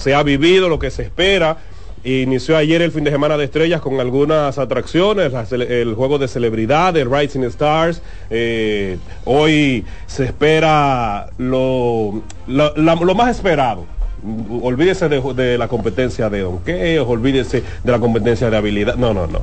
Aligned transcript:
se 0.00 0.14
ha 0.14 0.22
vivido, 0.22 0.68
lo 0.68 0.78
que 0.78 0.90
se 0.90 1.02
espera. 1.02 1.58
Inició 2.02 2.56
ayer 2.56 2.80
el 2.80 2.90
fin 2.90 3.04
de 3.04 3.10
semana 3.10 3.36
de 3.36 3.44
estrellas 3.44 3.82
con 3.82 4.00
algunas 4.00 4.56
atracciones, 4.56 5.32
el 5.52 5.94
juego 5.94 6.18
de 6.18 6.28
celebridades, 6.28 7.06
Rising 7.06 7.42
Stars. 7.44 8.00
Eh, 8.30 8.96
hoy 9.26 9.84
se 10.06 10.24
espera 10.24 11.28
lo, 11.36 12.22
lo, 12.46 13.14
más 13.14 13.36
esperado. 13.36 13.84
Olvídese 14.62 15.10
de, 15.10 15.58
la 15.58 15.68
competencia 15.68 16.30
de 16.30 16.40
donkeos, 16.40 17.06
olvídese 17.06 17.62
de 17.84 17.92
la 17.92 17.98
competencia 17.98 18.48
de 18.48 18.56
habilidad. 18.56 18.94
No, 18.94 19.12
no, 19.12 19.26
no. 19.26 19.42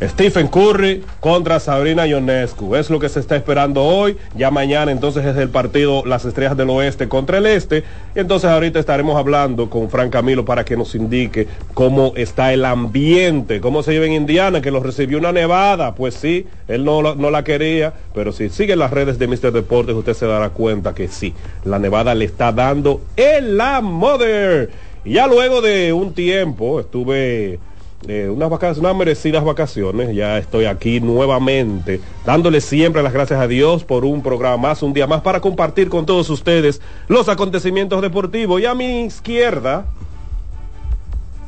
Stephen 0.00 0.46
Curry 0.46 1.02
contra 1.18 1.58
Sabrina 1.58 2.06
Ionescu. 2.06 2.76
Es 2.76 2.88
lo 2.88 3.00
que 3.00 3.08
se 3.08 3.18
está 3.18 3.34
esperando 3.34 3.82
hoy. 3.82 4.16
Ya 4.36 4.50
mañana 4.50 4.92
entonces 4.92 5.26
es 5.26 5.36
el 5.36 5.48
partido 5.48 6.04
Las 6.06 6.24
Estrellas 6.24 6.56
del 6.56 6.70
Oeste 6.70 7.08
contra 7.08 7.38
el 7.38 7.46
Este. 7.46 7.82
Y 8.14 8.20
entonces 8.20 8.48
ahorita 8.48 8.78
estaremos 8.78 9.16
hablando 9.16 9.68
con 9.68 9.90
Frank 9.90 10.10
Camilo 10.10 10.44
para 10.44 10.64
que 10.64 10.76
nos 10.76 10.94
indique 10.94 11.48
cómo 11.74 12.12
está 12.14 12.52
el 12.52 12.64
ambiente, 12.64 13.60
cómo 13.60 13.82
se 13.82 13.92
lleva 13.92 14.06
en 14.06 14.12
Indiana, 14.12 14.60
que 14.60 14.70
lo 14.70 14.80
recibió 14.80 15.18
una 15.18 15.32
nevada. 15.32 15.96
Pues 15.96 16.14
sí, 16.14 16.46
él 16.68 16.84
no, 16.84 17.02
no 17.16 17.30
la 17.30 17.42
quería, 17.42 17.92
pero 18.14 18.30
si 18.30 18.50
sigue 18.50 18.76
las 18.76 18.92
redes 18.92 19.18
de 19.18 19.26
Mr. 19.26 19.52
Deportes 19.52 19.96
usted 19.96 20.14
se 20.14 20.26
dará 20.26 20.50
cuenta 20.50 20.94
que 20.94 21.08
sí, 21.08 21.34
la 21.64 21.78
nevada 21.78 22.14
le 22.14 22.24
está 22.24 22.52
dando 22.52 23.00
en 23.16 23.56
la 23.56 23.80
mother. 23.80 24.70
Y 25.04 25.14
ya 25.14 25.26
luego 25.26 25.60
de 25.60 25.92
un 25.92 26.12
tiempo 26.12 26.80
estuve 26.80 27.58
eh, 28.06 28.28
unas 28.28 28.48
vacaciones, 28.48 28.78
unas 28.78 28.96
merecidas 28.96 29.44
vacaciones. 29.44 30.14
Ya 30.14 30.38
estoy 30.38 30.66
aquí 30.66 31.00
nuevamente, 31.00 32.00
dándole 32.24 32.60
siempre 32.60 33.02
las 33.02 33.12
gracias 33.12 33.40
a 33.40 33.48
Dios 33.48 33.84
por 33.84 34.04
un 34.04 34.22
programa 34.22 34.56
más, 34.56 34.82
un 34.82 34.92
día 34.92 35.06
más, 35.06 35.22
para 35.22 35.40
compartir 35.40 35.88
con 35.88 36.06
todos 36.06 36.30
ustedes 36.30 36.80
los 37.08 37.28
acontecimientos 37.28 38.00
deportivos. 38.00 38.60
Y 38.60 38.66
a 38.66 38.74
mi 38.74 39.02
izquierda, 39.04 39.86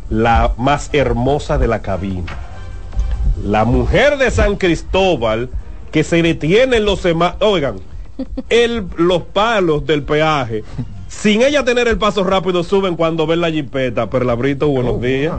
la 0.08 0.52
más 0.58 0.90
hermosa 0.92 1.56
de 1.56 1.68
la 1.68 1.82
cabina, 1.82 2.36
la 3.44 3.64
mujer 3.64 4.18
de 4.18 4.30
San 4.30 4.56
Cristóbal, 4.56 5.50
que 5.92 6.02
se 6.04 6.20
detiene 6.22 6.78
en 6.78 6.84
los 6.84 7.00
semáforos, 7.00 7.48
oigan, 7.48 7.76
el, 8.48 8.86
los 8.96 9.22
palos 9.22 9.86
del 9.86 10.02
peaje. 10.02 10.64
Sin 11.08 11.42
ella 11.42 11.64
tener 11.64 11.88
el 11.88 11.98
paso 11.98 12.22
rápido, 12.22 12.62
suben 12.62 12.96
cuando 12.96 13.26
ven 13.26 13.40
la 13.40 13.50
jipeta. 13.50 14.08
Perlabrito, 14.10 14.68
buenos 14.68 14.94
oh, 14.96 14.98
días. 14.98 15.34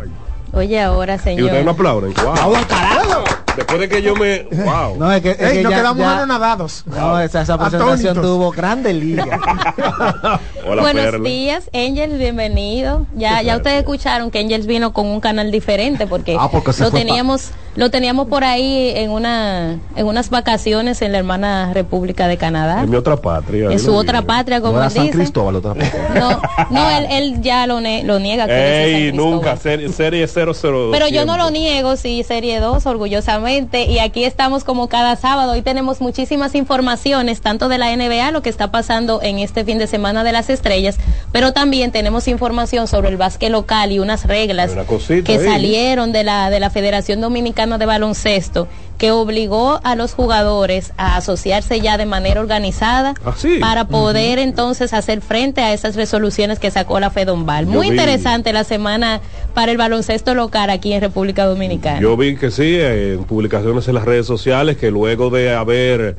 Oye, 0.54 0.82
ahora, 0.82 1.18
señor. 1.18 1.40
Y 1.40 1.44
ustedes 1.46 1.66
no 1.66 1.72
aplauden. 1.72 2.14
Wow. 2.14 2.54
carajo! 2.68 3.24
Después 3.56 3.80
de 3.80 3.90
que 3.90 4.02
yo 4.02 4.16
me. 4.16 4.44
¡Wow! 4.44 4.98
No, 4.98 5.12
es 5.12 5.22
que, 5.22 5.32
es 5.32 5.64
no 5.64 5.70
quedamos 5.70 6.06
anonadados. 6.06 6.84
No, 6.86 7.20
esa, 7.20 7.42
esa 7.42 7.58
presentación 7.58 8.22
tuvo 8.22 8.52
grande 8.52 8.94
liga. 8.94 9.26
Hola, 10.66 10.82
Buenos 10.82 11.24
días, 11.24 11.70
Angels, 11.74 12.18
bienvenido. 12.18 13.06
Ya, 13.16 13.42
ya 13.42 13.58
ustedes 13.58 13.80
escucharon 13.80 14.32
que 14.32 14.40
Angels 14.40 14.68
vino 14.68 14.94
con 14.94 15.08
un 15.08 15.20
canal 15.20 15.52
diferente 15.52 16.08
porque, 16.08 16.38
ah, 16.40 16.50
porque 16.52 16.72
lo 16.80 16.92
teníamos 16.92 17.52
lo 17.76 17.90
teníamos 17.90 18.28
por 18.28 18.44
ahí 18.44 18.92
en 18.96 19.12
una 19.12 19.80
en 19.96 20.06
unas 20.06 20.30
vacaciones 20.30 21.02
en 21.02 21.14
la 21.14 21.20
hermana 21.20 21.72
República 21.74 22.28
de 22.28 22.38
Canadá. 22.38 22.84
En 22.84 22.90
mi 22.90 22.98
otra 22.98 23.18
patria. 23.18 23.72
En 23.72 23.80
su 23.80 23.96
otra 23.96 24.22
patria, 24.22 24.62
como 24.62 24.78
no 24.78 24.84
él 24.84 24.92
San 24.92 25.10
Cristóbal, 25.10 25.56
otra 25.56 25.74
No, 26.16 26.42
no 26.70 26.90
él, 26.92 27.08
él 27.10 27.42
ya 27.42 27.68
lo, 27.68 27.80
lo 27.80 28.20
niega. 28.20 28.46
Que 28.46 29.08
Ey, 29.08 29.14
nunca, 29.14 29.58
serie, 29.58 29.90
serie 29.90 30.28
002. 30.28 30.90
Pero 30.92 31.08
yo 31.08 31.26
no 31.26 31.38
lo 31.38 31.50
niego, 31.50 31.96
sí, 31.96 32.24
serie 32.24 32.60
2, 32.60 32.86
orgullosamente. 32.86 33.41
Y 33.90 34.00
aquí 34.00 34.24
estamos 34.24 34.64
como 34.64 34.88
cada 34.88 35.16
sábado. 35.16 35.54
Hoy 35.54 35.62
tenemos 35.62 36.00
muchísimas 36.00 36.54
informaciones, 36.54 37.42
tanto 37.42 37.70
de 37.70 37.78
la 37.78 37.96
NBA, 37.96 38.32
lo 38.32 38.42
que 38.42 38.50
está 38.50 38.70
pasando 38.70 39.20
en 39.22 39.40
este 39.40 39.66
fin 39.66 39.80
de 39.80 39.88
semana 39.88 40.24
de 40.24 40.32
las 40.32 40.50
estrellas, 40.50 40.98
pero 41.32 41.52
también 41.52 41.92
tenemos 41.92 42.28
información 42.28 42.88
sobre 42.88 43.10
el 43.10 43.18
básquet 43.18 43.50
local 43.50 43.92
y 43.92 44.00
unas 44.00 44.26
reglas 44.26 44.72
que 45.26 45.40
salieron 45.40 46.12
de 46.12 46.24
la, 46.24 46.50
de 46.50 46.60
la 46.60 46.70
Federación 46.70 47.20
Dominicana 47.20 47.78
de 47.78 47.86
Baloncesto 47.86 48.68
que 49.02 49.10
obligó 49.10 49.80
a 49.84 49.96
los 49.96 50.14
jugadores 50.14 50.94
a 50.96 51.18
asociarse 51.18 51.82
ya 51.82 51.98
de 51.98 52.06
manera 52.06 52.40
organizada 52.40 53.16
ah, 53.26 53.34
para 53.60 53.88
poder 53.88 54.38
entonces 54.38 54.94
hacer 54.94 55.22
frente 55.22 55.62
a 55.62 55.74
esas 55.74 55.96
resoluciones 55.96 56.60
que 56.60 56.70
sacó 56.70 57.00
la 57.00 57.10
Fedombal. 57.10 57.66
Muy 57.66 57.88
interesante 57.88 58.54
la 58.54 58.64
semana 58.64 59.20
para 59.56 59.72
el 59.72 59.80
baloncesto 59.80 60.36
local 60.36 60.70
aquí 60.70 60.94
en 60.94 61.02
República 61.02 61.46
Dominicana. 61.46 62.00
Yo 62.00 62.16
vi 62.16 62.36
que 62.36 62.52
sí, 62.52 62.78
en 62.80 63.24
publicaciones 63.24 63.88
en 63.88 63.96
las 63.96 64.06
redes 64.06 64.28
sociales, 64.28 64.78
que 64.78 64.92
luego 64.92 65.32
de 65.32 65.52
haber 65.52 66.16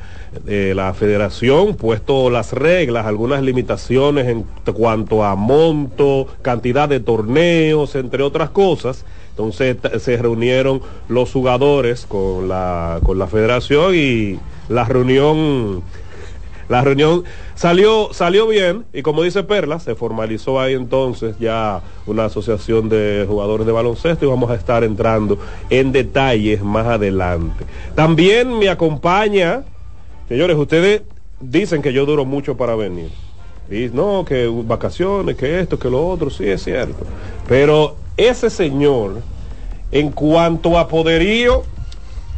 eh, 0.48 0.72
la 0.74 0.92
federación 0.92 1.76
puesto 1.76 2.30
las 2.30 2.52
reglas, 2.52 3.06
algunas 3.06 3.44
limitaciones 3.44 4.26
en 4.26 4.44
cuanto 4.74 5.22
a 5.22 5.36
monto, 5.36 6.26
cantidad 6.42 6.88
de 6.88 6.98
torneos, 6.98 7.94
entre 7.94 8.24
otras 8.24 8.50
cosas, 8.50 9.04
entonces 9.32 9.78
se 9.98 10.16
reunieron 10.18 10.82
los 11.08 11.32
jugadores 11.32 12.04
con 12.06 12.48
la, 12.48 13.00
con 13.02 13.18
la 13.18 13.26
federación 13.26 13.94
y 13.94 14.38
la 14.68 14.84
reunión, 14.84 15.82
la 16.68 16.82
reunión 16.82 17.24
salió, 17.54 18.10
salió 18.12 18.46
bien 18.46 18.84
y 18.92 19.00
como 19.00 19.22
dice 19.22 19.42
Perla, 19.42 19.80
se 19.80 19.94
formalizó 19.94 20.60
ahí 20.60 20.74
entonces 20.74 21.36
ya 21.38 21.80
una 22.04 22.26
asociación 22.26 22.90
de 22.90 23.24
jugadores 23.26 23.66
de 23.66 23.72
baloncesto 23.72 24.26
y 24.26 24.28
vamos 24.28 24.50
a 24.50 24.54
estar 24.54 24.84
entrando 24.84 25.38
en 25.70 25.92
detalles 25.92 26.62
más 26.62 26.86
adelante. 26.86 27.64
También 27.94 28.58
me 28.58 28.68
acompaña, 28.68 29.62
señores, 30.28 30.58
ustedes 30.58 31.02
dicen 31.40 31.80
que 31.80 31.94
yo 31.94 32.04
duro 32.04 32.26
mucho 32.26 32.58
para 32.58 32.74
venir. 32.74 33.10
Y 33.70 33.88
no, 33.94 34.26
que 34.26 34.46
vacaciones, 34.46 35.36
que 35.36 35.60
esto, 35.60 35.78
que 35.78 35.88
lo 35.88 36.06
otro, 36.06 36.28
sí 36.28 36.46
es 36.46 36.62
cierto. 36.62 37.06
Pero 37.48 37.96
ese 38.16 38.50
señor, 38.50 39.22
en 39.90 40.10
cuanto 40.10 40.78
a 40.78 40.88
poderío, 40.88 41.64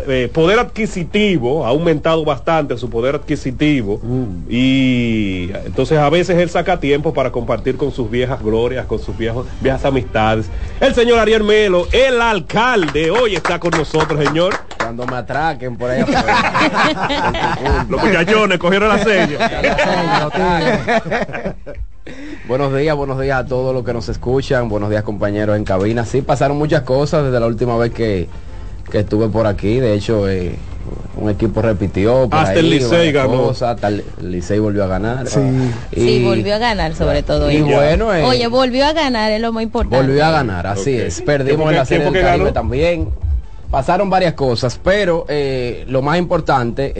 eh, 0.08 0.28
poder 0.32 0.58
adquisitivo, 0.58 1.64
ha 1.64 1.68
aumentado 1.68 2.24
bastante 2.24 2.76
su 2.76 2.90
poder 2.90 3.14
adquisitivo 3.14 4.00
mm. 4.02 4.46
y 4.50 5.50
entonces 5.64 5.98
a 5.98 6.10
veces 6.10 6.36
él 6.36 6.50
saca 6.50 6.80
tiempo 6.80 7.14
para 7.14 7.30
compartir 7.30 7.76
con 7.76 7.92
sus 7.92 8.10
viejas 8.10 8.42
glorias, 8.42 8.86
con 8.86 8.98
sus 8.98 9.16
viejos, 9.16 9.46
viejas 9.60 9.84
amistades. 9.84 10.50
El 10.80 10.96
señor 10.96 11.20
Ariel 11.20 11.44
Melo, 11.44 11.86
el 11.92 12.20
alcalde, 12.20 13.12
hoy 13.12 13.36
está 13.36 13.60
con 13.60 13.70
nosotros, 13.70 14.18
señor. 14.24 14.56
Cuando 14.76 15.06
me 15.06 15.14
atraquen 15.14 15.76
por 15.76 15.88
ahí. 15.88 16.04
Los 17.88 18.02
muchachones 18.02 18.58
cogieron 18.58 18.88
la 18.88 18.98
seña. 18.98 19.38
Buenos 22.46 22.76
días, 22.76 22.94
buenos 22.94 23.18
días 23.18 23.40
a 23.40 23.46
todos 23.46 23.74
los 23.74 23.82
que 23.82 23.94
nos 23.94 24.08
escuchan, 24.10 24.68
buenos 24.68 24.90
días 24.90 25.02
compañeros 25.02 25.56
en 25.56 25.64
cabina. 25.64 26.04
Sí, 26.04 26.20
pasaron 26.20 26.58
muchas 26.58 26.82
cosas 26.82 27.24
desde 27.24 27.40
la 27.40 27.46
última 27.46 27.78
vez 27.78 27.92
que, 27.92 28.28
estuve 28.92 29.28
por 29.28 29.46
aquí, 29.46 29.80
de 29.80 29.94
hecho 29.94 30.28
eh, 30.28 30.54
un 31.16 31.30
equipo 31.30 31.62
repitió. 31.62 32.28
hasta 32.30 32.52
el 32.52 32.68
Licey 32.68 33.10
ganó. 33.10 33.48
hasta 33.50 33.88
el 33.88 34.04
Licey 34.20 34.58
volvió 34.58 34.84
a 34.84 34.86
ganar. 34.86 35.26
Sí, 35.26 36.22
volvió 36.22 36.56
a 36.56 36.58
ganar 36.58 36.94
sobre 36.94 37.22
todo. 37.22 37.50
Y 37.50 37.62
bueno, 37.62 38.12
eh, 38.12 38.22
Oye, 38.22 38.46
volvió 38.48 38.84
a 38.84 38.92
ganar, 38.92 39.32
es 39.32 39.40
lo 39.40 39.52
más 39.52 39.62
importante. 39.62 39.96
Volvió 39.96 40.26
a 40.26 40.30
ganar, 40.30 40.66
así 40.66 40.94
es. 40.94 41.22
Perdimos 41.22 41.70
en 41.70 41.76
la 41.76 41.86
serie 41.86 42.10
del 42.10 42.22
Caribe 42.22 42.52
también. 42.52 43.08
Pasaron 43.70 44.10
varias 44.10 44.34
cosas, 44.34 44.78
pero 44.80 45.24
eh, 45.28 45.84
lo 45.88 46.02
más 46.02 46.18
importante 46.18 46.92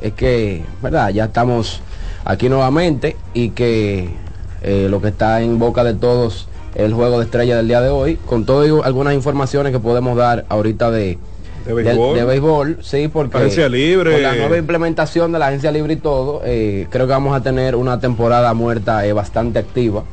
es 0.00 0.12
que, 0.14 0.62
¿verdad? 0.82 1.10
Ya 1.10 1.26
estamos 1.26 1.82
aquí 2.24 2.48
nuevamente 2.48 3.14
y 3.34 3.50
que 3.50 4.27
eh, 4.62 4.88
lo 4.90 5.00
que 5.00 5.08
está 5.08 5.40
en 5.42 5.58
boca 5.58 5.84
de 5.84 5.94
todos 5.94 6.48
el 6.74 6.94
juego 6.94 7.18
de 7.18 7.24
estrella 7.24 7.56
del 7.56 7.68
día 7.68 7.80
de 7.80 7.88
hoy, 7.88 8.16
con 8.16 8.44
todo 8.44 8.84
algunas 8.84 9.14
informaciones 9.14 9.72
que 9.72 9.80
podemos 9.80 10.16
dar 10.16 10.44
ahorita 10.48 10.90
de, 10.90 11.18
de 11.66 12.24
béisbol, 12.24 12.78
sí, 12.82 13.08
porque 13.08 13.36
agencia 13.36 13.68
libre. 13.68 14.12
con 14.12 14.22
la 14.22 14.34
nueva 14.34 14.56
implementación 14.56 15.32
de 15.32 15.38
la 15.38 15.48
agencia 15.48 15.72
libre 15.72 15.94
y 15.94 15.96
todo, 15.96 16.40
eh, 16.44 16.86
creo 16.90 17.06
que 17.06 17.12
vamos 17.12 17.36
a 17.36 17.42
tener 17.42 17.74
una 17.74 18.00
temporada 18.00 18.52
muerta 18.54 19.04
eh, 19.06 19.12
bastante 19.12 19.58
activa. 19.58 20.04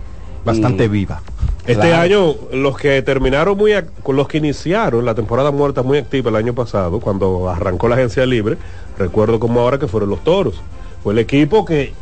Bastante 0.44 0.88
viva. 0.88 1.22
Este 1.66 1.94
año, 1.96 2.36
los 2.54 2.78
que 2.78 3.02
terminaron 3.02 3.58
muy, 3.58 3.74
con 4.04 4.16
los 4.16 4.28
que 4.28 4.38
iniciaron 4.38 5.04
la 5.04 5.16
temporada 5.16 5.50
muerta 5.50 5.82
muy 5.82 5.98
activa 5.98 6.30
el 6.30 6.36
año 6.36 6.54
pasado, 6.54 7.00
cuando 7.00 7.50
arrancó 7.50 7.88
la 7.88 7.96
agencia 7.96 8.26
libre, 8.28 8.58
recuerdo 9.00 9.40
como 9.40 9.62
ahora 9.62 9.80
que 9.80 9.88
fueron 9.88 10.10
los 10.10 10.24
toros. 10.24 10.62
Fue 11.04 11.14
el 11.14 11.20
equipo 11.20 11.66
que 11.66 11.94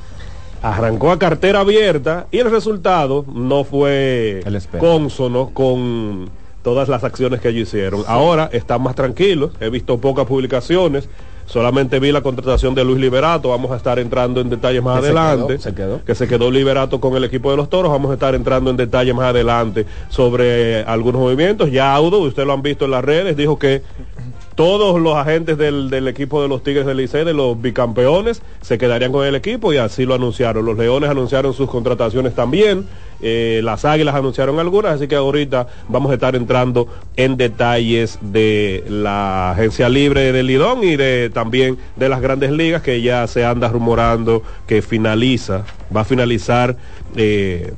arrancó 0.63 1.11
a 1.11 1.19
cartera 1.19 1.59
abierta 1.59 2.27
y 2.31 2.39
el 2.39 2.49
resultado 2.49 3.25
no 3.31 3.65
fue 3.65 4.41
consono 4.79 5.51
con 5.53 6.29
todas 6.63 6.87
las 6.87 7.03
acciones 7.03 7.41
que 7.41 7.49
ellos 7.49 7.67
hicieron. 7.67 8.03
Ahora 8.07 8.49
están 8.53 8.81
más 8.81 8.95
tranquilos, 8.95 9.51
he 9.59 9.69
visto 9.69 9.97
pocas 9.97 10.25
publicaciones, 10.25 11.09
solamente 11.45 11.99
vi 11.99 12.13
la 12.13 12.21
contratación 12.21 12.73
de 12.73 12.85
Luis 12.85 13.01
Liberato, 13.01 13.49
vamos 13.49 13.71
a 13.71 13.75
estar 13.75 13.99
entrando 13.99 14.39
en 14.39 14.49
detalles 14.49 14.81
más 14.81 14.99
adelante, 14.99 15.59
se 15.59 15.75
quedó, 15.75 16.01
que 16.05 16.15
se 16.15 16.29
quedó 16.29 16.49
Liberato 16.49 17.01
con 17.01 17.17
el 17.17 17.25
equipo 17.25 17.51
de 17.51 17.57
los 17.57 17.69
Toros, 17.69 17.91
vamos 17.91 18.11
a 18.11 18.13
estar 18.13 18.33
entrando 18.33 18.69
en 18.69 18.77
detalles 18.77 19.13
más 19.13 19.25
adelante 19.25 19.85
sobre 20.07 20.83
algunos 20.83 21.21
movimientos, 21.21 21.69
ya 21.69 21.93
Audo, 21.93 22.19
ustedes 22.19 22.47
lo 22.47 22.53
han 22.53 22.61
visto 22.61 22.85
en 22.85 22.91
las 22.91 23.03
redes, 23.03 23.35
dijo 23.35 23.59
que 23.59 23.81
todos 24.55 25.01
los 25.01 25.15
agentes 25.15 25.57
del, 25.57 26.07
equipo 26.07 26.41
de 26.41 26.47
los 26.47 26.63
Tigres 26.63 26.85
del 26.85 26.97
Licey, 26.97 27.25
de 27.25 27.33
los 27.33 27.59
bicampeones, 27.61 28.41
se 28.61 28.77
quedarían 28.77 29.11
con 29.11 29.25
el 29.25 29.35
equipo 29.35 29.73
y 29.73 29.77
así 29.77 30.05
lo 30.05 30.13
anunciaron. 30.13 30.65
Los 30.65 30.77
Leones 30.77 31.09
anunciaron 31.09 31.53
sus 31.53 31.69
contrataciones 31.69 32.35
también, 32.35 32.85
eh, 33.21 33.61
las 33.63 33.85
Águilas 33.85 34.15
anunciaron 34.15 34.59
algunas, 34.59 34.95
así 34.95 35.07
que 35.07 35.15
ahorita 35.15 35.67
vamos 35.87 36.11
a 36.11 36.15
estar 36.15 36.35
entrando 36.35 36.87
en 37.15 37.37
detalles 37.37 38.19
de 38.21 38.83
la 38.87 39.51
agencia 39.51 39.89
libre 39.89 40.31
del 40.31 40.47
Lidón 40.47 40.83
y 40.83 40.95
de 40.95 41.29
también 41.33 41.77
de 41.95 42.09
las 42.09 42.21
grandes 42.21 42.51
ligas 42.51 42.81
que 42.81 43.01
ya 43.01 43.25
se 43.27 43.45
anda 43.45 43.69
rumorando 43.69 44.43
que 44.67 44.81
finaliza, 44.81 45.65
va 45.95 46.01
a 46.01 46.05
finalizar 46.05 46.77
eh, 47.15 47.73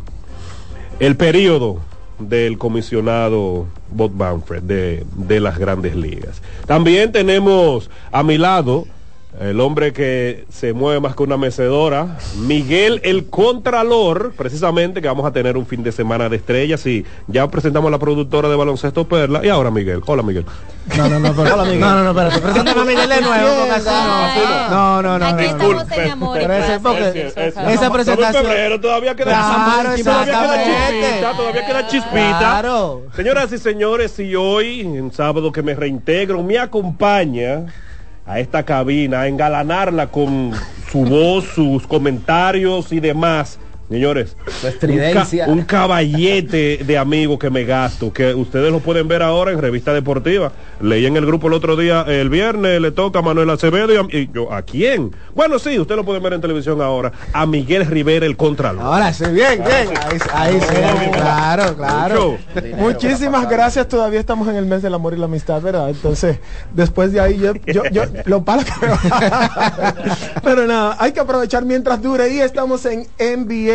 el 1.00 1.16
periodo 1.16 1.80
del 2.20 2.58
comisionado 2.58 3.68
Bob 3.96 4.12
Banfred 4.16 4.64
de, 4.64 5.06
de 5.16 5.40
las 5.40 5.58
grandes 5.58 5.96
ligas. 5.96 6.42
También 6.66 7.12
tenemos 7.12 7.90
a 8.12 8.24
mi 8.24 8.38
lado 8.38 8.86
el 9.40 9.60
hombre 9.60 9.92
que 9.92 10.46
se 10.50 10.74
mueve 10.74 11.00
más 11.00 11.16
que 11.16 11.24
una 11.24 11.38
mecedora, 11.38 12.18
Miguel 12.38 13.02
el 13.04 13.26
Contralor, 13.30 14.34
precisamente 14.38 15.02
que 15.02 15.08
vamos 15.08 15.26
a 15.26 15.32
tener 15.32 15.58
un 15.58 15.66
fin 15.66 15.84
de 15.84 15.92
semana 15.92 16.30
de 16.30 16.38
estrellas 16.38 16.86
y 16.86 17.06
ya 17.28 17.48
presentamos 17.50 17.90
a 17.90 17.92
la 17.92 18.00
productora 18.00 18.48
de 18.48 18.56
baloncesto 18.56 19.08
Perla 19.08 19.42
y 19.44 19.50
ahora 19.50 19.72
Miguel. 19.72 20.02
Hola 20.06 20.24
Miguel. 20.24 20.46
No, 20.98 21.10
no, 21.10 21.20
no, 21.20 21.34
pero, 21.34 21.54
Hola, 21.56 21.64
Miguel. 21.64 21.80
no, 21.80 21.96
no, 21.96 22.04
no, 22.04 22.10
espérate, 22.12 22.40
preséntame 22.40 22.82
a 22.82 22.86
Miguel 22.86 23.10
de 23.10 23.22
nuevo, 23.22 23.50
no, 24.70 25.02
no, 25.02 25.20
no, 25.20 25.26
Aquí 25.26 25.46
estamos 25.46 25.92
en 25.92 26.12
amor 26.12 26.38
esa 26.38 27.92
presentación 27.92 28.46
febrero 28.46 28.80
todavía 28.80 29.16
queda 29.16 29.32
claro, 29.32 29.96
chispita, 29.96 31.32
todavía 31.36 31.66
queda 31.66 31.88
chispita. 31.88 32.38
Claro. 32.40 33.04
Señoras 33.16 33.52
y 33.52 33.58
señores, 33.58 34.18
y 34.20 34.36
hoy, 34.36 34.82
en 34.82 35.12
sábado 35.12 35.52
que 35.52 35.64
me 35.64 35.74
reintegro, 35.74 36.44
me 36.44 36.58
acompaña 36.58 37.66
a 38.26 38.40
esta 38.40 38.64
cabina, 38.64 39.22
a 39.22 39.28
engalanarla 39.28 40.08
con 40.08 40.52
su 40.92 41.06
voz, 41.06 41.46
sus 41.54 41.86
comentarios 41.86 42.92
y 42.92 43.00
demás. 43.00 43.60
Señores, 43.88 44.36
un, 45.48 45.62
caballete 45.62 46.80
de 46.84 46.98
amigos 46.98 47.38
que 47.38 47.52
me 47.52 47.66
gasto, 47.66 48.12
que 48.12 48.34
ustedes 48.34 48.72
lo 48.72 48.80
pueden 48.80 49.08
ver 49.08 49.22
ahora 49.22 49.52
en 49.52 49.62
Revista 49.62 49.94
Deportiva. 49.94 50.52
Leí 50.82 51.06
en 51.06 51.16
el 51.18 51.26
grupo 51.28 51.48
el 51.48 51.54
otro 51.54 51.76
día, 51.76 52.02
el 52.08 52.30
viernes 52.30 52.82
le 52.82 52.90
toca 52.90 53.20
a 53.20 53.22
Manuel 53.22 53.48
Acevedo 53.52 54.08
y, 54.10 54.30
yo, 54.34 54.52
¿a 54.52 54.64
quién? 54.64 55.16
Bueno, 55.36 55.60
sí, 55.60 55.78
usted 55.78 55.96
lo 55.96 56.04
puede 56.04 56.20
ver 56.20 56.34
en 56.34 56.42
televisión 56.42 56.82
ahora, 56.82 57.12
a 57.32 57.46
Miguel 57.46 57.86
Rivera, 57.86 58.26
el 58.26 58.36
Contralor. 58.36 58.82
Ahora 58.82 59.14
sí, 59.14 59.26
bien, 59.26 59.64
bien. 59.64 59.90
Ahí, 60.34 60.60
sí, 60.60 61.12
claro, 61.12 61.76
claro. 61.76 62.38
Muchísimas 62.78 63.48
gracias, 63.48 63.88
todavía 63.88 64.20
estamos 64.20 64.48
en 64.48 64.56
el 64.56 64.66
mes 64.66 64.82
del 64.82 64.96
amor 64.96 65.14
y 65.14 65.18
la 65.18 65.26
amistad, 65.26 65.62
¿verdad? 65.62 65.92
Entonces, 65.92 66.40
después 66.74 67.12
de 67.12 67.20
ahí, 67.20 67.38
yo, 67.38 67.54
yo, 67.68 67.84
yo 67.92 68.04
lo 68.26 68.44
que 68.44 68.52
Pero 70.44 70.66
nada, 70.66 70.98
hay 71.00 71.12
que 71.12 71.20
aprovechar 71.20 71.64
mientras 71.66 72.02
dure 72.02 72.34
y 72.34 72.40
estamos 72.40 72.84
en 72.88 73.06
NBA 73.20 73.75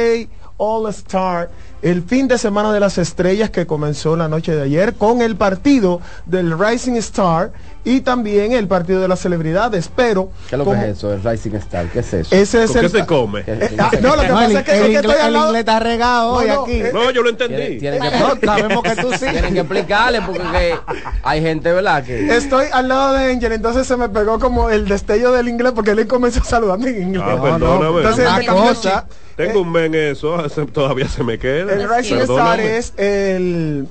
All 0.56 0.88
Star, 0.90 1.50
el 1.80 2.02
fin 2.02 2.28
de 2.28 2.36
semana 2.36 2.72
de 2.72 2.80
las 2.80 2.98
estrellas 2.98 3.48
que 3.48 3.66
comenzó 3.66 4.14
la 4.16 4.28
noche 4.28 4.54
de 4.54 4.62
ayer 4.62 4.94
con 4.94 5.22
el 5.22 5.36
partido 5.36 6.00
del 6.26 6.58
Rising 6.58 6.96
Star 6.96 7.52
y 7.84 8.00
también 8.02 8.52
el 8.52 8.68
partido 8.68 9.00
de 9.00 9.08
las 9.08 9.20
celebridades, 9.20 9.90
pero 9.94 10.30
¿Qué 10.48 10.56
es 10.56 10.58
lo 10.58 10.70
que 10.70 10.78
es 10.78 10.84
eso, 10.96 11.12
el 11.12 11.22
Rising 11.22 11.54
Star? 11.56 11.86
¿Qué 11.86 12.00
es 12.00 12.12
eso? 12.12 12.34
Ese 12.34 12.64
es 12.64 12.74
el, 12.74 12.82
¿Qué 12.82 12.88
se 12.90 13.06
come? 13.06 13.42
Eh, 13.46 13.76
ah, 13.78 13.90
no, 14.02 14.16
lo 14.16 14.22
que 14.22 14.28
pasa 14.28 14.58
es 14.60 14.64
que, 14.64 14.72
el, 14.72 14.86
inglés, 14.86 15.04
estoy 15.04 15.20
al 15.20 15.32
lado... 15.32 15.54
está 15.54 15.80
regado 15.80 16.32
hoy 16.32 16.48
no, 16.48 16.62
aquí. 16.62 16.72
Eh, 16.72 16.90
no, 16.92 17.10
yo 17.10 17.22
lo 17.22 17.30
entendí. 17.30 17.78
Tienen, 17.78 18.02
que, 18.02 18.10
no, 18.10 18.36
sabemos 18.44 18.82
que 18.82 18.96
tú 18.96 19.10
sí. 19.12 19.26
Tienen 19.30 19.54
que 19.54 19.60
explicarle 19.60 20.20
porque 20.22 20.74
hay 21.22 21.40
gente, 21.40 21.72
¿verdad? 21.72 22.04
Que... 22.04 22.36
Estoy 22.36 22.66
al 22.72 22.88
lado 22.88 23.14
de 23.14 23.32
Angel, 23.32 23.52
entonces 23.52 23.86
se 23.86 23.96
me 23.96 24.08
pegó 24.08 24.38
como 24.38 24.68
el 24.68 24.86
destello 24.86 25.32
del 25.32 25.48
inglés 25.48 25.72
porque 25.74 25.92
él 25.92 26.06
comenzó 26.06 26.44
saludando 26.44 26.86
en 26.86 27.02
inglés. 27.02 27.24
Ah, 27.26 27.42
perdóname. 27.42 27.96
Entonces, 27.98 28.28
Una 28.28 28.46
cosa, 28.46 29.06
tengo 29.36 29.62
un 29.62 29.72
men 29.72 29.94
eso, 29.94 30.36
todavía 30.72 31.08
se 31.08 31.24
me 31.24 31.38
queda. 31.38 31.72
El 31.72 31.88
Rising 31.88 32.16
Star 32.16 32.60
es 32.60 32.92
el 32.98 33.88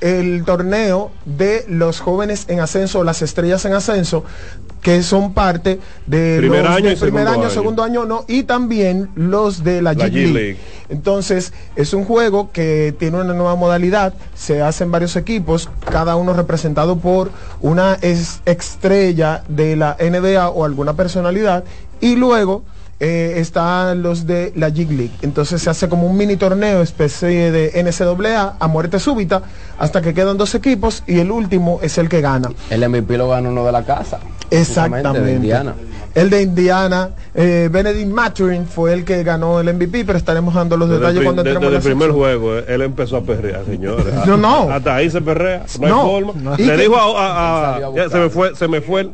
el 0.00 0.44
torneo 0.44 1.10
de 1.24 1.64
los 1.68 2.00
jóvenes 2.00 2.46
en 2.48 2.60
ascenso, 2.60 3.04
las 3.04 3.22
estrellas 3.22 3.64
en 3.64 3.74
ascenso, 3.74 4.24
que 4.82 5.02
son 5.02 5.32
parte 5.32 5.80
de 6.06 6.36
primer 6.38 6.66
año, 6.66 6.90
y 6.90 6.96
primer 6.96 7.26
año, 7.26 7.48
segundo 7.48 7.82
año, 7.82 8.04
no, 8.04 8.24
y 8.28 8.42
también 8.42 9.08
los 9.14 9.64
de 9.64 9.80
la, 9.80 9.94
G, 9.94 10.30
League. 10.30 10.58
Entonces, 10.90 11.54
es 11.74 11.94
un 11.94 12.04
juego 12.04 12.50
que 12.52 12.94
tiene 12.98 13.20
una 13.20 13.32
nueva 13.32 13.56
modalidad, 13.56 14.12
se 14.34 14.60
hacen 14.60 14.90
varios 14.90 15.16
equipos, 15.16 15.70
cada 15.90 16.16
uno 16.16 16.34
representado 16.34 16.98
por 16.98 17.30
una 17.62 17.98
estrella 18.02 19.42
de 19.48 19.76
la 19.76 19.96
NBA 19.98 20.50
o 20.50 20.64
alguna 20.64 20.94
personalidad, 20.94 21.64
y 22.00 22.16
luego 22.16 22.62
eh, 23.04 23.38
están 23.38 24.02
los 24.02 24.26
de 24.26 24.50
la 24.56 24.70
Jig 24.70 24.90
League. 24.90 25.12
Entonces 25.20 25.60
se 25.60 25.68
hace 25.68 25.90
como 25.90 26.06
un 26.06 26.16
mini 26.16 26.36
torneo, 26.36 26.80
especie 26.80 27.52
de 27.52 27.82
NCAA 27.82 28.56
a 28.58 28.66
muerte 28.66 28.98
súbita, 28.98 29.42
hasta 29.78 30.00
que 30.00 30.14
quedan 30.14 30.38
dos 30.38 30.54
equipos 30.54 31.02
y 31.06 31.18
el 31.18 31.30
último 31.30 31.80
es 31.82 31.98
el 31.98 32.08
que 32.08 32.22
gana. 32.22 32.50
El 32.70 32.88
MVP 32.88 33.18
lo 33.18 33.28
gana 33.28 33.50
uno 33.50 33.66
de 33.66 33.72
la 33.72 33.84
casa. 33.84 34.20
Exactamente. 34.50 35.20
De 35.20 35.34
Indiana. 35.34 35.74
El 36.14 36.30
de 36.30 36.42
Indiana, 36.42 37.10
eh, 37.34 37.68
Benedict 37.70 38.08
Maturin 38.08 38.66
fue 38.66 38.94
el 38.94 39.04
que 39.04 39.22
ganó 39.22 39.60
el 39.60 39.74
MVP, 39.74 40.06
pero 40.06 40.16
estaremos 40.16 40.54
dando 40.54 40.76
los 40.78 40.88
detalles 40.88 41.22
cuando 41.24 41.42
entremos 41.42 41.72
Desde 41.72 41.76
el 41.76 41.82
primer 41.82 42.10
juego, 42.12 42.56
eh, 42.56 42.64
él 42.68 42.82
empezó 42.82 43.18
a 43.18 43.22
perrear, 43.22 43.66
señores. 43.66 44.14
no, 44.26 44.38
no. 44.38 44.70
Hasta 44.70 44.94
ahí 44.94 45.10
se 45.10 45.20
perrea, 45.20 45.66
no, 45.80 46.16
hay 46.16 46.22
forma. 46.22 46.56
Le 46.56 46.76
dijo 46.78 46.96
a, 46.96 47.80
se 48.10 48.18
me 48.18 48.30
fue, 48.30 48.54
se 48.54 48.68
me 48.68 48.80
fue 48.80 49.00
el, 49.02 49.10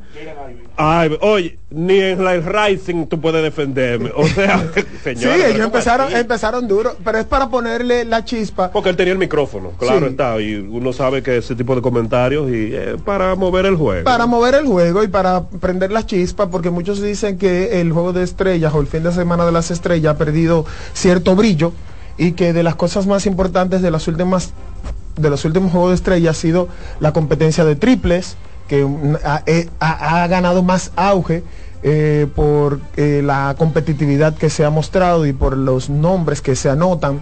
Ay, 0.82 1.18
oye, 1.20 1.58
ni 1.68 2.00
en 2.00 2.24
la 2.24 2.36
Rising 2.36 3.06
tú 3.06 3.20
puedes 3.20 3.42
defenderme. 3.42 4.10
O 4.16 4.26
sea, 4.26 4.64
señor. 5.04 5.34
Sí, 5.34 5.42
ellos 5.44 5.66
empezaron, 5.66 6.10
empezaron 6.16 6.66
duro, 6.66 6.96
pero 7.04 7.18
es 7.18 7.26
para 7.26 7.50
ponerle 7.50 8.06
la 8.06 8.24
chispa. 8.24 8.70
Porque 8.70 8.88
él 8.88 8.96
tenía 8.96 9.12
el 9.12 9.18
micrófono, 9.18 9.72
claro 9.78 10.06
está. 10.06 10.40
Y 10.40 10.54
uno 10.54 10.94
sabe 10.94 11.22
que 11.22 11.36
ese 11.36 11.54
tipo 11.54 11.76
de 11.76 11.82
comentarios 11.82 12.48
y 12.48 12.70
eh, 12.72 12.96
para 13.04 13.34
mover 13.34 13.66
el 13.66 13.76
juego. 13.76 14.04
Para 14.04 14.24
mover 14.24 14.54
el 14.54 14.64
juego 14.64 15.04
y 15.04 15.08
para 15.08 15.42
prender 15.42 15.92
la 15.92 16.06
chispa, 16.06 16.48
porque 16.48 16.70
muchos 16.70 17.02
dicen 17.02 17.36
que 17.36 17.82
el 17.82 17.92
juego 17.92 18.14
de 18.14 18.22
estrellas 18.22 18.72
o 18.74 18.80
el 18.80 18.86
fin 18.86 19.02
de 19.02 19.12
semana 19.12 19.44
de 19.44 19.52
las 19.52 19.70
estrellas 19.70 20.14
ha 20.14 20.18
perdido 20.18 20.64
cierto 20.94 21.36
brillo 21.36 21.74
y 22.16 22.32
que 22.32 22.54
de 22.54 22.62
las 22.62 22.74
cosas 22.74 23.06
más 23.06 23.26
importantes 23.26 23.82
de 23.82 23.90
las 23.90 24.08
últimas 24.08 24.54
de 25.16 25.28
los 25.28 25.44
últimos 25.44 25.72
juegos 25.72 25.90
de 25.90 25.96
estrellas 25.96 26.38
ha 26.38 26.40
sido 26.40 26.68
la 27.00 27.12
competencia 27.12 27.66
de 27.66 27.76
triples 27.76 28.38
que 28.70 28.86
eh, 29.46 29.68
ha, 29.80 30.28
ganado 30.28 30.62
más 30.62 30.92
auge 30.94 31.42
eh, 31.82 32.28
por 32.36 32.78
eh, 32.96 33.20
la 33.20 33.56
competitividad 33.58 34.36
que 34.36 34.48
se 34.48 34.64
ha 34.64 34.70
mostrado 34.70 35.26
y 35.26 35.32
por 35.32 35.56
los 35.56 35.90
nombres 35.90 36.40
que 36.40 36.54
se 36.54 36.70
anotan, 36.70 37.20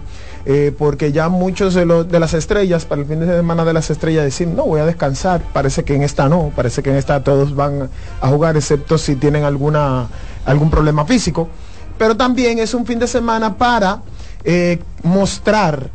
porque 0.77 1.11
ya 1.11 1.29
muchos 1.29 1.73
de, 1.73 1.85
los, 1.85 2.07
de 2.07 2.19
las 2.19 2.33
estrellas, 2.33 2.85
para 2.85 3.01
el 3.01 3.07
fin 3.07 3.19
de 3.19 3.27
semana 3.27 3.65
de 3.65 3.73
las 3.73 3.89
estrellas, 3.89 4.23
decir, 4.23 4.47
no, 4.47 4.65
voy 4.65 4.79
a 4.79 4.85
descansar, 4.85 5.41
parece 5.53 5.83
que 5.83 5.95
en 5.95 6.03
esta 6.03 6.29
no, 6.29 6.51
parece 6.55 6.83
que 6.83 6.91
en 6.91 6.97
esta 6.97 7.23
todos 7.23 7.55
van 7.55 7.89
a 8.21 8.27
jugar, 8.27 8.55
excepto 8.55 8.99
si 8.99 9.15
tienen 9.15 9.43
alguna, 9.43 10.07
algún 10.45 10.69
problema 10.69 11.05
físico, 11.05 11.49
pero 11.97 12.15
también 12.15 12.59
es 12.59 12.75
un 12.75 12.85
fin 12.85 12.99
de 12.99 13.07
semana 13.07 13.57
para 13.57 14.01
mostrar 15.03 15.89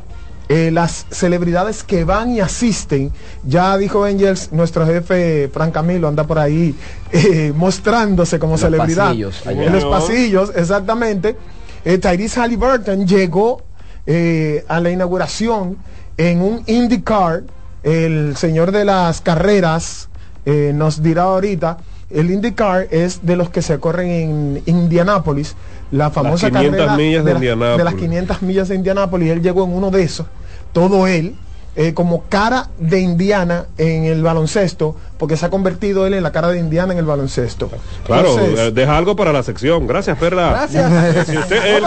eh, 0.49 0.71
las 0.71 1.07
celebridades 1.11 1.83
que 1.83 2.05
van 2.05 2.31
y 2.33 2.41
asisten, 2.41 3.11
ya 3.45 3.77
dijo 3.79 4.05
Angels, 4.05 4.53
nuestro 4.53 4.85
jefe 4.85 5.49
Frank 5.53 5.73
Camilo 5.73 6.07
anda 6.07 6.25
por 6.25 6.39
ahí 6.39 6.75
eh, 7.13 7.53
mostrándose 7.57 8.39
como 8.39 8.59
celebridad. 8.59 9.15
en 9.15 9.73
los 9.73 9.85
pasillos, 9.87 10.53
exactamente. 10.55 11.37
Eh, 11.85 11.97
Tyrese 11.97 12.41
Halliburton 12.41 13.07
llegó 13.07 13.63
eh, 14.07 14.65
a 14.69 14.81
la 14.81 14.91
inauguración 14.91 15.79
en 16.19 16.43
un 16.43 16.63
IndyCar, 16.67 17.45
el 17.83 18.37
señor 18.37 18.71
de 18.71 18.85
las 18.85 19.21
carreras 19.21 20.09
nos 20.47 21.03
dirá 21.03 21.23
ahorita, 21.23 21.79
el 22.15 22.31
IndyCar 22.31 22.89
es 22.91 23.27
de 23.27 23.37
los 23.37 23.51
que 23.51 23.61
se 23.61 23.79
corren 23.79 24.11
en 24.11 24.63
Indianápolis, 24.67 25.57
la 25.91 26.11
famosa 26.11 26.51
carrera 26.51 26.97
millas 26.97 27.25
de, 27.25 27.35
de, 27.35 27.85
las 27.85 27.95
500 27.95 28.43
millas 28.43 28.69
de 28.69 28.77
Indianápolis. 28.77 29.31
Él 29.31 29.43
llegó 29.43 29.65
en 29.65 29.73
uno 29.73 29.91
de 29.91 30.03
esos, 30.03 30.27
todo 30.73 31.07
él, 31.07 31.35
eh, 31.77 31.93
como 31.93 32.23
cara 32.29 32.69
de 32.79 33.01
Indiana 33.01 33.67
en 33.79 34.05
el 34.05 34.23
baloncesto, 34.23 34.95
porque 35.19 35.37
se 35.37 35.47
ha 35.47 35.51
convertido 35.51 36.07
él 36.07 36.15
en 36.15 36.23
la 36.23 36.31
cara 36.31 36.47
de 36.49 36.61
Indiana 36.61 36.93
en 36.93 37.01
el 37.01 37.05
baloncesto. 37.05 37.69
Claro, 38.07 38.39
eh, 38.39 38.71
deja 38.71 38.97
algo 38.97 39.17
para 39.17 39.33
la 39.33 39.43
sección. 39.43 39.89
Gracias, 39.89 40.17
Perla. 40.17 40.51
Gracias. 40.51 41.51
el, 41.51 41.83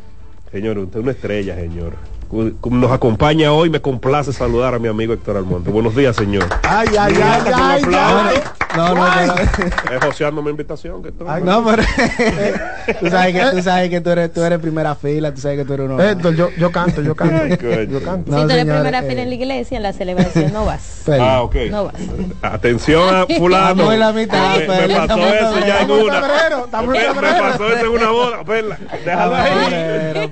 señor, 0.50 0.78
usted 0.78 0.98
es 0.98 1.02
una 1.02 1.12
estrella, 1.12 1.54
señor 1.56 2.11
nos 2.32 2.90
acompaña 2.90 3.52
hoy. 3.52 3.68
Me 3.68 3.80
complace 3.80 4.32
saludar 4.32 4.74
a 4.74 4.78
mi 4.78 4.88
amigo 4.88 5.12
Héctor 5.12 5.36
Almonte. 5.36 5.70
Buenos 5.70 5.94
días, 5.94 6.16
señor. 6.16 6.44
Ay, 6.62 6.88
ay, 6.98 7.14
ay, 7.22 7.42
ay, 7.54 7.82
ay, 7.94 8.34
No, 8.74 8.94
no, 8.94 9.26
no. 9.26 9.34
Es 9.34 10.04
joseando 10.04 10.42
mi 10.42 10.50
invitación. 10.50 11.02
Que 11.02 11.12
ay, 11.28 11.42
no, 11.42 11.64
pero 11.64 11.82
tú 13.00 13.10
sabes 13.10 13.34
que 13.34 13.56
tú 13.56 13.62
sabes 13.62 13.90
que 13.90 14.00
tú 14.00 14.10
eres, 14.10 14.32
tú 14.32 14.42
eres 14.42 14.58
primera 14.60 14.94
fila, 14.94 15.32
tú 15.34 15.40
sabes 15.42 15.58
que 15.58 15.64
tú 15.66 15.74
eres 15.74 15.86
uno. 15.86 16.02
Héctor, 16.02 16.34
yo, 16.34 16.50
yo 16.56 16.72
canto, 16.72 17.02
yo 17.02 17.14
canto. 17.14 17.54
yo 17.54 18.02
canto. 18.02 18.32
si 18.32 18.46
tú 18.46 18.50
eres 18.50 18.64
primera 18.64 19.02
fila 19.02 19.22
en 19.22 19.28
la 19.28 19.34
iglesia, 19.34 19.76
en 19.76 19.82
la 19.82 19.92
celebración 19.92 20.52
no 20.52 20.64
vas. 20.64 21.02
Ah, 21.22 21.42
ok. 21.42 21.56
No 21.70 21.84
vas. 21.86 21.94
Atención 22.42 23.14
a 23.14 23.26
fulano. 23.26 23.92
en 23.92 24.00
la 24.00 24.12
mitad, 24.12 24.56
me, 24.58 24.88
me 24.88 24.94
pasó 24.94 25.18
eso 25.18 25.58
ya 25.66 25.80
en 25.82 25.90
una. 25.90 26.20
Me, 26.20 27.40
pasó 27.40 27.68
eso 27.68 27.86
en 27.86 27.88
una 27.88 28.10
boda. 28.10 28.44
Perla, 28.44 28.78
déjalo 29.04 29.34
ahí. 29.36 30.30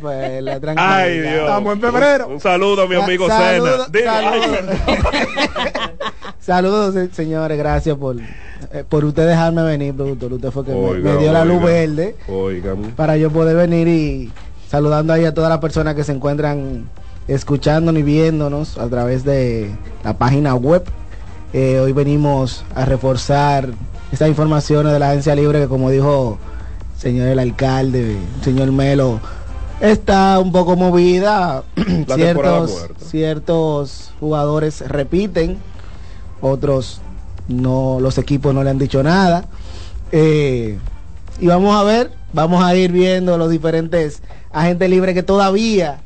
Ay, 0.76 1.20
Dios. 1.20 1.50
Un 2.28 2.40
saludo 2.40 2.82
a 2.82 2.86
mi 2.86 2.96
amigo 2.96 3.26
Sena. 3.26 3.86
Saludos, 6.40 6.94
señores. 7.12 7.58
Gracias 7.58 7.96
por, 7.96 8.16
eh, 8.18 8.84
por 8.88 9.04
usted 9.04 9.26
dejarme 9.26 9.62
venir, 9.62 9.94
productor. 9.94 10.32
Usted 10.32 10.50
fue 10.50 10.64
que 10.64 10.72
me, 10.72 11.16
dio 11.18 11.32
la 11.32 11.44
luz 11.44 11.62
verde 11.62 12.16
para 12.96 13.16
yo 13.16 13.30
poder 13.30 13.56
venir 13.56 13.88
y 13.88 14.32
saludando 14.68 15.12
ahí 15.12 15.24
a 15.24 15.34
todas 15.34 15.50
las 15.50 15.58
personas 15.58 15.94
que 15.94 16.04
se 16.04 16.12
encuentran 16.12 16.88
escuchándonos 17.28 18.00
y 18.00 18.02
viéndonos 18.02 18.78
a 18.78 18.88
través 18.88 19.24
de 19.24 19.70
la 20.04 20.16
página 20.16 20.54
web. 20.54 20.84
Eh, 21.52 21.80
hoy 21.80 21.92
venimos 21.92 22.64
a 22.74 22.84
reforzar 22.84 23.68
estas 24.12 24.28
informaciones 24.28 24.92
de 24.92 24.98
la 24.98 25.10
agencia 25.10 25.34
libre 25.34 25.60
que 25.60 25.68
como 25.68 25.90
dijo 25.90 26.38
señor 26.96 27.28
el 27.28 27.38
alcalde, 27.38 28.16
señor 28.42 28.70
Melo, 28.72 29.20
está 29.80 30.38
un 30.38 30.52
poco 30.52 30.76
movida. 30.76 31.64
ciertos, 32.14 32.88
ciertos 32.98 34.12
jugadores 34.20 34.80
repiten, 34.88 35.58
otros 36.40 37.00
no, 37.48 37.98
los 38.00 38.18
equipos 38.18 38.54
no 38.54 38.62
le 38.62 38.70
han 38.70 38.78
dicho 38.78 39.02
nada. 39.02 39.44
Eh, 40.12 40.78
y 41.40 41.46
vamos 41.46 41.74
a 41.76 41.82
ver, 41.84 42.10
vamos 42.32 42.62
a 42.62 42.74
ir 42.74 42.92
viendo 42.92 43.38
los 43.38 43.50
diferentes 43.50 44.22
agentes 44.52 44.90
libres 44.90 45.14
que 45.14 45.22
todavía 45.22 46.00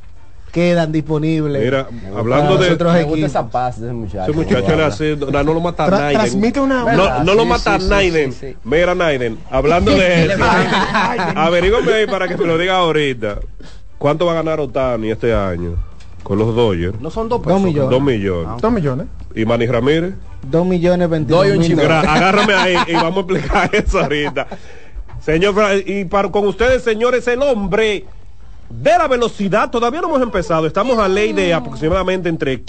quedan 0.55 0.93
disponibles. 0.93 1.65
Mira, 1.65 1.89
hablando 2.17 2.57
de 2.57 2.71
otros 2.71 2.95
equipos. 2.95 3.19
esa 3.19 3.51
paz 3.51 3.81
de 3.81 3.89
ese 3.89 3.93
muchacho. 3.95 4.31
Ese 4.31 4.33
muchacho 4.33 4.77
le 4.77 4.85
hace, 4.85 5.17
no, 5.17 5.43
no, 5.43 5.53
lo 5.53 5.61
mata 5.61 5.87
Tra 5.87 5.99
Naiden. 5.99 6.21
Transmite 6.21 6.61
una 6.61 6.95
No, 6.95 7.25
no 7.25 7.35
lo 7.35 7.45
mata 7.45 7.81
sí, 7.81 7.89
Naiden. 7.89 8.33
Sí, 8.33 8.57
Mira 8.63 8.95
Naiden, 8.95 9.37
hablando 9.51 9.91
de 9.91 10.27
eso. 10.27 10.45
averígame 11.35 11.93
ahí 11.93 12.07
para 12.07 12.29
que 12.29 12.37
me 12.37 12.47
lo 12.47 12.57
diga 12.57 12.77
ahorita. 12.77 13.41
¿Cuánto 13.99 14.27
va 14.27 14.33
a 14.33 14.35
ganar 14.37 14.61
Otani 14.61 15.11
este 15.11 15.35
año? 15.35 15.75
Con 16.23 16.39
los 16.39 16.55
Dodgers. 16.55 17.01
No 17.01 17.11
son 17.11 17.29
dos 17.29 17.41
pesos. 17.41 17.55
Dos 17.55 17.63
millones. 17.63 17.91
Dos 17.91 18.03
millones. 18.03 18.49
Ah, 18.49 18.57
dos 18.61 18.73
millones. 18.73 19.07
¿Y 19.35 19.45
Manny 19.45 19.67
Ramírez? 19.67 20.15
Dos 20.43 20.65
millones 20.65 21.11
veintidós 21.11 21.47
mil. 21.59 21.81
Agárrame 21.81 22.55
ahí 22.55 22.77
y 22.87 22.93
vamos 22.95 23.17
a 23.17 23.21
explicar 23.21 23.71
eso 23.75 23.99
ahorita. 23.99 24.47
Señor, 25.21 25.55
y 25.85 26.05
para, 26.05 26.31
con 26.31 26.47
ustedes, 26.47 26.85
señores, 26.85 27.27
el 27.29 27.43
hombre 27.43 28.05
de 28.69 28.91
la 28.91 29.09
velocidad, 29.09 29.71
todavía 29.71 30.01
no 30.01 30.09
hemos 30.09 30.23
empezado. 30.23 30.67
Estamos 30.67 30.99
a 30.99 31.09
ley 31.09 31.33
de 31.33 31.55
aproximadamente 31.55 32.29
entre 32.29 32.63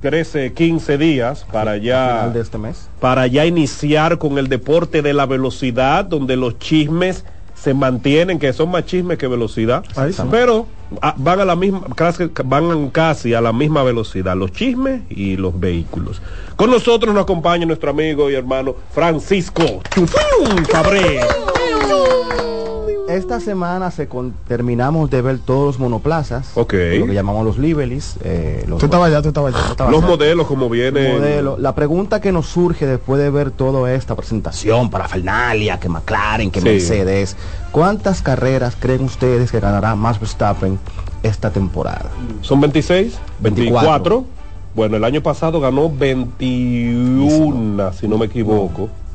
13, 0.00 0.52
15 0.52 0.98
días 0.98 1.46
para 1.50 1.76
ya, 1.76 2.28
de 2.28 2.40
este 2.40 2.58
mes. 2.58 2.88
para 3.00 3.26
ya 3.26 3.46
iniciar 3.46 4.18
con 4.18 4.38
el 4.38 4.48
deporte 4.48 5.02
de 5.02 5.12
la 5.12 5.26
velocidad, 5.26 6.04
donde 6.04 6.36
los 6.36 6.58
chismes 6.58 7.24
se 7.54 7.74
mantienen, 7.74 8.38
que 8.38 8.52
son 8.52 8.70
más 8.70 8.86
chismes 8.86 9.18
que 9.18 9.26
velocidad, 9.26 9.84
pero 10.30 10.66
ah, 11.02 11.14
van 11.18 11.40
a 11.40 11.44
la 11.44 11.56
misma, 11.56 11.82
van 12.44 12.90
casi 12.90 13.34
a 13.34 13.40
la 13.42 13.52
misma 13.52 13.82
velocidad, 13.82 14.34
los 14.34 14.52
chismes 14.52 15.02
y 15.10 15.36
los 15.36 15.58
vehículos. 15.60 16.22
Con 16.56 16.70
nosotros 16.70 17.14
nos 17.14 17.24
acompaña 17.24 17.66
nuestro 17.66 17.90
amigo 17.90 18.30
y 18.30 18.34
hermano 18.34 18.76
Francisco 18.92 19.82
Cabré. 20.70 21.20
Esta 23.10 23.40
semana 23.40 23.90
se 23.90 24.08
terminamos 24.46 25.10
de 25.10 25.20
ver 25.20 25.38
todos 25.38 25.66
los 25.66 25.78
monoplazas, 25.80 26.52
lo 26.54 26.68
que 26.68 27.04
llamamos 27.12 27.44
los 27.44 27.58
Libelis. 27.58 28.14
Eh, 28.22 28.64
los, 28.68 28.78
tú 28.78 28.86
estabas 28.86 29.10
ya, 29.10 29.20
tú 29.20 29.28
estabas 29.28 29.52
ya. 29.52 29.90
los 29.90 30.02
modelos 30.02 30.46
como 30.46 30.68
vienen. 30.68 31.44
La 31.58 31.74
pregunta 31.74 32.20
que 32.20 32.30
nos 32.30 32.46
surge 32.46 32.86
después 32.86 33.20
de 33.20 33.30
ver 33.30 33.50
toda 33.50 33.92
esta 33.92 34.14
presentación 34.14 34.90
para 34.90 35.08
Fernalia, 35.08 35.80
que 35.80 35.88
McLaren, 35.88 36.52
que 36.52 36.60
Mercedes, 36.60 37.36
¿cuántas 37.72 38.22
carreras 38.22 38.76
creen 38.78 39.02
ustedes 39.02 39.50
que 39.50 39.58
ganará 39.58 39.96
Max 39.96 40.20
Verstappen 40.20 40.78
esta 41.24 41.50
temporada? 41.50 42.10
¿Son 42.42 42.60
26? 42.60 43.18
24. 43.40 44.24
Bueno, 44.72 44.96
el 44.96 45.02
año 45.02 45.20
pasado 45.20 45.58
ganó 45.58 45.90
21, 45.90 47.92
si 47.92 48.06
no 48.06 48.18
me 48.18 48.26
equivoco 48.26 48.82
no 48.82 49.09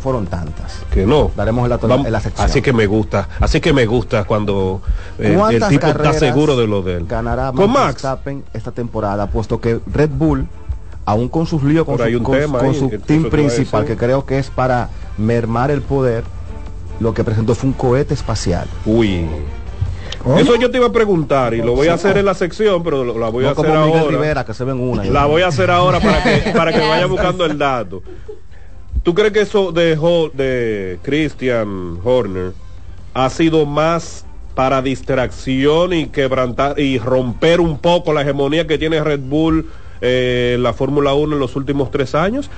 fueron 0.00 0.26
tantas. 0.26 0.84
Que 0.92 1.06
no. 1.06 1.30
Daremos 1.34 1.64
el 1.64 1.70
dato 1.70 1.92
en 1.92 2.12
la 2.12 2.20
sección. 2.20 2.46
Así 2.46 2.62
que 2.62 2.72
me 2.72 2.86
gusta, 2.86 3.28
así 3.40 3.60
que 3.60 3.72
me 3.72 3.86
gusta 3.86 4.24
cuando 4.24 4.82
eh, 5.18 5.38
el 5.50 5.68
tipo 5.68 5.86
está 5.86 6.12
seguro 6.12 6.56
de 6.56 6.66
lo 6.66 6.82
de 6.82 6.96
él. 6.96 7.06
Ganará 7.06 7.52
con 7.52 7.70
Max 7.70 8.06
esta 8.52 8.72
temporada, 8.72 9.28
puesto 9.28 9.60
que 9.60 9.80
Red 9.92 10.10
Bull, 10.10 10.46
aún 11.04 11.28
con 11.28 11.46
sus 11.46 11.62
líos 11.62 11.86
con 11.86 11.98
su, 12.74 12.90
team 13.06 13.30
principal, 13.30 13.84
que 13.84 13.96
creo 13.96 14.26
que 14.26 14.38
es 14.38 14.50
para 14.50 14.90
mermar 15.16 15.70
el 15.70 15.82
poder, 15.82 16.24
lo 17.00 17.14
que 17.14 17.24
presentó 17.24 17.54
fue 17.54 17.68
un 17.70 17.74
cohete 17.74 18.14
espacial. 18.14 18.68
Uy. 18.84 19.26
Eso 20.36 20.56
yo 20.56 20.70
te 20.70 20.78
iba 20.78 20.88
a 20.88 20.92
preguntar 20.92 21.54
y 21.54 21.62
lo 21.62 21.74
voy 21.74 21.88
a 21.88 21.94
hacer 21.94 22.18
en 22.18 22.26
la 22.26 22.34
sección, 22.34 22.82
pero 22.82 23.04
la 23.04 23.28
voy 23.30 23.46
a 23.46 23.50
hacer 23.52 23.70
ahora. 23.70 24.44
que 24.44 24.52
se 24.52 24.64
ven 24.64 24.80
una. 24.80 25.04
La 25.04 25.26
voy 25.26 25.42
a 25.42 25.48
hacer 25.48 25.70
ahora 25.70 26.00
para 26.00 26.22
que 26.22 26.50
para 26.50 26.72
que 26.72 26.80
vaya 26.88 27.06
buscando 27.06 27.46
el 27.46 27.56
dato. 27.56 28.02
¿Tú 29.08 29.14
crees 29.14 29.32
que 29.32 29.40
eso 29.40 29.72
de, 29.72 29.96
de 30.34 30.98
Christian 31.02 31.98
Horner 32.04 32.52
ha 33.14 33.30
sido 33.30 33.64
más 33.64 34.26
para 34.54 34.82
distracción 34.82 35.94
y 35.94 36.08
quebrantar 36.08 36.78
y 36.78 36.98
romper 36.98 37.62
un 37.62 37.78
poco 37.78 38.12
la 38.12 38.20
hegemonía 38.20 38.66
que 38.66 38.76
tiene 38.76 39.02
Red 39.02 39.20
Bull 39.20 39.70
eh, 40.02 40.52
en 40.56 40.62
la 40.62 40.74
Fórmula 40.74 41.14
1 41.14 41.36
en 41.36 41.40
los 41.40 41.56
últimos 41.56 41.90
tres 41.90 42.14
años? 42.14 42.50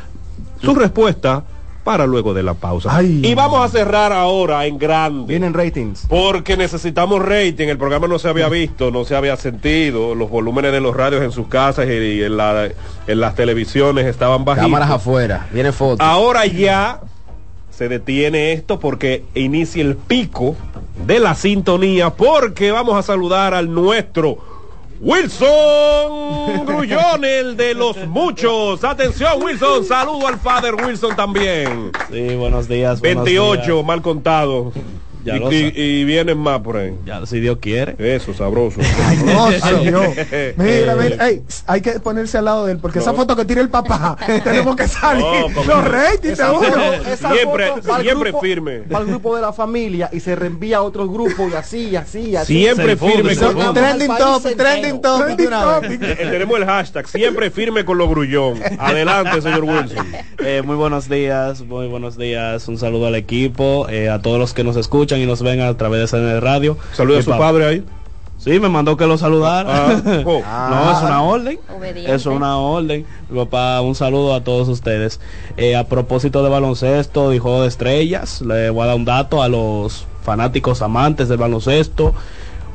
Su 0.61 0.75
respuesta 0.75 1.45
para 1.91 2.07
luego 2.07 2.35
de 2.35 2.45
la 2.45 2.55
pausa. 2.55 3.03
Y 3.03 3.35
vamos 3.35 3.65
a 3.65 3.69
cerrar 3.69 4.13
ahora 4.13 4.65
en 4.65 4.79
grande. 4.79 5.27
Vienen 5.27 5.53
ratings. 5.53 6.07
Porque 6.09 6.57
necesitamos 6.57 7.21
rating. 7.21 7.67
El 7.67 7.79
programa 7.79 8.07
no 8.07 8.21
se 8.21 8.29
había 8.29 8.49
visto, 8.49 8.93
no 8.93 9.05
se 9.05 9.17
había 9.17 9.37
sentido. 9.37 10.15
Los 10.15 10.31
volúmenes 10.31 10.71
de 10.71 10.81
los 10.81 10.97
radios 10.97 11.21
en 11.25 11.33
sus 11.33 11.49
casas 11.49 11.89
y 11.89 12.23
en, 12.23 12.37
la, 12.37 12.69
en 13.09 13.21
las 13.21 13.35
televisiones 13.35 14.07
estaban 14.07 14.45
bajitos. 14.45 14.67
Cámaras 14.67 14.91
afuera, 14.91 15.49
viene 15.53 15.73
foto. 15.73 16.01
Ahora 16.01 16.47
ya 16.47 17.01
se 17.73 17.89
detiene 17.89 18.53
esto 18.53 18.79
porque 18.79 19.25
inicia 19.35 19.83
el 19.83 19.97
pico 19.97 20.55
de 21.09 21.19
la 21.19 21.35
sintonía 21.35 22.11
porque 22.11 22.71
vamos 22.71 22.97
a 22.97 23.03
saludar 23.03 23.53
al 23.53 23.75
nuestro 23.75 24.39
Wilson 25.00 26.66
Grullón, 26.66 27.25
el 27.25 27.57
de 27.57 27.75
los 27.75 27.97
muchos. 28.07 28.85
Atención, 28.85 29.42
Wilson. 29.42 29.85
Saludo 29.85 30.28
al 30.28 30.38
padre 30.38 30.73
Wilson 30.73 31.16
también. 31.16 31.90
Sí, 32.12 32.35
buenos 32.35 32.69
días. 32.69 33.00
28, 33.00 33.83
mal 33.83 34.02
contado 34.02 34.73
y, 35.25 36.05
vienen 36.05 36.39
más 36.39 36.61
por 36.61 36.77
ahí. 36.77 36.95
Ya, 37.05 37.25
si 37.27 37.41
Dios 37.41 37.59
quiere. 37.61 37.95
Eso, 37.99 38.35
sabroso. 38.35 38.81
Mira, 40.57 40.97
hay 41.67 41.81
que 41.81 41.93
ponerse 42.00 42.39
al 42.39 42.47
lado 42.47 42.67
de 42.67 42.73
él, 42.73 42.79
porque 42.79 42.99
esa 42.99 43.12
foto 43.12 43.37
que 43.37 43.45
tira 43.45 43.61
el 43.61 43.69
papá, 43.69 44.17
tenemos 44.45 44.77
que 44.77 44.89
salir. 44.89 45.25
Los 45.67 45.85
ratings, 45.85 46.41
Siempre, 47.35 47.73
siempre 48.00 48.33
firme. 48.41 48.79
Para 48.81 49.05
el 49.05 49.11
grupo 49.11 49.37
de 49.37 49.43
la 49.43 49.53
familia 49.53 50.09
y 50.12 50.21
se 50.21 50.35
reenvía 50.37 50.79
a 50.79 50.83
otro 50.83 51.09
grupo 51.09 51.49
y 51.50 51.55
así, 51.55 51.89
y 51.91 51.97
así, 51.97 52.37
así. 52.37 52.55
Siempre 52.61 52.97
firme. 52.97 53.37
Con, 53.37 53.75
trending 53.75 54.09
top, 54.17 54.43
trending 54.57 55.00
top. 55.00 55.85
Eh, 55.85 56.17
tenemos 56.31 56.59
el 56.59 56.65
hashtag, 56.65 57.09
siempre 57.09 57.50
firme 57.50 57.85
con 57.85 57.99
los 57.99 58.09
grullón. 58.09 58.61
Adelante, 58.79 59.43
señor 59.43 59.65
Wilson. 59.65 60.07
Eh, 60.39 60.62
muy 60.65 60.77
buenos 60.77 61.09
días, 61.09 61.61
muy 61.62 61.87
buenos 61.87 62.17
días. 62.17 62.67
Un 62.69 62.79
saludo 62.79 63.07
al 63.07 63.15
equipo, 63.15 63.89
eh, 63.89 64.09
a 64.09 64.21
todos 64.21 64.39
los 64.39 64.55
que 64.55 64.65
nos 64.65 64.77
escuchan 64.77 65.10
y 65.17 65.26
nos 65.26 65.43
ven 65.43 65.61
a 65.61 65.76
través 65.76 66.11
de 66.11 66.19
CN 66.19 66.40
Radio. 66.40 66.76
Saluda 66.93 67.21
a 67.21 67.23
su 67.23 67.31
padre 67.31 67.67
ahí. 67.67 67.85
Sí, 68.40 68.59
me 68.59 68.71
mandó 68.71 68.97
que 68.97 69.07
lo 69.07 69.19
saludara. 69.19 69.69
Ah, 69.71 70.02
oh. 70.25 70.40
no, 70.71 70.93
es 70.93 71.02
una 71.02 71.23
orden. 71.23 71.59
Eso 72.07 72.14
es 72.14 72.26
una 72.26 72.57
orden. 72.57 73.05
Papá, 73.35 73.83
un 73.83 73.95
saludo 73.95 74.35
a 74.35 74.43
todos 74.43 74.67
ustedes. 74.69 75.21
Eh, 75.59 75.76
a 75.76 75.85
propósito 75.85 76.43
de 76.43 76.49
baloncesto 76.49 77.35
y 77.35 77.38
juego 77.38 77.62
de 77.62 77.69
estrellas, 77.69 78.40
le 78.40 78.71
voy 78.71 78.85
a 78.85 78.87
dar 78.87 78.97
un 78.97 79.05
dato 79.05 79.43
a 79.43 79.49
los 79.49 80.07
fanáticos 80.23 80.81
amantes 80.81 81.29
del 81.29 81.37
baloncesto. 81.37 82.14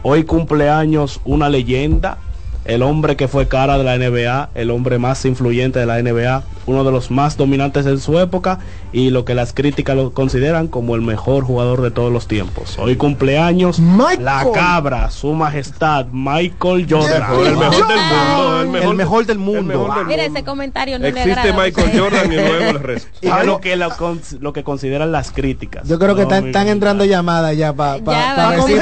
Hoy 0.03 0.23
cumpleaños 0.23 1.19
una 1.25 1.49
leyenda, 1.49 2.19
el 2.65 2.81
hombre 2.81 3.15
que 3.15 3.27
fue 3.27 3.47
cara 3.47 3.77
de 3.77 3.83
la 3.83 3.97
NBA, 3.97 4.49
el 4.55 4.71
hombre 4.71 4.97
más 4.97 5.23
influyente 5.25 5.79
de 5.79 5.85
la 5.85 6.01
NBA, 6.01 6.43
uno 6.65 6.83
de 6.83 6.91
los 6.91 7.11
más 7.11 7.37
dominantes 7.37 7.85
en 7.85 7.99
su 7.99 8.19
época 8.19 8.59
y 8.91 9.11
lo 9.11 9.23
que 9.23 9.35
las 9.35 9.53
críticas 9.53 9.95
lo 9.95 10.13
consideran 10.13 10.67
como 10.67 10.95
el 10.95 11.01
mejor 11.01 11.43
jugador 11.43 11.81
de 11.81 11.91
todos 11.91 12.11
los 12.11 12.27
tiempos. 12.27 12.77
Hoy 12.79 12.95
cumpleaños 12.95 13.79
la 14.19 14.47
cabra, 14.53 15.11
su 15.11 15.33
majestad, 15.33 16.07
Michael 16.11 16.87
Jordan. 16.89 17.23
El 17.45 17.57
mejor 17.57 17.87
del 17.87 17.97
mundo. 17.97 18.61
El 18.61 18.95
mejor, 18.95 19.25
del 19.25 19.37
mundo. 19.37 20.05
Mira, 20.07 20.25
ese 20.25 20.43
comentario 20.43 20.97
no 20.97 21.05
Existe 21.05 21.53
Michael 21.53 21.99
Jordan 21.99 22.31
y 22.31 22.35
luego 22.35 22.69
el 22.71 22.79
resto. 22.79 23.09
Y 23.21 23.45
lo 23.45 23.61
que, 23.61 23.75
lo, 23.75 24.53
que 24.53 24.63
consideran 24.63 25.11
las 25.11 25.31
críticas. 25.31 25.87
Yo 25.87 25.99
creo 25.99 26.15
que 26.15 26.23
están, 26.23 26.67
entrando 26.67 27.05
llamadas 27.05 27.55
ya 27.55 27.73
para 27.73 28.03
pa, 28.03 28.55
decir 28.55 28.81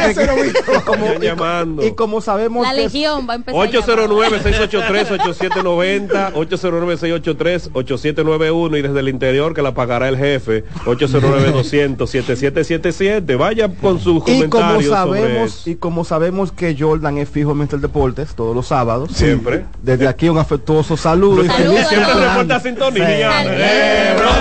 y, 1.83 1.91
como 1.91 2.21
sabemos 2.21 2.65
la 2.65 2.73
legión 2.73 3.27
va 3.27 3.33
a 3.33 3.35
empezar 3.35 3.72
809-683-8790 3.81 6.33
809-683-8791 6.33 8.77
y 8.77 8.81
desde 8.81 8.99
el 8.99 9.07
interior 9.09 9.53
que 9.53 9.61
la 9.61 9.73
pagará 9.73 10.09
el 10.09 10.17
jefe 10.17 10.63
809-200-7777 10.85 13.37
vaya 13.37 13.69
con 13.69 13.99
sus 13.99 14.23
y 14.27 14.47
como 14.47 14.81
sabemos 14.81 15.67
y 15.67 15.75
como 15.75 16.05
sabemos 16.05 16.51
que 16.51 16.75
Jordan 16.77 17.17
es 17.17 17.29
fijo 17.29 17.51
en 17.51 17.57
Mr. 17.59 17.79
Deportes 17.79 18.35
todos 18.35 18.55
los 18.55 18.67
sábados 18.67 19.11
siempre. 19.13 19.65
desde 19.81 20.07
aquí 20.07 20.29
un 20.29 20.37
afectuoso 20.37 20.95
saludo 20.97 21.43
y 21.43 21.49
siempre 21.49 22.13
reporta 22.13 22.59
sintonía. 22.59 23.31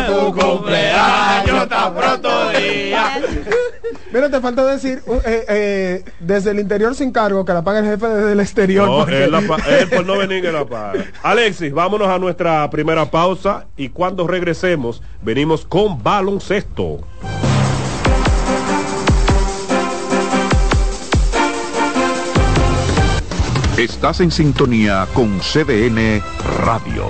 Tu 0.06 0.34
cumpleaños 0.34 1.68
tan 1.68 1.94
pronto 1.94 2.50
día 2.50 3.20
Mira, 4.12 4.30
te 4.30 4.40
falta 4.40 4.64
decir, 4.64 5.02
uh, 5.06 5.14
eh, 5.24 5.44
eh, 5.48 6.04
desde 6.20 6.50
el 6.50 6.60
interior 6.60 6.94
sin 6.94 7.12
cargo, 7.12 7.44
que 7.44 7.52
la 7.52 7.62
paga 7.62 7.80
el 7.80 7.86
jefe 7.86 8.06
desde 8.06 8.32
el 8.32 8.40
exterior. 8.40 8.88
No, 8.88 9.06
él, 9.06 9.30
por 9.90 10.06
no 10.06 10.18
venir 10.18 10.42
que 10.42 10.52
la 10.52 10.64
paga. 10.64 11.04
Alexis, 11.22 11.72
vámonos 11.72 12.08
a 12.08 12.18
nuestra 12.18 12.68
primera 12.70 13.10
pausa 13.10 13.66
y 13.76 13.88
cuando 13.88 14.26
regresemos, 14.26 15.02
venimos 15.22 15.64
con 15.64 16.02
baloncesto. 16.02 17.00
Estás 23.76 24.20
en 24.20 24.30
sintonía 24.30 25.06
con 25.14 25.40
CDN 25.40 26.22
Radio. 26.64 27.06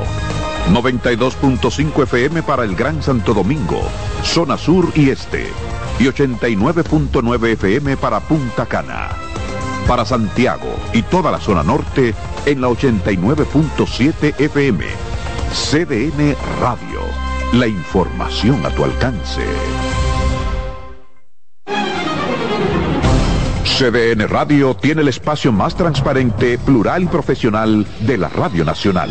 92.5 0.70 2.04
FM 2.04 2.42
para 2.44 2.64
el 2.64 2.76
Gran 2.76 3.02
Santo 3.02 3.34
Domingo, 3.34 3.82
zona 4.22 4.56
sur 4.56 4.90
y 4.94 5.10
este 5.10 5.48
y 6.02 6.06
89.9 6.06 7.52
FM 7.52 7.96
para 7.96 8.18
Punta 8.18 8.66
Cana. 8.66 9.10
Para 9.86 10.04
Santiago 10.04 10.74
y 10.92 11.02
toda 11.02 11.30
la 11.30 11.38
zona 11.38 11.62
norte 11.62 12.12
en 12.44 12.60
la 12.60 12.68
89.7 12.68 14.34
FM. 14.40 14.84
CDN 15.52 16.34
Radio. 16.60 17.02
La 17.52 17.68
información 17.68 18.66
a 18.66 18.70
tu 18.70 18.82
alcance. 18.82 19.42
CDN 23.64 24.26
Radio 24.28 24.74
tiene 24.74 25.02
el 25.02 25.08
espacio 25.08 25.52
más 25.52 25.76
transparente, 25.76 26.58
plural 26.58 27.04
y 27.04 27.06
profesional 27.06 27.86
de 28.00 28.18
la 28.18 28.28
Radio 28.28 28.64
Nacional. 28.64 29.10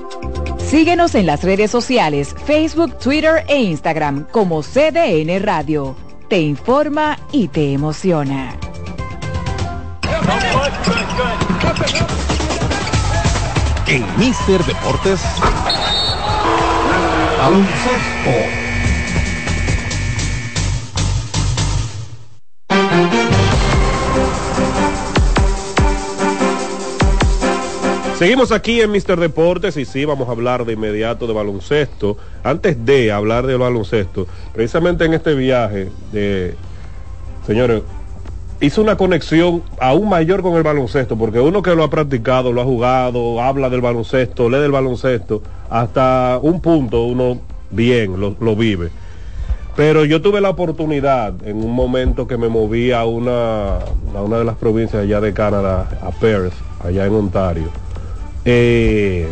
Síguenos 0.71 1.15
en 1.15 1.25
las 1.25 1.43
redes 1.43 1.69
sociales, 1.69 2.33
Facebook, 2.45 2.97
Twitter 2.97 3.43
e 3.49 3.61
Instagram 3.61 4.25
como 4.31 4.63
CDN 4.63 5.43
Radio. 5.43 5.97
Te 6.29 6.39
informa 6.39 7.19
y 7.33 7.49
te 7.49 7.73
emociona. 7.73 8.55
En 13.87 14.05
Mister 14.17 14.63
Deportes, 14.63 15.19
Seguimos 28.21 28.51
aquí 28.51 28.79
en 28.81 28.91
Mister 28.91 29.19
Deportes 29.19 29.77
y 29.77 29.85
sí, 29.85 30.05
vamos 30.05 30.29
a 30.29 30.33
hablar 30.33 30.63
de 30.63 30.73
inmediato 30.73 31.25
de 31.25 31.33
baloncesto. 31.33 32.17
Antes 32.43 32.85
de 32.85 33.11
hablar 33.11 33.47
de 33.47 33.57
baloncesto, 33.57 34.27
precisamente 34.53 35.05
en 35.05 35.15
este 35.15 35.33
viaje, 35.33 35.89
señores, 37.47 37.81
hizo 38.59 38.83
una 38.83 38.95
conexión 38.95 39.63
aún 39.79 40.07
mayor 40.07 40.43
con 40.43 40.55
el 40.55 40.61
baloncesto, 40.61 41.17
porque 41.17 41.39
uno 41.39 41.63
que 41.63 41.73
lo 41.73 41.83
ha 41.83 41.89
practicado, 41.89 42.53
lo 42.53 42.61
ha 42.61 42.63
jugado, 42.63 43.41
habla 43.41 43.71
del 43.71 43.81
baloncesto, 43.81 44.51
lee 44.51 44.59
del 44.59 44.71
baloncesto, 44.71 45.41
hasta 45.71 46.37
un 46.43 46.61
punto 46.61 47.05
uno 47.05 47.39
bien 47.71 48.21
lo, 48.21 48.35
lo 48.39 48.55
vive. 48.55 48.91
Pero 49.75 50.05
yo 50.05 50.21
tuve 50.21 50.41
la 50.41 50.51
oportunidad 50.51 51.33
en 51.43 51.57
un 51.57 51.73
momento 51.73 52.27
que 52.27 52.37
me 52.37 52.49
moví 52.49 52.91
a 52.91 53.03
una, 53.03 53.77
a 53.77 54.21
una 54.21 54.37
de 54.37 54.45
las 54.45 54.57
provincias 54.57 55.01
allá 55.01 55.19
de 55.19 55.33
Canadá, 55.33 55.89
a 56.03 56.11
Perth, 56.11 56.53
allá 56.83 57.07
en 57.07 57.15
Ontario 57.15 57.90
eh, 58.45 59.31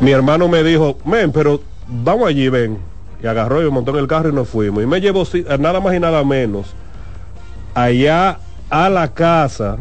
mi 0.00 0.10
hermano 0.10 0.48
me 0.48 0.62
dijo, 0.62 0.98
men, 1.04 1.32
pero 1.32 1.60
vamos 1.88 2.28
allí, 2.28 2.48
ven. 2.48 2.78
Y 3.22 3.26
agarró 3.26 3.62
y 3.62 3.64
me 3.64 3.70
montó 3.70 3.92
en 3.92 3.98
el 3.98 4.06
carro 4.06 4.28
y 4.28 4.32
nos 4.32 4.48
fuimos. 4.48 4.82
Y 4.82 4.86
me 4.86 5.00
llevó 5.00 5.24
nada 5.58 5.80
más 5.80 5.94
y 5.94 6.00
nada 6.00 6.22
menos 6.22 6.74
allá 7.76 8.38
a 8.70 8.88
la 8.88 9.12
casa 9.12 9.76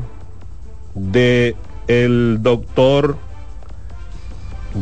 de 0.93 1.55
el 1.87 2.39
doctor 2.41 3.15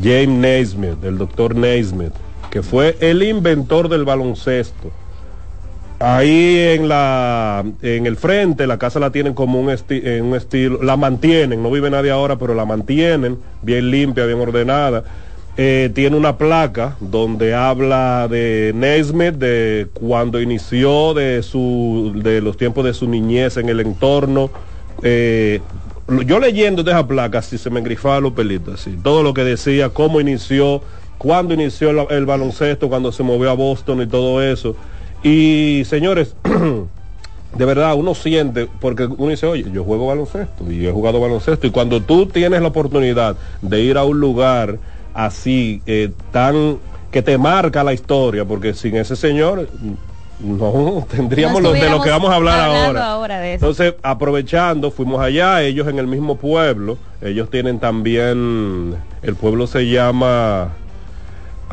James 0.01 0.29
Naismith, 0.29 1.03
el 1.03 1.19
doctor 1.19 1.55
Naismith, 1.55 2.13
que 2.49 2.63
fue 2.63 2.97
el 3.01 3.21
inventor 3.21 3.87
del 3.87 4.03
baloncesto. 4.03 4.91
Ahí 6.05 6.57
en 6.57 6.89
la 6.89 7.63
en 7.81 8.05
el 8.05 8.17
frente 8.17 8.67
la 8.67 8.77
casa 8.77 8.99
la 8.99 9.11
tienen 9.11 9.33
como 9.33 9.57
un, 9.57 9.67
un 9.67 10.35
estilo, 10.35 10.83
la 10.83 10.97
mantienen, 10.97 11.63
no 11.63 11.71
vive 11.71 11.89
nadie 11.89 12.11
ahora, 12.11 12.37
pero 12.37 12.53
la 12.53 12.65
mantienen 12.65 13.37
bien 13.61 13.89
limpia, 13.89 14.25
bien 14.25 14.39
ordenada. 14.41 15.05
Eh, 15.55 15.91
tiene 15.93 16.17
una 16.17 16.37
placa 16.37 16.97
donde 16.99 17.53
habla 17.53 18.27
de 18.27 18.73
Naismith, 18.75 19.35
de 19.35 19.87
cuando 19.93 20.41
inició, 20.41 21.13
de, 21.13 21.41
su, 21.41 22.11
de 22.15 22.41
los 22.41 22.57
tiempos 22.57 22.83
de 22.83 22.93
su 22.93 23.07
niñez 23.07 23.55
en 23.55 23.69
el 23.69 23.79
entorno. 23.79 24.49
Eh, 25.03 25.61
yo 26.25 26.39
leyendo 26.39 26.83
de 26.83 26.91
esa 26.91 27.07
placa, 27.07 27.41
si 27.41 27.57
se 27.57 27.69
me 27.69 27.79
engrifaba 27.79 28.19
los 28.19 28.33
pelitos, 28.33 28.81
así, 28.81 28.97
todo 29.01 29.23
lo 29.23 29.33
que 29.33 29.45
decía, 29.45 29.87
cómo 29.89 30.19
inició, 30.19 30.81
cuándo 31.17 31.53
inició 31.53 32.09
el, 32.09 32.25
baloncesto, 32.25 32.89
cuando 32.89 33.13
se 33.13 33.23
movió 33.23 33.51
a 33.51 33.53
Boston 33.53 34.01
y 34.01 34.07
todo 34.07 34.41
eso. 34.41 34.75
Y 35.23 35.83
señores, 35.85 36.35
de 37.57 37.65
verdad 37.65 37.95
uno 37.95 38.13
siente, 38.13 38.67
porque 38.79 39.05
uno 39.05 39.29
dice, 39.29 39.45
oye, 39.45 39.65
yo 39.71 39.83
juego 39.83 40.07
baloncesto 40.07 40.69
y 40.71 40.85
he 40.85 40.91
jugado 40.91 41.19
baloncesto, 41.19 41.65
y 41.65 41.71
cuando 41.71 42.01
tú 42.01 42.25
tienes 42.25 42.61
la 42.61 42.67
oportunidad 42.67 43.35
de 43.61 43.81
ir 43.81 43.97
a 43.97 44.03
un 44.03 44.19
lugar 44.19 44.77
así, 45.13 45.81
eh, 45.85 46.11
tan 46.31 46.77
que 47.11 47.21
te 47.21 47.37
marca 47.37 47.83
la 47.83 47.93
historia, 47.93 48.43
porque 48.43 48.73
sin 48.73 48.95
ese 48.95 49.15
señor 49.15 49.69
no, 50.39 51.05
tendríamos 51.11 51.61
lo, 51.61 51.71
de 51.71 51.89
lo 51.89 52.01
que 52.01 52.09
vamos 52.09 52.31
a 52.31 52.35
hablar 52.35 52.59
ahora. 52.59 53.53
Entonces, 53.53 53.93
aprovechando, 54.01 54.91
fuimos 54.91 55.21
allá, 55.21 55.61
ellos 55.61 55.87
en 55.87 55.99
el 55.99 56.07
mismo 56.07 56.37
pueblo, 56.37 56.97
ellos 57.21 57.49
tienen 57.49 57.79
también, 57.79 58.95
el 59.21 59.35
pueblo 59.35 59.67
se 59.67 59.87
llama, 59.87 60.71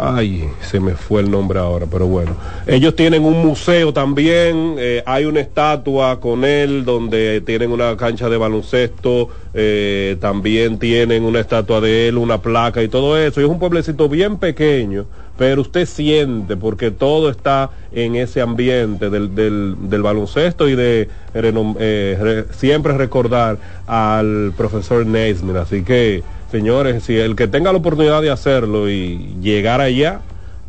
ay, 0.03 0.49
se 0.63 0.81
me 0.81 0.95
fue 0.95 1.23
el 1.23 1.31
nombre 1.31 1.59
ahora, 1.59 1.87
pero 1.91 2.07
bueno, 2.07 2.37
ellos 2.67 2.97
tienen 2.97 3.25
un 3.25 3.45
museo 3.45 3.93
también, 3.93 4.77
eh, 4.79 5.03
hay 5.07 5.25
una 5.25 5.41
estatua 5.41 6.21
con 6.21 6.45
él 6.45 6.85
donde 6.85 7.41
tienen 7.43 7.73
una 7.73 7.97
cancha 7.97 8.29
de 8.29 8.37
baloncesto, 8.37 9.29
eh, 9.55 10.17
también 10.21 10.79
tienen 10.79 11.25
una 11.25 11.41
estatua 11.41 11.81
de 11.81 12.09
él, 12.09 12.19
una 12.19 12.41
placa 12.41 12.83
y 12.83 12.89
todo 12.89 13.19
eso, 13.19 13.41
y 13.41 13.45
es 13.45 13.51
un 13.51 13.59
pueblecito 13.59 14.09
bien 14.09 14.39
pequeño 14.39 15.07
pero 15.41 15.63
usted 15.63 15.87
siente, 15.87 16.55
porque 16.59 16.91
todo 16.91 17.31
está 17.31 17.71
en 17.93 18.15
ese 18.15 18.43
ambiente 18.43 19.09
del, 19.09 19.35
del, 19.35 20.03
baloncesto 20.03 20.69
y 20.69 20.77
de 20.77 21.09
eh, 21.33 22.45
siempre 22.51 22.93
recordar 22.93 23.57
al 23.87 24.53
profesor 24.55 25.07
Naismith. 25.07 25.57
Así 25.57 25.83
que, 25.83 26.23
señores, 26.51 27.05
si 27.05 27.17
el 27.17 27.37
que 27.37 27.49
tenga 27.49 27.73
la 27.73 27.79
oportunidad 27.79 28.23
de 28.23 28.31
hacerlo 28.31 28.89
y 28.89 29.37
llegar 29.41 29.81
allá, 29.81 30.21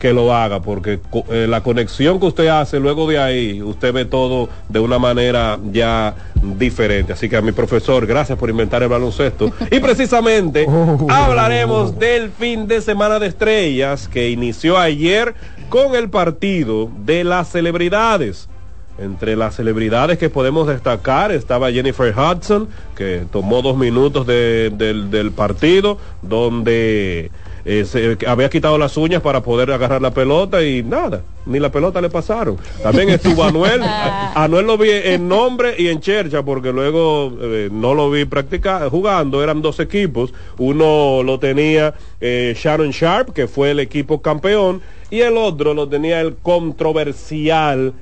que 0.02 0.14
lo 0.14 0.34
haga, 0.34 0.62
porque 0.62 1.00
eh, 1.30 1.46
la 1.48 1.62
conexión 1.62 2.20
que 2.20 2.26
usted 2.26 2.48
hace 2.48 2.80
luego 2.80 3.08
de 3.08 3.20
ahí, 3.20 3.62
usted 3.62 3.94
ve 3.94 4.04
todo 4.04 4.50
de 4.68 4.80
una 4.80 4.98
manera 4.98 5.60
ya 5.72 6.16
diferente. 6.58 7.14
Así 7.14 7.30
que 7.30 7.38
a 7.38 7.42
mi 7.42 7.52
profesor, 7.52 8.08
gracias 8.08 8.36
por 8.36 8.50
inventar 8.50 8.82
el 8.82 8.90
baloncesto. 8.90 9.52
Y 9.70 9.80
precisamente 9.80 10.66
oh. 10.68 11.06
hablaremos 11.08 12.00
del 12.00 12.32
fin 12.32 12.68
de 12.68 12.82
semana 12.82 13.20
de 13.20 13.28
estrellas 13.28 14.08
que 14.08 14.32
inició 14.32 14.80
ayer 14.80 15.36
con 15.70 15.96
el 15.96 16.10
partido 16.10 16.90
de 17.06 17.24
las 17.24 17.52
celebridades. 17.52 18.50
Entre 18.98 19.36
las 19.36 19.56
celebridades 19.56 20.18
que 20.18 20.30
podemos 20.30 20.68
destacar 20.68 21.32
estaba 21.32 21.72
Jennifer 21.72 22.14
Hudson, 22.16 22.68
que 22.96 23.26
tomó 23.32 23.62
dos 23.62 23.78
minutos 23.78 24.28
del 24.28 25.32
partido, 25.36 25.98
donde 26.22 27.32
eh, 27.64 28.18
había 28.28 28.50
quitado 28.50 28.78
las 28.78 28.98
uñas 28.98 29.22
para 29.22 29.42
poder 29.44 29.72
agarrar 29.72 30.02
la 30.02 30.12
pelota 30.12 30.64
y 30.64 30.82
nada, 30.82 31.22
ni 31.46 31.60
la 31.60 31.72
pelota 31.72 32.02
le 32.02 32.10
pasaron. 32.10 32.58
También 32.82 33.10
estuvo 33.10 33.44
Anuel, 33.44 33.82
Anuel 34.36 34.66
lo 34.66 34.78
vi 34.78 34.90
en 34.92 35.28
nombre 35.28 35.76
y 35.78 35.88
en 35.88 36.00
chercha 36.00 36.44
porque 36.44 36.72
luego 36.72 37.34
eh, 37.40 37.70
no 37.72 37.94
lo 37.94 38.10
vi 38.10 38.26
practicar, 38.26 38.90
jugando, 38.90 39.44
eran 39.44 39.62
dos 39.62 39.80
equipos, 39.80 40.34
uno 40.58 41.22
lo 41.24 41.40
tenía 41.40 41.94
eh, 42.20 42.56
Sharon 42.58 42.92
Sharp, 42.92 43.32
que 43.32 43.48
fue 43.48 43.72
el 43.72 43.80
equipo 43.80 44.22
campeón, 44.22 44.82
y 45.10 45.22
el 45.22 45.38
otro 45.38 45.74
lo 45.74 45.88
tenía 45.88 46.22
el 46.22 46.36
controversial 46.38 47.94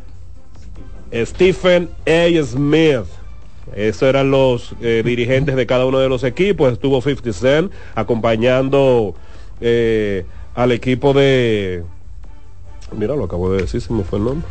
Stephen 1.14 1.90
A. 2.06 2.44
Smith. 2.44 3.06
Esos 3.76 4.04
eran 4.04 4.32
los 4.32 4.74
dirigentes 4.80 5.56
de 5.56 5.66
cada 5.68 5.86
uno 5.86 6.00
de 6.00 6.10
los 6.10 6.24
equipos. 6.24 6.74
Estuvo 6.74 7.02
50 7.02 7.34
Cent 7.34 7.72
acompañando 7.94 9.16
eh, 9.62 10.26
al 10.56 10.72
equipo 10.72 11.14
de... 11.14 11.84
Mira, 12.92 13.16
lo 13.16 13.26
acabo 13.26 13.52
de 13.52 13.62
decir, 13.62 13.82
se 13.82 13.94
me 13.94 14.04
fue 14.04 14.18
el 14.18 14.26
nombre. 14.26 14.48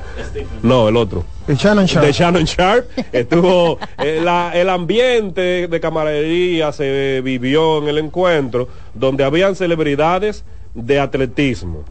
No, 0.62 0.88
el 0.88 0.97
otro. 0.97 1.25
De 1.49 1.57
Shannon 1.57 1.87
Sharp. 1.87 2.07
De 2.07 2.12
Shannon 2.12 2.44
Sharp. 2.44 2.87
Estuvo 3.12 3.79
eh, 3.99 4.25
el 4.55 4.68
ambiente 4.68 5.66
de 5.66 5.81
camaradería 5.81 6.71
se 6.71 7.21
vivió 7.23 7.83
en 7.83 7.88
el 7.88 7.99
encuentro 7.99 8.68
donde 8.94 9.25
habían 9.25 9.57
celebridades 9.57 10.44
de 10.75 11.01
atletismo. 11.01 11.85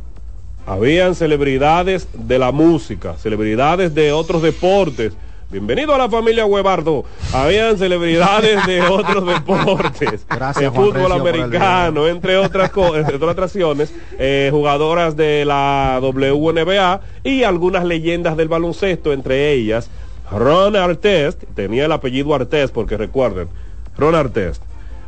Habían 0.68 1.16
celebridades 1.16 2.08
de 2.14 2.38
la 2.38 2.52
música, 2.52 3.16
celebridades 3.18 3.96
de 3.96 4.12
otros 4.12 4.42
deportes 4.42 5.14
Bienvenido 5.50 5.96
a 5.96 5.98
la 5.98 6.10
familia 6.10 6.46
Huevardo. 6.46 7.06
Habían 7.34 7.78
celebridades 7.78 8.68
de 8.68 8.82
otros 8.90 9.26
deportes, 9.26 10.28
de 10.60 10.72
fútbol 10.72 11.10
americano, 11.14 12.06
entre 12.06 12.36
otras 12.36 12.70
cosas, 12.70 13.08
otras 13.14 13.32
atracciones, 13.32 13.94
eh, 14.20 14.50
jugadoras 14.52 15.16
de 15.16 15.46
la 15.46 16.02
WNBA 16.02 17.00
y 17.24 17.44
algunas 17.44 17.86
leyendas 17.86 18.36
del 18.36 18.50
baloncesto, 18.50 19.14
entre 19.14 19.54
ellas 19.54 19.90
Ron 20.30 20.76
Artest, 20.76 21.42
tenía 21.56 21.86
el 21.86 21.94
apellido 21.94 22.36
Artest 22.36 22.74
porque 22.74 22.98
recuerden, 22.98 23.48
Ron 23.98 24.16
Artest, 24.16 24.62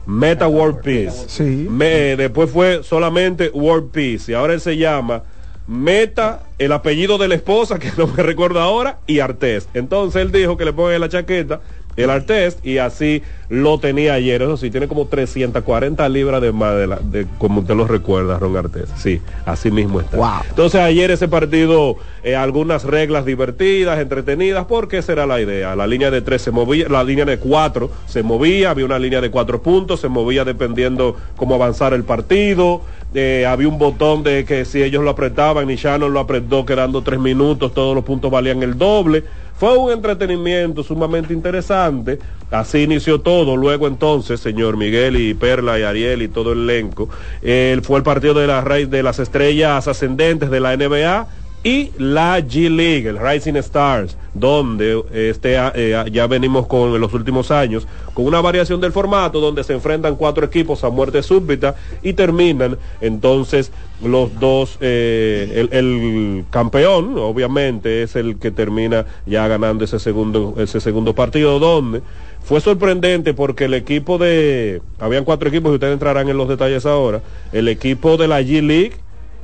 Meta 0.05 0.47
World 0.47 0.79
Peace. 0.81 1.25
Sí. 1.27 1.67
después 2.15 2.49
fue 2.49 2.81
solamente 2.83 3.49
World 3.53 3.91
Peace 3.91 4.31
y 4.31 4.35
ahora 4.35 4.53
él 4.53 4.61
se 4.61 4.77
llama 4.77 5.23
Meta 5.69 6.41
el 6.57 6.71
apellido 6.71 7.19
de 7.19 7.27
la 7.27 7.35
esposa, 7.35 7.77
que 7.79 7.91
no 7.95 8.07
me 8.07 8.23
recuerdo 8.23 8.59
ahora, 8.59 8.97
y 9.05 9.19
Artés. 9.19 9.69
Entonces 9.75 10.23
él 10.23 10.31
dijo 10.31 10.57
que 10.57 10.65
le 10.65 10.73
ponga 10.73 10.97
la 10.97 11.09
chaqueta 11.09 11.61
el 12.03 12.09
Artest 12.09 12.65
y 12.65 12.77
así 12.77 13.21
lo 13.49 13.79
tenía 13.79 14.13
ayer. 14.13 14.41
Eso 14.41 14.57
sí, 14.57 14.69
tiene 14.69 14.87
como 14.87 15.07
340 15.07 16.07
libras 16.09 16.41
de 16.41 16.51
más 16.51 16.75
de, 17.11 17.27
como 17.37 17.61
usted 17.61 17.75
lo 17.75 17.87
recuerda, 17.87 18.37
Ron 18.39 18.55
Artest. 18.55 18.95
Sí, 18.97 19.21
así 19.45 19.71
mismo 19.71 19.99
está. 19.99 20.43
Entonces 20.49 20.79
ayer 20.81 21.11
ese 21.11 21.27
partido, 21.27 21.97
eh, 22.23 22.35
algunas 22.35 22.83
reglas 22.83 23.25
divertidas, 23.25 23.99
entretenidas, 23.99 24.65
porque 24.65 24.99
esa 24.99 25.11
era 25.13 25.25
la 25.25 25.41
idea. 25.41 25.75
La 25.75 25.87
línea 25.87 26.11
de 26.11 26.21
tres 26.21 26.41
se 26.41 26.51
movía, 26.51 26.87
la 26.89 27.03
línea 27.03 27.25
de 27.25 27.39
cuatro 27.39 27.91
se 28.05 28.23
movía, 28.23 28.71
había 28.71 28.85
una 28.85 28.99
línea 28.99 29.21
de 29.21 29.31
cuatro 29.31 29.61
puntos, 29.61 29.99
se 29.99 30.07
movía 30.07 30.45
dependiendo 30.45 31.15
cómo 31.35 31.55
avanzara 31.55 31.95
el 31.95 32.03
partido. 32.03 32.81
Eh, 33.13 33.47
había 33.47 33.67
un 33.67 33.79
botón 33.79 34.21
de 34.21 34.45
que 34.45 34.65
si 34.65 34.83
ellos 34.83 35.03
lo 35.03 35.09
apretaban 35.09 35.69
y 35.71 35.75
Shannon 35.75 36.13
lo 36.13 36.19
apretó 36.19 36.63
quedando 36.63 37.01
tres 37.01 37.19
minutos, 37.19 37.73
todos 37.73 37.95
los 37.95 38.03
puntos 38.03 38.29
valían 38.29 38.61
el 38.61 38.77
doble. 38.77 39.23
Fue 39.59 39.77
un 39.77 39.91
entretenimiento 39.91 40.83
sumamente 40.83 41.33
interesante. 41.33 42.17
Así 42.49 42.83
inició 42.83 43.19
todo. 43.19 43.57
Luego 43.57 43.87
entonces, 43.87 44.39
señor 44.39 44.77
Miguel 44.77 45.17
y 45.17 45.33
Perla 45.33 45.77
y 45.77 45.83
Ariel 45.83 46.21
y 46.21 46.29
todo 46.29 46.53
el 46.53 46.69
elenco, 46.69 47.09
él 47.41 47.81
fue 47.81 47.97
el 47.97 48.03
partido 48.03 48.35
de, 48.35 48.47
la, 48.47 48.63
de 48.63 49.03
las 49.03 49.19
estrellas 49.19 49.87
ascendentes 49.89 50.49
de 50.49 50.59
la 50.61 50.77
NBA 50.77 51.27
y 51.63 51.91
la 51.97 52.39
G 52.39 52.69
League, 52.69 53.07
el 53.07 53.19
Rising 53.19 53.55
Stars, 53.57 54.17
donde 54.33 55.03
este, 55.11 55.57
eh, 55.75 56.05
ya 56.11 56.27
venimos 56.27 56.67
con 56.67 56.99
los 56.99 57.13
últimos 57.13 57.51
años, 57.51 57.87
con 58.13 58.25
una 58.25 58.39
variación 58.39 58.79
del 58.79 58.93
formato 58.93 59.41
donde 59.41 59.63
se 59.63 59.73
enfrentan 59.73 60.15
cuatro 60.15 60.45
equipos 60.45 60.83
a 60.83 60.89
muerte 60.89 61.21
súbita 61.21 61.75
y 62.01 62.13
terminan 62.13 62.77
entonces 63.01 63.71
los 64.01 64.39
dos, 64.39 64.77
eh, 64.79 65.67
el, 65.71 66.45
campeón 66.49 67.17
obviamente 67.17 68.03
es 68.03 68.15
el 68.15 68.37
que 68.37 68.51
termina 68.51 69.05
ya 69.25 69.47
ganando 69.47 69.83
ese 69.83 69.99
segundo, 69.99 70.55
ese 70.57 70.79
segundo 70.79 71.13
partido 71.13 71.59
donde 71.59 72.01
fue 72.41 72.61
sorprendente 72.61 73.33
porque 73.33 73.65
el 73.65 73.73
equipo 73.73 74.17
de, 74.17 74.81
habían 74.99 75.25
cuatro 75.25 75.49
equipos 75.49 75.71
y 75.71 75.73
ustedes 75.75 75.93
entrarán 75.93 76.29
en 76.29 76.37
los 76.37 76.47
detalles 76.47 76.85
ahora, 76.85 77.21
el 77.51 77.67
equipo 77.67 78.15
de 78.15 78.27
la 78.29 78.41
G 78.41 78.61
League, 78.65 78.93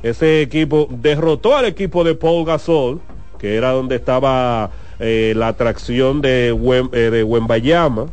ese 0.02 0.42
equipo 0.42 0.88
derrotó 0.90 1.56
al 1.56 1.64
equipo 1.64 2.04
de 2.04 2.14
Paul 2.14 2.44
Gasol, 2.44 3.00
que 3.38 3.56
era 3.56 3.70
donde 3.72 3.96
estaba 3.96 4.70
eh, 4.98 5.34
la 5.36 5.48
atracción 5.48 6.20
de, 6.20 6.48
eh, 6.92 7.10
de 7.10 7.22
Wembayama. 7.22 8.06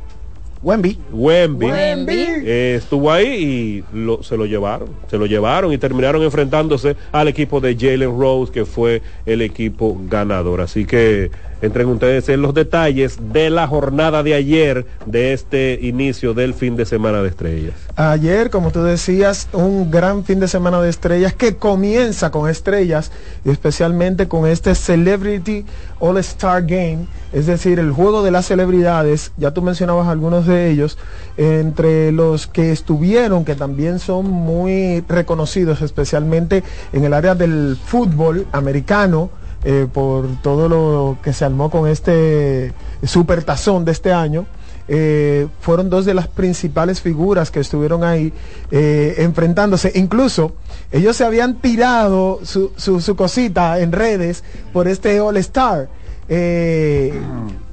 Wemby. 0.64 0.98
Wemby. 1.12 1.68
Eh, 1.70 2.76
estuvo 2.78 3.12
ahí 3.12 3.84
y 3.94 4.24
se 4.24 4.38
lo 4.38 4.46
llevaron. 4.46 4.90
Se 5.10 5.18
lo 5.18 5.26
llevaron 5.26 5.74
y 5.74 5.78
terminaron 5.78 6.24
enfrentándose 6.24 6.96
al 7.12 7.28
equipo 7.28 7.60
de 7.60 7.76
Jalen 7.76 8.18
Rose, 8.18 8.52
que 8.52 8.66
fue 8.66 9.02
el 9.26 9.42
equipo 9.42 9.98
ganador. 10.08 10.62
Así 10.62 10.86
que 10.86 11.32
entren 11.64 11.88
ustedes 11.88 12.28
en 12.28 12.42
los 12.42 12.54
detalles 12.54 13.18
de 13.32 13.50
la 13.50 13.68
jornada 13.68 14.22
de 14.22 14.34
ayer 14.34 14.86
de 15.06 15.32
este 15.32 15.80
inicio 15.82 16.34
del 16.34 16.54
fin 16.54 16.76
de 16.76 16.86
semana 16.86 17.22
de 17.22 17.30
estrellas. 17.30 17.74
Ayer, 17.96 18.50
como 18.50 18.72
tú 18.72 18.84
decías, 18.84 19.48
un 19.54 19.90
gran 19.90 20.26
fin 20.26 20.42
de 20.42 20.50
semana 20.50 20.82
de 20.82 20.90
estrellas 20.90 21.34
que 21.34 21.56
comienza 21.56 22.32
con 22.32 22.50
estrellas, 22.50 23.12
especialmente 23.46 24.28
con 24.28 24.46
este 24.46 24.76
Celebrity 24.76 25.66
All 26.02 26.18
Star 26.18 26.64
Game, 26.64 27.08
es 27.32 27.46
decir, 27.46 27.80
el 27.80 27.94
juego 27.94 28.24
de 28.24 28.32
las 28.32 28.46
celebridades, 28.48 29.32
ya 29.38 29.52
tú 29.52 29.62
mencionabas 29.62 30.10
algunos 30.10 30.46
de 30.46 30.70
ellos, 30.70 30.98
entre 31.38 32.12
los 32.12 32.46
que 32.46 32.74
estuvieron, 32.74 33.46
que 33.46 33.56
también 33.56 34.00
son 34.00 34.30
muy 34.30 35.02
reconocidos, 35.08 35.82
especialmente 35.82 36.62
en 36.92 37.06
el 37.06 37.14
área 37.14 37.36
del 37.36 37.78
fútbol 37.86 38.48
americano, 38.52 39.30
eh, 39.66 39.88
por 39.92 40.28
todo 40.42 40.68
lo 40.68 41.18
que 41.24 41.32
se 41.32 41.46
armó 41.46 41.70
con 41.70 41.88
este 41.88 42.74
super 43.04 43.44
tazón 43.44 43.86
de 43.86 43.92
este 43.92 44.12
año. 44.12 44.46
Eh, 44.90 45.48
fueron 45.62 45.90
dos 45.90 46.04
de 46.04 46.14
las 46.14 46.28
principales 46.28 47.00
figuras 47.00 47.50
que 47.50 47.62
estuvieron 47.62 48.04
ahí 48.04 48.34
eh, 48.72 49.16
enfrentándose. 49.20 49.92
Incluso 49.96 50.54
ellos 50.92 51.16
se 51.16 51.24
habían 51.24 51.56
tirado 51.62 52.40
su, 52.44 52.74
su, 52.76 53.16
cosita 53.16 53.80
en 53.80 53.94
redes 53.94 54.44
por 54.74 54.88
este 54.90 55.22
All 55.22 55.38
Star. 55.38 55.88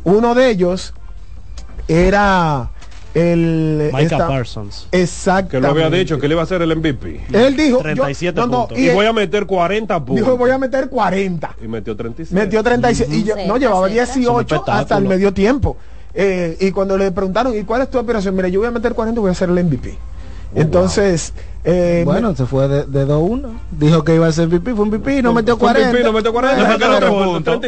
uno 0.04 0.34
de 0.34 0.50
ellos 0.50 0.94
era 1.88 2.70
el 3.14 3.90
Micah 3.92 4.28
Parsons. 4.28 4.86
Exacto. 4.92 5.50
Que 5.50 5.60
lo 5.60 5.68
había 5.68 5.90
dicho 5.90 6.18
que 6.18 6.28
le 6.28 6.34
iba 6.34 6.42
a 6.42 6.46
ser 6.46 6.62
el 6.62 6.76
MVP. 6.76 7.26
Él 7.32 7.56
dijo 7.56 7.78
37 7.78 8.40
puntos. 8.40 8.78
y, 8.78 8.90
voy 8.90 9.06
a 9.06 9.12
meter 9.12 9.46
40 9.46 9.98
puntos. 9.98 10.16
Dijo 10.16 10.36
voy 10.36 10.50
a 10.50 10.58
meter 10.58 10.88
40. 10.88 11.56
Y 11.62 11.68
metió 11.68 11.96
37. 11.96 12.40
Metió 12.40 12.62
37 12.62 13.16
y 13.16 13.24
yo, 13.24 13.34
no 13.46 13.56
llevaba 13.56 13.88
18 13.88 14.64
hasta 14.66 14.96
el 14.96 15.04
medio 15.04 15.32
tiempo. 15.32 15.76
Eh, 16.14 16.56
y 16.60 16.72
cuando 16.72 16.98
le 16.98 17.12
preguntaron, 17.12 17.56
¿y 17.56 17.62
cuál 17.62 17.82
es 17.82 17.90
tu 17.90 17.98
operación? 17.98 18.34
Mira, 18.34 18.48
yo 18.48 18.60
voy 18.60 18.68
a 18.68 18.72
meter 18.72 18.94
40 18.94 19.18
y 19.18 19.22
voy 19.22 19.30
a 19.30 19.34
ser 19.34 19.48
el 19.48 19.64
MVP. 19.64 19.96
Oh, 20.52 20.60
Entonces, 20.60 21.32
eh, 21.62 22.02
bueno, 22.04 22.34
se 22.34 22.44
fue 22.46 22.66
de, 22.66 22.84
de 22.84 23.06
2-1. 23.06 23.48
Dijo 23.70 24.02
que 24.02 24.16
iba 24.16 24.26
a 24.26 24.32
ser 24.32 24.48
MVP, 24.48 24.74
fue 24.74 24.86
MVP 24.86 25.18
y 25.18 25.22
no 25.22 25.32
metió 25.32 25.56
40. 25.56 25.90
MVP, 25.90 26.04
no 26.04 26.12
metió 26.12 26.32
40. 26.32 26.74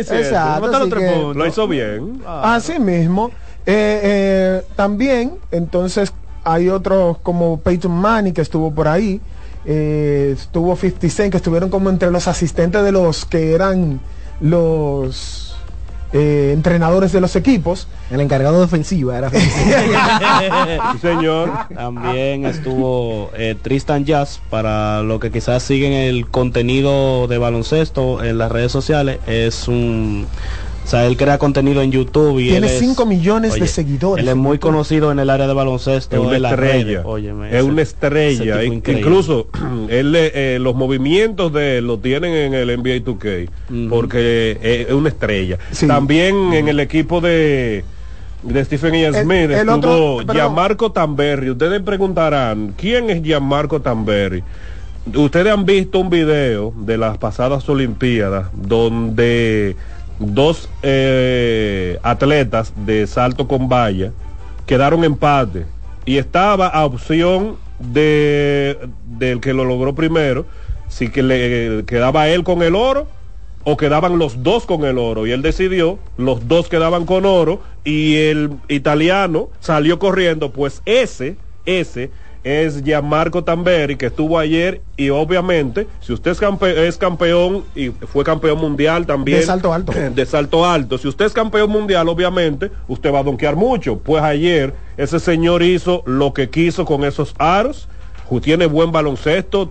Exacto, 0.00 1.35
Lo 1.35 1.46
hizo 1.46 1.68
bien. 1.68 2.20
Así 2.26 2.81
mismo. 2.81 3.31
Eh, 3.66 4.01
eh, 4.03 4.62
también, 4.75 5.35
entonces, 5.51 6.12
hay 6.44 6.68
otros 6.68 7.18
como 7.18 7.61
Peyton 7.61 7.92
Manning 7.92 8.35
que 8.35 8.40
estuvo 8.40 8.72
por 8.72 8.88
ahí. 8.88 9.20
Eh, 9.64 10.35
estuvo 10.37 10.75
50 10.75 11.09
Cent 11.09 11.31
que 11.31 11.37
estuvieron 11.37 11.70
como 11.70 11.88
entre 11.88 12.11
los 12.11 12.27
asistentes 12.27 12.83
de 12.83 12.90
los 12.90 13.25
que 13.25 13.53
eran 13.53 14.01
los 14.40 15.48
entrenadores 16.14 17.12
de 17.12 17.22
los 17.22 17.37
equipos. 17.37 17.88
El 18.11 18.20
encargado 18.20 18.59
de 18.59 18.64
ofensiva 18.64 19.16
era 19.16 19.31
señor. 21.01 21.51
También 21.75 22.44
estuvo 22.44 23.31
Tristan 23.62 24.05
Jazz 24.05 24.38
para 24.51 25.03
lo 25.03 25.20
que 25.20 25.31
quizás 25.31 25.62
siguen 25.62 25.92
el 25.92 26.27
contenido 26.29 27.29
de 27.29 27.38
baloncesto 27.38 28.22
en 28.22 28.37
las 28.37 28.53
redes 28.53 28.72
sociales. 28.72 29.20
Es 29.27 29.68
un 29.68 30.27
o 30.85 30.87
sea, 30.87 31.07
él 31.07 31.16
crea 31.16 31.38
contenido 31.38 31.81
en 31.83 31.92
YouTube 31.92 32.38
y 32.40 32.51
tiene 32.51 32.68
5 32.68 33.07
millones 33.07 33.55
de 33.55 33.66
seguidores. 33.66 34.23
Él 34.23 34.29
es 34.29 34.37
muy 34.37 34.59
conocido 34.59 35.12
en 35.12 35.18
el 35.18 35.31
área 35.31 35.47
de 35.47 35.55
baloncesto. 35.55 36.16
Es 36.16 36.23
una 36.23 36.51
estrella. 36.51 37.05
es 37.51 37.62
una 37.62 37.83
estrella. 37.83 38.64
Incluso 38.64 39.49
él, 39.88 40.14
eh, 40.16 40.59
los 40.61 40.75
movimientos 40.75 41.53
de 41.53 41.79
él 41.79 41.87
lo 41.87 41.99
tienen 41.99 42.33
en 42.33 42.55
el 42.55 42.68
NBA 42.79 43.05
2K 43.05 43.88
porque 43.88 44.59
es 44.61 44.92
una 44.92 45.09
estrella. 45.09 45.59
También 45.87 46.53
en 46.53 46.68
el 46.68 46.81
equipo 46.81 47.21
de 47.21 47.85
de 48.42 48.64
Stephen 48.64 48.95
E. 48.95 49.12
Smith 49.12 49.51
el, 49.51 49.68
estuvo 49.68 50.21
Gianmarco 50.23 50.90
Tamberri. 50.90 51.51
Ustedes 51.51 51.81
preguntarán, 51.83 52.75
¿quién 52.77 53.09
es 53.11 53.23
Gianmarco 53.23 53.81
Tamberri? 53.81 54.42
Ustedes 55.14 55.53
han 55.53 55.64
visto 55.64 55.99
un 55.99 56.11
video 56.11 56.73
de 56.77 56.97
las 56.97 57.18
pasadas 57.18 57.68
Olimpiadas 57.68 58.49
donde 58.53 59.77
dos 60.18 60.68
eh, 60.83 61.98
atletas 62.03 62.72
de 62.77 63.07
salto 63.07 63.48
con 63.48 63.68
valla 63.68 64.12
quedaron 64.66 65.05
empate 65.05 65.66
y 66.05 66.18
estaba 66.18 66.68
a 66.68 66.85
opción 66.85 67.57
de 67.79 68.79
del 69.07 69.40
que 69.40 69.53
lo 69.53 69.64
logró 69.64 69.94
primero 69.94 70.46
si 70.88 71.09
que 71.11 71.22
le 71.22 71.85
quedaba 71.87 72.29
él 72.29 72.44
con 72.44 72.62
el 72.62 72.75
oro 72.75 73.09
o 73.64 73.77
quedaban 73.77 74.18
los 74.18 74.42
dos 74.42 74.66
con 74.66 74.85
el 74.85 74.98
oro. 74.98 75.27
Y 75.27 75.33
él 75.33 75.40
decidió 75.40 75.98
los 76.16 76.48
dos 76.48 76.68
quedaban 76.68 77.07
con 77.07 77.25
oro 77.25 77.61
y 77.85 78.16
el 78.16 78.51
italiano 78.68 79.48
salió 79.61 79.98
corriendo 79.98 80.53
pues 80.53 80.83
ese 80.85 81.37
ese 81.64 82.11
es 82.44 82.83
Gianmarco 82.83 83.44
Tamberi, 83.44 83.96
que 83.96 84.07
estuvo 84.07 84.38
ayer 84.38 84.81
y 84.96 85.11
obviamente, 85.11 85.87
si 86.00 86.12
usted 86.12 86.33
es, 86.33 86.98
campeón 86.98 87.64
y 87.74 87.90
fue 87.90 88.24
campeón 88.24 88.59
mundial 88.59 89.07
también. 89.07 89.40
De 89.40 89.46
salto 89.46 89.72
alto. 89.72 89.92
De 90.14 90.26
salto 90.26 90.66
alto. 90.66 90.98
Si 90.98 91.09
usted 91.09 91.26
es 91.26 91.33
campeón 91.33 91.70
mundial, 91.70 92.09
obviamente, 92.09 92.70
usted 92.88 93.12
va 93.12 93.20
a 93.20 93.22
donkear 93.22 93.57
mucho. 93.57 93.98
Pues 93.98 94.22
ayer 94.22 94.74
ese 94.96 95.20
señor 95.20 95.62
hizo 95.62 96.02
lo 96.07 96.33
que 96.33 96.50
quiso 96.50 96.85
con 96.85 97.05
esos 97.05 97.35
aros 97.38 97.88
tiene 98.40 98.66
buen 98.66 98.92
baloncesto, 98.92 99.68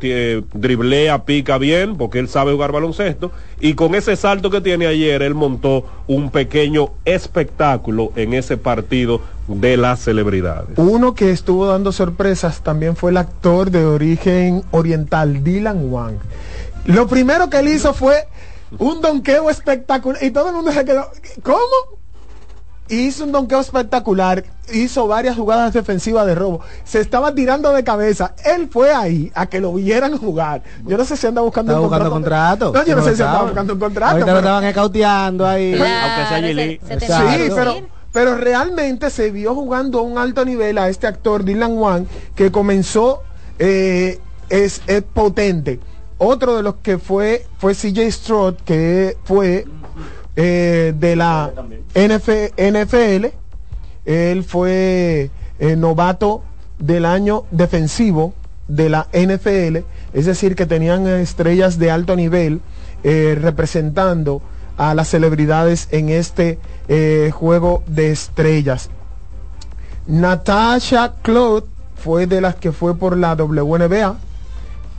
driblea, 0.54 1.26
pica 1.26 1.58
bien, 1.58 1.97
porque 1.97 2.19
él 2.19 2.28
sabe 2.28 2.52
jugar 2.54 2.71
baloncesto, 2.71 3.32
y 3.60 3.74
con 3.74 3.95
ese 3.95 4.15
salto 4.15 4.50
que 4.50 4.62
tiene 4.62 4.88
ayer, 4.88 5.21
él 5.21 5.34
montó 5.34 5.86
un 6.08 6.30
pequeño 6.32 6.91
espectáculo 7.06 8.12
en 8.15 8.34
ese 8.34 8.58
partido 8.58 9.21
de 9.47 9.78
las 9.78 10.02
celebridades. 10.02 10.78
Uno 10.78 11.15
que 11.15 11.32
estuvo 11.32 11.65
dando 11.65 11.91
sorpresas 11.91 12.62
también 12.62 12.95
fue 12.95 13.12
el 13.12 13.17
actor 13.17 13.71
de 13.71 13.86
origen 13.86 14.63
oriental, 14.71 15.43
Dylan 15.43 15.91
Wang. 15.91 16.15
Lo 16.86 17.08
primero 17.08 17.50
que 17.50 17.60
él 17.60 17.67
hizo 17.67 17.93
fue 17.93 18.28
un 18.78 19.02
donqueo 19.02 19.50
espectacular, 19.50 20.24
y 20.24 20.32
todo 20.32 20.50
el 20.50 20.56
mundo 20.56 20.71
se 20.71 20.86
quedó, 20.86 21.08
¿cómo? 21.43 22.01
Hizo 22.91 23.23
un 23.23 23.32
donqueo 23.32 23.60
espectacular, 23.60 24.43
hizo 24.73 25.08
varias 25.08 25.36
jugadas 25.36 25.73
defensivas 25.73 26.25
de 26.25 26.36
robo, 26.36 26.62
se 26.84 26.99
estaba 26.99 27.34
tirando 27.34 27.71
de 27.71 27.84
cabeza, 27.84 28.36
él 28.45 28.69
fue 28.69 28.93
ahí 28.93 29.32
a 29.34 29.45
que 29.45 29.62
lo 29.62 29.73
vieran 29.73 30.17
jugar. 30.17 30.62
Yo 30.86 30.97
no 30.97 31.06
sé 31.06 31.15
si 31.15 31.27
anda 31.27 31.41
buscando 31.41 31.82
un 31.82 31.89
contrato. 31.89 32.71
No, 32.73 32.86
yo 32.86 32.95
no, 32.95 33.04
sé 33.04 33.15
si 33.15 33.21
anda 33.21 33.43
buscando 33.43 33.73
un 33.73 33.80
contrato. 33.80 34.13
Ahorita 34.13 34.32
lo 34.34 34.39
estaban 34.39 34.63
escauteando 34.65 35.47
ahí. 35.47 35.73
Aunque 35.73 37.06
sea 37.06 37.38
Sí, 37.38 37.49
pero 37.56 37.75
pero 38.12 38.36
realmente 38.36 39.10
se 39.10 39.32
vio 39.32 39.56
jugando 39.56 39.99
a 39.99 40.01
un 40.01 40.17
alto 40.17 40.43
nivel 40.43 40.77
a 40.77 40.89
este 40.89 41.08
actor 41.08 41.45
Dylan 41.45 41.77
Wang 41.77 42.06
que 42.36 42.51
comenzó 42.51 43.23
eh, 43.58 44.19
es, 44.49 44.82
es, 44.88 45.01
potente. 45.01 45.80
Otro 46.17 46.58
de 46.58 46.63
los 46.63 46.75
que 46.75 46.97
fue 46.97 47.45
fue 47.58 47.73
CJ 47.73 48.12
Stroud 48.12 48.56
que 48.65 49.17
fue 49.23 49.65
eh, 50.36 50.94
de 50.98 51.15
la 51.15 51.52
NFL. 51.94 53.26
Él 54.06 54.44
fue 54.44 55.30
eh, 55.60 55.76
novato 55.76 56.44
del 56.80 57.06
año 57.06 57.44
defensivo 57.52 58.34
de 58.67 58.89
la 58.89 59.08
NFL, 59.13 59.86
es 60.13 60.26
decir, 60.26 60.56
que 60.56 60.65
tenían 60.65 61.06
estrellas 61.06 61.78
de 61.78 61.91
alto 61.91 62.15
nivel 62.15 62.62
eh, 63.04 63.38
representando 63.39 64.41
a 64.78 64.96
las 64.96 65.10
celebridades 65.10 65.89
en 65.91 66.10
este 66.10 66.58
juego 67.32 67.84
de 67.88 68.12
estrellas. 68.12 68.89
Natasha 70.08 71.13
Claude 71.22 71.67
fue 71.96 72.26
de 72.26 72.41
las 72.41 72.56
que 72.56 72.72
fue 72.72 72.96
por 72.96 73.15
la 73.15 73.36
WNBA, 73.36 74.15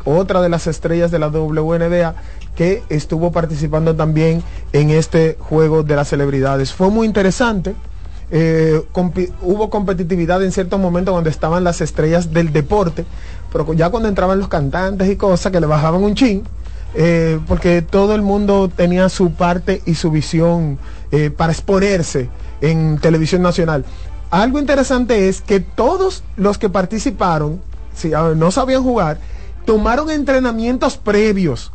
otra 0.04 0.40
de 0.40 0.48
las 0.48 0.66
estrellas 0.66 1.10
de 1.10 1.18
la 1.18 1.28
WNBA 1.28 2.14
que 2.54 2.82
estuvo 2.88 3.32
participando 3.32 3.96
también 3.96 4.42
en 4.72 4.90
este 4.90 5.36
juego 5.40 5.82
de 5.82 5.96
las 5.96 6.08
celebridades. 6.08 6.72
Fue 6.72 6.90
muy 6.90 7.06
interesante. 7.06 7.74
Eh, 8.30 8.82
hubo 9.42 9.68
competitividad 9.68 10.42
en 10.42 10.52
ciertos 10.52 10.80
momentos 10.80 11.14
donde 11.14 11.30
estaban 11.30 11.64
las 11.64 11.80
estrellas 11.80 12.32
del 12.32 12.52
deporte, 12.52 13.04
pero 13.52 13.72
ya 13.74 13.90
cuando 13.90 14.08
entraban 14.08 14.38
los 14.38 14.48
cantantes 14.48 15.08
y 15.10 15.16
cosas 15.16 15.52
que 15.52 15.60
le 15.60 15.66
bajaban 15.66 16.02
un 16.02 16.14
chin, 16.14 16.42
eh, 16.94 17.38
porque 17.46 17.82
todo 17.82 18.14
el 18.14 18.22
mundo 18.22 18.70
tenía 18.74 19.08
su 19.08 19.32
parte 19.32 19.82
y 19.84 19.94
su 19.94 20.10
visión 20.10 20.78
eh, 21.10 21.30
para 21.30 21.52
exponerse 21.52 22.30
en 22.62 22.98
televisión 22.98 23.42
nacional. 23.42 23.84
Algo 24.30 24.58
interesante 24.58 25.28
es 25.28 25.42
que 25.42 25.60
todos 25.60 26.24
los 26.36 26.56
que 26.56 26.70
participaron, 26.70 27.60
si 27.94 28.12
no 28.36 28.50
sabían 28.50 28.82
jugar, 28.82 29.18
tomaron 29.66 30.10
entrenamientos 30.10 30.96
previos 30.96 31.70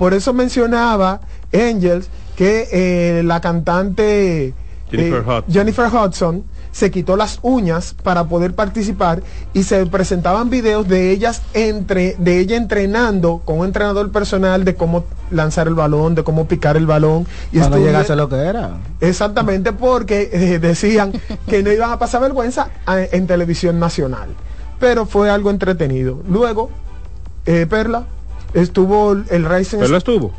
por 0.00 0.14
eso 0.14 0.32
mencionaba 0.32 1.20
Angels 1.52 2.08
que 2.34 2.68
eh, 2.72 3.22
la 3.22 3.42
cantante 3.42 4.54
Jennifer, 4.90 5.92
eh, 5.92 5.94
Hudson. 5.94 6.44
se 6.72 6.90
quitó 6.90 7.16
las 7.18 7.38
uñas 7.42 7.94
para 8.02 8.24
poder 8.24 8.54
participar 8.54 9.22
y 9.52 9.64
se 9.64 9.84
presentaban 9.84 10.48
videos 10.48 10.88
de 10.88 11.10
ellas 11.10 11.42
entre, 11.52 12.16
de 12.18 12.38
ella 12.38 12.56
entrenando 12.56 13.42
con 13.44 13.58
un 13.58 13.66
entrenador 13.66 14.10
personal 14.10 14.64
de 14.64 14.74
cómo 14.74 15.04
lanzar 15.30 15.68
el 15.68 15.74
balón, 15.74 16.14
de 16.14 16.24
cómo 16.24 16.48
picar 16.48 16.78
el 16.78 16.86
balón. 16.86 17.26
Y 17.52 17.58
Cuando 17.58 17.76
llegase 17.76 18.16
lo 18.16 18.30
que 18.30 18.36
era. 18.36 18.78
Exactamente, 19.02 19.74
porque 19.74 20.30
eh, 20.32 20.58
decían 20.58 21.12
que 21.46 21.62
no 21.62 21.70
iban 21.70 21.92
a 21.92 21.98
pasar 21.98 22.22
vergüenza 22.22 22.70
en 22.86 23.26
televisión 23.26 23.78
nacional. 23.78 24.30
Pero 24.78 25.04
fue 25.04 25.28
algo 25.28 25.50
entretenido. 25.50 26.22
Luego, 26.26 26.70
eh, 27.44 27.66
Perla, 27.68 28.06
estuvo 28.54 29.12
el 29.12 29.44
Racing. 29.44 29.78
¿Perla 29.78 29.98
estuvo? 29.98 30.32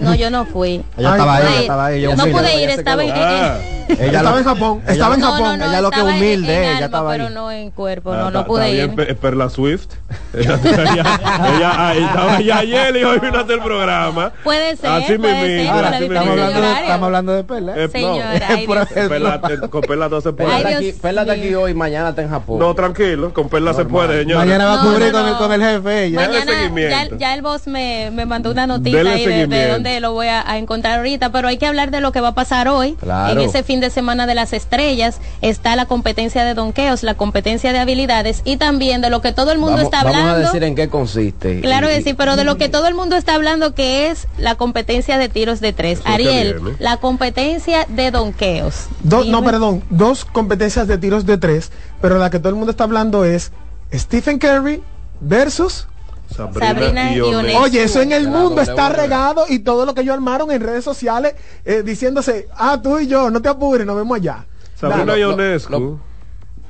No, 0.00 0.14
yo 0.14 0.30
no 0.30 0.44
fui. 0.44 0.82
Ella 0.96 1.10
estaba 1.12 1.36
ahí, 1.36 1.60
estaba 1.60 1.86
ahí. 1.86 2.00
Yo 2.02 2.16
no 2.16 2.24
pude 2.26 2.62
ir, 2.62 2.70
estaba 2.70 3.04
en, 3.04 3.12
ah. 3.14 3.58
ella 3.88 4.18
estaba 4.18 4.38
en 4.38 4.44
Japón, 4.44 4.82
estaba 4.86 5.14
en 5.14 5.20
Japón. 5.20 5.62
ella 5.62 5.80
lo 5.80 5.90
que 5.90 6.02
humilde, 6.02 6.72
ella 6.72 6.84
estaba 6.86 7.12
ahí. 7.12 7.18
Pero 7.18 7.30
no 7.30 7.50
en 7.50 7.70
cuerpo, 7.70 8.12
ah, 8.12 8.16
no, 8.16 8.30
no 8.30 8.44
pude 8.44 8.72
ir. 8.72 8.94
Es 9.08 9.16
Perla 9.16 9.48
Swift. 9.48 9.86
ella, 10.34 10.58
ella, 10.62 11.88
ahí 11.88 12.04
estaba 12.04 12.40
ya 12.40 12.58
ayer 12.58 12.96
y 12.96 13.04
hoy 13.04 13.18
vino 13.20 13.38
hasta 13.38 13.54
el 13.54 13.60
programa. 13.60 14.32
Puede 14.42 14.76
ser, 14.76 14.90
Así 14.90 15.18
puede 15.18 15.64
ser, 15.64 15.68
Ahora, 15.68 15.98
estamos, 15.98 16.28
hablando 16.28 16.60
de, 16.60 16.72
estamos 16.72 17.06
hablando 17.06 17.32
de 17.32 17.44
Perla. 17.44 17.74
Eh, 17.76 17.88
Señora, 17.88 18.48
Perla, 18.94 19.40
con 19.70 19.80
Perla 19.82 20.08
no 20.08 20.20
se 20.20 20.32
puede. 20.32 20.92
Perla 20.94 21.22
está 21.22 21.32
aquí 21.32 21.54
hoy, 21.54 21.74
mañana 21.74 22.10
está 22.10 22.22
en 22.22 22.30
Japón. 22.30 22.58
No, 22.58 22.74
tranquilo, 22.74 23.32
con 23.32 23.48
Perla 23.48 23.74
se 23.74 23.84
puede, 23.84 24.22
señor. 24.22 24.38
Mañana 24.38 24.66
va 24.66 24.80
a 24.80 24.84
cubrir 24.84 25.12
con 25.12 25.52
el 25.52 25.62
jefe. 25.62 26.10
Mañana 26.10 27.08
ya 27.18 27.34
el 27.34 27.42
boss 27.42 27.66
me 27.66 28.10
mandó 28.26 28.50
una 28.50 28.66
noticia 28.66 29.00
ahí 29.00 29.46
de 29.46 29.83
dónde 29.84 30.00
lo 30.00 30.12
voy 30.12 30.28
a 30.28 30.56
encontrar 30.56 30.98
ahorita, 30.98 31.30
pero 31.30 31.48
hay 31.48 31.58
que 31.58 31.66
hablar 31.66 31.90
de 31.90 32.00
lo 32.00 32.10
que 32.10 32.20
va 32.20 32.28
a 32.28 32.34
pasar 32.34 32.68
hoy. 32.68 32.96
En 33.28 33.38
ese 33.38 33.62
fin 33.62 33.80
de 33.80 33.90
semana 33.90 34.26
de 34.26 34.34
las 34.34 34.52
estrellas 34.52 35.20
está 35.42 35.76
la 35.76 35.86
competencia 35.86 36.44
de 36.44 36.54
donqueos, 36.54 37.02
la 37.02 37.14
competencia 37.14 37.72
de 37.72 37.78
habilidades 37.78 38.40
y 38.44 38.56
también 38.56 39.02
de 39.02 39.10
lo 39.10 39.20
que 39.20 39.32
todo 39.32 39.52
el 39.52 39.58
mundo 39.58 39.82
está 39.82 40.00
hablando. 40.00 40.24
Vamos 40.24 40.36
a 40.36 40.46
decir 40.46 40.64
en 40.64 40.74
qué 40.74 40.88
consiste. 40.88 41.60
Claro 41.60 41.88
que 41.88 42.02
sí, 42.02 42.14
pero 42.14 42.36
de 42.36 42.44
lo 42.44 42.56
que 42.56 42.68
todo 42.68 42.88
el 42.88 42.94
mundo 42.94 43.16
está 43.16 43.34
hablando 43.34 43.74
que 43.74 44.08
es 44.08 44.26
la 44.38 44.54
competencia 44.54 45.18
de 45.18 45.28
tiros 45.28 45.60
de 45.60 45.72
tres. 45.74 46.00
Ariel, 46.04 46.56
la 46.78 46.96
competencia 46.96 47.86
de 47.88 48.10
donqueos. 48.10 48.86
no, 49.02 49.44
perdón, 49.44 49.82
dos 49.90 50.24
competencias 50.24 50.88
de 50.88 50.96
tiros 50.96 51.26
de 51.26 51.36
tres, 51.36 51.70
pero 52.00 52.18
la 52.18 52.30
que 52.30 52.38
todo 52.38 52.48
el 52.48 52.54
mundo 52.54 52.70
está 52.70 52.84
hablando 52.84 53.24
es 53.24 53.52
Stephen 53.92 54.38
Curry 54.38 54.82
versus 55.20 55.86
Sabrina, 56.34 57.12
Oye, 57.60 57.84
eso 57.84 58.02
en 58.02 58.12
el 58.12 58.28
mundo 58.28 58.60
está 58.60 58.88
regado 58.88 59.44
y 59.48 59.60
todo 59.60 59.86
lo 59.86 59.94
que 59.94 60.00
ellos 60.00 60.14
armaron 60.14 60.50
en 60.50 60.60
redes 60.60 60.84
sociales 60.84 61.34
eh, 61.64 61.82
diciéndose, 61.84 62.48
ah, 62.56 62.80
tú 62.82 62.98
y 62.98 63.06
yo, 63.06 63.30
no 63.30 63.40
te 63.40 63.48
apures, 63.48 63.86
nos 63.86 63.96
vemos 63.96 64.16
allá. 64.16 64.44
Sabrina 64.74 65.16
Ionescu. 65.16 65.98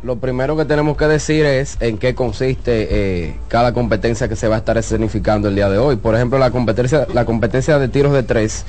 Lo, 0.02 0.16
primero 0.16 0.54
que 0.54 0.66
tenemos 0.66 0.98
que 0.98 1.06
decir 1.06 1.46
es 1.46 1.78
en 1.80 1.96
qué 1.96 2.14
consiste 2.14 2.88
eh, 2.90 3.36
cada 3.48 3.72
competencia 3.72 4.28
que 4.28 4.36
se 4.36 4.48
va 4.48 4.56
a 4.56 4.58
estar 4.58 4.76
escenificando 4.76 5.48
el 5.48 5.54
día 5.54 5.70
de 5.70 5.78
hoy. 5.78 5.96
Por 5.96 6.14
ejemplo, 6.14 6.38
la 6.38 6.50
competencia, 6.50 7.06
la 7.14 7.24
competencia 7.24 7.78
de 7.78 7.88
tiros 7.88 8.12
de 8.12 8.22
tres. 8.22 8.66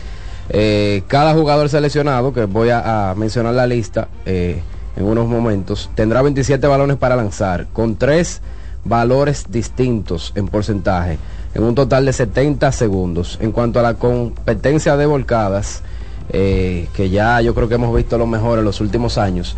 Eh, 0.47 1.03
cada 1.07 1.33
jugador 1.33 1.67
seleccionado, 1.67 2.31
que 2.31 2.45
voy 2.45 2.69
a, 2.69 3.09
a 3.09 3.15
mencionar 3.15 3.53
la 3.53 3.67
lista 3.67 4.07
en 4.25 4.63
unos 4.95 5.27
momentos, 5.27 5.89
tendrá 5.93 6.21
27 6.21 6.65
balones 6.67 6.95
para 6.95 7.17
lanzar, 7.17 7.67
con 7.73 7.97
tres 7.97 8.41
valores 8.85 9.45
distintos 9.49 10.31
en 10.35 10.47
porcentaje, 10.47 11.17
en 11.53 11.63
un 11.63 11.75
total 11.75 12.05
de 12.05 12.13
70 12.13 12.71
segundos. 12.71 13.37
En 13.41 13.51
cuanto 13.51 13.79
a 13.79 13.83
la 13.83 13.95
competencia 13.95 14.95
de 14.95 15.05
volcadas, 15.05 15.81
eh, 16.29 16.87
que 16.95 17.09
ya 17.09 17.41
yo 17.41 17.53
creo 17.53 17.67
que 17.67 17.75
hemos 17.75 17.95
visto 17.95 18.17
lo 18.17 18.27
mejor 18.27 18.59
en 18.59 18.65
los 18.65 18.79
últimos 18.79 19.17
años, 19.17 19.57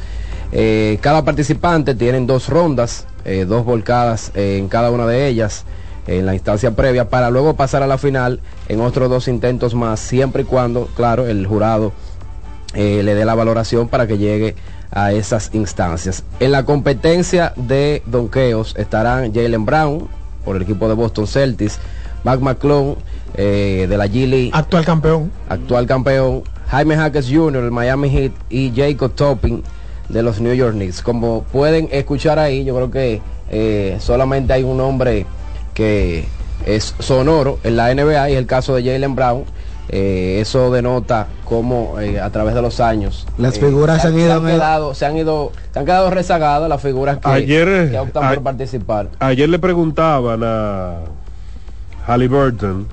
eh, 0.51 0.97
cada 1.01 1.23
participante 1.23 1.93
tiene 1.93 2.25
dos 2.25 2.49
rondas, 2.49 3.05
eh, 3.25 3.45
dos 3.47 3.65
volcadas 3.65 4.31
en 4.33 4.69
cada 4.69 4.89
una 4.91 5.05
de 5.05 5.27
ellas 5.27 5.65
en 6.07 6.25
la 6.25 6.33
instancia 6.33 6.71
previa 6.71 7.09
para 7.09 7.29
luego 7.29 7.55
pasar 7.55 7.83
a 7.83 7.87
la 7.87 7.97
final 7.97 8.39
en 8.69 8.79
otros 8.79 9.09
dos 9.09 9.27
intentos 9.27 9.75
más, 9.75 9.99
siempre 9.99 10.43
y 10.43 10.45
cuando, 10.45 10.85
claro, 10.95 11.27
el 11.27 11.45
jurado 11.45 11.91
le 12.73 13.15
dé 13.15 13.25
la 13.25 13.35
valoración 13.35 13.87
para 13.87 14.07
que 14.07 14.17
llegue 14.17 14.55
a 14.91 15.11
esas 15.11 15.49
instancias. 15.53 16.23
En 16.39 16.51
la 16.51 16.63
competencia 16.65 17.53
de 17.55 18.01
donqueos 18.05 18.75
estarán 18.77 19.33
Jalen 19.33 19.65
Brown 19.65 20.07
por 20.45 20.55
el 20.55 20.61
equipo 20.61 20.87
de 20.87 20.93
Boston 20.93 21.27
Celtics, 21.27 21.79
Mac 22.23 22.39
McClung 22.39 22.95
eh, 23.35 23.85
de 23.89 23.97
la 23.97 24.07
G 24.07 24.49
actual 24.53 24.85
campeón, 24.85 25.31
actual 25.49 25.85
campeón, 25.85 26.43
Jaime 26.69 26.95
Hackers 26.95 27.27
Jr. 27.27 27.61
del 27.61 27.71
Miami 27.71 28.09
Heat 28.09 28.31
y 28.49 28.71
Jacob 28.75 29.13
Topping 29.13 29.63
de 30.09 30.23
los 30.23 30.39
New 30.39 30.53
York 30.53 30.73
Knicks. 30.73 31.01
Como 31.01 31.43
pueden 31.43 31.89
escuchar 31.91 32.39
ahí, 32.39 32.63
yo 32.63 32.75
creo 32.75 32.91
que 32.91 33.21
eh, 33.49 33.97
solamente 33.99 34.53
hay 34.53 34.63
un 34.63 34.79
hombre 34.79 35.25
que 35.73 36.25
es 36.65 36.95
sonoro 36.99 37.59
en 37.63 37.77
la 37.77 37.93
NBA 37.93 38.29
y 38.29 38.33
es 38.33 38.39
el 38.39 38.47
caso 38.47 38.75
de 38.75 38.83
Jalen 38.83 39.15
Brown 39.15 39.43
eh, 39.89 40.39
eso 40.41 40.69
denota 40.71 41.27
cómo 41.45 41.99
eh, 41.99 42.19
a 42.19 42.29
través 42.29 42.53
de 42.53 42.61
los 42.61 42.81
años 42.81 43.25
las 43.37 43.55
eh, 43.57 43.61
figuras 43.61 44.01
se, 44.01 44.09
han, 44.09 44.19
ido, 44.19 44.43
quedado, 44.43 44.93
se 44.93 45.05
han 45.05 45.17
ido 45.17 45.53
se 45.71 45.79
han 45.79 45.85
quedado 45.85 46.09
rezagadas 46.09 46.67
las 46.67 46.81
figuras 46.81 47.19
que, 47.19 47.29
ayer, 47.29 47.97
optan 47.97 48.35
por 48.35 48.43
participar. 48.43 49.09
ayer 49.19 49.47
le 49.47 49.59
preguntaban 49.59 50.41
a 50.43 50.95
Halliburton 52.05 52.87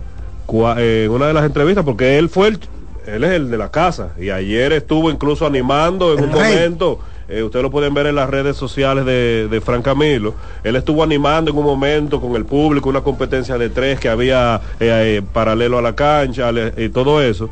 en 0.76 1.11
una 1.11 1.26
de 1.26 1.35
las 1.35 1.44
entrevistas 1.44 1.85
porque 1.85 2.16
él 2.18 2.28
fue 2.28 2.48
el, 2.48 2.61
él 3.07 3.24
es 3.24 3.30
el 3.30 3.50
de 3.50 3.59
la 3.59 3.70
casa 3.70 4.11
y 4.18 4.30
ayer 4.30 4.72
estuvo 4.72 5.11
incluso 5.11 5.46
animando 5.46 6.14
en 6.14 6.24
un 6.24 6.30
momento 6.30 7.00
eh, 7.28 7.42
ustedes 7.42 7.62
lo 7.62 7.70
pueden 7.70 7.94
ver 7.94 8.06
en 8.06 8.14
las 8.16 8.28
redes 8.28 8.56
sociales 8.56 9.04
de, 9.04 9.48
de 9.48 9.60
Fran 9.60 9.82
Camilo. 9.82 10.34
Él 10.62 10.76
estuvo 10.76 11.02
animando 11.02 11.50
en 11.50 11.56
un 11.56 11.64
momento 11.64 12.20
con 12.20 12.37
el 12.37 12.44
público 12.44 12.88
una 12.88 13.00
competencia 13.00 13.56
de 13.56 13.70
tres 13.70 13.98
que 13.98 14.08
había 14.08 14.60
eh, 14.80 15.18
eh, 15.18 15.22
paralelo 15.32 15.78
a 15.78 15.82
la 15.82 15.94
cancha 15.94 16.50
y 16.76 16.88
todo 16.90 17.22
eso. 17.22 17.48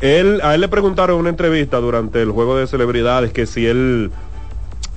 Él, 0.00 0.40
a 0.42 0.54
él 0.54 0.60
le 0.60 0.68
preguntaron 0.68 1.16
en 1.16 1.20
una 1.20 1.30
entrevista 1.30 1.78
durante 1.78 2.22
el 2.22 2.30
juego 2.30 2.56
de 2.56 2.66
celebridades 2.66 3.32
que 3.32 3.46
si 3.46 3.66
él, 3.66 4.10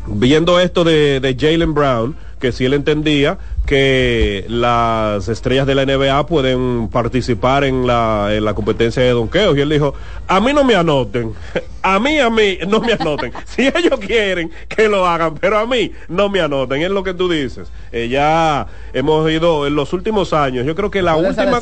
viendo 0.07 0.59
esto 0.59 0.83
de, 0.83 1.19
de 1.19 1.35
Jalen 1.39 1.73
Brown, 1.73 2.15
que 2.39 2.51
si 2.51 2.65
él 2.65 2.73
entendía 2.73 3.37
que 3.65 4.45
las 4.47 5.27
estrellas 5.27 5.65
de 5.67 5.75
la 5.75 5.85
NBA 5.85 6.25
pueden 6.27 6.89
participar 6.89 7.63
en 7.63 7.87
la, 7.87 8.29
en 8.31 8.45
la 8.45 8.53
competencia 8.53 9.01
de 9.01 9.09
donqueos. 9.09 9.57
Y 9.57 9.61
él 9.61 9.69
dijo, 9.69 9.93
a 10.27 10.39
mí 10.39 10.53
no 10.53 10.63
me 10.63 10.75
anoten, 10.75 11.33
a 11.81 11.99
mí, 11.99 12.19
a 12.19 12.29
mí, 12.29 12.57
no 12.67 12.79
me 12.79 12.93
anoten. 12.93 13.31
si 13.45 13.67
ellos 13.67 13.99
quieren 13.99 14.51
que 14.67 14.87
lo 14.87 15.05
hagan, 15.05 15.35
pero 15.35 15.59
a 15.59 15.65
mí 15.65 15.91
no 16.07 16.29
me 16.29 16.41
anoten, 16.41 16.81
es 16.81 16.89
lo 16.89 17.03
que 17.03 17.13
tú 17.13 17.29
dices. 17.29 17.67
Eh, 17.91 18.07
ya 18.09 18.67
hemos 18.93 19.29
ido 19.29 19.67
en 19.67 19.75
los 19.75 19.93
últimos 19.93 20.33
años, 20.33 20.65
yo 20.65 20.75
creo 20.75 20.91
que 20.91 21.01
la 21.01 21.15
última 21.15 21.59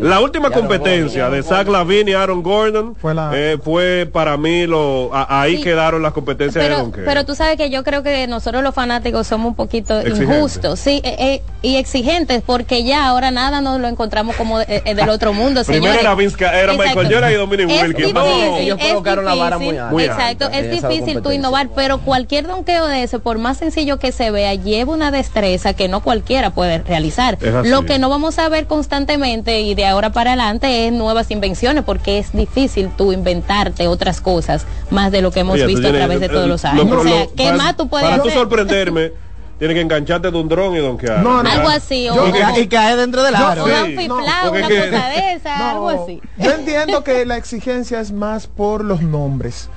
la 0.00 0.20
última 0.20 0.50
competencia 0.50 1.30
de 1.30 1.42
Zach 1.42 1.68
Lavin 1.68 2.08
y 2.08 2.12
Aaron 2.12 2.42
Gordon 2.42 2.94
fue, 2.96 3.14
eh, 3.32 3.58
fue 3.62 4.08
para 4.10 4.36
mí 4.36 4.66
lo 4.66 5.10
ahí 5.12 5.60
quedaron 5.62 6.02
las 6.02 6.12
competencias 6.12 6.62
pero, 6.62 6.76
de 6.76 6.82
donqueo. 6.82 7.04
Pero 7.04 7.24
tú 7.24 7.34
sabes 7.34 7.56
que 7.56 7.70
yo 7.70 7.84
creo 7.84 8.02
que 8.02 8.26
nosotros 8.26 8.62
los 8.62 8.74
fanáticos 8.74 9.26
somos 9.26 9.48
un 9.48 9.54
poquito 9.54 10.06
injustos, 10.06 10.78
sí, 10.78 11.00
eh, 11.08 11.16
eh, 11.18 11.42
y 11.60 11.76
exigentes, 11.76 12.42
porque 12.44 12.84
ya 12.84 13.06
ahora 13.06 13.30
nada 13.30 13.60
nos 13.60 13.80
lo 13.80 13.88
encontramos 13.88 14.36
como 14.36 14.58
del 14.58 15.08
otro 15.08 15.32
mundo. 15.32 15.64
Primero 15.64 15.94
era, 15.94 16.16
era 16.60 16.72
Michael 16.74 17.12
Jordan 17.12 17.32
y 17.32 17.34
Dominic 17.34 17.68
Wilkins. 17.68 18.14
ellos 18.60 18.78
colocaron 18.78 19.24
la 19.24 19.34
vara 19.34 19.58
muy 19.58 19.76
alta. 19.76 20.30
Exacto, 20.30 20.50
es 20.52 20.70
difícil 20.70 21.20
tú 21.22 21.32
innovar, 21.32 21.70
pero 21.74 21.98
cualquier 21.98 22.46
donqueo 22.46 22.86
de 22.86 23.02
ese, 23.02 23.18
por 23.18 23.38
más 23.38 23.58
sencillo 23.58 23.98
que 23.98 24.12
se 24.12 24.30
vea, 24.30 24.54
lleva 24.54 24.92
una 24.92 25.10
destreza 25.10 25.74
que 25.74 25.88
no 25.88 26.00
cualquiera 26.00 26.50
puede 26.50 26.78
realizar. 26.78 27.38
Lo 27.64 27.84
que 27.84 27.98
no 27.98 28.08
vamos 28.08 28.38
a 28.38 28.48
ver 28.48 28.66
constantemente 28.66 29.60
y 29.60 29.74
de 29.74 29.86
ahora 29.86 30.10
para 30.10 30.30
adelante 30.30 30.86
es 30.86 30.92
nuevas 30.92 31.30
invenciones, 31.30 31.84
porque 31.84 32.18
es 32.18 32.32
difícil 32.32 32.90
tú 32.96 33.12
inventarte 33.12 33.88
otras 33.88 34.20
cosas 34.20 34.66
más 34.90 35.10
de 35.12 35.22
lo 35.22 35.30
que 35.30 35.40
hemos 35.40 35.64
visto 35.64 35.88
a 35.88 35.92
través 35.92 36.20
de 36.20 36.28
todos 36.28 36.48
los 36.48 36.64
años. 36.64 36.86
o 36.90 37.02
sea, 37.02 37.26
¿qué 37.36 37.52
más 37.52 37.76
tú 37.76 37.88
puedes 37.88 38.08
Para 38.08 38.22
tú 38.22 38.30
sorprenderme 38.30 39.12
tiene 39.58 39.74
que 39.74 39.80
engancharte 39.80 40.30
de 40.30 40.38
un 40.38 40.48
dron 40.48 40.76
y 40.76 40.78
donkear. 40.78 41.22
No, 41.22 41.42
no, 41.42 41.50
algo 41.50 41.68
así. 41.68 42.08
O, 42.08 42.28
y, 42.56 42.68
caer 42.68 42.96
dentro 42.96 43.22
del 43.22 43.34
aro. 43.34 43.64
O 43.64 43.66
un 43.66 44.10
una 44.12 44.40
cosa 44.42 44.68
de 44.68 45.32
esa, 45.34 45.70
algo 45.70 45.88
así. 45.88 46.20
Yo 46.36 46.52
entiendo 46.52 47.02
que 47.02 47.26
la 47.26 47.36
exigencia 47.36 48.00
es 48.00 48.12
más 48.12 48.46
por 48.46 48.84
los 48.84 49.02
nombres 49.02 49.68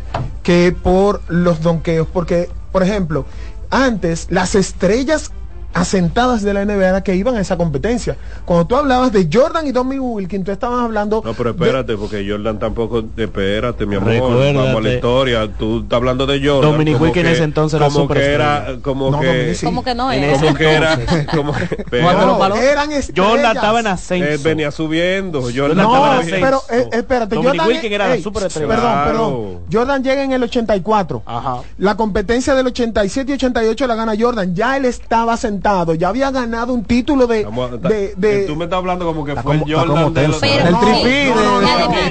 que 0.44 0.72
por 0.72 1.22
los 1.30 1.62
donqueos. 1.62 2.08
Porque, 2.13 2.50
por 2.72 2.84
ejemplo, 2.84 3.26
antes 3.72 4.28
las 4.30 4.54
estrellas 4.54 5.32
asentadas 5.74 6.42
de 6.44 6.54
la 6.54 6.66
NBA 6.66 7.02
que 7.04 7.16
iban 7.16 7.36
a 7.36 7.42
esa 7.42 7.58
competencia. 7.58 8.18
Cuando 8.46 8.68
tú 8.68 8.76
hablabas 8.76 9.12
de 9.12 9.30
Jordan 9.32 9.68
y 9.68 9.72
Dominic 9.72 10.04
Wilkins, 10.04 10.46
tú 10.46 10.52
estabas 10.52 10.84
hablando... 10.84 11.22
No, 11.24 11.34
pero 11.34 11.52
espérate, 11.52 11.96
porque 11.96 12.26
Jordan 12.28 12.60
tampoco... 12.60 13.04
Espérate, 13.16 13.86
mi 13.86 13.96
amor, 13.96 14.20
vamos 14.20 14.76
a 14.78 14.82
la 14.82 14.94
historia. 14.94 15.50
Tú 15.58 15.82
estás 15.82 15.98
hablando 15.98 16.26
de 16.26 16.46
Jordan. 16.46 16.72
Dominic 16.72 17.02
Wilkins 17.02 17.26
en 17.26 17.32
ese 17.32 17.44
entonces 17.44 17.80
era 17.80 17.90
como 17.90 18.08
que 18.08 18.26
era... 18.26 18.78
Como 18.82 19.20
que... 19.20 19.58
Como 19.64 19.84
que 19.84 19.96
no 19.96 20.12
era. 20.12 20.34
Como 20.34 20.54
que 20.54 20.72
era... 20.72 21.00
Como 21.32 21.54
pero, 21.90 22.56
eran 22.56 22.90
Jordan 23.16 23.56
estaba 23.56 23.80
en 23.80 23.88
ascenso. 23.88 24.28
Él 24.28 24.40
venía 24.40 24.72
subiendo. 24.72 25.42
Jordan 25.42 25.78
no, 25.78 25.84
estaba 25.84 26.16
en 26.16 26.20
ascenso. 26.22 26.64
pero 26.68 26.82
eh, 26.82 26.90
espérate. 26.92 27.36
Dominic 27.36 27.60
Jordan, 27.60 27.68
Wilkins 27.68 27.94
era 27.94 28.14
hey, 28.14 28.22
super 28.22 28.44
estrella. 28.44 28.68
Perdón, 28.68 29.04
perdón. 29.06 29.60
Jordan 29.72 30.04
llega 30.04 30.24
en 30.24 30.32
el 30.32 30.44
84. 30.44 31.24
Ajá. 31.26 31.58
La 31.78 31.95
competencia 31.95 32.56
del 32.56 32.68
87 32.68 33.32
y 33.32 33.36
88 33.36 33.88
la 33.88 33.95
gana 33.95 34.14
Jordan. 34.20 34.56
Ya 34.56 34.78
él 34.78 34.86
estaba 34.86 35.38
sentado. 35.38 35.61
Ya 35.97 36.09
había 36.09 36.32
ganado 36.32 36.74
un 36.74 36.84
título 36.84 37.28
de, 37.28 37.45
de, 37.82 38.14
de, 38.16 38.45
tú 38.45 38.55
me 38.55 38.66
estás 38.66 38.78
hablando 38.78 39.05
como 39.05 39.24
que 39.24 39.36
fue 39.36 39.55
el 39.55 39.62
Jordan 39.62 40.14
de 40.14 40.28
los, 40.28 40.41
el 40.41 40.80
tripí 40.80 41.09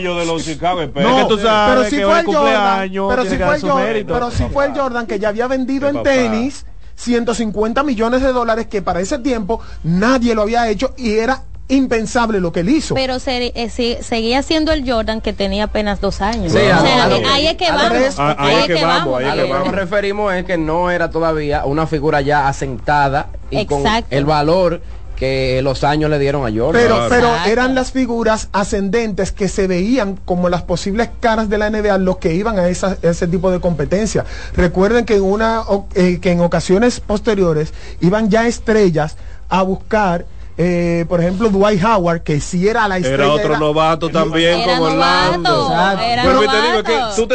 de 0.03 0.27
los 0.27 0.45
Chicago 0.45 0.81
no, 0.95 1.27
tú 1.27 1.39
sabes 1.39 1.89
pero 1.91 1.91
si 1.91 2.03
fue 2.03 2.21
el 2.21 2.27
Jordan 2.27 2.91
pero 3.09 3.25
si 3.25 3.37
fue 3.37 3.57
el 3.57 3.61
Jordan 3.61 4.07
pero 4.07 4.31
si 4.31 4.45
fue 4.45 4.67
el 4.67 4.75
Jordan 4.75 5.07
que 5.07 5.19
ya 5.19 5.29
había 5.31 5.49
vendido 5.49 5.89
en 5.89 6.03
tenis 6.03 6.65
150 6.95 7.83
millones 7.83 8.23
de 8.23 8.33
dólares 8.33 8.67
que 8.67 8.83
para 8.83 9.01
ese 9.01 9.19
tiempo 9.19 9.61
nadie 9.83 10.35
lo 10.35 10.43
había 10.43 10.69
hecho 10.69 10.95
y 10.97 11.15
era 11.15 11.43
impensable 11.71 12.41
lo 12.41 12.53
que 12.53 12.61
él 12.61 12.69
hizo. 12.69 12.95
Pero 12.95 13.19
se, 13.19 13.53
eh, 13.55 13.99
seguía 14.03 14.43
siendo 14.43 14.73
el 14.73 14.91
Jordan 14.91 15.21
que 15.21 15.33
tenía 15.33 15.65
apenas 15.65 16.01
dos 16.01 16.21
años. 16.21 16.55
ahí 16.55 17.47
es 17.47 17.57
que 17.57 17.71
vamos. 17.71 18.19
Ahí 18.19 18.57
es 18.57 18.67
que 18.67 18.85
vamos. 18.85 19.23
A 19.23 19.37
lo 19.37 19.45
que 19.45 19.53
nos 19.53 19.73
referimos 19.73 20.35
es 20.35 20.45
que 20.45 20.59
no 20.59 20.91
era 20.91 21.11
todavía 21.11 21.65
una 21.65 21.87
figura 21.87 22.21
ya 22.21 22.49
asentada 22.49 23.29
y 23.51 23.67
con 23.67 23.83
el 24.11 24.25
valor 24.25 24.81
que 25.21 25.61
los 25.61 25.85
años 25.85 26.09
le 26.09 26.19
dieron 26.19 26.47
a 26.47 26.51
Jordan. 26.51 26.83
Pero, 26.83 27.07
pero 27.11 27.31
eran 27.47 27.75
las 27.75 27.93
figuras 27.93 28.49
ascendentes 28.53 29.33
que 29.33 29.49
se 29.49 29.67
veían 29.67 30.19
como 30.25 30.49
las 30.49 30.63
posibles 30.63 31.11
caras 31.21 31.51
de 31.51 31.59
la 31.59 31.69
NBA 31.69 31.99
los 31.99 32.17
que 32.17 32.33
iban 32.33 32.59
a, 32.59 32.69
ese 32.69 33.29
tipo 33.29 33.51
de 33.51 33.61
competencia. 33.61 34.25
Recuerden 34.55 35.05
que 35.05 35.17
en, 35.17 35.23
una, 35.23 35.63
eh, 35.95 36.21
que 36.23 36.33
en 36.33 36.41
ocasiones 36.41 37.01
posteriores 37.01 37.75
iban 38.01 38.31
ya 38.31 38.47
estrellas 38.47 39.17
a 39.51 39.61
buscar 39.61 40.25
eh, 40.63 41.07
por 41.09 41.21
ejemplo, 41.23 41.49
Dwight 41.49 41.83
Howard, 41.83 42.23
que 42.23 42.39
si 42.39 42.69
era 42.69 42.87
la 42.87 42.99
estrella. 42.99 43.25
Era 43.25 43.33
otro 43.33 43.59
novato 43.59 44.11
también 44.11 44.63
como 44.63 44.85
Orlando. 44.85 45.71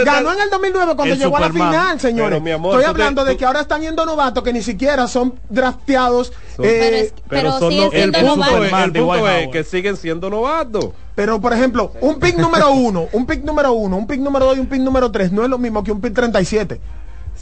Ganó 0.06 0.34
en 0.34 0.42
el 0.42 0.50
2009 0.52 0.96
cuando 0.96 1.16
llegó 1.16 1.38
a 1.38 1.40
la 1.40 1.50
final, 1.52 2.00
señores. 2.00 2.40
Estoy 2.46 2.84
hablando 2.84 3.26
de 3.26 3.36
que 3.36 3.44
ahora 3.44 3.62
están 3.62 3.82
yendo 3.82 4.06
novatos 4.06 4.44
que 4.44 4.54
ni 4.54 4.62
siquiera 4.62 5.08
son 5.08 5.40
drafteados. 5.50 6.34
Eh, 6.60 7.12
pero, 7.28 7.58
son 7.58 7.74
el 7.74 7.80
punto, 8.12 8.64
es, 8.64 8.74
el 8.74 8.94
punto 8.94 9.28
es 9.28 9.48
que 9.48 9.64
siguen 9.64 9.98
siendo 9.98 10.30
novatos. 10.30 10.90
Pero, 11.16 11.42
por 11.42 11.52
ejemplo, 11.54 11.94
un 12.02 12.20
pick 12.20 12.38
número 12.38 12.74
uno, 12.74 13.08
un 13.12 13.26
pick 13.26 13.44
número 13.44 13.74
uno, 13.74 13.98
un 13.98 14.06
pick 14.06 14.20
número 14.20 14.46
dos 14.46 14.58
y 14.58 14.60
un 14.60 14.68
pick 14.68 14.82
número 14.82 15.12
tres 15.12 15.32
no 15.32 15.44
es 15.44 15.50
lo 15.50 15.58
mismo 15.58 15.84
que 15.84 15.92
un 15.92 16.00
pick 16.00 16.14
37. 16.14 16.80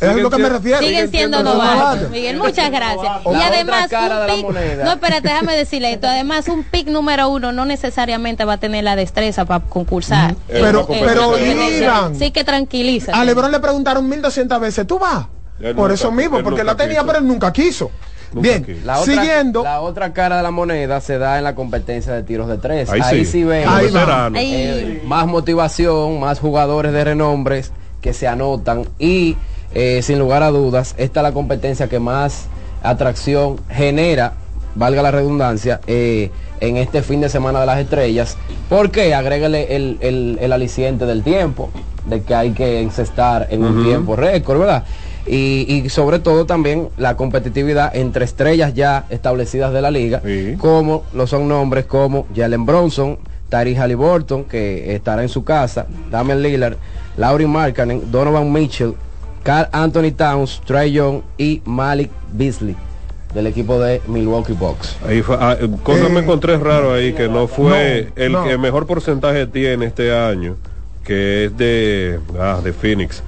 Es 0.01 0.15
lo 0.15 0.29
que 0.29 0.37
me 0.37 0.49
refiero. 0.49 0.79
Siguen 0.79 1.09
siendo 1.09 1.43
novatos. 1.43 2.09
Miguel, 2.09 2.37
muchas 2.37 2.69
gracias. 2.71 3.11
y 3.25 3.41
además, 3.41 3.89
un 3.91 4.53
pick, 4.53 4.83
no, 4.83 4.91
espérate, 4.91 5.27
déjame 5.27 5.55
decirle 5.55 5.93
esto. 5.93 6.07
Además, 6.07 6.47
un 6.47 6.63
pick 6.63 6.87
número 6.87 7.29
uno 7.29 7.51
no 7.51 7.65
necesariamente 7.65 8.45
va 8.45 8.53
a 8.53 8.57
tener 8.57 8.83
la 8.83 8.95
destreza 8.95 9.45
para 9.45 9.63
concursar. 9.63 10.35
Pero, 10.47 10.87
pero, 10.87 11.35
Sí 12.17 12.31
que 12.31 12.43
tranquiliza. 12.43 13.13
A 13.13 13.23
Lebron 13.23 13.51
le 13.51 13.59
preguntaron 13.59 14.07
1200 14.07 14.59
veces, 14.59 14.87
¿tú 14.87 14.99
vas? 14.99 15.25
Por 15.75 15.91
eso 15.91 16.11
mismo, 16.11 16.41
porque 16.43 16.63
la 16.63 16.75
tenía, 16.75 17.03
pero 17.03 17.19
él 17.19 17.27
nunca 17.27 17.51
quiso. 17.53 17.91
Bien, 18.33 18.81
la 18.83 18.99
otra, 18.99 19.13
siguiendo. 19.13 19.63
La 19.63 19.81
otra 19.81 20.13
cara 20.13 20.37
de 20.37 20.43
la 20.43 20.51
moneda 20.51 20.99
se 21.01 21.17
da 21.17 21.37
en 21.37 21.43
la 21.43 21.53
competencia 21.55 22.13
de 22.13 22.23
tiros 22.23 22.47
de 22.47 22.57
tres. 22.57 22.89
Ahí, 22.89 23.25
sí, 23.25 23.43
vemos 23.43 23.79
eh, 24.35 25.01
más 25.05 25.27
motivación, 25.27 26.19
más 26.19 26.39
jugadores 26.39 26.93
de 26.93 27.03
renombres 27.03 27.71
que 28.01 28.13
se 28.13 28.27
anotan 28.27 28.85
y 28.99 29.37
eh, 29.73 30.01
sin 30.01 30.19
lugar 30.19 30.43
a 30.43 30.49
dudas, 30.49 30.95
esta 30.97 31.19
es 31.19 31.23
la 31.23 31.31
competencia 31.31 31.87
que 31.87 31.99
más 31.99 32.47
atracción 32.83 33.59
genera, 33.69 34.33
valga 34.75 35.01
la 35.01 35.11
redundancia, 35.11 35.81
eh, 35.87 36.29
en 36.59 36.77
este 36.77 37.01
fin 37.01 37.21
de 37.21 37.29
semana 37.29 37.59
de 37.59 37.65
las 37.65 37.79
estrellas, 37.79 38.37
porque 38.69 39.13
agrégale 39.13 39.75
el, 39.75 39.97
el, 40.39 40.53
aliciente 40.53 41.05
del 41.05 41.23
tiempo, 41.23 41.69
de 42.05 42.21
que 42.21 42.35
hay 42.35 42.51
que 42.51 42.81
encestar 42.81 43.47
en 43.49 43.63
un 43.63 43.83
tiempo 43.83 44.15
récord, 44.15 44.59
¿verdad? 44.59 44.83
Y, 45.25 45.89
sobre 45.89 46.19
todo 46.19 46.45
también 46.45 46.89
la 46.97 47.15
competitividad 47.15 47.95
entre 47.95 48.25
estrellas 48.25 48.73
ya 48.73 49.05
establecidas 49.09 49.73
de 49.73 49.81
la 49.81 49.89
liga, 49.89 50.21
como 50.57 51.03
lo 51.13 51.27
son 51.27 51.47
nombres 51.47 51.85
como 51.85 52.27
Jalen 52.35 52.65
Bronson, 52.65 53.17
Tyree 53.49 53.75
Halliburton, 53.75 54.45
que 54.45 54.95
estará 54.95 55.21
en 55.21 55.29
su 55.29 55.43
casa, 55.43 55.85
Damian 56.11 56.41
Lillard, 56.41 56.77
Laurie 57.17 57.47
Markkanen, 57.47 58.11
Donovan 58.11 58.51
Mitchell, 58.51 58.95
Carl 59.43 59.67
Anthony 59.71 60.11
Towns, 60.11 60.61
Trey 60.65 60.91
Young 60.91 61.21
y 61.37 61.61
Malik 61.65 62.09
Beasley 62.31 62.75
del 63.33 63.47
equipo 63.47 63.79
de 63.79 64.01
Milwaukee 64.07 64.53
Bucks. 64.53 64.95
Ahí 65.07 65.21
fue, 65.21 65.37
ah, 65.39 65.57
cosas 65.83 66.09
me 66.09 66.19
encontré 66.19 66.57
raro 66.57 66.93
ahí 66.93 67.13
que 67.13 67.27
no 67.27 67.47
fue 67.47 68.11
el 68.15 68.35
que 68.43 68.57
mejor 68.57 68.85
porcentaje 68.85 69.47
tiene 69.47 69.85
este 69.85 70.15
año, 70.15 70.55
que 71.03 71.45
es 71.45 71.57
de 71.57 72.19
ah, 72.39 72.61
de 72.63 72.73
Phoenix. 72.73 73.23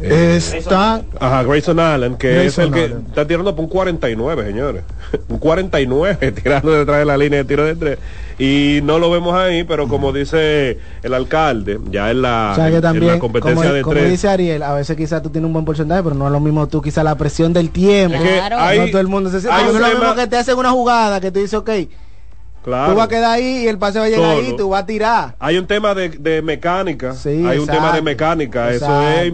Está 0.00 1.02
ajá, 1.18 1.42
Grayson 1.42 1.80
Allen, 1.80 2.16
que 2.16 2.46
es 2.46 2.58
el 2.58 2.70
que 2.70 2.84
está 2.84 3.26
tirando 3.26 3.54
por 3.54 3.64
un 3.64 3.70
49, 3.70 4.46
señores. 4.46 4.84
un 5.28 5.38
49 5.38 6.32
tirando 6.42 6.72
detrás 6.72 6.98
de 6.98 7.04
la 7.04 7.16
línea 7.16 7.38
de 7.38 7.44
tiro 7.44 7.64
de 7.64 7.74
tres. 7.74 7.98
Y 8.38 8.80
no 8.84 9.00
lo 9.00 9.10
vemos 9.10 9.34
ahí, 9.34 9.64
pero 9.64 9.88
como 9.88 10.12
dice 10.12 10.78
el 11.02 11.14
alcalde, 11.14 11.80
ya 11.90 12.10
en 12.10 12.22
la, 12.22 12.54
la 12.56 13.18
competencia 13.18 13.72
de 13.72 13.82
como 13.82 13.96
dice 13.96 14.28
Ariel, 14.28 14.62
a 14.62 14.74
veces 14.74 14.96
quizás 14.96 15.22
tú 15.22 15.30
tienes 15.30 15.46
un 15.46 15.52
buen 15.52 15.64
porcentaje, 15.64 16.04
pero 16.04 16.14
no 16.14 16.26
es 16.26 16.32
lo 16.32 16.38
mismo 16.38 16.68
tú, 16.68 16.80
quizás 16.80 17.02
la 17.02 17.16
presión 17.16 17.52
del 17.52 17.70
tiempo. 17.70 18.16
no 18.16 18.86
todo 18.90 19.00
el 19.00 19.08
mundo 19.08 19.30
se 19.30 19.50
Hay 19.50 19.64
no 19.64 19.70
es 19.70 19.80
lo 19.80 19.88
mismo 19.88 20.14
que 20.14 20.26
te 20.28 20.36
hacen 20.36 20.56
una 20.56 20.70
jugada 20.70 21.20
que 21.20 21.32
tú 21.32 21.40
dices, 21.40 21.54
ok, 21.54 21.70
Tú 22.68 22.94
vas 22.94 23.06
a 23.06 23.08
quedar 23.08 23.32
ahí 23.32 23.64
y 23.64 23.68
el 23.68 23.78
pase 23.78 23.98
va 23.98 24.06
a 24.06 24.08
llegar 24.08 24.36
ahí 24.36 24.50
y 24.50 24.56
tú 24.56 24.70
vas 24.70 24.82
a 24.82 24.86
tirar. 24.86 25.34
Hay 25.38 25.58
un 25.58 25.66
tema 25.66 25.94
de, 25.94 26.42
mecánica. 26.42 27.14
hay 27.24 27.58
un 27.58 27.66
tema 27.66 27.92
de 27.92 28.02
mecánica. 28.02 28.70
Eso 28.72 29.02
es 29.02 29.32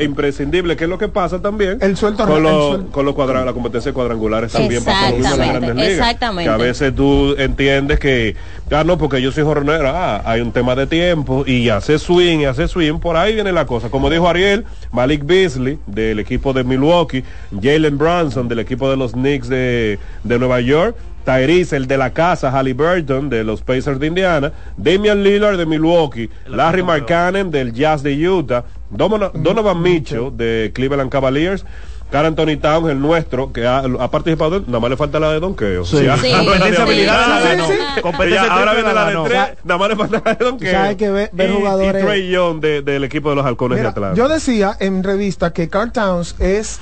imprescindible. 0.00 0.76
¿Qué 0.76 0.84
es 0.84 0.90
lo 0.90 0.98
que 0.98 1.08
pasa 1.08 1.40
también? 1.40 1.78
El 1.80 1.96
suelto 1.96 2.26
con, 2.26 2.42
los, 2.42 2.82
con 2.90 3.04
los 3.04 3.16
la 3.16 3.52
competencia 3.52 3.92
cuadrangulares 3.92 4.52
también 4.52 4.84
pasa 4.84 5.10
en 5.10 5.22
las 5.22 5.36
grandes 5.36 5.74
ligas. 5.74 5.90
Exactamente. 5.90 6.50
Que 6.50 6.54
a 6.54 6.56
veces 6.56 6.94
tú 6.94 7.34
entiendes 7.38 7.98
que, 7.98 8.36
ah, 8.70 8.84
no, 8.84 8.98
porque 8.98 9.20
yo 9.22 9.32
soy 9.32 9.44
jornero, 9.44 9.88
ah, 9.88 10.22
hay 10.24 10.40
un 10.40 10.52
tema 10.52 10.74
de 10.74 10.86
tiempo 10.86 11.44
y 11.46 11.68
hace 11.68 11.98
swing 11.98 12.40
y 12.40 12.44
hace 12.46 12.68
swing, 12.68 12.98
por 12.98 13.16
ahí 13.16 13.34
viene 13.34 13.52
la 13.52 13.66
cosa. 13.66 13.90
Como 13.90 14.10
dijo 14.10 14.28
Ariel, 14.28 14.64
Malik 14.90 15.24
Beasley 15.24 15.78
del 15.86 16.18
equipo 16.18 16.52
de 16.52 16.64
Milwaukee, 16.64 17.24
Jalen 17.60 17.98
Brunson 17.98 18.48
del 18.48 18.58
equipo 18.58 18.90
de 18.90 18.96
los 18.96 19.12
Knicks 19.12 19.48
de, 19.48 19.98
de 20.24 20.38
Nueva 20.38 20.60
York, 20.60 20.96
Tyrese, 21.24 21.76
el 21.76 21.86
de 21.86 21.96
la 21.96 22.12
casa, 22.12 22.50
Halliburton, 22.50 23.30
de 23.30 23.44
los 23.44 23.62
Pacers 23.62 23.98
de 23.98 24.06
Indiana, 24.06 24.52
Damian 24.76 25.22
Lillard 25.22 25.56
de 25.56 25.66
Milwaukee, 25.66 26.30
Larry 26.46 26.82
Markkanen 26.82 27.50
del 27.50 27.72
Jazz 27.72 28.02
de 28.02 28.28
Utah, 28.28 28.64
Donovan, 28.90 29.82
Mitchell 29.82 30.30
de 30.36 30.70
Cleveland 30.74 31.10
Cavaliers, 31.10 31.64
Carl 32.10 32.26
Anthony 32.26 32.58
Towns, 32.60 32.90
el 32.90 33.00
nuestro, 33.00 33.54
que 33.54 33.66
ha, 33.66 33.82
participado, 34.10 34.60
nada 34.66 34.80
más 34.80 34.90
le 34.90 34.96
falta 34.98 35.18
la 35.18 35.32
de 35.32 35.40
donkeo. 35.40 35.86
Sí. 35.86 35.96
sí. 35.96 36.30
competencia 36.30 36.82
habilidad, 36.82 38.50
ahora 38.50 38.74
viene 38.74 38.92
la 38.92 39.06
de 39.06 39.16
tres, 39.24 39.58
nada 39.64 39.78
más 39.78 39.88
le 39.88 39.96
falta 39.96 40.22
la 40.22 40.34
de 40.34 40.44
donkeo. 40.44 40.78
hay 40.78 40.96
que 40.96 41.10
ver, 41.10 41.30
y, 41.32 41.52
jugadores. 41.52 42.02
Y 42.02 42.06
Trey 42.06 42.30
Young 42.30 42.60
del 42.60 43.04
equipo 43.04 43.30
de 43.30 43.36
los 43.36 43.46
halcones 43.46 43.80
de 43.80 43.86
Atlanta. 43.88 44.14
Yo 44.14 44.28
decía 44.28 44.76
en 44.78 45.02
revista 45.02 45.54
que 45.54 45.70
Carl 45.70 45.90
Towns 45.90 46.36
es 46.38 46.80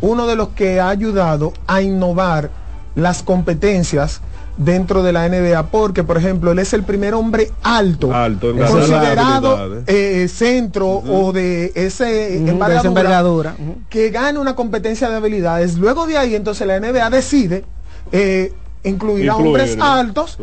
uno 0.00 0.26
de 0.26 0.36
los 0.36 0.48
que 0.48 0.80
ha 0.80 0.88
ayudado 0.88 1.52
a 1.66 1.82
innovar 1.82 2.50
las 2.94 3.22
competencias 3.22 4.20
dentro 4.56 5.02
de 5.02 5.12
la 5.12 5.28
NBA 5.28 5.68
porque 5.70 6.04
por 6.04 6.18
ejemplo 6.18 6.52
él 6.52 6.58
es 6.58 6.72
el 6.72 6.82
primer 6.82 7.14
hombre 7.14 7.50
alto, 7.62 8.10
considerado 8.68 9.82
eh, 9.86 10.28
centro 10.28 10.88
o 10.88 11.32
de 11.32 11.72
ese 11.74 12.36
envergadura, 12.36 13.54
que 13.88 14.10
gane 14.10 14.38
una 14.38 14.54
competencia 14.54 15.08
de 15.08 15.16
habilidades. 15.16 15.78
Luego 15.78 16.06
de 16.06 16.18
ahí 16.18 16.34
entonces 16.34 16.66
la 16.66 16.78
NBA 16.78 17.10
decide 17.10 17.64
eh, 18.12 18.52
incluir 18.84 19.30
a 19.30 19.36
hombres 19.36 19.76
altos 19.80 20.38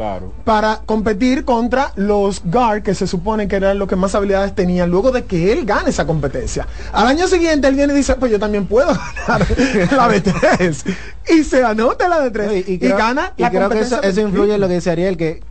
para 0.45 0.81
competir 0.85 1.45
contra 1.45 1.91
los 1.95 2.41
guard 2.43 2.83
que 2.83 2.95
se 2.95 3.07
supone 3.07 3.47
que 3.47 3.57
eran 3.57 3.77
los 3.77 3.87
que 3.87 3.95
más 3.95 4.15
habilidades 4.15 4.55
tenían 4.55 4.89
luego 4.89 5.11
de 5.11 5.25
que 5.25 5.51
él 5.51 5.65
gane 5.65 5.89
esa 5.89 6.07
competencia. 6.07 6.67
Al 6.93 7.07
año 7.07 7.27
siguiente 7.27 7.67
él 7.67 7.75
viene 7.75 7.93
y 7.93 7.97
dice, 7.97 8.15
pues 8.15 8.31
yo 8.31 8.39
también 8.39 8.65
puedo 8.65 8.87
ganar 9.27 9.47
la 9.91 10.07
de 10.09 10.21
tres. 10.21 10.85
Y 11.27 11.43
se 11.43 11.63
anota 11.63 12.07
la 12.07 12.21
de 12.21 12.31
tres 12.31 12.67
y, 12.67 12.77
gana. 12.77 13.33
Y 13.35 13.43
creo 13.45 13.69
que 13.69 13.79
eso, 13.79 13.99
influye 14.21 14.55
en 14.55 14.61
lo 14.61 14.67
que 14.67 14.75
dice 14.75 14.91
Ariel, 14.91 15.17
que 15.17 15.41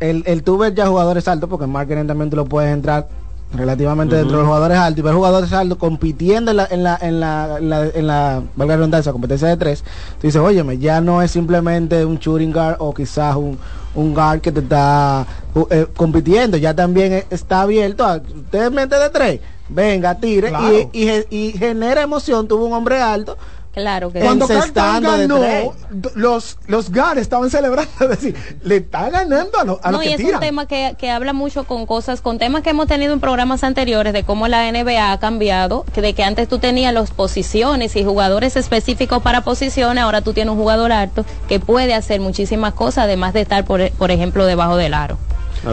el, 0.00 0.22
el 0.26 0.42
tú 0.42 0.62
ya 0.74 0.86
jugadores 0.86 1.26
altos, 1.28 1.48
porque 1.48 1.64
en 1.64 1.70
marketing 1.72 2.06
también 2.06 2.30
tú 2.30 2.36
lo 2.36 2.44
puedes 2.44 2.72
entrar 2.72 3.08
relativamente 3.54 4.16
dentro 4.16 4.36
de 4.36 4.42
los 4.42 4.46
jugadores 4.46 4.76
altos 4.78 4.98
y 4.98 5.02
ver 5.02 5.14
jugadores 5.14 5.52
altos 5.52 5.78
compitiendo 5.78 6.50
en 6.50 6.56
la 6.56 6.66
en 6.70 6.82
la 6.82 6.98
en 7.00 7.20
la, 7.20 7.58
en 7.58 7.68
la, 7.70 7.86
en 7.86 8.06
la 8.06 8.42
valga 8.56 8.76
redundancia 8.76 9.12
competencia 9.12 9.48
de 9.48 9.56
tres 9.56 9.82
tú 10.20 10.26
dices 10.26 10.40
óyeme 10.40 10.78
ya 10.78 11.00
no 11.00 11.22
es 11.22 11.30
simplemente 11.30 12.04
un 12.04 12.18
shooting 12.18 12.52
guard 12.52 12.76
o 12.80 12.92
quizás 12.92 13.36
un, 13.36 13.58
un 13.94 14.14
guard 14.14 14.40
que 14.40 14.52
te 14.52 14.60
está 14.60 15.26
eh, 15.70 15.86
compitiendo 15.96 16.56
ya 16.56 16.74
también 16.74 17.24
está 17.30 17.62
abierto 17.62 18.04
a 18.04 18.16
usted 18.16 18.70
mete 18.72 18.98
de 18.98 19.10
tres 19.10 19.40
venga 19.68 20.14
tire 20.16 20.52
y, 20.92 21.04
y, 21.04 21.24
y 21.30 21.52
genera 21.52 22.02
emoción 22.02 22.48
tuvo 22.48 22.66
un 22.66 22.72
hombre 22.72 23.00
alto 23.00 23.36
Claro 23.76 24.10
que 24.10 24.20
Cuando 24.20 24.48
Cartán 24.48 25.02
ganó, 25.02 25.74
los, 26.14 26.56
los 26.66 26.90
GAR 26.90 27.18
estaban 27.18 27.50
celebrando, 27.50 27.92
es 28.00 28.08
decir, 28.08 28.34
le 28.62 28.76
está 28.76 29.10
ganando 29.10 29.58
a, 29.58 29.64
los 29.64 29.78
a 29.82 29.90
no, 29.90 30.02
y 30.02 30.14
es 30.14 30.24
un 30.24 30.40
tema 30.40 30.66
que, 30.66 30.96
que, 30.96 31.10
habla 31.10 31.34
mucho 31.34 31.64
con 31.64 31.84
cosas, 31.84 32.22
con 32.22 32.38
temas 32.38 32.62
que 32.62 32.70
hemos 32.70 32.86
tenido 32.86 33.12
en 33.12 33.20
programas 33.20 33.64
anteriores 33.64 34.14
de 34.14 34.24
cómo 34.24 34.48
la 34.48 34.72
NBA 34.72 35.12
ha 35.12 35.18
cambiado, 35.18 35.84
que 35.92 36.00
de 36.00 36.14
que 36.14 36.24
antes 36.24 36.48
tú 36.48 36.58
tenías 36.58 36.94
las 36.94 37.10
posiciones 37.10 37.96
y 37.96 38.02
jugadores 38.02 38.56
específicos 38.56 39.22
para 39.22 39.42
posiciones, 39.42 40.02
ahora 40.02 40.22
tú 40.22 40.32
tienes 40.32 40.52
un 40.52 40.58
jugador 40.58 40.90
alto 40.90 41.26
que 41.46 41.60
puede 41.60 41.92
hacer 41.92 42.18
muchísimas 42.18 42.72
cosas, 42.72 43.04
además 43.04 43.34
de 43.34 43.42
estar, 43.42 43.66
por, 43.66 43.90
por 43.90 44.10
ejemplo, 44.10 44.46
debajo 44.46 44.78
del 44.78 44.94
aro. 44.94 45.18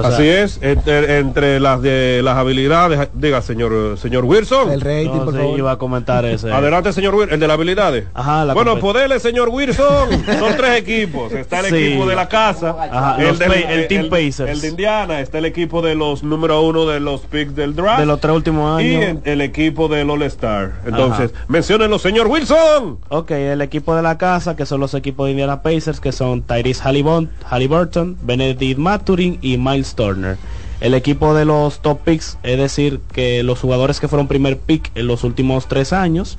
Así 0.01 0.27
es, 0.27 0.59
entre, 0.61 1.59
las 1.59 1.81
de 1.81 2.21
las 2.23 2.37
habilidades, 2.37 3.09
diga 3.13 3.41
señor 3.41 3.97
señor 3.97 4.25
Wilson. 4.25 4.71
El 4.71 4.81
rey 4.81 5.09
iba 5.57 5.71
a 5.71 5.77
comentar 5.77 6.25
ese. 6.25 6.51
Adelante, 6.51 6.93
señor 6.93 7.15
Wilson, 7.15 7.33
el 7.33 7.39
de 7.39 7.47
las 7.47 7.55
habilidades. 7.55 8.05
Ajá, 8.13 8.53
bueno, 8.53 8.79
podele, 8.79 9.19
señor 9.19 9.49
Wilson. 9.49 10.09
Son 10.39 10.53
tres 10.57 10.79
equipos. 10.79 11.31
Está 11.33 11.59
el 11.59 11.73
equipo 11.73 12.05
de 12.05 12.15
la 12.15 12.27
casa, 12.27 13.15
el, 13.19 13.37
de, 13.37 13.45
el, 13.69 13.87
Team 13.87 14.09
Pacers. 14.09 14.49
El 14.49 14.61
de 14.61 14.67
Indiana, 14.69 15.19
está 15.19 15.37
el 15.37 15.45
equipo 15.45 15.81
de 15.81 15.95
los 15.95 16.23
número 16.23 16.61
uno 16.61 16.85
de 16.85 16.99
los 16.99 17.21
picks 17.21 17.55
del 17.55 17.75
draft. 17.75 17.99
De 17.99 18.05
los 18.05 18.19
tres 18.19 18.35
últimos 18.35 18.79
años. 18.79 19.19
Y 19.25 19.29
el, 19.29 19.41
equipo 19.41 19.87
del 19.87 20.09
All 20.09 20.23
Star. 20.23 20.73
Entonces, 20.85 21.33
menciónenlo, 21.47 21.99
señor 21.99 22.27
Wilson. 22.27 22.99
Ok, 23.09 23.31
el 23.31 23.61
equipo 23.61 23.95
de 23.95 24.01
la 24.01 24.17
casa, 24.17 24.55
que 24.55 24.65
son 24.65 24.79
los 24.79 24.93
equipos 24.93 25.25
de 25.25 25.31
Indiana 25.31 25.61
Pacers, 25.61 25.99
que 25.99 26.11
son 26.11 26.41
Tyrese 26.41 26.81
Halliburton, 26.83 28.17
Benedict 28.21 28.79
Maturin 28.79 29.37
y 29.41 29.57
Miles 29.57 29.82
Turner. 29.95 30.38
El 30.81 30.93
equipo 30.93 31.34
de 31.34 31.45
los 31.45 31.81
top 31.81 32.01
picks, 32.03 32.38
es 32.43 32.57
decir, 32.57 32.99
que 33.13 33.43
los 33.43 33.59
jugadores 33.59 33.99
que 33.99 34.07
fueron 34.07 34.27
primer 34.27 34.57
pick 34.57 34.91
en 34.95 35.07
los 35.07 35.23
últimos 35.23 35.67
tres 35.67 35.93
años, 35.93 36.38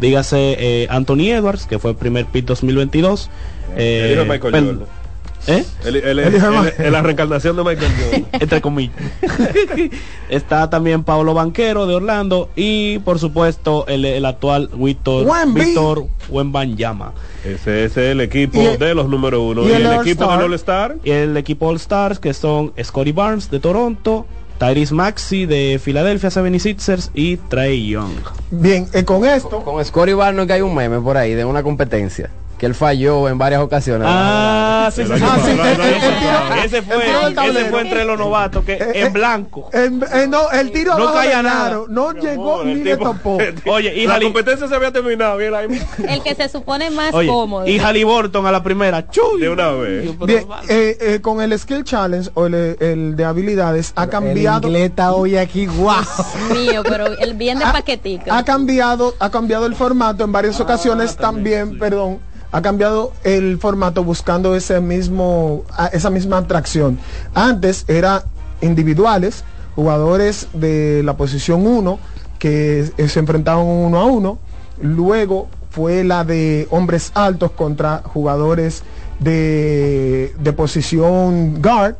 dígase 0.00 0.56
eh, 0.58 0.86
Anthony 0.90 1.30
Edwards, 1.30 1.66
que 1.66 1.78
fue 1.78 1.92
el 1.92 1.96
primer 1.96 2.26
pick 2.26 2.44
2022. 2.44 3.30
Eh, 3.76 4.16
¿Eh? 5.46 5.64
la 6.90 7.02
reencarnación 7.02 7.56
de 7.56 7.62
Michael 7.62 7.92
Jordan. 8.00 8.26
Entre 8.40 8.60
comillas. 8.60 8.96
Está 10.28 10.68
también 10.70 11.04
Pablo 11.04 11.34
Banquero 11.34 11.86
de 11.86 11.94
Orlando 11.94 12.50
y 12.56 12.98
por 13.00 13.18
supuesto 13.18 13.86
el, 13.86 14.24
actual 14.24 14.70
Víctor 14.74 15.26
Víctor 15.52 16.06
Wembanyama. 16.28 17.12
Ese, 17.44 17.84
es 17.84 17.96
el 17.96 18.20
equipo 18.20 18.58
de 18.60 18.94
los 18.94 19.08
número 19.08 19.42
uno. 19.42 19.68
Y, 19.68 19.72
el, 19.72 19.86
equipo 19.86 20.26
del 20.30 20.42
All 20.42 20.54
Star. 20.54 20.96
Y 21.04 21.10
el 21.10 21.36
equipo 21.36 21.68
All 21.68 21.76
Stars 21.76 22.18
que 22.18 22.34
son 22.34 22.72
Scotty 22.82 23.12
Barnes 23.12 23.50
de 23.50 23.60
Toronto, 23.60 24.26
Tyrese 24.58 24.94
Maxi 24.94 25.46
de 25.46 25.80
Filadelfia 25.82 26.30
76ers 26.30 27.10
y 27.14 27.36
Trey 27.36 27.88
Young. 27.88 28.14
Bien, 28.50 28.88
eh, 28.92 29.04
con 29.04 29.24
esto. 29.24 29.48
Con, 29.48 29.62
con 29.62 29.84
Scotty 29.84 30.14
Barnes 30.14 30.46
que 30.46 30.54
hay 30.54 30.62
un 30.62 30.74
meme 30.74 30.98
por 31.00 31.16
ahí 31.16 31.34
de 31.34 31.44
una 31.44 31.62
competencia 31.62 32.30
que 32.58 32.66
él 32.66 32.74
falló 32.74 33.28
en 33.28 33.38
varias 33.38 33.60
ocasiones. 33.60 34.08
Ah, 34.10 34.90
sí, 34.92 35.04
sí, 35.04 35.12
Ese 36.64 36.82
fue, 36.82 36.96
ese 37.48 37.64
fue 37.66 37.80
entre 37.82 38.04
los 38.04 38.18
novatos 38.18 38.64
que 38.64 38.74
eh, 38.74 38.92
en 38.94 39.06
eh, 39.06 39.10
blanco. 39.10 39.70
no, 40.28 40.50
el 40.50 40.72
tiro 40.72 40.98
no 40.98 41.12
caía 41.12 41.42
nada. 41.42 41.82
No 41.88 42.12
llegó 42.12 42.64
ni 42.64 42.76
le 42.76 42.96
topó. 42.96 43.38
Oye, 43.66 43.94
y 43.94 44.06
la 44.06 44.20
competencia 44.20 44.68
se 44.68 44.74
había 44.74 44.90
terminado, 44.90 45.36
bien 45.36 45.54
ahí. 45.54 45.66
El 46.08 46.22
que 46.22 46.34
se 46.34 46.48
supone 46.48 46.90
más 46.90 47.10
cómodo. 47.10 47.66
Y 47.66 47.78
Halliburton 47.78 48.46
a 48.46 48.52
la 48.52 48.62
primera, 48.62 49.08
chuy. 49.08 49.40
De 49.40 49.48
una 49.50 49.70
vez. 49.72 50.18
Bien, 50.20 50.46
eh, 50.68 51.18
con 51.22 51.40
el 51.40 51.58
Skill 51.58 51.84
Challenge 51.84 52.30
o 52.34 52.46
el, 52.46 53.16
de 53.16 53.24
habilidades 53.24 53.92
ha 53.96 54.06
cambiado. 54.06 54.68
El 54.68 54.76
está 54.76 55.12
hoy 55.12 55.36
aquí, 55.36 55.66
guau. 55.66 56.02
Mío, 56.52 56.82
pero 56.82 57.06
el 57.06 57.34
bien 57.34 57.58
de 57.58 57.64
paquetico. 57.66 58.32
Ha 58.32 58.44
cambiado, 58.44 59.14
ha 59.18 59.30
cambiado 59.30 59.66
el 59.66 59.74
formato 59.74 60.24
en 60.24 60.32
varias 60.32 60.58
ocasiones 60.60 61.16
también, 61.16 61.78
perdón 61.78 62.20
ha 62.52 62.62
cambiado 62.62 63.12
el 63.24 63.58
formato 63.58 64.04
buscando 64.04 64.54
ese 64.54 64.80
mismo, 64.80 65.64
esa 65.92 66.10
misma 66.10 66.38
atracción. 66.38 66.98
Antes 67.34 67.84
era 67.88 68.24
individuales, 68.60 69.44
jugadores 69.74 70.48
de 70.52 71.02
la 71.04 71.16
posición 71.16 71.66
1 71.66 71.98
que 72.38 72.90
se 73.08 73.18
enfrentaban 73.18 73.64
uno 73.64 73.98
a 73.98 74.04
uno. 74.04 74.38
Luego 74.80 75.48
fue 75.70 76.04
la 76.04 76.24
de 76.24 76.68
hombres 76.70 77.12
altos 77.14 77.50
contra 77.52 78.02
jugadores 78.04 78.82
de, 79.20 80.34
de 80.38 80.52
posición 80.52 81.60
guard. 81.60 81.96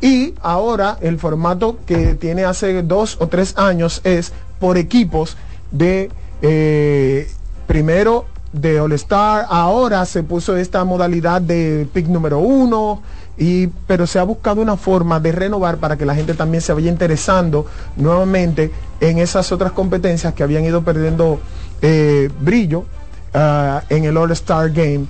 Y 0.00 0.34
ahora 0.40 0.96
el 1.00 1.18
formato 1.18 1.76
que 1.86 2.14
tiene 2.14 2.44
hace 2.44 2.82
dos 2.82 3.18
o 3.20 3.28
tres 3.28 3.58
años 3.58 4.00
es 4.04 4.32
por 4.58 4.78
equipos 4.78 5.36
de 5.70 6.10
eh, 6.42 7.30
primero 7.66 8.24
de 8.52 8.80
All 8.80 8.92
Star. 8.92 9.46
Ahora 9.48 10.04
se 10.04 10.22
puso 10.22 10.56
esta 10.56 10.84
modalidad 10.84 11.40
de 11.40 11.88
pick 11.92 12.06
número 12.06 12.38
uno. 12.38 13.02
Y, 13.38 13.68
pero 13.86 14.06
se 14.06 14.18
ha 14.18 14.22
buscado 14.22 14.60
una 14.60 14.76
forma 14.76 15.18
de 15.18 15.32
renovar 15.32 15.78
para 15.78 15.96
que 15.96 16.04
la 16.04 16.14
gente 16.14 16.34
también 16.34 16.60
se 16.60 16.74
vaya 16.74 16.90
interesando 16.90 17.64
nuevamente 17.96 18.70
en 19.00 19.18
esas 19.18 19.50
otras 19.50 19.72
competencias 19.72 20.34
que 20.34 20.42
habían 20.42 20.64
ido 20.64 20.82
perdiendo 20.82 21.40
eh, 21.80 22.28
brillo 22.38 22.84
ah, 23.32 23.82
en 23.88 24.04
el 24.04 24.18
All 24.18 24.30
Star 24.32 24.70
Game. 24.70 25.06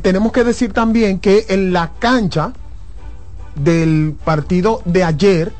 tenemos 0.00 0.30
que 0.30 0.44
decir 0.44 0.72
también 0.72 1.18
que 1.18 1.46
en 1.48 1.72
la 1.72 1.90
cancha 1.98 2.52
del 3.56 4.14
partido 4.24 4.80
de 4.84 5.02
ayer 5.02 5.52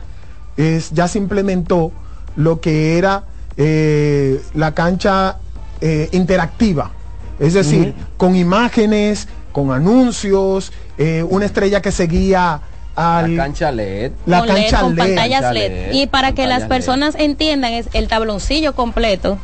es, 0.57 0.91
ya 0.93 1.09
se 1.09 1.19
implementó 1.19 1.93
lo 2.37 2.61
que 2.61 2.99
era 2.99 3.25
eh, 3.57 4.41
la 4.55 4.75
cancha 4.75 5.39
eh, 5.81 6.09
interactiva. 6.13 6.91
Es 7.39 7.55
decir, 7.55 7.95
con 8.19 8.37
imágenes, 8.37 9.27
con 9.53 9.73
anuncios, 9.73 10.73
eh, 10.99 11.25
una 11.29 11.47
estrella 11.47 11.81
que 11.81 11.91
seguía 11.91 12.61
al, 12.95 13.37
la 13.37 13.45
cancha 13.45 13.73
LED. 13.73 14.13
La 14.27 14.45
cancha 14.45 14.83
LED, 14.83 14.97
pantallas 14.97 15.55
LED. 15.55 15.93
Y 15.93 16.07
para 16.07 16.33
que 16.33 16.47
las 16.47 16.65
personas 16.65 17.15
entiendan, 17.19 17.73
es 17.73 17.89
el 17.95 18.09
tabloncillo 18.09 18.75
completo 18.75 19.39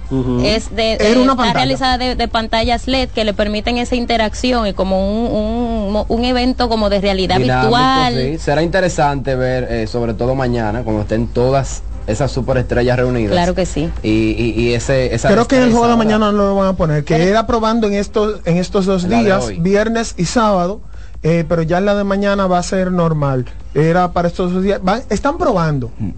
es 0.45 0.75
de, 0.75 0.95
está 0.95 1.53
realizada 1.55 1.97
de, 1.97 2.29
pantallas 2.29 2.87
LED 2.87 3.09
que 3.09 3.25
le 3.25 3.33
permiten 3.33 3.79
esa 3.79 3.97
interacción 3.97 4.67
y 4.67 4.75
como 4.75 6.05
un, 6.09 6.25
evento 6.25 6.69
como 6.69 6.91
de 6.91 7.01
realidad 7.01 7.39
virtual. 7.39 8.39
Será 8.39 8.63
interesante 8.63 9.37
ver, 9.37 9.69
eh, 9.71 9.87
sobre 9.87 10.13
todo 10.13 10.35
mañana, 10.35 10.83
cuando 10.83 11.03
estén 11.03 11.29
todas 11.29 11.83
esas 12.07 12.31
superestrellas 12.31 12.97
reunidas. 12.97 13.33
Claro 13.33 13.55
que 13.55 13.67
sí. 13.67 13.91
Y, 14.03 14.55
y, 14.57 14.75
ese, 14.75 15.15
esa 15.15 15.29
Creo 15.29 15.47
que 15.47 15.57
en 15.57 15.65
el 15.65 15.73
juego 15.73 15.89
de 15.89 15.97
mañana 15.97 16.33
no 16.33 16.39
lo 16.39 16.57
van 16.57 16.69
a 16.69 16.73
poner, 16.75 17.05
que 17.05 17.29
era 17.29 17.47
probando 17.47 17.87
en 17.87 17.95
estos, 17.95 18.41
en 18.45 18.57
estos 18.59 18.87
dos 18.87 19.09
días, 19.09 19.51
viernes 19.59 20.15
y 20.17 20.25
sábado, 20.25 20.81
eh, 21.23 21.45
pero 21.49 21.63
ya 21.63 21.79
en 21.79 21.87
la 21.87 21.95
de 21.95 22.05
mañana 22.05 22.47
va 22.47 22.59
a 22.59 22.63
ser 22.63 22.93
normal. 22.93 23.47
Era 23.75 24.13
para 24.13 24.29
estos 24.29 24.53
dos 24.53 24.63
días. 24.63 24.81
están 25.11 25.39
probando. 25.39 25.91
Mm. 25.99 26.11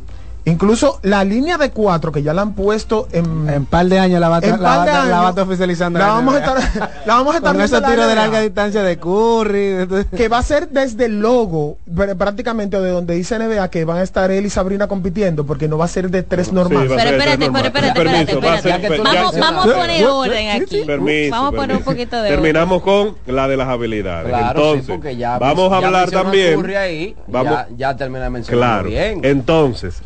Incluso 0.49 0.99
la 1.03 1.25
línea 1.25 1.59
de 1.59 1.71
cuatro 1.71 2.13
que 2.13 2.23
ya 2.23 2.35
la 2.35 2.43
han 2.43 2.55
puesto 2.55 3.09
en, 3.13 3.49
en 3.49 3.67
par 3.67 3.87
de 3.87 3.99
años 3.99 4.21
la 4.21 4.29
va, 4.29 4.41
la, 4.41 5.33
la, 5.35 5.43
oficializando. 5.43 5.99
La 5.99 6.09
vamos 6.09 6.35
a 6.35 6.39
estar, 6.39 6.91
la 7.07 7.15
vamos 7.15 7.35
a 7.35 7.39
estar 7.39 7.53
con 7.55 7.63
ese 7.63 7.81
tiro 7.81 8.07
de 8.07 8.15
larga 8.15 8.41
distancia 8.41 8.83
de 8.83 8.99
Curry. 8.99 9.89
Que 10.17 10.29
va 10.29 10.39
a 10.39 10.43
ser 10.43 10.69
desde 10.69 11.07
el 11.07 11.21
logo, 11.21 11.79
prácticamente 12.17 12.81
de 12.81 12.91
donde 12.91 13.15
dice 13.15 13.39
NBA 13.39 13.69
que 13.69 13.85
van 13.85 13.99
a 13.99 14.03
estar 14.03 14.31
él 14.31 14.47
y 14.47 14.51
Sabrina 14.51 14.87
compitiendo, 14.87 15.45
porque 15.45 15.69
no 15.69 15.79
va 15.79 15.85
a 15.85 15.89
ser 15.89 16.11
de 16.11 16.23
tres 16.23 16.53
normales. 16.53 16.93
pero 16.95 17.11
espérate, 17.11 17.45
espérate, 17.45 17.87
espérate, 17.87 18.33
espérate. 18.33 18.99
Vamos, 18.99 19.39
vamos 19.39 19.67
a 19.67 19.75
poner 19.75 20.07
orden 20.07 20.63
aquí. 20.63 20.83
Permiso, 20.85 21.31
vamos 21.31 21.55
a 21.55 21.57
poner 21.57 21.77
un 21.77 21.83
poquito 21.83 22.21
de 22.23 22.29
Terminamos 22.29 22.83
con 22.83 23.17
la 23.27 23.49
de 23.49 23.57
las 23.57 23.69
habilidades. 23.69 24.33
Entonces, 24.33 25.19
vamos 25.39 25.73
a 25.73 25.77
hablar 25.77 26.11
también. 26.11 26.69
Ahí, 26.79 27.17
vamos, 27.27 27.53
ya, 27.53 27.69
ya 27.77 27.97
termina 27.97 28.25
de 28.25 28.31
mencionar 28.31 28.83
claro. 28.83 28.89
bien. 28.89 29.21
Entonces, 29.25 30.03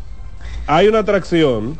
hay 0.67 0.87
una 0.87 0.99
atracción 0.99 1.77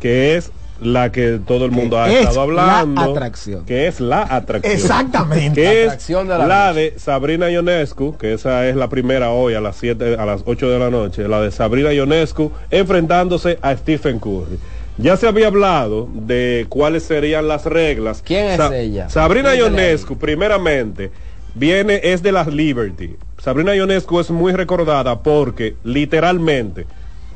que 0.00 0.36
es 0.36 0.50
la 0.80 1.12
que 1.12 1.40
todo 1.44 1.64
el 1.64 1.70
mundo 1.70 1.98
ha 1.98 2.10
estado 2.10 2.40
hablando. 2.40 3.00
La 3.00 3.10
atracción. 3.10 3.64
Que 3.64 3.86
es 3.86 4.00
la 4.00 4.22
atracción. 4.22 4.74
Exactamente. 4.74 5.60
Que 5.60 5.84
es 5.84 6.10
la, 6.26 6.72
de 6.72 6.94
Sabrina 6.98 7.50
Ionescu, 7.50 8.16
que 8.16 8.34
esa 8.34 8.66
es 8.66 8.76
la 8.76 8.88
primera 8.88 9.30
hoy 9.30 9.54
a 9.54 9.60
las 9.60 9.76
7, 9.76 10.16
a 10.18 10.26
las 10.26 10.42
8 10.44 10.68
de 10.68 10.78
la 10.78 10.90
noche, 10.90 11.28
la 11.28 11.40
de 11.40 11.50
Sabrina 11.50 11.92
Ionescu 11.92 12.52
enfrentándose 12.70 13.58
a 13.62 13.76
Stephen 13.76 14.18
Curry. 14.18 14.58
Ya 14.96 15.16
se 15.16 15.26
había 15.26 15.48
hablado 15.48 16.08
de 16.12 16.66
cuáles 16.68 17.02
serían 17.02 17.48
las 17.48 17.64
reglas. 17.64 18.22
¿Quién 18.24 18.46
es 18.46 18.60
ella? 18.72 19.08
Sabrina 19.08 19.54
Ionescu, 19.54 20.16
primeramente, 20.16 21.10
viene, 21.54 22.00
es 22.02 22.22
de 22.22 22.30
las 22.30 22.46
Liberty. 22.46 23.16
Sabrina 23.38 23.74
Ionescu 23.74 24.20
es 24.20 24.30
muy 24.30 24.52
recordada 24.52 25.20
porque 25.20 25.76
literalmente 25.82 26.86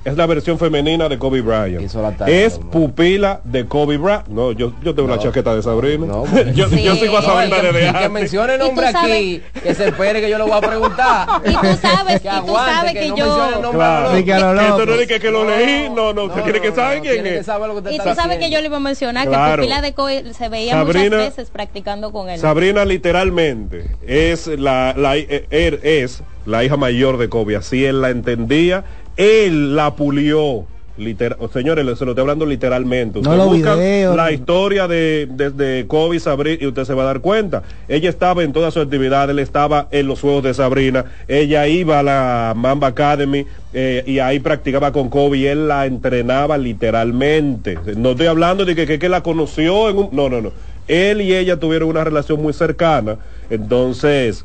es 0.08 0.16
la 0.16 0.26
versión 0.26 0.58
femenina 0.58 1.08
de 1.08 1.18
Kobe 1.18 1.40
Bryant. 1.40 1.90
es 2.26 2.58
pupila 2.58 3.40
de 3.44 3.66
Kobe 3.66 3.96
Bryant. 3.96 4.28
No, 4.28 4.52
yo, 4.52 4.72
yo 4.82 4.94
tengo 4.94 5.08
una 5.08 5.18
chaqueta 5.18 5.54
de 5.54 5.62
Sabrina. 5.62 6.06
yo, 6.54 6.68
yo, 6.68 6.96
sigo 6.96 7.18
a 7.18 7.22
Sabrina 7.22 7.60
de 7.60 7.88
antes. 7.88 8.02
Que 8.02 8.08
mencione 8.08 8.54
el 8.54 8.60
nombre 8.60 8.86
aquí, 8.88 9.42
que 9.62 9.74
se 9.74 9.88
espere 9.88 10.20
que 10.20 10.30
yo 10.30 10.38
lo 10.38 10.46
voy 10.46 10.56
a 10.56 10.60
preguntar. 10.60 11.28
Y 11.48 11.52
tú 11.52 11.76
sabes, 11.80 12.20
que, 12.20 12.28
y 12.28 12.46
tú 12.46 12.54
sabes 12.54 12.92
que, 12.92 13.08
yo... 13.08 13.70
Claro. 13.72 14.12
Que 14.12 14.20
Esto 14.20 14.86
no 14.86 14.94
es 14.94 15.06
que, 15.06 15.20
que 15.20 15.30
lo 15.30 15.48
leí, 15.48 15.88
no, 15.88 16.12
no, 16.12 16.24
usted 16.24 16.42
tiene 16.42 16.60
que 16.60 16.72
saber 16.72 17.00
quién 17.00 17.26
es. 17.26 17.48
Y 17.90 17.98
tú 17.98 18.14
sabes 18.14 18.38
que 18.38 18.50
yo 18.50 18.60
le 18.60 18.66
iba 18.66 18.76
a 18.76 18.80
mencionar 18.80 19.28
que 19.28 19.36
pupila 19.36 19.80
de 19.80 19.94
Kobe 19.94 20.34
se 20.34 20.48
veía 20.48 20.84
muchas 20.84 21.10
veces 21.10 21.50
practicando 21.50 22.12
con 22.12 22.28
él. 22.28 22.38
Sabrina 22.38 22.84
literalmente 22.84 23.86
es 24.06 24.46
la, 24.46 24.94
la, 24.96 25.16
eh, 25.16 25.46
er, 25.50 25.80
es 25.82 26.22
la 26.46 26.64
hija 26.64 26.76
mayor 26.76 27.18
de 27.18 27.28
Kobe, 27.28 27.56
así 27.56 27.84
él 27.84 28.00
la 28.00 28.10
entendía, 28.10 28.84
él 29.18 29.76
la 29.76 29.94
pulió. 29.94 30.64
Literal, 30.96 31.38
señores, 31.52 31.84
se 31.96 32.04
lo 32.04 32.10
estoy 32.10 32.22
hablando 32.22 32.44
literalmente. 32.44 33.20
Usted 33.20 33.30
no 33.30 33.46
busca 33.46 33.76
la 33.76 34.32
historia 34.32 34.88
de, 34.88 35.26
de, 35.26 35.84
Kobe 35.86 36.16
y 36.16 36.20
Sabrina 36.20 36.58
y 36.60 36.66
usted 36.66 36.84
se 36.84 36.92
va 36.92 37.04
a 37.04 37.06
dar 37.06 37.20
cuenta. 37.20 37.62
Ella 37.86 38.08
estaba 38.08 38.42
en 38.42 38.52
toda 38.52 38.72
su 38.72 38.80
actividad, 38.80 39.30
él 39.30 39.38
estaba 39.38 39.86
en 39.92 40.08
los 40.08 40.20
juegos 40.20 40.42
de 40.42 40.54
Sabrina, 40.54 41.04
ella 41.28 41.68
iba 41.68 42.00
a 42.00 42.02
la 42.02 42.52
Mamba 42.56 42.88
Academy 42.88 43.46
eh, 43.72 44.02
y 44.06 44.18
ahí 44.18 44.40
practicaba 44.40 44.90
con 44.90 45.08
Kobe 45.08 45.38
y 45.38 45.46
él 45.46 45.68
la 45.68 45.86
entrenaba 45.86 46.58
literalmente. 46.58 47.78
No 47.96 48.10
estoy 48.10 48.26
hablando 48.26 48.64
de 48.64 48.74
que, 48.74 48.98
que, 48.98 49.08
la 49.08 49.22
conoció 49.22 49.90
en 49.90 49.98
un... 49.98 50.08
No, 50.10 50.28
no, 50.28 50.40
no. 50.40 50.50
Él 50.88 51.20
y 51.20 51.32
ella 51.32 51.60
tuvieron 51.60 51.90
una 51.90 52.02
relación 52.02 52.42
muy 52.42 52.52
cercana. 52.52 53.18
Entonces, 53.50 54.44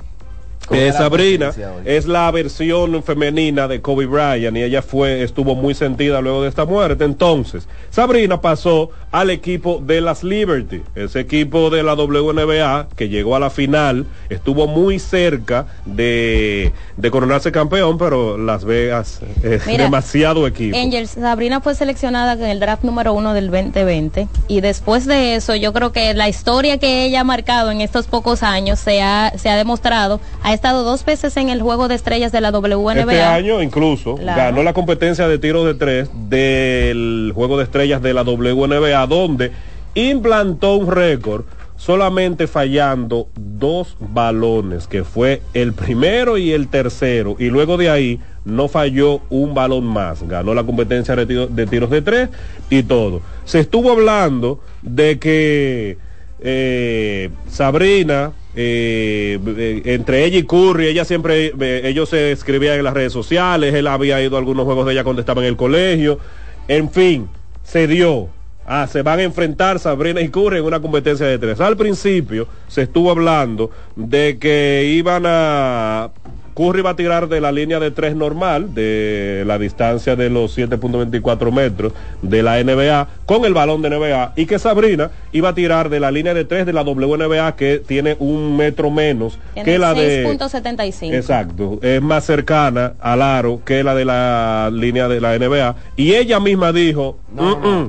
eh, 0.72 0.92
Sabrina 0.94 1.52
es 1.86 2.06
la 2.06 2.30
versión 2.32 3.04
femenina 3.04 3.68
de 3.68 3.82
Kobe 3.82 4.06
Bryant 4.06 4.56
y 4.58 4.64
ella 4.64 4.82
fue, 4.82 5.24
estuvo 5.24 5.56
muy 5.56 5.74
sentida 5.74 6.22
luego 6.22 6.44
de 6.44 6.50
esta 6.50 6.66
muerte. 6.66 7.04
Entonces, 7.04 7.68
Sabrina 7.90 8.42
pasó 8.42 8.90
al 9.12 9.30
equipo 9.30 9.82
de 9.86 10.02
las 10.02 10.24
Liberty, 10.24 10.82
ese 10.96 11.20
equipo 11.20 11.70
de 11.70 11.84
la 11.84 11.94
WNBA 11.94 12.88
que 12.96 13.10
llegó 13.10 13.36
a 13.36 13.40
la 13.40 13.50
final, 13.50 14.06
estuvo 14.30 14.68
muy 14.68 15.00
cerca 15.00 15.68
de, 15.86 16.72
coronarse 17.12 17.52
campeón, 17.52 17.98
pero 17.98 18.38
Las 18.38 18.66
Vegas 18.66 19.22
es 19.44 19.66
demasiado 19.66 20.48
equipo. 20.48 20.78
Angel, 20.78 21.08
Sabrina 21.08 21.62
fue 21.62 21.76
seleccionada 21.76 22.34
en 22.34 22.44
el 22.44 22.60
draft 22.60 22.84
número 22.84 23.14
uno 23.14 23.34
del 23.34 23.52
2020 23.52 24.28
y 24.48 24.62
después 24.62 25.06
de 25.06 25.36
eso 25.36 25.56
yo 25.56 25.74
creo 25.74 25.92
que 25.92 26.14
la 26.14 26.30
historia 26.30 26.80
que 26.80 27.06
ella 27.06 27.22
ha 27.22 27.24
marcado 27.24 27.72
en 27.72 27.82
estos 27.82 28.08
pocos 28.08 28.42
años 28.44 28.80
se 28.80 29.02
ha, 29.02 29.34
se 29.38 29.50
ha 29.50 29.56
demostrado 29.56 30.20
ha 30.54 30.56
estado 30.56 30.84
dos 30.84 31.04
veces 31.04 31.36
en 31.38 31.50
el 31.50 31.62
juego 31.62 31.88
de 31.88 31.96
estrellas 31.96 32.32
de 32.32 32.40
la 32.40 32.52
WNBA. 32.52 33.02
Este 33.02 33.24
año 33.24 33.62
incluso 33.62 34.16
ganó 34.16 34.64
la 34.64 34.74
competencia 34.74 35.28
de 35.28 35.40
tiros 35.40 35.66
de 35.66 35.74
tres 35.74 36.10
del 36.30 37.32
juego 37.36 37.58
de 37.58 37.64
estrellas 37.64 38.02
de 38.02 38.14
la 38.14 38.22
WNBA, 38.22 39.06
donde 39.08 39.52
implantó 39.96 40.76
un 40.76 40.92
récord 40.92 41.44
solamente 41.76 42.48
fallando 42.48 43.28
dos 43.36 43.98
balones, 44.00 44.88
que 44.88 45.04
fue 45.04 45.42
el 45.54 45.74
primero 45.74 46.38
y 46.38 46.52
el 46.52 46.68
tercero, 46.68 47.36
y 47.40 47.50
luego 47.50 47.76
de 47.78 47.90
ahí 47.90 48.20
no 48.46 48.68
falló 48.68 49.22
un 49.30 49.54
balón 49.54 49.86
más. 49.86 50.24
Ganó 50.28 50.54
la 50.54 50.64
competencia 50.64 51.16
de 51.16 51.66
tiros 51.68 51.90
de 51.90 52.02
tres 52.02 52.30
y 52.70 52.84
todo. 52.84 53.22
Se 53.46 53.60
estuvo 53.60 53.92
hablando 53.92 54.62
de 54.82 55.20
que 55.20 55.98
eh, 56.40 57.30
Sabrina 57.50 58.34
eh, 58.56 59.40
eh, 59.58 59.82
entre 59.86 60.26
ella 60.26 60.38
y 60.38 60.44
Curry, 60.44 60.88
ella 60.88 61.06
siempre, 61.06 61.54
eh, 61.60 61.82
ellos 61.86 62.10
se 62.10 62.32
escribían 62.32 62.78
en 62.78 62.84
las 62.84 62.94
redes 62.94 63.12
sociales, 63.12 63.74
él 63.74 63.88
había 63.88 64.22
ido 64.22 64.36
a 64.36 64.40
algunos 64.40 64.66
juegos 64.66 64.86
de 64.86 64.94
ella 64.94 65.04
cuando 65.04 65.22
estaba 65.22 65.42
en 65.42 65.48
el 65.48 65.56
colegio, 65.56 66.20
en 66.68 66.90
fin, 66.92 67.30
se 67.64 67.88
dio. 67.88 68.30
Ah, 68.66 68.88
se 68.90 69.02
van 69.02 69.20
a 69.20 69.24
enfrentar 69.24 69.78
Sabrina 69.78 70.22
y 70.22 70.30
Curry 70.30 70.60
en 70.60 70.64
una 70.64 70.80
competencia 70.80 71.26
de 71.26 71.38
tres. 71.38 71.60
Al 71.60 71.76
principio 71.76 72.48
se 72.70 72.84
estuvo 72.84 73.12
hablando 73.12 73.72
de 73.98 74.38
que 74.40 74.86
iban 74.96 75.24
a 75.26 76.12
Curry 76.54 76.82
va 76.82 76.92
a 76.92 76.96
tirar 76.96 77.28
de 77.28 77.42
la 77.42 77.52
línea 77.52 77.80
de 77.80 77.92
tres 77.92 78.16
normal, 78.16 78.74
de 78.74 79.44
la 79.46 79.58
distancia 79.58 80.16
de 80.16 80.30
los 80.30 80.58
7.24 80.58 81.52
metros 81.52 81.94
de 82.22 82.44
la 82.44 82.64
NBA, 82.64 83.08
con 83.26 83.46
el 83.46 83.54
balón 83.54 83.82
de 83.82 83.90
NBA, 83.90 84.34
y 84.36 84.46
que 84.46 84.60
Sabrina 84.60 85.12
iba 85.32 85.50
a 85.50 85.56
tirar 85.56 85.90
de 85.90 86.00
la 86.00 86.12
línea 86.12 86.34
de 86.34 86.46
tres 86.46 86.66
de 86.66 86.74
la 86.74 86.84
WNBA, 86.84 87.56
que 87.56 87.80
tiene 87.80 88.16
un 88.20 88.56
metro 88.56 88.90
menos 88.90 89.40
que 89.64 89.78
la 89.78 89.94
de... 89.94 90.26
6.75. 90.26 91.14
Exacto, 91.14 91.80
es 91.82 92.02
más 92.02 92.26
cercana 92.26 92.94
al 93.00 93.22
aro 93.22 93.62
que 93.66 93.84
la 93.84 93.96
de 93.96 94.06
la 94.06 94.70
línea 94.72 95.08
de 95.08 95.22
la 95.22 95.38
NBA. 95.38 95.76
Y 95.96 96.14
ella 96.14 96.40
misma 96.40 96.72
dijo, 96.72 97.18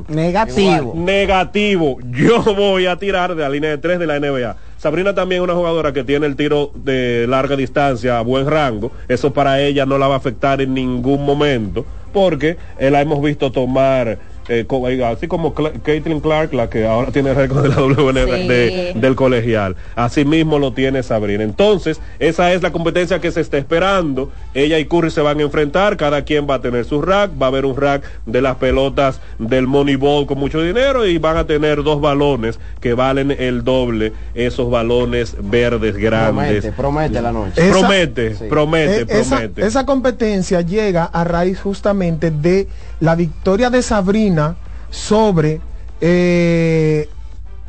negativo. 0.09 0.95
Negativo, 0.97 1.99
yo 2.11 2.43
voy 2.43 2.87
a 2.87 2.97
tirar 2.97 3.35
de 3.35 3.43
la 3.43 3.49
línea 3.49 3.71
de 3.71 3.79
tres 3.79 3.99
de 3.99 4.07
la 4.07 4.19
NBA. 4.19 4.57
Sabrina 4.85 5.15
también 5.15 5.41
es 5.41 5.45
una 5.45 5.55
jugadora 5.55 5.95
que 5.95 6.05
tiene 6.05 6.27
el 6.27 6.37
tiro 6.37 6.71
de 6.75 7.25
larga 7.27 7.57
distancia 7.57 8.19
a 8.19 8.21
buen 8.21 8.47
rango. 8.47 8.93
Eso 9.09 9.33
para 9.33 9.59
ella 9.63 9.87
no 9.87 9.97
la 9.97 10.09
va 10.09 10.17
a 10.17 10.19
afectar 10.19 10.61
en 10.61 10.75
ningún 10.75 11.25
momento 11.25 11.87
porque 12.13 12.59
la 12.79 13.01
hemos 13.01 13.23
visto 13.23 13.51
tomar 13.51 14.19
eh, 14.49 14.67
así 15.05 15.29
como 15.29 15.55
Caitlin 15.55 16.21
Clark, 16.21 16.53
la 16.53 16.69
que 16.69 16.87
ahora 16.87 17.11
tiene 17.13 17.31
el 17.31 17.37
récord 17.37 17.63
de 17.63 17.69
la 17.69 17.83
WNBA 17.83 18.99
del 18.99 19.15
colegial. 19.15 19.77
Así 19.95 20.25
mismo 20.25 20.59
lo 20.59 20.73
tiene 20.73 21.03
Sabrina. 21.03 21.45
Entonces, 21.45 22.01
esa 22.19 22.53
es 22.53 22.63
la 22.63 22.73
competencia 22.73 23.21
que 23.21 23.31
se 23.31 23.41
está 23.41 23.59
esperando. 23.59 24.31
Ella 24.53 24.79
y 24.79 24.85
Curry 24.85 25.11
se 25.11 25.21
van 25.21 25.39
a 25.41 25.43
enfrentar, 25.43 25.97
cada 25.97 26.23
quien 26.23 26.47
va 26.49 26.57
a 26.57 26.61
tener 26.61 26.85
su 26.85 27.01
rack, 27.01 27.31
va 27.41 27.47
a 27.47 27.49
haber 27.49 27.65
un 27.65 27.77
rack 27.77 28.05
de 28.27 28.43
las 28.43 28.57
pelotas 28.57 29.21
del 29.39 29.67
Moneyball 29.67 30.27
con 30.27 30.39
mucho 30.39 30.61
dinero 30.61 31.07
y 31.07 31.19
van 31.19 31.37
a 31.37 31.47
tener 31.47 31.83
dos 31.83 32.01
balones 32.01 32.59
que 32.81 32.95
valen 32.95 33.31
el 33.31 33.65
doble, 33.65 34.13
esos 34.35 34.71
balones 34.71 35.37
verdes 35.41 35.97
grandes. 35.97 36.65
Promete, 36.65 36.73
promete 36.73 37.23
la 37.23 37.33
noche. 37.33 37.71
promete, 37.71 38.31
promete, 38.49 39.01
eh, 39.01 39.07
promete. 39.07 39.67
esa 39.67 39.87
competencia 39.87 40.61
llega 40.61 41.05
a 41.05 41.25
raíz 41.25 41.61
justamente 41.61 42.31
de 42.31 42.69
la 43.05 43.15
victoria 43.15 43.69
de 43.69 43.83
Sabrina 43.83 44.57
sobre 44.91 45.61
eh, 46.01 47.09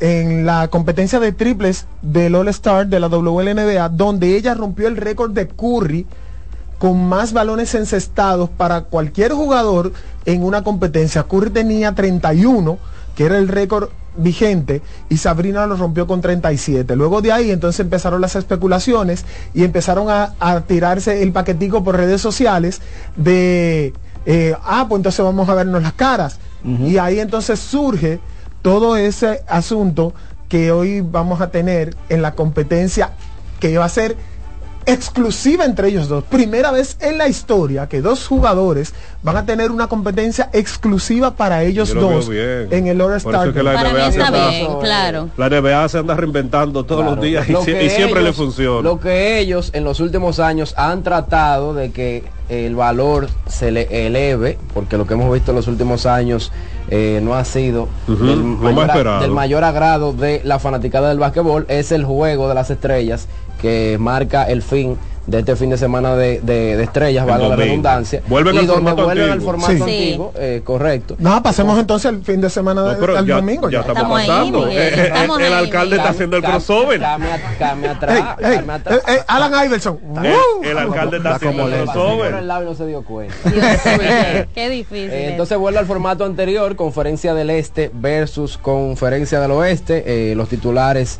en 0.00 0.46
la 0.46 0.68
competencia 0.68 1.20
de 1.20 1.32
triples 1.32 1.86
del 2.00 2.34
All 2.34 2.48
Star 2.48 2.86
de 2.86 2.98
la 2.98 3.08
WNBA, 3.08 3.90
donde 3.90 4.34
ella 4.36 4.54
rompió 4.54 4.88
el 4.88 4.96
récord 4.96 5.32
de 5.32 5.46
Curry 5.46 6.06
con 6.78 7.06
más 7.06 7.34
balones 7.34 7.74
encestados 7.74 8.48
para 8.48 8.82
cualquier 8.82 9.32
jugador 9.32 9.92
en 10.24 10.42
una 10.42 10.64
competencia. 10.64 11.24
Curry 11.24 11.50
tenía 11.50 11.94
31, 11.94 12.78
que 13.14 13.24
era 13.24 13.36
el 13.36 13.48
récord 13.48 13.90
vigente, 14.16 14.80
y 15.10 15.18
Sabrina 15.18 15.66
lo 15.66 15.76
rompió 15.76 16.06
con 16.06 16.22
37. 16.22 16.96
Luego 16.96 17.20
de 17.20 17.32
ahí 17.32 17.50
entonces 17.50 17.80
empezaron 17.80 18.22
las 18.22 18.36
especulaciones 18.36 19.26
y 19.52 19.64
empezaron 19.64 20.08
a, 20.08 20.34
a 20.40 20.62
tirarse 20.62 21.22
el 21.22 21.32
paquetico 21.32 21.84
por 21.84 21.96
redes 21.96 22.22
sociales 22.22 22.80
de 23.16 23.92
eh, 24.26 24.54
ah, 24.64 24.84
pues 24.88 24.98
entonces 24.98 25.24
vamos 25.24 25.48
a 25.48 25.54
vernos 25.54 25.82
las 25.82 25.92
caras. 25.92 26.38
Y 26.64 26.98
ahí 26.98 27.20
entonces 27.20 27.60
surge 27.60 28.18
todo 28.60 28.96
ese 28.96 29.44
asunto 29.46 30.12
que 30.48 30.72
hoy 30.72 31.00
vamos 31.00 31.40
a 31.40 31.50
tener 31.50 31.94
en 32.08 32.22
la 32.22 32.34
competencia 32.34 33.12
que 33.60 33.78
va 33.78 33.84
a 33.84 33.88
ser 33.88 34.16
exclusiva 34.86 35.64
entre 35.64 35.88
ellos 35.88 36.08
dos. 36.08 36.24
Primera 36.24 36.70
vez 36.70 36.96
en 37.00 37.18
la 37.18 37.28
historia 37.28 37.88
que 37.88 38.00
dos 38.00 38.26
jugadores 38.26 38.94
van 39.22 39.36
a 39.36 39.44
tener 39.44 39.70
una 39.70 39.88
competencia 39.88 40.48
exclusiva 40.52 41.34
para 41.34 41.64
ellos 41.64 41.92
dos 41.92 42.28
en 42.30 42.86
el 42.86 43.00
All 43.00 43.14
Star. 43.14 43.52
para 43.52 43.92
mí 43.92 44.00
está 44.00 44.30
bien, 44.30 44.78
claro. 44.80 45.30
La 45.36 45.48
NBA 45.48 45.88
se 45.88 45.98
anda 45.98 46.14
reinventando 46.14 46.84
todos 46.84 47.04
los 47.04 47.20
días 47.20 47.48
y, 47.48 47.54
siempre 47.90 48.22
le 48.22 48.32
funciona. 48.32 48.82
Lo 48.82 49.00
que 49.00 49.38
ellos 49.38 49.70
en 49.74 49.84
los 49.84 50.00
últimos 50.00 50.38
años 50.38 50.74
han 50.76 51.02
tratado 51.02 51.74
de 51.74 51.90
que 51.90 52.35
el 52.48 52.74
valor 52.74 53.28
se 53.46 53.70
le 53.70 54.06
eleve, 54.06 54.58
porque 54.74 54.96
lo 54.96 55.06
que 55.06 55.14
hemos 55.14 55.32
visto 55.32 55.50
en 55.50 55.56
los 55.56 55.68
últimos 55.68 56.06
años 56.06 56.52
eh, 56.88 57.20
no 57.22 57.34
ha 57.34 57.44
sido 57.44 57.88
del, 58.06 58.42
mayor, 58.42 59.20
del, 59.20 59.30
mayor, 59.30 59.64
agrado 59.64 60.12
de 60.12 60.40
la 60.44 60.58
fanaticada 60.58 61.08
del 61.08 61.18
básquetbol, 61.18 61.66
es 61.68 61.92
el 61.92 62.04
juego 62.04 62.48
de 62.48 62.54
las 62.54 62.70
estrellas 62.70 63.28
que 63.60 63.96
marca 63.98 64.44
el 64.44 64.62
fin 64.62 64.96
de 65.26 65.40
este 65.40 65.56
fin 65.56 65.70
de 65.70 65.76
semana 65.76 66.14
de, 66.14 66.40
de, 66.40 66.82
estrellas, 66.82 67.26
valga 67.26 67.48
la 67.48 67.56
redundancia. 67.56 68.22
Vuelven 68.28 68.54
y 68.54 68.58
al 68.58 68.66
donde 68.66 68.92
vuelven 68.92 69.30
al 69.30 69.40
formato 69.40 69.72
antiguo, 69.72 70.32
eh, 70.36 70.62
correcto. 70.64 71.16
No, 71.18 71.42
pasemos 71.42 71.78
entonces 71.78 72.12
el 72.12 72.22
fin 72.22 72.40
de 72.40 72.48
semana 72.48 72.82
del 72.82 73.26
domingo. 73.26 73.68
Ya, 73.68 73.80
estamos, 73.80 74.20
pasando. 74.20 74.68
Eh, 74.68 75.08
el, 75.08 75.52
alcalde 75.52 75.96
está 75.96 76.10
haciendo 76.10 76.36
el 76.36 76.42
crossover. 76.42 77.00
Came 77.58 77.88
atrás, 77.88 78.36
hey, 78.40 79.18
Alan 79.26 79.66
Iverson. 79.66 79.98
el 80.62 80.78
alcalde 80.78 81.16
está 81.16 81.34
haciendo 81.34 81.68
el 81.68 81.84
crossover. 81.84 82.34
el 82.34 82.48
labio 82.48 82.68
no 82.68 82.74
se 82.74 82.86
dio 82.86 83.02
cuenta. 83.02 83.34
Qué 84.54 84.68
difícil. 84.70 85.10
Eh, 85.10 85.30
entonces 85.30 85.58
vuelve 85.58 85.78
al 85.78 85.86
formato 85.86 86.24
anterior, 86.24 86.76
conferencia 86.76 87.34
del 87.34 87.50
este 87.50 87.90
versus 87.92 88.58
conferencia 88.58 89.40
del 89.40 89.50
oeste. 89.50 90.34
los 90.36 90.48
titulares 90.48 91.18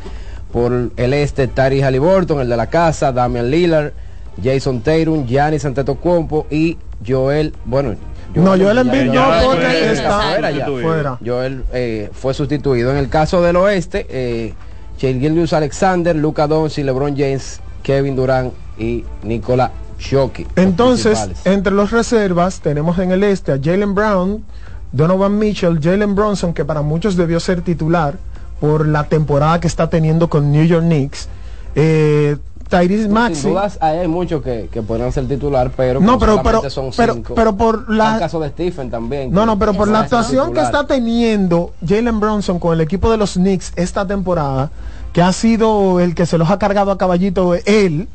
por 0.53 0.91
el 0.97 1.13
este, 1.13 1.49
Tari 1.49 1.83
Halliburton, 1.83 2.41
el 2.41 2.49
de 2.49 2.57
la 2.57 2.69
casa, 2.69 3.13
Damian 3.13 3.51
Lillard, 3.51 3.93
Jason 4.43 4.81
Tatum, 4.81 5.27
Giannis 5.27 5.65
Antetokounmpo 5.65 6.47
y 6.51 6.79
Joel, 7.07 7.53
bueno, 7.65 7.95
no, 8.35 8.51
Joel 8.51 8.79
Embiid 8.79 9.13
no 9.13 9.25
porque 9.45 9.93
está 9.93 10.21
fuera. 10.83 11.19
Joel 11.25 11.65
eh, 11.73 12.11
fue 12.13 12.35
sustituido. 12.35 12.91
En 12.91 12.99
el 12.99 13.09
caso 13.09 13.41
del 13.41 13.57
oeste, 13.57 14.07
eh, 14.11 14.55
Alexander, 15.53 16.15
Luca 16.15 16.47
Doncic, 16.47 16.85
LeBron 16.85 17.17
James, 17.17 17.61
Kevin 17.83 18.17
Durant 18.17 18.53
y 18.79 19.05
Nicola 19.23 19.73
Shoki. 19.99 20.47
Entonces, 20.57 21.29
entre 21.45 21.73
los 21.73 21.91
reservas 21.91 22.61
tenemos 22.61 22.99
en 22.99 23.13
el 23.13 23.25
este 23.25 23.53
a 23.53 23.59
Jalen 23.63 23.95
Brown, 23.95 24.45
Donovan 24.93 25.39
Mitchell, 25.39 25.79
Jalen 25.83 26.15
Bronson, 26.15 26.53
que 26.53 26.65
para 26.65 26.83
muchos 26.83 27.17
debió 27.17 27.41
ser 27.41 27.63
titular 27.63 28.17
por 28.61 28.87
la 28.87 29.05
temporada 29.05 29.61
que 29.61 29.67
está 29.67 29.91
teniendo 29.91 30.29
con 30.29 30.53
New 30.53 30.65
York 30.65 30.85
Knicks. 30.85 31.29
Eh, 31.75 32.37
Tyrese 32.69 33.09
Maxi. 33.09 33.43
Sin 33.43 33.51
dudas, 33.51 33.79
hay 33.81 34.09
muchos 34.09 34.43
que, 34.43 34.69
que 34.73 34.83
podrían 34.83 35.13
ser 35.13 35.29
titular, 35.29 35.71
pero 35.77 36.01
no, 36.01 36.19
pero, 36.19 36.43
pero, 36.43 36.69
son 36.69 36.91
pero, 36.97 37.23
pero, 37.35 37.57
por 37.57 37.89
la 37.89 38.15
el 38.15 38.21
caso 38.21 38.41
de 38.41 38.49
Stephen 38.49 38.91
también. 38.91 39.31
No, 39.31 39.47
no, 39.47 39.59
pero 39.59 39.73
por 39.75 39.89
la 39.89 40.01
actuación 40.01 40.53
que 40.53 40.61
está 40.61 40.87
teniendo 40.87 41.73
Jalen 41.87 42.19
Bronson 42.19 42.59
con 42.59 42.75
el 42.75 42.81
equipo 42.81 43.11
de 43.11 43.19
los 43.19 43.35
Knicks 43.35 43.73
esta 43.77 44.07
temporada, 44.07 44.71
que 45.13 45.23
ha 45.23 45.33
sido 45.33 46.01
el 46.01 46.15
que 46.15 46.27
se 46.27 46.39
los 46.39 46.51
ha 46.51 46.59
cargado 46.59 46.91
a 46.91 46.99
caballito 46.99 47.55
él. 47.55 48.09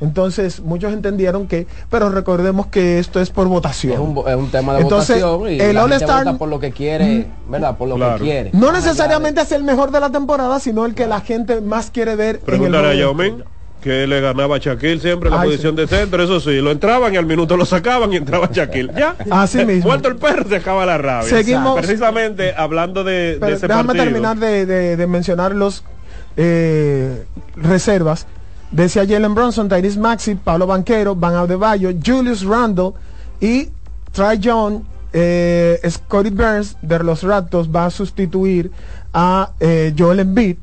Entonces, 0.00 0.60
muchos 0.60 0.92
entendieron 0.92 1.48
que, 1.48 1.66
pero 1.90 2.08
recordemos 2.10 2.66
que 2.66 2.98
esto 2.98 3.20
es 3.20 3.30
por 3.30 3.48
votación. 3.48 3.94
Es 3.94 3.98
un, 3.98 4.28
es 4.28 4.36
un 4.36 4.50
tema 4.50 4.74
de 4.74 4.82
Entonces, 4.82 5.22
votación 5.22 5.52
y 5.52 5.60
el 5.60 5.76
All 5.76 5.92
Star 5.92 6.38
por 6.38 6.48
lo 6.48 6.60
que 6.60 6.70
quiere, 6.70 7.26
mm, 7.46 7.50
¿verdad? 7.50 7.76
Por 7.76 7.88
lo 7.88 7.96
que 7.96 8.22
quiere. 8.22 8.50
No 8.52 8.72
necesariamente 8.72 9.40
es 9.40 9.52
el 9.52 9.64
mejor 9.64 9.90
de 9.90 10.00
la 10.00 10.10
temporada, 10.10 10.60
sino 10.60 10.86
el 10.86 10.94
que 10.94 11.06
la 11.06 11.20
gente 11.20 11.60
más 11.60 11.90
quiere 11.90 12.16
ver. 12.16 12.40
Pregúntale 12.40 12.88
a 12.88 12.94
Yao 12.94 13.14
que 13.82 14.06
le 14.06 14.20
ganaba 14.20 14.56
a 14.56 14.58
Shaquille 14.58 14.98
siempre 14.98 15.28
en 15.28 15.36
la 15.36 15.42
posición 15.42 15.76
de 15.76 15.86
centro, 15.86 16.22
eso 16.22 16.40
sí, 16.40 16.60
lo 16.60 16.72
entraban 16.72 17.14
y 17.14 17.16
al 17.16 17.26
minuto 17.26 17.56
lo 17.56 17.64
sacaban 17.64 18.12
y 18.12 18.16
entraba 18.16 18.48
Shaquille. 18.52 18.92
Ya, 18.96 19.14
así 19.30 19.64
mismo. 19.64 19.88
Vuelto 19.88 20.08
el 20.08 20.16
perro 20.16 20.48
se 20.48 20.56
acaba 20.56 20.84
la 20.84 20.98
rabia. 20.98 21.28
Seguimos. 21.28 21.78
Precisamente 21.78 22.54
hablando 22.56 23.04
de, 23.04 23.38
de 23.38 23.52
ese 23.52 23.68
déjame 23.68 23.94
terminar 23.94 24.36
de, 24.36 24.66
de, 24.66 25.06
mencionar 25.06 25.54
los 25.54 25.84
eh, 26.36 27.24
reservas. 27.56 28.26
Decía 28.70 29.06
Jalen 29.06 29.34
Bronson, 29.34 29.68
Tyrese 29.68 29.98
Maxi, 29.98 30.34
Pablo 30.34 30.66
Banquero, 30.66 31.14
Van 31.14 31.34
Adebayo, 31.34 31.90
Julius 32.04 32.42
Randle 32.44 32.92
y 33.40 33.68
Trey 34.12 34.40
John, 34.42 34.84
eh, 35.12 35.80
Scotty 35.88 36.30
Burns 36.30 36.76
de 36.82 36.98
los 36.98 37.22
Raptors 37.22 37.68
va 37.68 37.86
a 37.86 37.90
sustituir 37.90 38.70
a 39.14 39.52
eh, 39.58 39.94
Joel 39.96 40.20
Embiid 40.20 40.56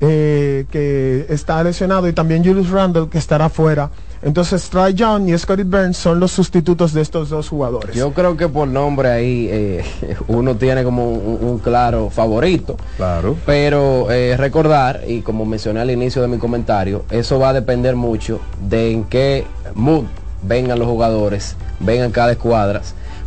eh, 0.00 0.66
que 0.70 1.26
está 1.28 1.62
lesionado 1.62 2.08
y 2.08 2.12
también 2.12 2.44
Julius 2.44 2.70
Randle 2.70 3.08
que 3.08 3.18
estará 3.18 3.48
fuera. 3.48 3.90
Entonces, 4.22 4.68
Trey 4.70 4.94
John 4.96 5.28
y 5.28 5.36
Scotty 5.36 5.64
Burns 5.64 5.96
son 5.96 6.20
los 6.20 6.30
sustitutos 6.30 6.92
de 6.92 7.00
estos 7.00 7.28
dos 7.28 7.48
jugadores. 7.48 7.94
Yo 7.96 8.12
creo 8.12 8.36
que 8.36 8.48
por 8.48 8.68
nombre 8.68 9.10
ahí 9.10 9.48
eh, 9.50 9.84
uno 10.28 10.54
tiene 10.56 10.84
como 10.84 11.10
un, 11.10 11.58
claro 11.58 12.08
favorito. 12.10 12.76
Claro. 12.96 13.36
Pero 13.44 14.10
eh, 14.10 14.36
recordar, 14.36 15.02
y 15.06 15.22
como 15.22 15.44
mencioné 15.44 15.80
al 15.80 15.90
inicio 15.90 16.22
de 16.22 16.28
mi 16.28 16.38
comentario, 16.38 17.04
eso 17.10 17.38
va 17.38 17.50
a 17.50 17.52
depender 17.52 17.96
mucho 17.96 18.40
de 18.68 18.92
en 18.92 19.04
qué 19.04 19.44
mood 19.74 20.04
vengan 20.42 20.78
los 20.78 20.88
jugadores, 20.88 21.56
vengan 21.80 22.10
cada 22.10 22.32
escuadra 22.32 22.82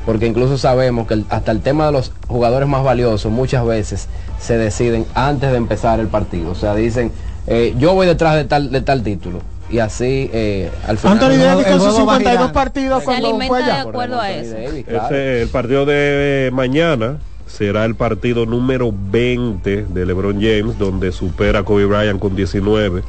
porque 0.06 0.28
incluso 0.28 0.58
sabemos 0.58 1.08
que 1.08 1.24
hasta 1.30 1.52
el 1.52 1.62
tema 1.62 1.88
de 1.88 1.92
los 1.92 2.12
jugadores 2.28 2.70
más 2.70 2.84
valiosos 2.84 3.32
muchas 3.32 3.66
veces 3.66 4.08
se 4.40 4.58
deciden 4.58 5.06
antes 5.16 5.52
de 5.52 5.58
empezar 5.58 6.00
el 6.00 6.08
partido. 6.08 6.52
O 6.52 6.56
sea, 6.56 6.76
dicen, 6.76 7.12
eh, 7.48 7.74
yo 7.78 7.94
voy 7.94 8.06
detrás 8.06 8.36
de 8.36 8.46
tal, 8.46 8.72
de 8.72 8.82
tal 8.82 9.02
título. 9.04 9.42
Y 9.76 9.80
así 9.80 10.30
eh, 10.32 10.72
al 10.88 10.98
final 10.98 11.18
Anthony 11.18 11.38
Davis 11.38 11.66
con 11.66 11.82
sus 11.82 11.98
52 11.98 12.52
partidos 12.54 13.04
cuando 13.04 13.38
fue 13.42 13.62
allá. 13.62 13.84
De 13.84 13.90
acuerdo 13.90 14.22
a 14.22 14.32
eso. 14.32 14.56
el 14.56 15.50
partido 15.50 15.86
de 15.86 16.50
mañana 16.54 17.18
será 17.46 17.84
el 17.84 17.96
partido 17.96 18.46
número 18.46 18.94
20 18.96 19.88
de 19.90 20.06
LeBron 20.06 20.36
James, 20.36 20.80
donde 20.80 21.12
supera 21.12 21.60
a 21.60 21.64
Kobe 21.64 21.84
Bryant 21.84 22.22
con 22.22 22.38
19. 22.38 23.04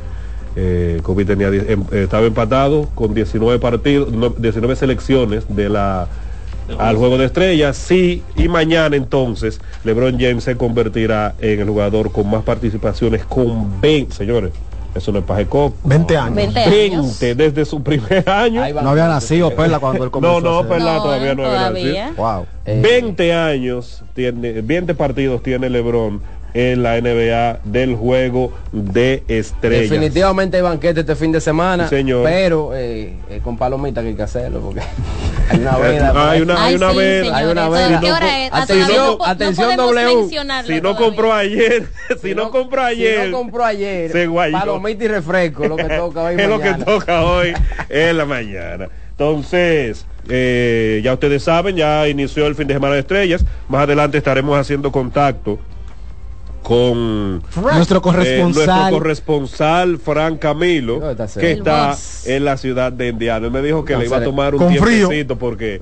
Eh, 0.56 0.98
Kobe 1.04 1.24
tenía, 1.24 1.50
em, 1.50 1.84
estaba 1.92 2.26
empatado 2.26 2.88
con 2.96 3.14
19 3.14 3.60
partidos, 3.60 4.08
19 4.36 4.74
selecciones 4.74 5.44
de 5.48 5.68
la 5.68 6.08
al 6.80 6.96
juego 6.96 7.16
de 7.16 7.26
estrellas. 7.26 7.76
Sí, 7.76 8.24
y 8.34 8.48
mañana 8.48 8.96
entonces 8.96 9.60
LeBron 9.84 10.18
James 10.18 10.42
se 10.42 10.56
convertirá 10.56 11.36
en 11.38 11.60
el 11.60 11.68
jugador 11.68 12.10
con 12.10 12.28
más 12.28 12.42
participaciones 12.42 13.24
con 13.24 13.80
20, 13.80 14.12
señores. 14.12 14.50
Eso 14.96 15.12
no 15.12 15.18
es 15.18 15.24
pajeco. 15.24 15.74
20 15.84 16.16
años. 16.16 16.54
20, 16.54 17.34
desde 17.34 17.64
su 17.64 17.82
primer 17.82 18.28
año. 18.28 18.62
No 18.82 18.90
había 18.90 19.08
nacido 19.08 19.54
Perla 19.54 19.78
cuando 19.78 20.04
él 20.04 20.10
comenzó. 20.10 20.40
No, 20.40 20.62
no, 20.62 20.68
Perla 20.68 20.96
todavía 20.96 21.34
no 21.34 21.44
había 21.44 21.70
nacido. 21.70 22.14
Wow. 22.16 22.46
20 22.64 23.32
años 23.32 24.02
tiene, 24.14 24.60
20 24.62 24.94
partidos 24.94 25.42
tiene 25.42 25.70
LeBron 25.70 26.20
en 26.56 26.82
la 26.82 26.98
NBA 26.98 27.60
del 27.64 27.96
juego 27.96 28.50
de 28.72 29.22
estrellas. 29.28 29.90
Definitivamente 29.90 30.56
hay 30.56 30.62
banquete 30.62 31.00
este 31.00 31.14
fin 31.14 31.30
de 31.30 31.42
semana, 31.42 31.86
señor. 31.86 32.24
pero 32.24 32.74
eh, 32.74 33.12
eh, 33.28 33.40
con 33.44 33.58
palomita 33.58 34.00
que 34.00 34.08
hay 34.08 34.14
que 34.14 34.22
hacerlo 34.22 34.60
porque 34.60 34.80
hay 35.50 35.60
una 35.60 35.76
veda. 35.76 36.30
hay 36.30 36.40
una, 36.40 36.64
hay 36.64 36.74
una 36.76 36.92
veda. 36.92 37.36
Hay 37.36 37.44
una 37.44 37.68
veda. 37.68 38.00
Atención, 38.52 39.18
atención 39.26 39.76
W. 39.76 40.30
Si 40.66 40.80
no 40.80 40.96
compró 40.96 41.34
ayer, 41.34 41.88
si 42.22 42.34
no 42.34 42.50
compró 42.50 42.82
ayer, 42.82 43.26
si 43.26 43.30
no 43.30 43.38
compró 43.38 43.62
ayer, 43.62 44.30
palomita 44.52 45.04
y 45.04 45.08
refresco, 45.08 45.68
lo 45.68 45.76
que 45.76 45.84
toca 45.84 46.22
hoy. 46.22 46.36
es 46.38 46.48
lo 46.48 46.58
que 46.58 46.72
toca 46.72 47.22
hoy 47.22 47.52
en 47.90 48.16
la 48.16 48.24
mañana. 48.24 48.88
Entonces, 49.10 50.06
eh, 50.30 51.02
ya 51.04 51.12
ustedes 51.12 51.42
saben, 51.42 51.76
ya 51.76 52.08
inició 52.08 52.46
el 52.46 52.54
fin 52.54 52.66
de 52.66 52.72
semana 52.72 52.94
de 52.94 53.00
estrellas. 53.00 53.44
Más 53.68 53.82
adelante 53.82 54.16
estaremos 54.16 54.58
haciendo 54.58 54.90
contacto 54.90 55.58
con 56.66 57.44
nuestro 57.62 58.02
corresponsal, 58.02 58.66
nuestro 58.66 58.98
corresponsal. 58.98 59.98
Fran 59.98 60.36
Camilo, 60.36 61.00
que 61.38 61.52
está 61.52 61.96
en 62.24 62.44
la 62.44 62.56
ciudad 62.56 62.90
de 62.90 63.08
Indiana. 63.10 63.46
Él 63.46 63.52
me 63.52 63.62
dijo 63.62 63.84
que 63.84 63.96
le 63.96 64.06
iba 64.06 64.16
a 64.16 64.24
tomar 64.24 64.56
un 64.56 64.66
tiempecito 64.66 65.38
porque 65.38 65.80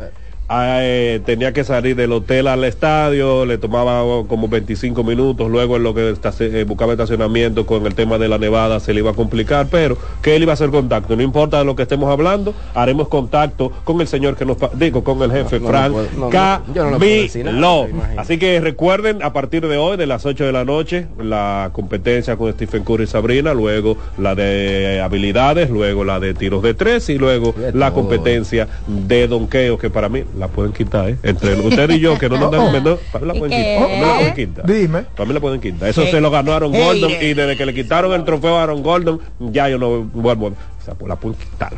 eh, 0.51 1.21
tenía 1.25 1.53
que 1.53 1.65
salir 1.65 1.97
del 1.97 2.13
hotel 2.13 2.49
al 2.49 2.65
estadio, 2.65 3.47
le 3.47 3.59
tomaba 3.59 4.03
como 4.27 4.49
25 4.49 5.03
minutos, 5.03 5.51
luego 5.51 5.77
en 5.77 5.83
lo 5.83 5.95
que 5.95 6.15
eh, 6.41 6.65
buscaba 6.69 6.93
estacionamiento 6.93 7.67
con 7.67 7.87
el 7.87 7.95
tema 7.95 8.19
de 8.19 8.29
la 8.29 8.39
nevada 8.39 8.79
se 8.81 8.93
le 8.93 9.01
iba 9.01 9.13
a 9.13 9.15
complicar, 9.15 9.69
pero 9.71 9.97
que 10.23 10.37
él 10.37 10.43
iba 10.43 10.53
a 10.53 10.55
hacer 10.55 10.71
contacto, 10.71 11.17
no 11.17 11.23
importa 11.23 11.59
de 11.59 11.65
lo 11.65 11.75
que 11.75 11.83
estemos 11.83 12.11
hablando, 12.11 12.55
haremos 12.75 13.09
contacto 13.09 13.73
con 13.85 14.01
el 14.01 14.07
señor 14.07 14.37
que 14.37 14.45
nos 14.45 14.59
digo, 14.75 15.03
con 15.03 15.23
el 15.23 15.33
jefe 15.33 15.61
Frank 15.61 15.95
Camilo. 16.31 17.89
Así 18.17 18.39
que 18.39 18.61
recuerden, 18.61 19.23
a 19.23 19.33
partir 19.33 19.67
de 19.67 19.77
hoy, 19.79 19.97
de 19.97 20.07
las 20.07 20.27
8 20.27 20.45
de 20.45 20.53
la 20.53 20.65
noche, 20.65 21.07
la 21.19 21.71
competencia 21.73 22.37
con 22.37 22.53
Stephen 22.53 22.85
Curry 22.85 23.05
y 23.05 23.07
Sabrina, 23.07 23.55
luego 23.55 23.97
la 24.19 24.35
de 24.35 25.01
habilidades, 25.03 25.71
luego 25.71 26.05
la 26.05 26.21
de 26.21 26.35
tiros 26.35 26.63
de 26.63 26.75
tres 26.75 27.09
y 27.09 27.19
luego 27.19 27.55
la 27.73 27.93
competencia 27.93 28.69
de 28.87 29.27
donqueo, 29.27 29.79
que 29.79 29.91
para 29.91 30.09
mí 30.09 30.25
la 30.39 30.49
pueden 30.49 30.73
quitar, 30.73 31.09
¿eh? 31.09 31.19
Entre 31.23 31.55
usted 31.55 31.91
y 31.91 32.01
yo, 32.01 32.19
que 32.19 32.29
no 32.29 32.39
nos 32.39 32.51
dan 32.53 32.73
menos, 32.73 32.99
para 33.13 33.25
mí 33.25 33.33
la 33.33 33.39
pueden 33.39 33.59
quitar. 33.59 33.81
Para 33.81 33.95
mí 33.95 34.01
la 34.01 34.15
pueden 34.15 34.35
quitar. 34.35 34.67
Dime. 34.67 35.03
Para 35.03 35.27
mí 35.27 35.35
la 35.35 35.41
pueden 35.41 35.61
quitar. 35.61 35.89
Eso 35.89 36.07
se 36.07 36.21
lo 36.21 36.31
ganó 36.31 36.53
Aaron 36.53 36.73
Gordon 36.73 37.13
y 37.21 37.35
desde 37.35 37.57
que 37.57 37.67
le 37.67 37.75
quitaron 37.75 38.13
el 38.13 38.25
trofeo 38.25 38.57
a 38.57 38.63
Aaron 38.65 38.83
Gordon, 38.83 39.21
ya 39.39 39.69
yo 39.69 39.79
no 39.79 40.03
vuelvo. 40.03 40.47
O 40.47 40.85
sea, 40.85 40.95
pues 40.95 41.09
la 41.09 41.17
pueden 41.17 41.39
quitar. 41.39 41.73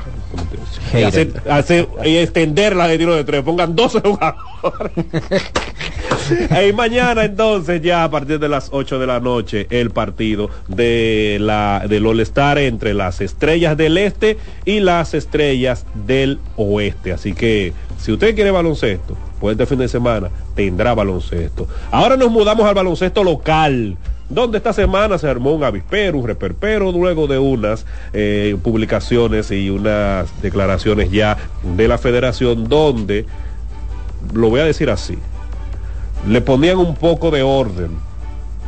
Y, 0.93 1.03
hacer, 1.05 1.33
hacer, 1.49 1.89
y 2.05 2.17
extenderla 2.17 2.89
de 2.89 2.99
tiro 2.99 3.15
de 3.15 3.23
tres. 3.23 3.43
Pongan 3.43 3.77
12 3.77 4.01
jugadores. 4.01 4.93
y 6.69 6.73
mañana 6.73 7.25
entonces 7.25 7.81
ya 7.83 8.03
a 8.03 8.11
partir 8.11 8.41
de 8.41 8.49
las 8.49 8.71
8 8.73 8.99
de 8.99 9.07
la 9.07 9.21
noche 9.21 9.69
el 9.71 9.91
partido 9.91 10.51
de 10.67 11.39
la 11.41 11.85
del 11.89 12.05
All 12.05 12.19
Star 12.21 12.59
entre 12.59 12.95
las 12.95 13.21
estrellas 13.21 13.77
del 13.77 13.97
este 13.97 14.39
y 14.65 14.81
las 14.81 15.15
estrellas 15.15 15.87
del 15.95 16.41
oeste. 16.57 17.13
Así 17.13 17.33
que 17.33 17.73
si 17.99 18.13
usted 18.13 18.35
quiere 18.35 18.51
baloncesto, 18.51 19.17
pues 19.41 19.53
este 19.53 19.67
fin 19.67 19.79
de 19.79 19.89
semana 19.89 20.31
tendrá 20.55 20.95
baloncesto. 20.95 21.67
Ahora 21.91 22.17
nos 22.17 22.31
mudamos 22.31 22.67
al 22.67 22.75
baloncesto 22.75 23.25
local 23.25 23.97
donde 24.29 24.59
esta 24.59 24.73
semana 24.73 25.19
se 25.19 25.29
armó 25.29 25.53
un 25.53 25.63
avispero, 25.63 26.19
un 26.19 26.27
reperpero, 26.27 26.91
luego 26.91 27.27
de 27.27 27.39
unas 27.39 27.87
eh, 28.13 28.57
publicaciones 28.63 29.51
y 29.51 29.71
unas 29.71 30.43
declaraciones 30.43 31.11
ya 31.11 31.37
de 31.77 31.89
la 31.89 31.99
federación 31.99 32.69
donde, 32.69 33.25
lo 34.35 34.51
voy 34.51 34.61
a 34.61 34.65
decir 34.65 34.91
así, 34.91 35.17
le 36.27 36.41
ponían 36.41 36.79
un 36.79 36.97
poco 36.97 37.31
de 37.31 37.43
orden, 37.43 37.91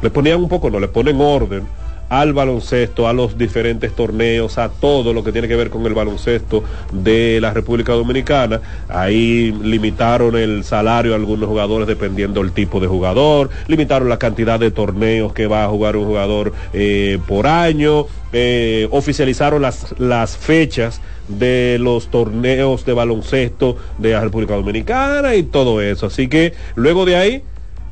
le 0.00 0.10
ponían 0.10 0.40
un 0.40 0.48
poco, 0.48 0.70
no, 0.70 0.78
le 0.78 0.88
ponen 0.88 1.20
orden 1.20 1.66
al 2.08 2.32
baloncesto, 2.32 3.08
a 3.08 3.12
los 3.12 3.36
diferentes 3.36 3.94
torneos, 3.94 4.58
a 4.58 4.68
todo 4.68 5.12
lo 5.12 5.24
que 5.24 5.32
tiene 5.32 5.48
que 5.48 5.56
ver 5.56 5.70
con 5.70 5.84
el 5.86 5.94
baloncesto 5.94 6.64
de 6.92 7.38
la 7.40 7.52
República 7.52 7.92
Dominicana. 7.92 8.60
Ahí 8.88 9.52
limitaron 9.52 10.36
el 10.36 10.64
salario 10.64 11.12
a 11.12 11.16
algunos 11.16 11.48
jugadores 11.48 11.86
dependiendo 11.86 12.42
del 12.42 12.52
tipo 12.52 12.80
de 12.80 12.86
jugador, 12.86 13.50
limitaron 13.66 14.08
la 14.08 14.18
cantidad 14.18 14.58
de 14.58 14.70
torneos 14.70 15.32
que 15.32 15.46
va 15.46 15.64
a 15.64 15.68
jugar 15.68 15.96
un 15.96 16.06
jugador 16.06 16.52
eh, 16.72 17.18
por 17.26 17.46
año, 17.46 18.06
eh, 18.32 18.88
oficializaron 18.90 19.62
las, 19.62 19.94
las 19.98 20.36
fechas 20.36 21.00
de 21.28 21.78
los 21.80 22.08
torneos 22.08 22.84
de 22.84 22.92
baloncesto 22.92 23.76
de 23.98 24.12
la 24.12 24.20
República 24.20 24.54
Dominicana 24.54 25.34
y 25.34 25.42
todo 25.42 25.80
eso. 25.80 26.06
Así 26.06 26.28
que 26.28 26.54
luego 26.74 27.04
de 27.04 27.16
ahí 27.16 27.42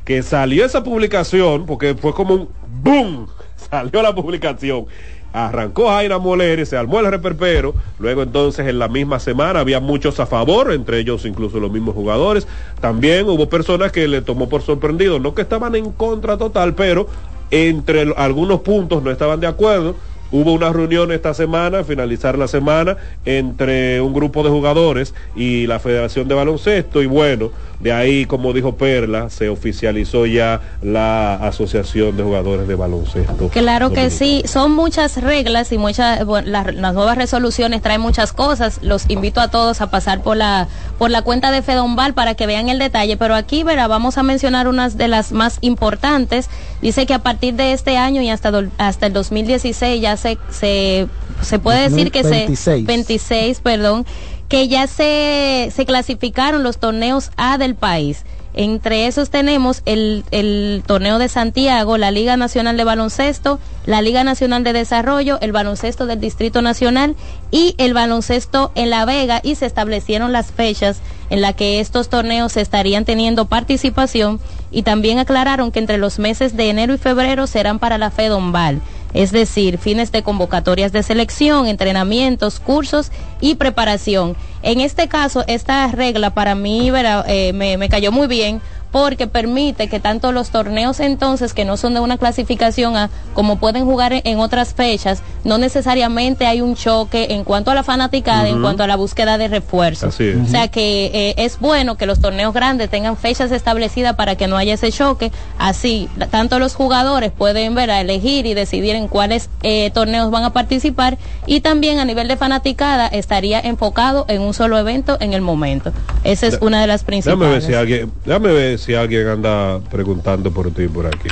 que 0.05 0.23
salió 0.23 0.65
esa 0.65 0.83
publicación, 0.83 1.65
porque 1.65 1.93
fue 1.93 2.13
como 2.13 2.33
un 2.33 2.49
boom 2.81 3.27
salió 3.69 4.01
la 4.01 4.13
publicación. 4.15 4.85
Arrancó 5.33 5.89
Jaira 5.89 6.17
Moler 6.19 6.59
y 6.59 6.65
se 6.65 6.77
armó 6.77 6.99
el 6.99 7.11
reperpero. 7.11 7.75
Luego 7.99 8.23
entonces 8.23 8.65
en 8.67 8.79
la 8.79 8.87
misma 8.87 9.19
semana 9.19 9.59
había 9.59 9.79
muchos 9.79 10.19
a 10.19 10.25
favor, 10.25 10.71
entre 10.71 10.99
ellos 10.99 11.25
incluso 11.25 11.59
los 11.59 11.71
mismos 11.71 11.93
jugadores. 11.93 12.47
También 12.79 13.27
hubo 13.27 13.49
personas 13.49 13.91
que 13.91 14.07
le 14.07 14.21
tomó 14.21 14.49
por 14.49 14.61
sorprendido, 14.61 15.19
no 15.19 15.35
que 15.35 15.41
estaban 15.41 15.75
en 15.75 15.91
contra 15.91 16.37
total, 16.37 16.75
pero 16.75 17.07
entre 17.51 18.13
algunos 18.17 18.61
puntos 18.61 19.03
no 19.03 19.11
estaban 19.11 19.39
de 19.39 19.47
acuerdo. 19.47 19.95
Hubo 20.31 20.53
una 20.53 20.71
reunión 20.73 21.11
esta 21.11 21.33
semana, 21.33 21.83
finalizar 21.83 22.37
la 22.37 22.47
semana, 22.47 22.97
entre 23.25 24.01
un 24.01 24.13
grupo 24.13 24.43
de 24.43 24.49
jugadores 24.49 25.13
y 25.35 25.67
la 25.67 25.79
Federación 25.79 26.27
de 26.27 26.35
Baloncesto 26.35 27.01
y 27.01 27.05
bueno, 27.05 27.51
de 27.79 27.93
ahí, 27.93 28.25
como 28.25 28.53
dijo 28.53 28.75
Perla, 28.75 29.29
se 29.29 29.49
oficializó 29.49 30.25
ya 30.25 30.61
la 30.81 31.35
Asociación 31.35 32.17
de 32.17 32.23
Jugadores 32.23 32.67
de 32.67 32.73
Baloncesto. 32.73 33.49
Claro 33.49 33.91
que 33.91 34.09
sí, 34.09 34.41
son 34.47 34.71
muchas 34.71 35.21
reglas 35.21 35.71
y 35.71 35.77
muchas 35.77 36.25
las, 36.45 36.73
nuevas 36.73 37.17
resoluciones 37.17 37.83
traen 37.83 38.01
muchas 38.01 38.33
cosas. 38.33 38.79
Los 38.81 39.07
invito 39.09 39.41
a 39.41 39.49
todos 39.49 39.81
a 39.81 39.91
pasar 39.91 40.23
por 40.23 40.37
la 40.37 40.67
por 40.97 41.11
la 41.11 41.21
cuenta 41.21 41.51
de 41.51 41.61
Fedombal 41.61 42.15
para 42.15 42.33
que 42.33 42.47
vean 42.47 42.69
el 42.69 42.79
detalle, 42.79 43.17
pero 43.17 43.35
aquí 43.35 43.63
verá, 43.63 43.87
vamos 43.87 44.17
a 44.17 44.23
mencionar 44.23 44.67
unas 44.67 44.97
de 44.97 45.07
las 45.07 45.31
más 45.31 45.59
importantes. 45.61 46.49
Dice 46.81 47.05
que 47.05 47.13
a 47.13 47.19
partir 47.19 47.53
de 47.53 47.73
este 47.73 47.97
año 47.97 48.23
y 48.23 48.29
hasta 48.31 48.51
hasta 48.79 49.05
el 49.05 49.13
2016 49.13 50.01
ya 50.01 50.16
se 50.17 50.37
se 50.49 51.07
se 51.41 51.59
puede 51.59 51.89
decir 51.89 52.11
que 52.11 52.23
se 52.23 52.81
26, 52.83 53.59
perdón, 53.61 54.05
que 54.49 54.67
ya 54.67 54.87
se, 54.87 55.71
se 55.75 55.85
clasificaron 55.85 56.63
los 56.63 56.77
torneos 56.77 57.31
A 57.37 57.57
del 57.57 57.75
país. 57.75 58.23
Entre 58.53 59.05
esos 59.05 59.29
tenemos 59.29 59.83
el, 59.85 60.23
el, 60.31 60.81
torneo 60.87 61.19
de 61.19 61.29
Santiago, 61.29 61.99
la 61.99 62.09
Liga 62.09 62.37
Nacional 62.37 62.75
de 62.75 62.83
Baloncesto, 62.83 63.59
la 63.85 64.01
Liga 64.01 64.23
Nacional 64.23 64.63
de 64.63 64.73
Desarrollo, 64.73 65.37
el 65.41 65.51
baloncesto 65.51 66.07
del 66.07 66.19
Distrito 66.19 66.63
Nacional 66.63 67.15
y 67.51 67.75
el 67.77 67.93
baloncesto 67.93 68.71
en 68.73 68.89
La 68.89 69.05
Vega 69.05 69.41
y 69.43 69.55
se 69.55 69.67
establecieron 69.67 70.31
las 70.31 70.51
fechas 70.51 71.01
en 71.29 71.41
las 71.41 71.53
que 71.53 71.79
estos 71.79 72.09
torneos 72.09 72.57
estarían 72.57 73.05
teniendo 73.05 73.45
participación 73.45 74.39
y 74.71 74.81
también 74.81 75.19
aclararon 75.19 75.71
que 75.71 75.77
entre 75.77 75.99
los 75.99 76.17
meses 76.17 76.57
de 76.57 76.69
enero 76.71 76.95
y 76.95 76.97
febrero 76.97 77.45
serán 77.45 77.77
para 77.77 77.99
la 77.99 78.09
FEDOMBAL 78.09 78.81
es 79.13 79.31
decir, 79.31 79.77
fines 79.77 80.11
de 80.11 80.23
convocatorias 80.23 80.91
de 80.91 81.03
selección, 81.03 81.67
entrenamientos, 81.67 82.59
cursos 82.59 83.11
y 83.41 83.55
preparación. 83.55 84.35
En 84.61 84.81
este 84.81 85.07
caso, 85.07 85.43
esta 85.47 85.87
regla 85.87 86.31
para 86.31 86.55
mí 86.55 86.91
eh, 87.27 87.51
me, 87.53 87.77
me 87.77 87.89
cayó 87.89 88.11
muy 88.11 88.27
bien 88.27 88.61
porque 88.91 89.27
permite 89.27 89.87
que 89.87 89.99
tanto 89.99 90.31
los 90.31 90.49
torneos 90.49 90.99
entonces 90.99 91.53
que 91.53 91.65
no 91.65 91.77
son 91.77 91.93
de 91.93 91.99
una 91.99 92.17
clasificación 92.17 92.95
A 92.95 93.09
como 93.33 93.57
pueden 93.57 93.85
jugar 93.85 94.13
en 94.13 94.39
otras 94.39 94.73
fechas, 94.73 95.21
no 95.43 95.57
necesariamente 95.57 96.45
hay 96.45 96.61
un 96.61 96.75
choque 96.75 97.27
en 97.31 97.43
cuanto 97.43 97.71
a 97.71 97.75
la 97.75 97.83
fanaticada, 97.83 98.47
en 98.47 98.61
cuanto 98.61 98.83
a 98.83 98.87
la 98.87 98.95
búsqueda 98.95 99.37
de 99.37 99.47
refuerzos. 99.47 100.15
O 100.19 100.47
sea 100.47 100.67
que 100.69 101.11
eh, 101.13 101.35
es 101.37 101.59
bueno 101.59 101.97
que 101.97 102.05
los 102.05 102.19
torneos 102.19 102.53
grandes 102.53 102.89
tengan 102.89 103.17
fechas 103.17 103.51
establecidas 103.51 104.15
para 104.15 104.35
que 104.35 104.47
no 104.47 104.57
haya 104.57 104.73
ese 104.73 104.91
choque. 104.91 105.31
Así, 105.57 106.09
tanto 106.31 106.59
los 106.59 106.75
jugadores 106.75 107.31
pueden 107.31 107.75
ver 107.75 107.91
a 107.91 108.01
elegir 108.01 108.45
y 108.45 108.53
decidir 108.53 108.95
en 108.95 109.07
cuáles 109.07 109.49
eh, 109.63 109.91
torneos 109.93 110.31
van 110.31 110.43
a 110.43 110.53
participar 110.53 111.17
y 111.45 111.61
también 111.61 111.99
a 111.99 112.05
nivel 112.05 112.27
de 112.27 112.37
fanaticada 112.37 113.07
estaría 113.07 113.59
enfocado 113.59 114.25
en 114.27 114.41
un 114.41 114.53
solo 114.53 114.77
evento 114.77 115.17
en 115.19 115.33
el 115.33 115.41
momento. 115.41 115.91
Esa 116.23 116.47
es 116.47 116.57
una 116.61 116.81
de 116.81 116.87
las 116.87 117.03
principales. 117.03 117.39
Déjame 117.39 117.53
ver 117.53 117.61
si 117.61 117.73
alguien, 117.73 118.11
déjame 118.25 118.51
ver 118.51 118.76
si 118.77 118.93
alguien 118.93 119.27
anda 119.27 119.79
preguntando 119.91 120.51
por 120.51 120.71
ti 120.71 120.87
por 120.87 121.07
aquí. 121.07 121.29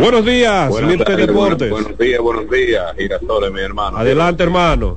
Buenos 0.00 0.24
días, 0.24 0.68
buenos, 0.70 0.98
Deportes. 0.98 1.70
Buenos, 1.70 1.98
días, 1.98 2.20
buenos 2.20 2.50
días, 2.50 2.94
Girasole, 2.96 3.50
mi 3.50 3.60
hermano. 3.60 3.98
Adelante, 3.98 4.42
hermano. 4.42 4.96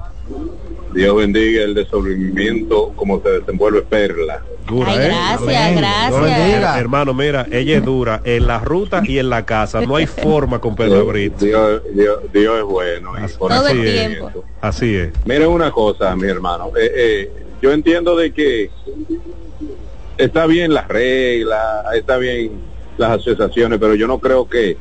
Dios 0.94 1.16
bendiga 1.16 1.64
el 1.64 1.76
desenvolvimiento 1.76 2.94
como 2.96 3.22
se 3.22 3.30
desenvuelve 3.30 3.82
Perla. 3.84 4.42
Dura, 4.68 4.96
¿eh? 4.96 5.08
gracias, 5.08 5.76
gracias. 5.76 6.78
Hermano, 6.78 7.14
mira, 7.14 7.48
ella 7.52 7.78
es 7.78 7.86
dura 7.86 8.22
en 8.24 8.48
la 8.48 8.60
ruta 8.60 9.02
y 9.06 9.20
en 9.20 9.30
la 9.30 9.46
casa. 9.46 9.82
No 9.82 9.96
hay 9.96 10.06
forma 10.06 10.60
con 10.60 10.76
Pedro 10.76 11.06
Brito. 11.06 11.44
Dios, 11.44 11.82
Dios, 12.34 12.60
es 12.60 12.64
bueno. 12.64 13.14
Todo 13.38 13.68
el 13.68 13.82
tiempo. 13.82 14.44
Así 14.62 14.96
es. 14.96 15.12
Mire 15.26 15.48
una 15.48 15.72
cosa, 15.72 16.16
mi 16.16 16.28
hermano. 16.28 16.72
Eh, 16.80 16.92
eh, 16.96 17.32
yo 17.62 17.72
entiendo 17.72 18.16
de 18.16 18.32
que 18.32 18.70
está 20.20 20.46
bien 20.46 20.74
las 20.74 20.88
reglas, 20.88 21.86
está 21.96 22.18
bien 22.18 22.52
las 22.98 23.12
asociaciones, 23.12 23.80
pero 23.80 23.96
yo 23.96 24.06
no 24.06 24.20
creo 24.20 24.48
que 24.48 24.76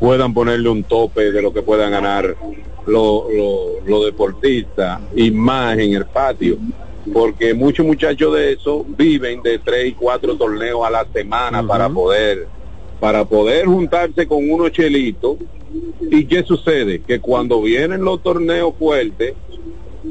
puedan 0.00 0.34
ponerle 0.34 0.68
un 0.68 0.82
tope 0.82 1.30
de 1.30 1.40
lo 1.40 1.52
que 1.52 1.62
puedan 1.62 1.92
ganar 1.92 2.36
los 2.86 3.24
lo, 3.86 4.04
deportistas 4.04 5.00
y 5.14 5.30
más 5.30 5.78
en 5.78 5.94
el 5.94 6.06
patio, 6.06 6.58
porque 7.12 7.54
muchos 7.54 7.86
muchachos 7.86 8.34
de 8.34 8.54
eso 8.54 8.84
viven 8.88 9.40
de 9.42 9.60
tres 9.60 9.86
y 9.86 9.92
cuatro 9.92 10.36
torneos 10.36 10.84
a 10.84 10.90
la 10.90 11.06
semana 11.12 11.64
para 11.64 11.88
poder 11.88 12.48
para 12.98 13.24
poder 13.24 13.66
juntarse 13.66 14.26
con 14.26 14.50
unos 14.50 14.72
chelitos. 14.72 15.36
¿Y 16.10 16.24
qué 16.26 16.42
sucede? 16.42 17.00
Que 17.00 17.20
cuando 17.20 17.62
vienen 17.62 18.02
los 18.02 18.22
torneos 18.22 18.74
fuertes, 18.78 19.34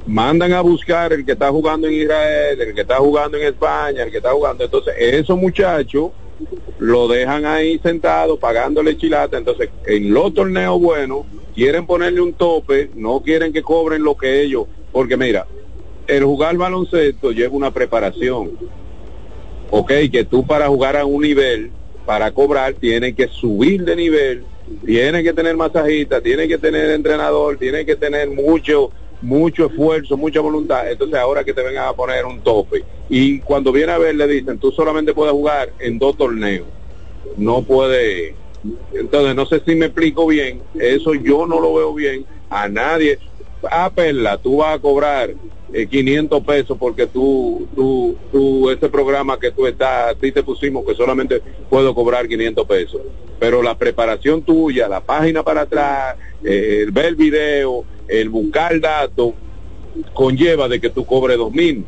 mandan 0.06 0.54
a 0.54 0.62
buscar 0.62 1.14
el 1.14 1.26
que 1.26 1.34
está 1.34 1.50
jugando 1.50 1.88
en 1.88 1.94
Israel, 1.94 2.62
el 2.62 2.74
que 2.74 2.82
está 2.82 2.98
jugando 2.98 3.38
en 3.38 3.48
España, 3.48 4.04
el 4.04 4.12
que 4.12 4.18
está 4.18 4.32
jugando. 4.32 4.64
Entonces, 4.64 4.94
esos 4.98 5.38
muchachos 5.38 6.12
lo 6.78 7.08
dejan 7.08 7.46
ahí 7.46 7.80
sentado 7.80 8.38
pagándole 8.38 8.98
chilata. 8.98 9.38
Entonces, 9.38 9.70
en 9.86 10.14
los 10.14 10.34
torneos 10.34 10.80
buenos, 10.80 11.26
quieren 11.56 11.86
ponerle 11.86 12.22
un 12.22 12.34
tope, 12.34 12.90
no 12.96 13.22
quieren 13.22 13.52
que 13.52 13.62
cobren 13.62 14.04
lo 14.04 14.16
que 14.16 14.42
ellos. 14.42 14.66
Porque 14.92 15.18
mira, 15.18 15.46
el 16.08 16.24
jugar 16.24 16.58
baloncesto 16.58 17.32
lleva 17.32 17.56
una 17.56 17.72
preparación. 17.72 18.52
Ok, 19.72 19.92
que 20.12 20.26
tú 20.26 20.46
para 20.46 20.68
jugar 20.68 20.98
a 20.98 21.06
un 21.06 21.22
nivel, 21.22 21.72
para 22.06 22.32
cobrar, 22.32 22.74
tienes 22.74 23.14
que 23.14 23.28
subir 23.28 23.86
de 23.86 23.96
nivel, 23.96 24.44
tienes 24.84 25.24
que 25.24 25.34
tener 25.34 25.56
masajista, 25.56 26.22
tienes 26.22 26.48
que 26.48 26.58
tener 26.58 26.90
entrenador, 26.90 27.58
tienes 27.58 27.86
que 27.86 27.96
tener 27.96 28.32
mucho 28.32 28.92
mucho 29.22 29.65
esfuerzo, 29.65 30.17
mucha 30.17 30.39
voluntad, 30.39 30.89
entonces 30.89 31.17
ahora 31.17 31.43
que 31.43 31.53
te 31.53 31.63
vengan 31.63 31.88
a 31.88 31.93
poner 31.93 32.26
un 32.26 32.39
tope. 32.41 32.84
Y 33.09 33.39
cuando 33.39 33.72
viene 33.72 33.91
a 33.91 33.97
ver 33.97 34.15
le 34.15 34.28
dicen, 34.28 34.59
tú 34.59 34.72
solamente 34.72 35.13
puedes 35.13 35.34
jugar 35.34 35.74
en 35.80 35.99
dos 35.99 36.17
torneos, 36.17 36.67
no 37.38 37.63
puede. 37.63 38.36
Entonces 38.93 39.36
no 39.36 39.45
sé 39.45 39.61
si 39.65 39.76
me 39.76 39.88
explico 39.88 40.28
bien, 40.28 40.61
eso 40.76 41.13
yo 41.13 41.45
no 41.45 41.59
lo 41.59 41.74
veo 41.74 41.93
bien, 41.93 42.26
a 42.49 42.67
nadie. 42.67 43.20
Ah, 43.70 43.91
Perla, 43.93 44.38
tú 44.38 44.57
vas 44.57 44.76
a 44.76 44.80
cobrar 44.80 45.32
500 45.72 46.39
eh, 46.39 46.43
pesos 46.45 46.78
porque 46.80 47.07
tú, 47.07 47.67
tú, 47.76 48.15
tú, 48.32 48.70
ese 48.70 48.89
programa 48.89 49.38
que 49.38 49.51
tú 49.51 49.67
estás, 49.67 50.11
a 50.11 50.15
ti 50.15 50.32
te 50.32 50.43
pusimos 50.43 50.86
que 50.86 50.95
solamente 50.95 51.41
puedo 51.70 51.93
cobrar 51.93 52.28
500 52.28 52.65
pesos. 52.65 53.01
Pero 53.38 53.61
la 53.61 53.78
preparación 53.78 54.41
tuya, 54.43 54.88
la 54.88 55.01
página 55.01 55.43
para 55.43 55.61
atrás, 55.61 56.15
eh, 56.43 56.86
ver 56.91 57.05
el 57.05 57.15
video, 57.15 57.86
el 58.10 58.30
buscar 58.30 58.80
datos, 58.80 59.34
conlleva 60.14 60.68
de 60.68 60.80
que 60.80 60.89
tú 60.89 61.05
cobres 61.05 61.38
dos 61.38 61.51
mil. 61.51 61.86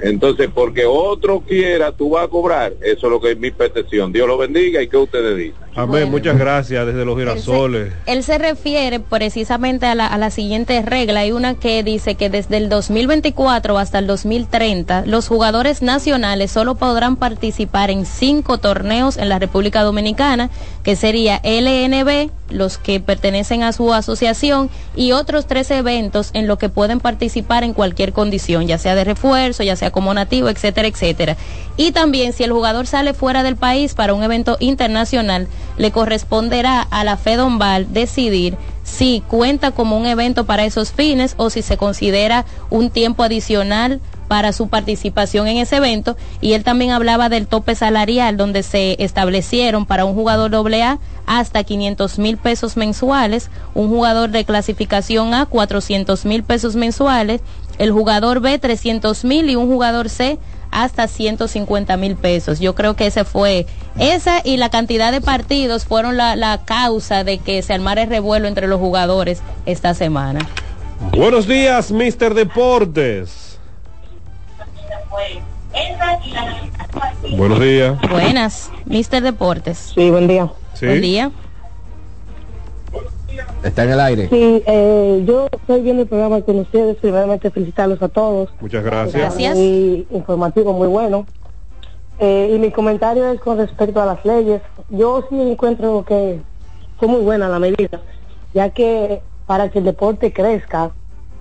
Entonces, 0.00 0.48
porque 0.52 0.84
otro 0.86 1.40
quiera, 1.40 1.92
tú 1.92 2.10
vas 2.10 2.24
a 2.24 2.28
cobrar. 2.28 2.72
Eso 2.82 3.06
es 3.06 3.12
lo 3.12 3.20
que 3.20 3.32
es 3.32 3.38
mi 3.38 3.50
petición. 3.50 4.12
Dios 4.12 4.26
lo 4.26 4.38
bendiga 4.38 4.82
y 4.82 4.88
que 4.88 4.96
ustedes 4.96 5.36
dicen. 5.36 5.62
Amén, 5.74 6.10
muchas 6.10 6.38
gracias 6.38 6.86
desde 6.86 7.04
los 7.04 7.18
girasoles. 7.18 7.92
Él 8.06 8.22
se, 8.22 8.38
refiere 8.38 9.00
precisamente 9.00 9.86
a 9.86 9.94
la, 9.94 10.06
a 10.06 10.18
la 10.18 10.30
siguiente 10.30 10.82
regla. 10.82 11.20
Hay 11.20 11.32
una 11.32 11.54
que 11.54 11.82
dice 11.82 12.14
que 12.14 12.28
desde 12.28 12.58
el 12.58 12.68
2024 12.68 13.78
hasta 13.78 13.98
el 13.98 14.06
2030 14.06 15.04
los 15.06 15.28
jugadores 15.28 15.82
nacionales 15.82 16.50
solo 16.50 16.74
podrán 16.74 17.16
participar 17.16 17.90
en 17.90 18.04
cinco 18.04 18.58
torneos 18.58 19.16
en 19.16 19.28
la 19.28 19.38
República 19.38 19.82
Dominicana, 19.82 20.50
que 20.82 20.94
sería 20.94 21.40
LNB, 21.42 22.30
los 22.52 22.78
que 22.78 23.00
pertenecen 23.00 23.62
a 23.62 23.72
su 23.72 23.92
asociación, 23.92 24.70
y 24.94 25.12
otros 25.12 25.46
tres 25.46 25.70
eventos 25.70 26.30
en 26.34 26.46
los 26.46 26.58
que 26.58 26.68
pueden 26.68 27.00
participar 27.00 27.64
en 27.64 27.74
cualquier 27.74 28.12
condición, 28.12 28.66
ya 28.66 28.78
sea 28.78 28.94
de 28.94 29.04
refuerzo, 29.04 29.62
ya 29.62 29.76
sea 29.76 29.90
como 29.90 30.14
nativo, 30.14 30.48
etcétera, 30.48 30.88
etcétera. 30.88 31.36
Y 31.76 31.92
también 31.92 32.32
si 32.32 32.44
el 32.44 32.52
jugador 32.52 32.86
sale 32.86 33.14
fuera 33.14 33.42
del 33.42 33.56
país 33.56 33.94
para 33.94 34.14
un 34.14 34.22
evento 34.22 34.56
internacional, 34.60 35.48
le 35.78 35.90
corresponderá 35.90 36.82
a 36.82 37.04
la 37.04 37.16
FEDOMBAL 37.16 37.92
decidir 37.92 38.56
si 38.82 39.22
cuenta 39.26 39.70
como 39.70 39.96
un 39.96 40.06
evento 40.06 40.44
para 40.44 40.64
esos 40.64 40.92
fines 40.92 41.34
o 41.36 41.50
si 41.50 41.62
se 41.62 41.76
considera 41.76 42.44
un 42.68 42.90
tiempo 42.90 43.22
adicional 43.22 44.00
para 44.32 44.54
su 44.54 44.68
participación 44.68 45.46
en 45.46 45.58
ese 45.58 45.76
evento 45.76 46.16
y 46.40 46.54
él 46.54 46.64
también 46.64 46.92
hablaba 46.92 47.28
del 47.28 47.46
tope 47.46 47.74
salarial 47.74 48.38
donde 48.38 48.62
se 48.62 48.96
establecieron 48.98 49.84
para 49.84 50.06
un 50.06 50.14
jugador 50.14 50.54
AA 50.54 50.98
hasta 51.26 51.64
500 51.64 52.18
mil 52.18 52.38
pesos 52.38 52.78
mensuales, 52.78 53.50
un 53.74 53.90
jugador 53.90 54.30
de 54.30 54.46
clasificación 54.46 55.34
A 55.34 55.44
400 55.44 56.24
mil 56.24 56.44
pesos 56.44 56.76
mensuales, 56.76 57.42
el 57.76 57.92
jugador 57.92 58.40
B 58.40 58.58
300 58.58 59.22
mil 59.26 59.50
y 59.50 59.56
un 59.56 59.66
jugador 59.66 60.08
C 60.08 60.38
hasta 60.70 61.08
150 61.08 61.94
mil 61.98 62.16
pesos. 62.16 62.58
Yo 62.58 62.74
creo 62.74 62.96
que 62.96 63.08
ese 63.08 63.24
fue, 63.24 63.66
esa 63.98 64.40
y 64.42 64.56
la 64.56 64.70
cantidad 64.70 65.12
de 65.12 65.20
partidos 65.20 65.84
fueron 65.84 66.16
la, 66.16 66.36
la 66.36 66.64
causa 66.64 67.22
de 67.22 67.36
que 67.36 67.60
se 67.60 67.74
armara 67.74 68.04
el 68.04 68.08
revuelo 68.08 68.48
entre 68.48 68.66
los 68.66 68.80
jugadores 68.80 69.42
esta 69.66 69.92
semana. 69.92 70.40
Buenos 71.14 71.46
días, 71.46 71.92
Mister 71.92 72.32
Deportes. 72.32 73.41
Buenos 77.36 77.60
días. 77.60 77.98
Buenas, 78.10 78.70
Mister 78.84 79.22
Deportes. 79.22 79.92
Sí, 79.94 80.10
buen 80.10 80.28
día. 80.28 80.50
Buen 80.80 81.00
día. 81.00 81.30
Está 83.62 83.84
en 83.84 83.90
el 83.90 84.00
aire. 84.00 84.28
Sí, 84.28 84.62
eh, 84.66 85.22
yo 85.26 85.48
estoy 85.50 85.82
viendo 85.82 86.02
el 86.02 86.08
programa 86.08 86.40
con 86.42 86.58
ustedes. 86.58 86.96
Primeramente 86.96 87.50
felicitarlos 87.50 88.02
a 88.02 88.08
todos. 88.08 88.50
Muchas 88.60 88.84
gracias. 88.84 89.14
Gracias. 89.14 89.56
Muy 89.56 90.06
informativo, 90.10 90.72
muy 90.72 90.88
bueno. 90.88 91.26
Eh, 92.18 92.52
y 92.54 92.58
mi 92.58 92.70
comentario 92.70 93.30
es 93.30 93.40
con 93.40 93.58
respecto 93.58 94.02
a 94.02 94.06
las 94.06 94.24
leyes. 94.24 94.60
Yo 94.90 95.24
sí 95.28 95.40
encuentro 95.40 96.04
que 96.04 96.40
fue 96.98 97.08
muy 97.08 97.20
buena 97.20 97.48
la 97.48 97.58
medida, 97.58 98.00
ya 98.52 98.70
que 98.70 99.22
para 99.46 99.70
que 99.70 99.78
el 99.78 99.84
deporte 99.84 100.32
crezca 100.32 100.92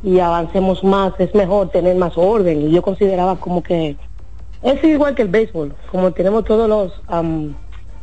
y 0.04 0.20
avancemos 0.20 0.84
más, 0.84 1.14
es 1.20 1.34
mejor 1.36 1.70
tener 1.70 1.96
más 1.96 2.18
orden. 2.18 2.70
Y 2.70 2.72
yo 2.72 2.82
consideraba 2.82 3.36
como 3.36 3.62
que 3.62 3.96
es 4.64 4.84
igual 4.84 5.16
que 5.16 5.24
el 5.24 5.28
béisbol, 5.28 5.74
como 5.92 6.12
tenemos 6.12 6.46
todos 6.46 6.70
los 6.70 7.02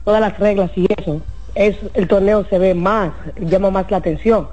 todas 0.05 0.21
las 0.21 0.39
reglas 0.39 0.71
y 0.75 0.87
eso, 0.97 1.21
es 1.55 1.77
el 1.95 2.09
torneo 2.09 2.45
se 2.49 2.59
ve 2.59 2.75
más, 2.75 3.13
llama 3.41 3.71
más 3.71 3.91
la 3.91 3.99
atención. 3.99 4.49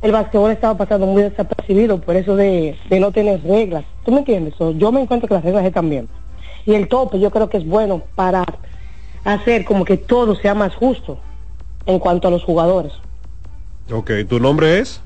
El 0.00 0.10
básquetbol 0.10 0.50
estaba 0.50 0.76
pasando 0.76 1.06
muy 1.06 1.22
desapercibido 1.22 2.00
por 2.00 2.16
eso 2.16 2.34
de, 2.34 2.76
no 2.90 3.12
tener 3.12 3.40
reglas. 3.44 3.84
¿Tú 4.04 4.10
me 4.10 4.18
entiendes? 4.18 4.54
yo 4.76 4.90
me 4.90 5.00
encuentro 5.00 5.28
que 5.28 5.34
las 5.34 5.44
reglas 5.44 5.64
están 5.64 5.88
bien. 5.88 6.08
Y 6.66 6.74
el 6.74 6.88
tope 6.88 7.20
yo 7.20 7.30
creo 7.30 7.48
que 7.48 7.58
es 7.58 7.66
bueno 7.66 8.02
para 8.16 8.44
hacer 9.24 9.64
como 9.64 9.84
que 9.84 9.96
todo 9.96 10.34
sea 10.34 10.54
más 10.54 10.74
justo 10.74 11.18
en 11.86 12.00
cuanto 12.00 12.28
a 12.28 12.30
los 12.32 12.42
jugadores. 12.42 12.92
Ok, 13.92 14.10
¿tu 14.28 14.40
nombre 14.40 14.80
es? 14.80 15.00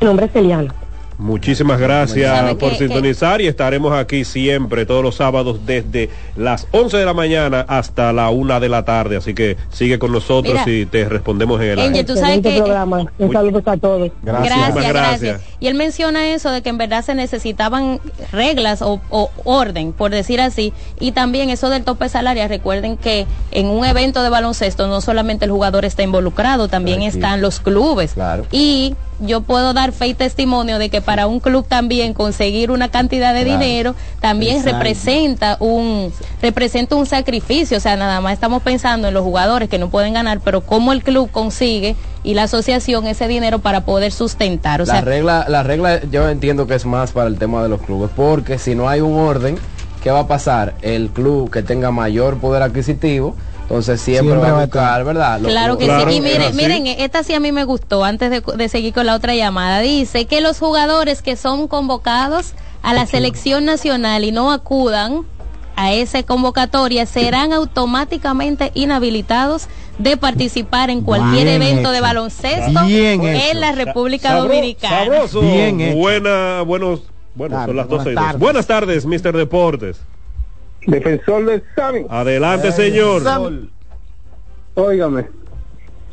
Mi 0.00 0.06
nombre 0.06 0.26
es 0.26 0.36
Eliana. 0.36 0.74
Muchísimas 1.18 1.80
gracias 1.80 2.54
por 2.54 2.76
sintonizar 2.76 3.40
y 3.40 3.48
estaremos 3.48 3.92
aquí 3.92 4.24
siempre, 4.24 4.86
todos 4.86 5.02
los 5.02 5.16
sábados, 5.16 5.66
desde 5.66 6.10
las 6.36 6.68
11 6.70 6.96
de 6.96 7.04
la 7.04 7.12
mañana 7.12 7.66
hasta 7.66 8.12
la 8.12 8.30
1 8.30 8.60
de 8.60 8.68
la 8.68 8.84
tarde. 8.84 9.16
Así 9.16 9.34
que 9.34 9.56
sigue 9.70 9.98
con 9.98 10.12
nosotros 10.12 10.60
y 10.66 10.86
te 10.86 11.08
respondemos 11.08 11.60
en 11.60 11.70
el 11.70 11.78
aire. 11.80 12.04
tú 12.04 12.14
sabes 12.14 12.40
que... 12.40 12.58
programa. 12.58 13.06
Un 13.18 13.32
saludo 13.32 13.60
a 13.66 13.76
todos. 13.76 14.12
Gracias. 14.22 14.74
Gracias, 14.76 15.40
Y 15.58 15.66
él 15.66 15.74
menciona 15.74 16.28
eso 16.28 16.52
de 16.52 16.62
que 16.62 16.68
en 16.68 16.78
verdad 16.78 17.04
se 17.04 17.16
necesitaban 17.16 17.98
reglas 18.30 18.80
o, 18.80 19.00
orden, 19.42 19.92
por 19.92 20.12
decir 20.12 20.40
así. 20.40 20.72
Y 21.00 21.10
también 21.10 21.50
eso 21.50 21.68
del 21.68 21.82
tope 21.82 22.08
salarial. 22.08 22.48
Recuerden 22.48 22.96
que 22.96 23.26
en 23.50 23.66
un 23.66 23.84
evento 23.84 24.22
de 24.22 24.30
baloncesto 24.30 24.86
no 24.86 25.00
solamente 25.00 25.46
el 25.46 25.50
jugador 25.50 25.84
está 25.84 26.04
involucrado, 26.04 26.68
también 26.68 27.02
están 27.02 27.40
los 27.40 27.58
clubes. 27.58 28.12
Claro. 28.12 28.46
Y 28.52 28.94
yo 29.20 29.40
puedo 29.40 29.72
dar 29.72 29.92
fe 29.92 30.08
y 30.08 30.14
testimonio 30.14 30.78
de 30.78 30.90
que 30.90 31.00
para 31.00 31.26
un 31.26 31.40
club 31.40 31.66
también 31.66 32.14
conseguir 32.14 32.70
una 32.70 32.88
cantidad 32.88 33.34
de 33.34 33.44
dinero 33.44 33.94
también 34.20 34.64
representa 34.64 35.56
un 35.60 36.12
representa 36.40 36.96
un 36.96 37.06
sacrificio, 37.06 37.78
o 37.78 37.80
sea, 37.80 37.96
nada 37.96 38.20
más 38.20 38.32
estamos 38.32 38.62
pensando 38.62 39.08
en 39.08 39.14
los 39.14 39.22
jugadores 39.22 39.68
que 39.68 39.78
no 39.78 39.88
pueden 39.88 40.12
ganar, 40.14 40.40
pero 40.40 40.60
cómo 40.60 40.92
el 40.92 41.02
club 41.02 41.30
consigue 41.30 41.96
y 42.22 42.34
la 42.34 42.44
asociación 42.44 43.06
ese 43.06 43.28
dinero 43.28 43.58
para 43.58 43.84
poder 43.84 44.12
sustentar, 44.12 44.82
o 44.82 44.84
la 44.84 45.00
regla 45.00 45.46
la 45.48 45.62
regla 45.62 46.00
yo 46.10 46.28
entiendo 46.28 46.66
que 46.66 46.74
es 46.74 46.86
más 46.86 47.12
para 47.12 47.28
el 47.28 47.38
tema 47.38 47.62
de 47.62 47.68
los 47.68 47.80
clubes, 47.82 48.10
porque 48.14 48.58
si 48.58 48.74
no 48.74 48.88
hay 48.88 49.00
un 49.00 49.18
orden, 49.18 49.58
¿qué 50.02 50.10
va 50.10 50.20
a 50.20 50.26
pasar? 50.26 50.74
El 50.82 51.10
club 51.10 51.50
que 51.50 51.62
tenga 51.62 51.90
mayor 51.90 52.38
poder 52.38 52.62
adquisitivo 52.62 53.36
entonces 53.68 54.00
siempre, 54.00 54.34
va 54.38 54.48
a 54.48 54.64
buscar, 54.64 55.04
¿verdad? 55.04 55.40
claro 55.42 55.76
que 55.76 55.84
sí. 55.84 56.16
Y 56.16 56.20
miren, 56.22 56.56
miren, 56.56 56.86
esta 56.86 57.22
sí 57.22 57.34
a 57.34 57.40
mí 57.40 57.52
me 57.52 57.64
gustó 57.64 58.02
antes 58.02 58.30
de, 58.30 58.68
seguir 58.70 58.94
con 58.94 59.04
la 59.04 59.14
otra 59.14 59.34
llamada. 59.34 59.80
Dice 59.80 60.24
que 60.24 60.40
los 60.40 60.58
jugadores 60.58 61.20
que 61.20 61.36
son 61.36 61.68
convocados 61.68 62.54
a 62.82 62.94
la 62.94 63.04
selección 63.04 63.66
nacional 63.66 64.24
y 64.24 64.32
no 64.32 64.52
acudan 64.52 65.26
a 65.76 65.92
esa 65.92 66.22
convocatoria 66.22 67.04
serán 67.04 67.52
automáticamente 67.52 68.72
inhabilitados 68.72 69.68
de 69.98 70.16
participar 70.16 70.88
en 70.88 71.02
cualquier 71.02 71.46
evento 71.48 71.90
de 71.90 72.00
baloncesto 72.00 72.80
en 72.86 73.60
la 73.60 73.72
República 73.72 74.34
Dominicana. 74.36 75.26
Bien 75.42 75.94
Buena, 75.94 76.62
buenos, 76.62 77.02
bueno, 77.34 77.66
son 77.66 77.76
las 77.76 77.86
12 77.86 78.14
Buenas 78.38 78.66
tardes, 78.66 79.04
Mr. 79.04 79.36
Deportes. 79.36 80.00
Defensor 80.88 81.44
de 81.44 81.62
Sammy. 81.76 82.06
Adelante, 82.08 82.72
señor. 82.72 83.22
Óigame, 84.74 85.26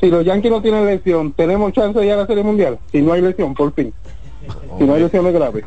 si 0.02 0.10
los 0.10 0.26
Yankees 0.26 0.52
no 0.52 0.62
tienen 0.62 0.86
lesión, 0.86 1.32
tenemos 1.32 1.72
chance 1.72 1.98
de 1.98 2.06
ir 2.06 2.12
a 2.12 2.18
la 2.18 2.28
Serie 2.28 2.44
Mundial. 2.44 2.78
Si 2.92 3.02
no 3.02 3.14
hay 3.14 3.22
lesión, 3.22 3.54
por 3.54 3.74
fin. 3.74 3.94
Si 4.78 4.84
no 4.84 4.94
hay 4.94 5.04
lesiones 5.04 5.34
graves. 5.34 5.64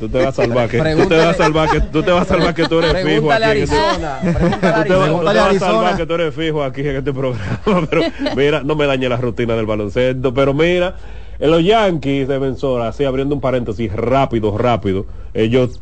Tú 0.00 0.08
te 0.08 0.18
vas 0.18 0.38
a 0.38 0.42
salvar 0.42 0.68
que 0.68 0.78
tú 0.78 1.08
te 1.08 1.16
vas 1.16 1.28
a 1.28 1.34
salvar 1.34 1.70
que 1.70 1.80
tú 1.80 2.02
te 2.02 2.10
vas 2.10 2.22
a 2.22 2.24
salvar 2.24 2.54
que 2.54 2.66
tú 2.66 2.78
eres 2.80 3.06
fijo 3.06 3.32
aquí. 3.32 3.44
Arizona. 3.44 4.18
Tú 4.22 4.88
te, 4.88 4.94
vas 4.94 5.56
a 5.56 5.58
salvar 5.58 5.96
que 5.96 6.06
tú 6.06 6.14
eres 6.14 6.34
fijo 6.34 6.64
aquí 6.64 6.80
en 6.80 6.96
este 6.96 7.12
programa. 7.12 7.60
Pero 7.90 8.02
mira, 8.36 8.62
no 8.62 8.74
me 8.74 8.86
dañe 8.86 9.08
la 9.08 9.16
rutina 9.16 9.54
del 9.54 9.66
baloncesto, 9.66 10.34
pero 10.34 10.52
mira, 10.52 10.96
en 11.38 11.50
los 11.50 11.64
Yankees 11.64 12.28
defensor, 12.28 12.82
así 12.82 13.04
abriendo 13.04 13.34
un 13.34 13.40
paréntesis 13.40 13.92
rápido, 13.92 14.56
rápido, 14.58 15.06
ellos 15.32 15.80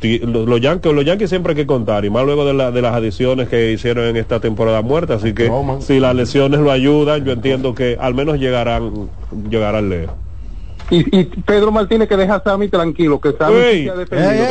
los, 0.00 0.60
Yankees, 0.60 0.92
los 0.92 1.04
Yankees 1.04 1.28
siempre 1.28 1.52
hay 1.52 1.56
que 1.56 1.66
contar, 1.66 2.04
y 2.04 2.10
más 2.10 2.24
luego 2.24 2.44
de, 2.44 2.54
la, 2.54 2.70
de 2.70 2.82
las 2.82 2.94
adiciones 2.94 3.48
que 3.48 3.72
hicieron 3.72 4.04
en 4.06 4.16
esta 4.16 4.40
temporada 4.40 4.82
muerta, 4.82 5.14
así 5.14 5.34
que 5.34 5.50
si 5.80 6.00
las 6.00 6.14
lesiones 6.14 6.60
lo 6.60 6.70
ayudan, 6.70 7.24
yo 7.24 7.32
entiendo 7.32 7.74
que 7.74 7.96
al 8.00 8.14
menos 8.14 8.38
llegarán, 8.38 9.08
llegarán 9.50 9.88
lejos. 9.88 10.14
Y, 10.90 11.18
y, 11.18 11.24
Pedro 11.24 11.70
Martínez 11.70 12.08
que 12.08 12.16
deja 12.16 12.36
a 12.36 12.42
Sammy 12.42 12.68
tranquilo, 12.68 13.20
que 13.20 13.32
Sammy 13.32 13.84
se 13.84 13.90
ha 13.90 13.94
defendido. 13.94 14.46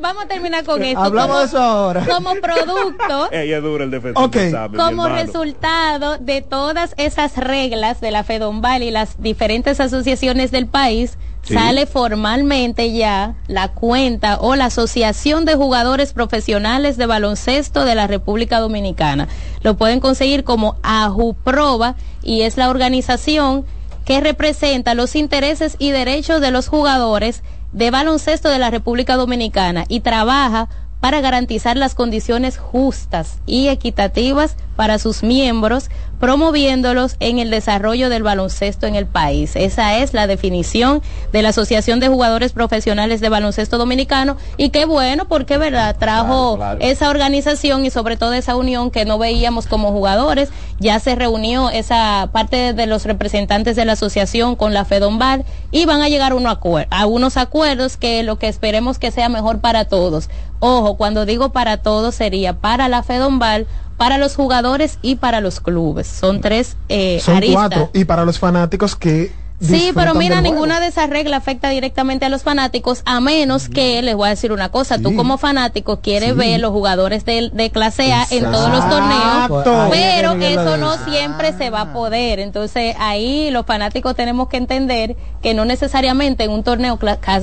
vamos, 0.00 0.24
a 0.24 0.28
terminar 0.28 0.64
con 0.64 0.82
esto. 0.82 1.00
Hablamos 1.00 1.28
como, 1.28 1.38
de 1.40 1.46
eso 1.46 1.58
ahora. 1.58 2.06
Como 2.06 2.34
producto. 2.36 3.28
Ella 3.32 3.60
dura 3.60 3.84
el 3.84 3.90
defensor 3.90 4.30
como 4.76 5.08
resultado 5.08 6.18
de 6.18 6.40
todas 6.40 6.94
esas 6.98 7.36
reglas 7.36 8.00
de 8.00 8.10
la 8.12 8.22
FEDOMBAL 8.22 8.82
y 8.82 8.90
las 8.90 9.20
diferentes 9.20 9.80
asociaciones 9.80 10.50
del 10.52 10.66
país, 10.66 11.18
sale 11.52 11.86
formalmente 11.86 12.92
ya 12.92 13.34
la 13.46 13.68
cuenta 13.68 14.38
o 14.40 14.56
la 14.56 14.66
Asociación 14.66 15.44
de 15.44 15.54
Jugadores 15.54 16.12
Profesionales 16.12 16.96
de 16.96 17.06
Baloncesto 17.06 17.84
de 17.84 17.94
la 17.94 18.06
República 18.06 18.60
Dominicana. 18.60 19.28
Lo 19.62 19.76
pueden 19.76 20.00
conseguir 20.00 20.44
como 20.44 20.76
AJUPROBA 20.82 21.96
y 22.22 22.42
es 22.42 22.56
la 22.56 22.68
organización 22.68 23.64
que 24.04 24.20
representa 24.20 24.94
los 24.94 25.16
intereses 25.16 25.76
y 25.78 25.90
derechos 25.90 26.40
de 26.40 26.50
los 26.50 26.68
jugadores 26.68 27.42
de 27.72 27.90
baloncesto 27.90 28.48
de 28.48 28.58
la 28.58 28.70
República 28.70 29.16
Dominicana 29.16 29.84
y 29.88 30.00
trabaja 30.00 30.68
para 31.00 31.20
garantizar 31.20 31.76
las 31.76 31.94
condiciones 31.94 32.58
justas 32.58 33.38
y 33.46 33.68
equitativas 33.68 34.56
para 34.78 35.00
sus 35.00 35.24
miembros, 35.24 35.90
promoviéndolos 36.20 37.16
en 37.18 37.40
el 37.40 37.50
desarrollo 37.50 38.08
del 38.08 38.22
baloncesto 38.22 38.86
en 38.86 38.94
el 38.94 39.06
país. 39.06 39.56
Esa 39.56 39.98
es 39.98 40.14
la 40.14 40.28
definición 40.28 41.02
de 41.32 41.42
la 41.42 41.48
Asociación 41.48 41.98
de 41.98 42.06
Jugadores 42.06 42.52
Profesionales 42.52 43.20
de 43.20 43.28
Baloncesto 43.28 43.76
Dominicano 43.76 44.36
y 44.56 44.70
qué 44.70 44.84
bueno 44.84 45.26
porque 45.26 45.58
verdad 45.58 45.96
trajo 45.98 46.60
esa 46.78 47.10
organización 47.10 47.86
y 47.86 47.90
sobre 47.90 48.16
todo 48.16 48.34
esa 48.34 48.54
unión 48.54 48.92
que 48.92 49.04
no 49.04 49.18
veíamos 49.18 49.66
como 49.66 49.90
jugadores. 49.90 50.50
Ya 50.78 51.00
se 51.00 51.16
reunió 51.16 51.70
esa 51.70 52.30
parte 52.30 52.72
de 52.72 52.86
los 52.86 53.04
representantes 53.04 53.74
de 53.74 53.84
la 53.84 53.94
asociación 53.94 54.54
con 54.54 54.74
la 54.74 54.84
Fedombal 54.84 55.44
y 55.72 55.86
van 55.86 56.02
a 56.02 56.08
llegar 56.08 56.34
uno 56.34 56.56
a 56.90 57.06
unos 57.06 57.36
acuerdos 57.36 57.96
que 57.96 58.22
lo 58.22 58.38
que 58.38 58.46
esperemos 58.46 59.00
que 59.00 59.10
sea 59.10 59.28
mejor 59.28 59.58
para 59.58 59.86
todos. 59.86 60.30
Ojo, 60.60 60.96
cuando 60.96 61.26
digo 61.26 61.50
para 61.50 61.78
todos 61.78 62.14
sería 62.14 62.52
para 62.52 62.88
la 62.88 63.02
Fedombal 63.02 63.66
para 63.98 64.16
los 64.16 64.36
jugadores 64.36 64.98
y 65.02 65.16
para 65.16 65.40
los 65.42 65.60
clubes. 65.60 66.06
Son 66.06 66.40
tres 66.40 66.76
eh, 66.88 67.20
Son 67.20 67.42
cuatro. 67.52 67.90
Y 67.92 68.06
para 68.06 68.24
los 68.24 68.38
fanáticos 68.38 68.96
que 68.96 69.32
Sí, 69.60 69.90
pero 69.94 70.14
mira, 70.14 70.40
ninguna 70.40 70.78
de 70.78 70.86
esas 70.86 71.10
reglas 71.10 71.38
afecta 71.38 71.70
directamente 71.70 72.24
a 72.24 72.28
los 72.28 72.42
fanáticos, 72.42 73.02
a 73.04 73.20
menos 73.20 73.68
que, 73.68 74.00
les 74.02 74.14
voy 74.14 74.28
a 74.28 74.30
decir 74.30 74.52
una 74.52 74.68
cosa, 74.68 74.98
tú 74.98 75.16
como 75.16 75.36
fanático 75.36 76.00
quieres 76.00 76.36
ver 76.36 76.60
los 76.60 76.70
jugadores 76.70 77.24
de, 77.24 77.70
clase 77.72 78.12
A 78.12 78.24
en 78.30 78.44
todos 78.44 78.70
los 78.70 78.88
torneos, 78.88 79.90
pero 79.90 80.32
eso 80.34 80.76
no 80.76 80.96
siempre 81.04 81.52
se 81.52 81.70
va 81.70 81.82
a 81.82 81.92
poder. 81.92 82.38
Entonces 82.38 82.94
ahí 82.98 83.50
los 83.50 83.66
fanáticos 83.66 84.14
tenemos 84.14 84.48
que 84.48 84.56
entender 84.58 85.16
que 85.42 85.54
no 85.54 85.64
necesariamente 85.64 86.44
en 86.44 86.50
un 86.50 86.62
torneo 86.62 86.98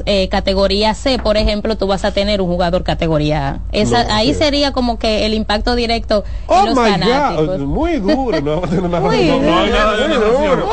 eh, 0.05 0.30
categoría 0.30 0.93
C, 0.93 1.20
por 1.20 1.38
ejemplo, 1.38 1.78
tú 1.78 1.88
vas 1.88 2.05
a 2.05 2.11
tener 2.11 2.41
un 2.41 2.47
jugador 2.47 2.84
categoría 2.84 3.49
A. 3.49 3.59
Esa, 3.72 4.16
ahí 4.16 4.34
sería 4.34 4.72
como 4.72 4.97
que 4.99 5.26
el 5.26 5.34
impacto 5.34 5.76
directo 5.76 6.24
en 6.49 6.55
oh 6.55 6.66
los 6.66 6.76
fanáticos. 6.76 7.59
Muy 7.59 7.97
duro, 7.99 8.41
no, 8.41 8.61
muy 8.61 9.28
duro. 9.28 10.70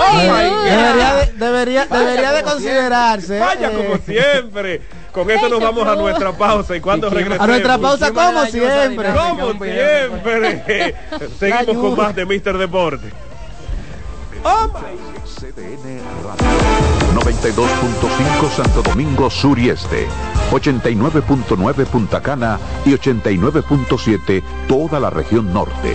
Debería, 1.37 1.87
debería 1.87 2.33
de 2.33 2.43
considerarse. 2.43 3.39
Vaya 3.39 3.71
eh. 3.71 3.75
como 3.75 3.99
siempre. 3.99 4.83
Con 5.13 5.31
esto 5.31 5.49
nos 5.49 5.61
vamos 5.61 5.87
a 5.87 5.95
nuestra 5.95 6.33
pausa 6.33 6.77
y 6.77 6.81
cuando 6.81 7.11
regresemos. 7.11 7.45
A 7.45 7.47
nuestra 7.47 7.79
pausa 7.79 8.13
como 8.13 8.45
siempre. 8.47 9.09
Como 9.15 9.65
siempre. 9.65 10.95
Seguimos 11.39 11.77
con 11.77 11.97
más 11.97 12.15
de 12.15 12.27
Mister 12.27 12.57
Deporte. 12.57 13.11
Oh 14.45 14.73
92.5 17.15 18.51
Santo 18.57 18.83
Domingo 18.83 19.29
Sur 19.29 19.59
y 19.59 19.71
Este, 19.71 20.07
89.9 20.51 21.87
Punta 21.87 22.23
Cana 22.23 22.59
y 22.85 22.91
89.7 22.91 24.43
toda 24.67 24.99
la 24.99 25.11
región 25.11 25.53
norte. 25.53 25.95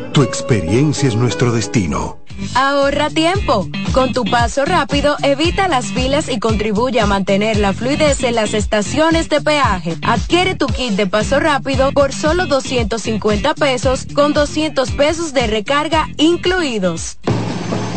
tu 0.11 0.23
experiencia 0.23 1.07
es 1.07 1.15
nuestro 1.15 1.51
destino. 1.51 2.17
Ahorra 2.55 3.09
tiempo. 3.09 3.67
Con 3.93 4.13
tu 4.13 4.23
paso 4.25 4.65
rápido, 4.65 5.15
evita 5.21 5.67
las 5.67 5.87
filas 5.87 6.29
y 6.29 6.39
contribuye 6.39 6.99
a 6.99 7.05
mantener 7.05 7.57
la 7.57 7.73
fluidez 7.73 8.23
en 8.23 8.35
las 8.35 8.53
estaciones 8.53 9.29
de 9.29 9.41
peaje. 9.41 9.97
Adquiere 10.01 10.55
tu 10.55 10.67
kit 10.67 10.93
de 10.93 11.07
paso 11.07 11.39
rápido 11.39 11.91
por 11.91 12.13
solo 12.13 12.47
250 12.47 13.53
pesos 13.53 14.07
con 14.13 14.33
200 14.33 14.91
pesos 14.91 15.33
de 15.33 15.47
recarga 15.47 16.07
incluidos. 16.17 17.17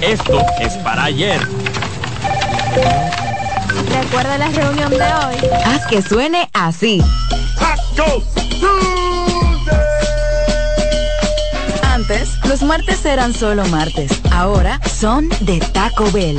Esto 0.00 0.40
es 0.60 0.74
para 0.78 1.04
ayer. 1.04 1.40
Recuerda 4.00 4.38
la 4.38 4.48
reunión 4.48 4.90
de 4.90 5.02
hoy. 5.02 5.50
Haz 5.64 5.86
que 5.86 6.02
suene 6.02 6.48
así. 6.52 7.02
Antes, 11.82 12.30
los 12.44 12.62
martes 12.62 13.04
eran 13.04 13.34
solo 13.34 13.64
martes. 13.66 14.12
Ahora 14.30 14.80
son 14.88 15.28
de 15.40 15.58
Taco 15.58 16.10
Bell. 16.12 16.38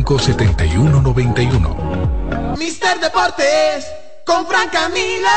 7191. 0.05 2.55
Mister 2.57 2.99
Deportes 2.99 3.85
con 4.25 4.47
Fran 4.47 4.69
Camilo. 4.69 5.29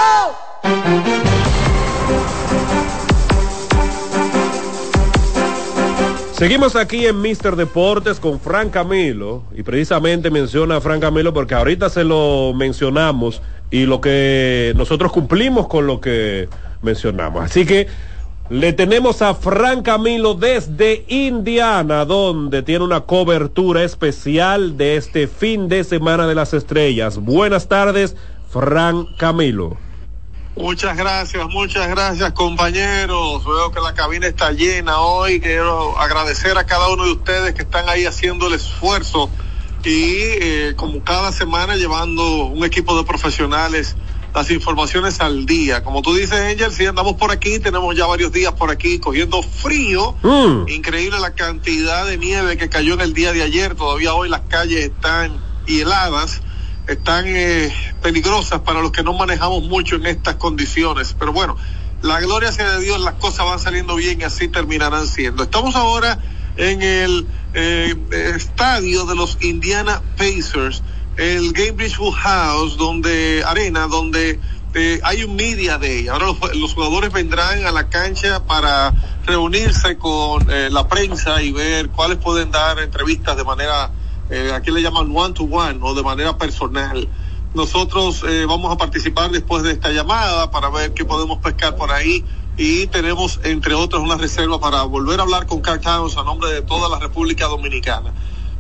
Seguimos 6.33 6.77
aquí 6.77 7.07
en 7.07 7.21
Mister 7.21 7.57
Deportes 7.57 8.19
con 8.19 8.41
Fran 8.41 8.71
Camilo 8.71 9.45
y 9.55 9.63
precisamente 9.63 10.31
menciona 10.31 10.77
a 10.77 10.81
Fran 10.81 11.01
Camilo 11.01 11.33
porque 11.33 11.55
ahorita 11.55 11.91
se 11.91 12.03
lo 12.03 12.53
mencionamos 12.55 13.41
y 13.71 13.87
lo 13.87 14.01
que 14.01 14.73
nosotros 14.77 15.13
cumplimos 15.13 15.69
con 15.69 15.87
lo 15.87 16.01
que 16.01 16.49
mencionamos. 16.83 17.45
Así 17.45 17.65
que 17.65 17.87
le 18.51 18.73
tenemos 18.75 19.23
a 19.23 19.35
Fran 19.35 19.83
Camilo 19.83 20.35
desde 20.35 21.05
Indiana, 21.09 22.05
donde 22.05 22.63
tiene 22.63 22.85
una 22.85 23.01
cobertura 23.01 23.83
especial 23.85 24.77
de 24.77 24.97
este 24.97 25.29
fin 25.29 25.69
de 25.69 25.83
semana 25.83 26.27
de 26.27 26.35
las 26.35 26.53
estrellas. 26.53 27.19
Buenas 27.19 27.69
tardes, 27.69 28.17
Fran 28.51 29.07
Camilo. 29.17 29.79
Muchas 30.57 30.97
gracias, 30.97 31.45
muchas 31.49 31.89
gracias 31.89 32.33
compañeros. 32.33 33.45
Veo 33.45 33.73
que 33.73 33.81
la 33.81 33.95
cabina 33.95 34.29
está 34.29 34.53
llena 34.53 35.01
hoy. 35.01 35.41
Quiero 35.41 35.99
agradecer 35.99 36.57
a 36.59 36.65
cada 36.65 36.91
uno 36.91 37.07
de 37.07 37.13
ustedes 37.13 37.55
que 37.55 37.63
están 37.63 37.89
ahí 37.89 38.05
haciendo 38.05 38.47
el 38.47 38.55
esfuerzo 38.55 39.31
y 39.83 40.15
eh, 40.17 40.75
como 40.77 41.03
cada 41.03 41.33
semana 41.33 41.77
llevando 41.77 42.47
un 42.47 42.65
equipo 42.65 42.97
de 42.97 43.05
profesionales 43.05 43.97
las 44.35 44.51
informaciones 44.51 45.21
al 45.21 45.47
día. 45.47 45.85
Como 45.85 46.03
tú 46.03 46.15
dices, 46.15 46.33
Angel, 46.33 46.73
si 46.73 46.85
andamos 46.87 47.15
por 47.15 47.31
aquí, 47.31 47.61
tenemos 47.61 47.97
ya 47.97 48.07
varios 48.07 48.33
días 48.33 48.53
por 48.53 48.71
aquí 48.71 48.99
cogiendo 48.99 49.43
frío. 49.43 50.17
Mm. 50.23 50.69
Increíble 50.69 51.21
la 51.21 51.35
cantidad 51.35 52.05
de 52.05 52.19
nieve 52.19 52.57
que 52.57 52.69
cayó 52.69 52.95
en 52.95 53.01
el 53.01 53.15
día 53.15 53.33
de 53.33 53.43
ayer. 53.43 53.77
Todavía 53.77 54.13
hoy 54.13 54.29
las 54.29 54.41
calles 54.49 54.87
están 54.87 55.41
heladas, 55.69 56.43
están 56.89 57.25
eh, 57.29 57.73
peligrosas 58.03 58.61
para 58.61 58.83
los 58.83 58.91
que 58.91 59.05
no 59.05 59.13
manejamos 59.13 59.63
mucho 59.65 59.97
en 59.97 60.07
estas 60.07 60.35
condiciones. 60.35 61.15
Pero 61.17 61.33
bueno, 61.33 61.57
la 62.03 62.21
gloria 62.21 62.51
sea 62.51 62.73
de 62.73 62.85
Dios, 62.85 63.01
las 63.01 63.15
cosas 63.15 63.47
van 63.47 63.61
saliendo 63.61 63.95
bien 63.95 64.21
y 64.21 64.25
así 64.25 64.49
terminarán 64.49 65.07
siendo. 65.07 65.45
Estamos 65.45 65.77
ahora 65.77 66.19
en 66.57 66.83
el 66.83 67.27
eh, 67.55 67.95
estadio 68.35 69.07
de 69.07 69.15
los 69.15 69.39
Indiana 69.43 70.03
Pacers, 70.17 70.83
el 71.17 71.53
Gamebridge 71.53 71.97
Full 71.97 72.15
House, 72.15 72.77
donde 72.77 73.43
arena, 73.47 73.87
donde 73.87 74.41
eh, 74.75 75.01
hay 75.03 75.25
un 75.25 75.37
media 75.37 75.79
day. 75.79 76.09
Ahora 76.09 76.27
los, 76.55 76.75
jugadores 76.75 77.13
vendrán 77.13 77.65
a 77.65 77.73
la 77.73 77.89
cancha 77.89 78.45
para 78.45 78.93
reunirse 79.27 79.97
con 79.97 80.51
eh, 80.51 80.69
la 80.71 80.89
prensa 80.89 81.43
y 81.43 81.53
ver 81.53 81.91
cuáles 81.91 82.19
pueden 82.19 82.51
dar 82.51 82.79
entrevistas 82.79 83.37
de 83.37 83.45
manera, 83.45 83.91
aquí 84.55 84.71
le 84.71 84.83
llaman 84.83 85.15
one 85.15 85.35
to 85.35 85.45
one 85.45 85.79
o 85.83 85.95
de 85.95 86.03
manera 86.03 86.37
personal. 86.37 87.09
Nosotros 87.55 88.25
vamos 88.49 88.73
a 88.73 88.77
participar 88.77 89.31
después 89.31 89.63
de 89.63 89.71
esta 89.71 89.93
llamada 89.93 90.51
para 90.51 90.71
ver 90.71 90.93
qué 90.93 91.05
podemos 91.05 91.39
pescar 91.39 91.77
por 91.77 91.93
ahí 91.93 92.25
y 92.57 92.87
tenemos, 92.87 93.41
entre 93.43 93.75
otros, 93.75 94.03
una 94.03 94.17
reserva 94.17 94.61
para 94.61 94.85
volver 94.85 95.19
a 95.19 95.25
hablar 95.25 95.47
con 95.47 95.61
Carl 95.61 95.81
a 95.85 96.23
nombre 96.23 96.51
de 96.53 96.63
toda 96.63 96.89
la 96.89 97.01
República 97.01 97.47
Dominicana. 97.47 98.13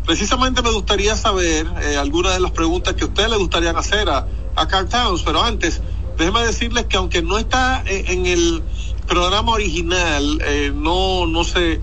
Precisamente 0.07 0.61
me 0.61 0.71
gustaría 0.71 1.17
saber 1.17 1.67
eh, 1.83 1.97
algunas 1.97 2.35
de 2.35 2.41
las 2.41 2.51
preguntas 2.51 2.95
que 2.95 3.05
a 3.05 3.29
le 3.29 3.37
gustaría 3.37 3.71
hacer 3.71 4.11
a, 4.11 4.27
a 4.55 4.69
Carl 4.69 4.87
Towns, 4.87 5.23
pero 5.23 5.43
antes, 5.43 5.81
déjeme 6.19 6.45
decirles 6.45 6.85
que 6.85 6.99
aunque 6.99 7.23
no 7.23 7.39
está 7.39 7.83
eh, 7.87 8.05
en, 8.09 8.27
el 8.27 8.63
programa 9.09 9.53
original, 9.53 10.43
eh, 10.45 10.73
no, 10.75 11.27
no 11.27 11.45
se 11.45 11.81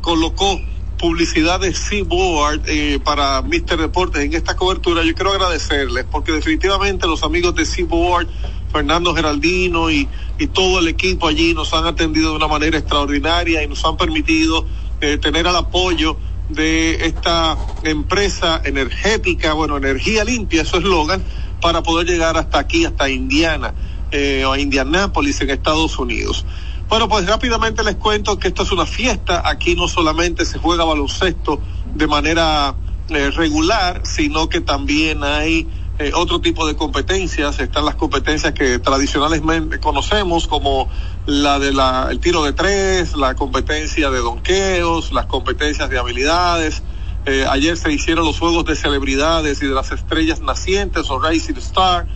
colocó 0.00 0.60
publicidad 0.96 1.58
de 1.58 1.74
Seaboard 1.74 2.60
para 3.02 3.42
Mr. 3.42 3.78
Deportes 3.78 4.22
en 4.22 4.32
esta 4.32 4.54
cobertura, 4.54 5.02
yo 5.02 5.12
quiero 5.12 5.32
agradecerles 5.32 6.06
porque 6.08 6.30
definitivamente 6.30 7.08
los 7.08 7.24
amigos 7.24 7.56
de 7.56 7.64
Seaboard 7.66 8.28
Fernando 8.70 9.12
Geraldino 9.12 9.90
y, 9.90 10.08
y 10.38 10.46
todo 10.46 10.78
el 10.78 10.86
equipo 10.86 11.26
allí 11.26 11.52
nos 11.52 11.74
han 11.74 11.84
atendido 11.84 12.30
de 12.30 12.36
una 12.36 12.46
manera 12.46 12.78
extraordinaria 12.78 13.60
y 13.64 13.66
nos 13.66 13.84
han 13.84 13.96
permitido 13.96 14.64
tener 15.00 15.48
el 15.48 15.56
apoyo 15.56 16.16
de 16.50 17.06
esta 17.06 17.56
empresa 17.82 18.60
energética, 18.64 19.52
bueno, 19.52 19.76
energía 19.76 20.24
limpia, 20.24 20.64
su 20.64 20.78
eslogan, 20.78 21.22
para 21.60 21.82
poder 21.82 22.06
llegar 22.06 22.36
hasta 22.36 22.58
aquí, 22.58 22.84
hasta 22.84 23.08
Indiana 23.08 23.74
eh, 24.10 24.44
o 24.46 24.56
Indianápolis 24.56 25.40
en 25.40 25.50
Estados 25.50 25.98
Unidos. 25.98 26.44
Bueno, 26.88 27.08
pues 27.08 27.26
rápidamente 27.26 27.84
les 27.84 27.96
cuento 27.96 28.38
que 28.38 28.48
esto 28.48 28.64
es 28.64 28.72
una 28.72 28.86
fiesta. 28.86 29.48
Aquí 29.48 29.76
no 29.76 29.86
solamente 29.86 30.44
se 30.44 30.58
juega 30.58 30.84
baloncesto 30.84 31.60
de 31.94 32.06
manera 32.08 32.74
eh, 33.10 33.30
regular, 33.30 34.02
sino 34.04 34.48
que 34.48 34.60
también 34.60 35.22
hay 35.22 35.68
eh, 36.00 36.12
otro 36.14 36.40
tipo 36.40 36.66
de 36.66 36.76
competencias. 36.76 37.60
Están 37.60 37.84
las 37.84 37.94
competencias 37.94 38.54
que 38.54 38.78
tradicionalmente 38.78 39.80
conocemos, 39.80 40.48
como 40.48 40.88
la 41.26 41.58
de 41.58 41.74
la, 41.74 42.08
el 42.10 42.20
tiro 42.20 42.42
de 42.42 42.54
tres, 42.54 43.14
la 43.14 43.34
competencia 43.34 44.08
de 44.08 44.20
donqueos, 44.20 45.12
las 45.12 45.26
competencias 45.26 45.90
de 45.90 45.98
habilidades. 45.98 46.82
Eh, 47.26 47.44
ayer 47.46 47.76
se 47.76 47.92
hicieron 47.92 48.24
los 48.24 48.38
juegos 48.38 48.64
de 48.64 48.76
celebridades 48.76 49.60
y 49.60 49.66
de 49.66 49.74
las 49.74 49.92
estrellas 49.92 50.40
nacientes 50.40 51.10
o 51.10 51.20
Rising 51.20 51.58
Star. 51.58 52.06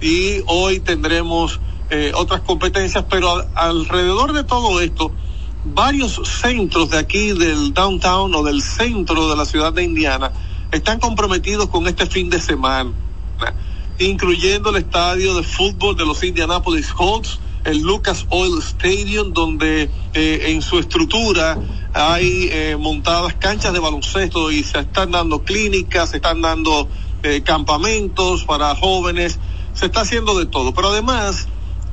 Y 0.00 0.44
hoy 0.46 0.78
tendremos 0.78 1.58
eh, 1.90 2.12
otras 2.14 2.42
competencias, 2.42 3.06
pero 3.10 3.44
alrededor 3.56 4.34
de 4.34 4.44
todo 4.44 4.80
esto, 4.80 5.10
varios 5.64 6.20
centros 6.40 6.90
de 6.90 6.98
aquí 6.98 7.32
del 7.32 7.74
downtown 7.74 8.32
o 8.36 8.44
del 8.44 8.62
centro 8.62 9.28
de 9.28 9.34
la 9.34 9.46
ciudad 9.46 9.72
de 9.72 9.82
Indiana 9.82 10.30
están 10.70 11.00
comprometidos 11.00 11.68
con 11.70 11.88
este 11.88 12.06
fin 12.06 12.30
de 12.30 12.40
semana 12.40 12.92
incluyendo 13.98 14.70
el 14.70 14.76
estadio 14.76 15.34
de 15.34 15.42
fútbol 15.42 15.96
de 15.96 16.04
los 16.04 16.22
Indianapolis 16.24 16.92
Colts, 16.92 17.40
el 17.64 17.78
Lucas 17.78 18.26
Oil 18.30 18.58
Stadium, 18.58 19.32
donde 19.32 19.88
eh, 20.14 20.42
en 20.46 20.62
su 20.62 20.78
estructura 20.78 21.58
hay 21.94 22.48
eh, 22.50 22.76
montadas 22.78 23.34
canchas 23.34 23.72
de 23.72 23.78
baloncesto 23.78 24.50
y 24.50 24.62
se 24.64 24.80
están 24.80 25.12
dando 25.12 25.42
clínicas, 25.42 26.10
se 26.10 26.16
están 26.16 26.42
dando 26.42 26.88
eh, 27.22 27.42
campamentos 27.42 28.44
para 28.44 28.74
jóvenes, 28.74 29.38
se 29.74 29.86
está 29.86 30.00
haciendo 30.00 30.38
de 30.38 30.46
todo. 30.46 30.74
Pero 30.74 30.88
además, 30.88 31.46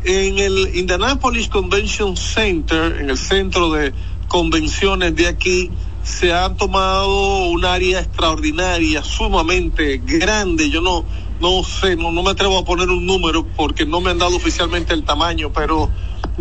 en 0.04 0.40
el 0.40 0.76
Indianapolis 0.76 1.50
Convention 1.50 2.18
Center, 2.18 2.98
en 3.00 3.10
el 3.10 3.18
centro 3.18 3.72
de 3.72 3.94
convenciones 4.28 5.16
de 5.16 5.28
aquí, 5.28 5.70
se 6.04 6.34
ha 6.34 6.56
tomado 6.56 7.46
un 7.48 7.66
área 7.66 8.00
extraordinaria, 8.00 9.04
sumamente 9.04 10.02
grande. 10.04 10.70
Yo 10.70 10.82
no, 10.82 11.06
no 11.40 11.64
sé, 11.64 11.96
no, 11.96 12.12
no 12.12 12.24
me 12.24 12.32
atrevo 12.32 12.58
a 12.58 12.66
poner 12.66 12.90
un 12.90 13.06
número 13.06 13.46
porque 13.56 13.86
no 13.86 14.02
me 14.02 14.12
han 14.12 14.18
dado 14.18 14.36
oficialmente 14.36 14.94
el 14.94 15.04
tamaño, 15.04 15.52
pero 15.54 15.90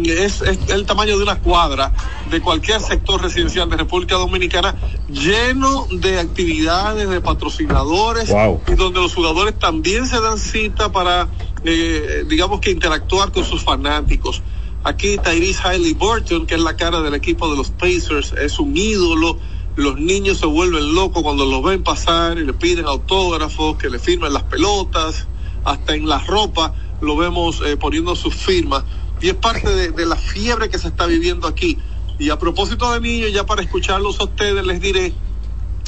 es, 0.05 0.43
el 0.43 0.87
tamaño 0.87 1.17
de 1.17 1.23
una 1.23 1.41
cuadra 1.41 1.93
de 2.31 2.41
cualquier 2.41 2.81
sector 2.81 3.21
residencial 3.23 3.69
de 3.69 3.77
República 3.77 4.17
Dominicana 4.17 4.75
lleno 5.09 5.87
de 5.91 6.21
actividades, 6.21 7.09
de 7.09 7.21
patrocinadores 7.21 8.31
y 8.31 8.75
donde 8.75 9.01
los 9.01 9.15
jugadores 9.15 9.59
también 9.59 10.07
se 10.07 10.21
dan 10.21 10.39
cita 10.39 10.93
para, 10.93 11.29
eh, 11.65 12.25
digamos 12.29 12.61
que 12.61 12.71
interactuar 12.71 13.33
con 13.33 13.45
sus 13.45 13.63
fanáticos. 13.63 14.43
Aquí 14.85 15.19
Tyrese 15.19 15.61
Hailey 15.65 15.95
Burton, 15.95 16.47
que 16.47 16.55
es 16.55 16.61
la 16.61 16.77
cara 16.77 17.01
del 17.01 17.15
equipo 17.15 17.51
de 17.51 17.57
los 17.57 17.71
Pacers, 17.71 18.33
es 18.41 18.59
un 18.59 18.77
ídolo 18.77 19.39
los 19.79 19.97
niños 19.97 20.39
se 20.39 20.47
vuelven 20.47 20.93
locos 20.93 21.23
cuando 21.23 21.47
los 21.47 21.63
ven 21.63 21.85
pasar 21.85 22.37
y 22.37 22.45
le 22.45 22.53
piden 22.53 22.87
autógrafos, 22.87 23.77
que 23.77 23.89
le 23.89 24.01
firmen 24.01 24.33
las 24.33 24.43
pelotas, 24.43 25.29
hasta 25.65 25.95
en 25.95 26.09
la 26.09 26.19
ropa 26.19 26.75
lo 27.01 27.17
vemos 27.17 27.63
eh, 27.65 27.77
poniendo 27.77 28.17
sus 28.17 28.35
firmas. 28.35 28.83
Y 29.21 29.29
es 29.29 29.35
parte 29.35 29.93
de, 29.93 30.05
la 30.05 30.17
fiebre 30.17 30.69
que 30.69 30.81
se 30.81 30.89
está 30.89 31.07
viviendo 31.07 31.47
aquí. 31.47 31.79
Y 32.19 32.31
a 32.31 32.41
propósito 32.41 32.93
de 32.93 33.01
niños, 33.01 33.33
ya 33.33 33.47
para 33.47 33.63
escucharlos 33.63 34.19
a 34.19 34.25
ustedes, 34.25 34.67
les 34.67 34.81
diré 34.81 35.15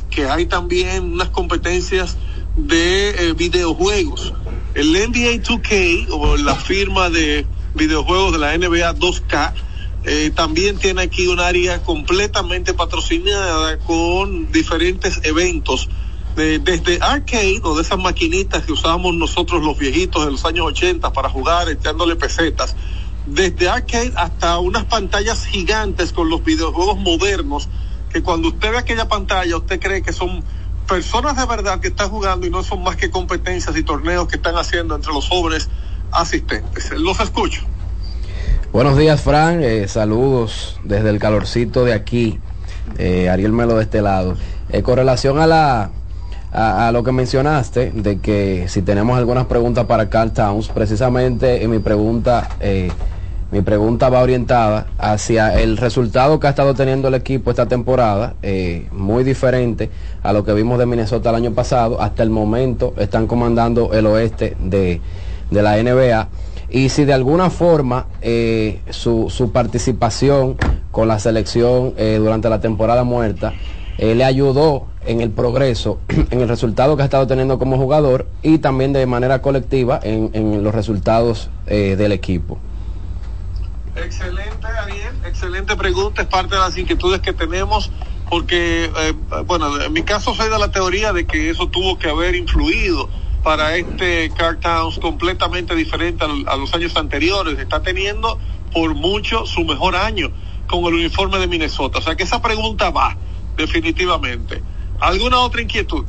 que 0.08 0.28
hay 0.28 0.46
también 0.46 1.14
unas 1.14 1.30
competencias 1.30 2.16
de 2.56 3.10
eh, 3.10 3.32
videojuegos. 3.32 4.32
El 4.74 4.92
NBA 4.92 5.42
2K, 5.42 6.06
o 6.12 6.36
la 6.36 6.54
firma 6.54 7.10
de 7.10 7.44
videojuegos 7.74 8.34
de 8.34 8.38
la 8.38 8.56
NBA 8.56 8.94
2K, 8.94 9.52
eh, 10.04 10.30
también 10.34 10.78
tiene 10.78 11.02
aquí 11.02 11.26
un 11.26 11.40
área 11.40 11.82
completamente 11.82 12.72
patrocinada 12.72 13.78
con 13.78 14.50
diferentes 14.50 15.20
eventos. 15.24 15.88
desde 16.36 16.98
arcade 17.02 17.60
o 17.64 17.74
de 17.74 17.82
esas 17.82 17.98
maquinitas 17.98 18.64
que 18.64 18.72
usábamos 18.72 19.14
nosotros 19.14 19.62
los 19.62 19.76
viejitos 19.76 20.24
de 20.24 20.30
los 20.30 20.44
años 20.44 20.66
80 20.66 21.12
para 21.12 21.28
jugar 21.28 21.68
echándole 21.68 22.16
pesetas, 22.16 22.76
desde 23.26 23.68
arcade 23.68 24.12
hasta 24.16 24.58
unas 24.58 24.84
pantallas 24.84 25.44
gigantes 25.44 26.12
con 26.12 26.30
los 26.30 26.42
videojuegos 26.42 26.98
modernos, 26.98 27.68
que 28.10 28.22
cuando 28.22 28.48
usted 28.48 28.70
ve 28.70 28.78
aquella 28.78 29.06
pantalla 29.06 29.56
usted 29.56 29.80
cree 29.80 30.02
que 30.02 30.12
son 30.12 30.42
personas 30.88 31.36
de 31.36 31.46
verdad 31.46 31.80
que 31.80 31.88
están 31.88 32.08
jugando 32.08 32.46
y 32.46 32.50
no 32.50 32.62
son 32.62 32.82
más 32.82 32.96
que 32.96 33.10
competencias 33.10 33.76
y 33.76 33.82
torneos 33.82 34.26
que 34.26 34.36
están 34.36 34.56
haciendo 34.56 34.94
entre 34.96 35.12
los 35.12 35.28
jóvenes 35.28 35.68
asistentes. 36.10 36.90
Los 36.92 37.20
escucho. 37.20 37.62
Buenos 38.72 38.96
días, 38.96 39.20
Fran. 39.20 39.64
Eh, 39.64 39.88
saludos 39.88 40.78
desde 40.84 41.10
el 41.10 41.18
calorcito 41.18 41.84
de 41.84 41.92
aquí. 41.92 42.38
Eh, 42.98 43.28
Ariel 43.28 43.52
Melo 43.52 43.74
de 43.74 43.82
este 43.82 44.00
lado. 44.00 44.36
Eh, 44.68 44.82
con 44.82 44.94
relación 44.94 45.40
a 45.40 45.48
la 45.48 45.90
a, 46.52 46.92
lo 46.92 47.02
que 47.02 47.10
mencionaste, 47.10 47.90
de 47.90 48.20
que 48.20 48.66
si 48.68 48.82
tenemos 48.82 49.18
algunas 49.18 49.46
preguntas 49.46 49.86
para 49.86 50.08
Carl 50.08 50.30
Towns, 50.30 50.68
precisamente 50.68 51.66
mi 51.66 51.80
pregunta, 51.80 52.48
mi 53.52 53.62
pregunta 53.62 54.08
va 54.08 54.20
orientada 54.20 54.86
hacia 54.98 55.60
el 55.60 55.76
resultado 55.76 56.40
que 56.40 56.48
ha 56.48 56.50
estado 56.50 56.74
teniendo 56.74 57.06
el 57.06 57.14
equipo 57.14 57.50
esta 57.50 57.66
temporada, 57.66 58.34
muy 58.90 59.22
diferente 59.22 59.90
a 60.24 60.32
lo 60.32 60.44
que 60.44 60.52
vimos 60.52 60.80
de 60.80 60.86
Minnesota 60.86 61.30
el 61.30 61.36
año 61.36 61.52
pasado. 61.52 62.00
Hasta 62.02 62.24
el 62.24 62.30
momento 62.30 62.94
están 62.98 63.28
comandando 63.28 63.92
el 63.92 64.06
oeste 64.06 64.56
de 64.60 65.00
la 65.50 65.80
NBA 65.80 66.28
y 66.70 66.88
si 66.88 67.04
de 67.04 67.12
alguna 67.12 67.50
forma 67.50 68.06
eh, 68.22 68.80
su, 68.90 69.28
su, 69.28 69.50
participación 69.52 70.56
con 70.90 71.08
la 71.08 71.18
selección 71.18 71.94
eh, 71.96 72.18
durante 72.20 72.48
la 72.48 72.60
temporada 72.60 73.02
muerta 73.02 73.54
eh, 73.98 74.14
le 74.14 74.24
ayudó 74.24 74.86
en 75.04 75.20
el 75.20 75.30
progreso, 75.30 75.98
en 76.30 76.40
el 76.40 76.48
resultado 76.48 76.96
que 76.96 77.02
ha 77.02 77.06
estado 77.06 77.26
teniendo 77.26 77.58
como 77.58 77.76
jugador 77.76 78.28
y 78.42 78.58
también 78.58 78.92
de 78.92 79.04
manera 79.06 79.42
colectiva 79.42 79.98
en, 80.02 80.30
en 80.32 80.62
los 80.62 80.74
resultados 80.74 81.50
del 81.66 82.10
equipo. 82.10 82.58
Excelente, 83.94 84.66
Ariel, 84.66 85.14
excelente 85.24 85.76
pregunta, 85.76 86.22
es 86.22 86.28
parte 86.28 86.56
de 86.56 86.60
las 86.60 86.76
inquietudes 86.76 87.20
que 87.20 87.32
tenemos, 87.32 87.92
porque, 88.28 88.90
bueno, 89.46 89.80
en 89.80 89.92
mi 89.92 90.02
caso 90.02 90.34
soy 90.34 90.50
de 90.50 90.58
la 90.58 90.72
teoría 90.72 91.12
de 91.12 91.26
que 91.26 91.50
eso 91.50 91.68
tuvo 91.68 91.96
que 91.96 92.08
haber 92.08 92.34
influido 92.34 93.08
para 93.42 93.76
este 93.76 94.30
Car 94.30 94.58
Towns 94.60 94.98
completamente 94.98 95.74
diferente 95.74 96.24
a, 96.24 96.56
los 96.56 96.74
años 96.74 96.96
anteriores. 96.96 97.58
Está 97.58 97.82
teniendo 97.82 98.38
por 98.72 98.94
mucho 98.94 99.46
su 99.46 99.64
mejor 99.64 99.96
año 99.96 100.30
con 100.66 100.84
el 100.84 100.94
uniforme 100.94 101.38
de 101.38 101.46
Minnesota. 101.46 101.98
O 101.98 102.02
sea 102.02 102.16
que 102.16 102.24
esa 102.24 102.40
pregunta 102.42 102.90
va, 102.90 103.16
definitivamente. 103.56 104.62
¿Alguna 105.00 105.38
otra 105.40 105.62
inquietud? 105.62 106.04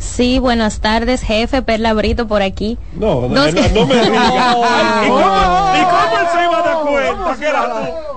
Sí, 0.00 0.38
buenas 0.38 0.80
tardes, 0.80 1.20
jefe 1.20 1.60
Perla 1.60 1.92
Brito 1.92 2.26
por 2.26 2.40
aquí. 2.40 2.78
No, 2.94 3.28
no, 3.28 3.28
no, 3.28 3.44
me 3.44 3.52
digas. 3.52 3.70
¿Y 3.74 3.76
cómo, 3.84 4.64
¿Y 5.76 5.84
cómo 5.84 6.16
se 6.32 6.42
iba 6.42 6.58
a 6.58 6.62
dar 6.62 6.80
cuenta 6.80 7.36
que 7.38 7.46
era 7.46 7.64
tú? 7.64 7.70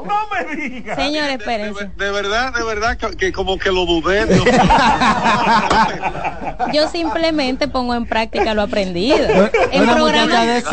No 0.05 0.15
me 0.31 0.45
digas. 0.55 0.95
Señor, 0.95 1.29
espérense. 1.29 1.91
De, 1.97 2.05
de, 2.05 2.11
verdad, 2.11 2.53
de 2.53 2.63
verdad, 2.63 2.95
que, 2.97 3.17
que, 3.17 3.33
como 3.33 3.57
que 3.57 3.69
lo 3.69 3.85
dudé. 3.85 4.25
Yo 6.73 6.87
simplemente 6.87 7.67
pongo 7.67 7.95
en 7.95 8.05
práctica 8.05 8.53
lo 8.53 8.61
aprendido. 8.61 9.17
en, 9.71 9.85
programas, 9.85 10.63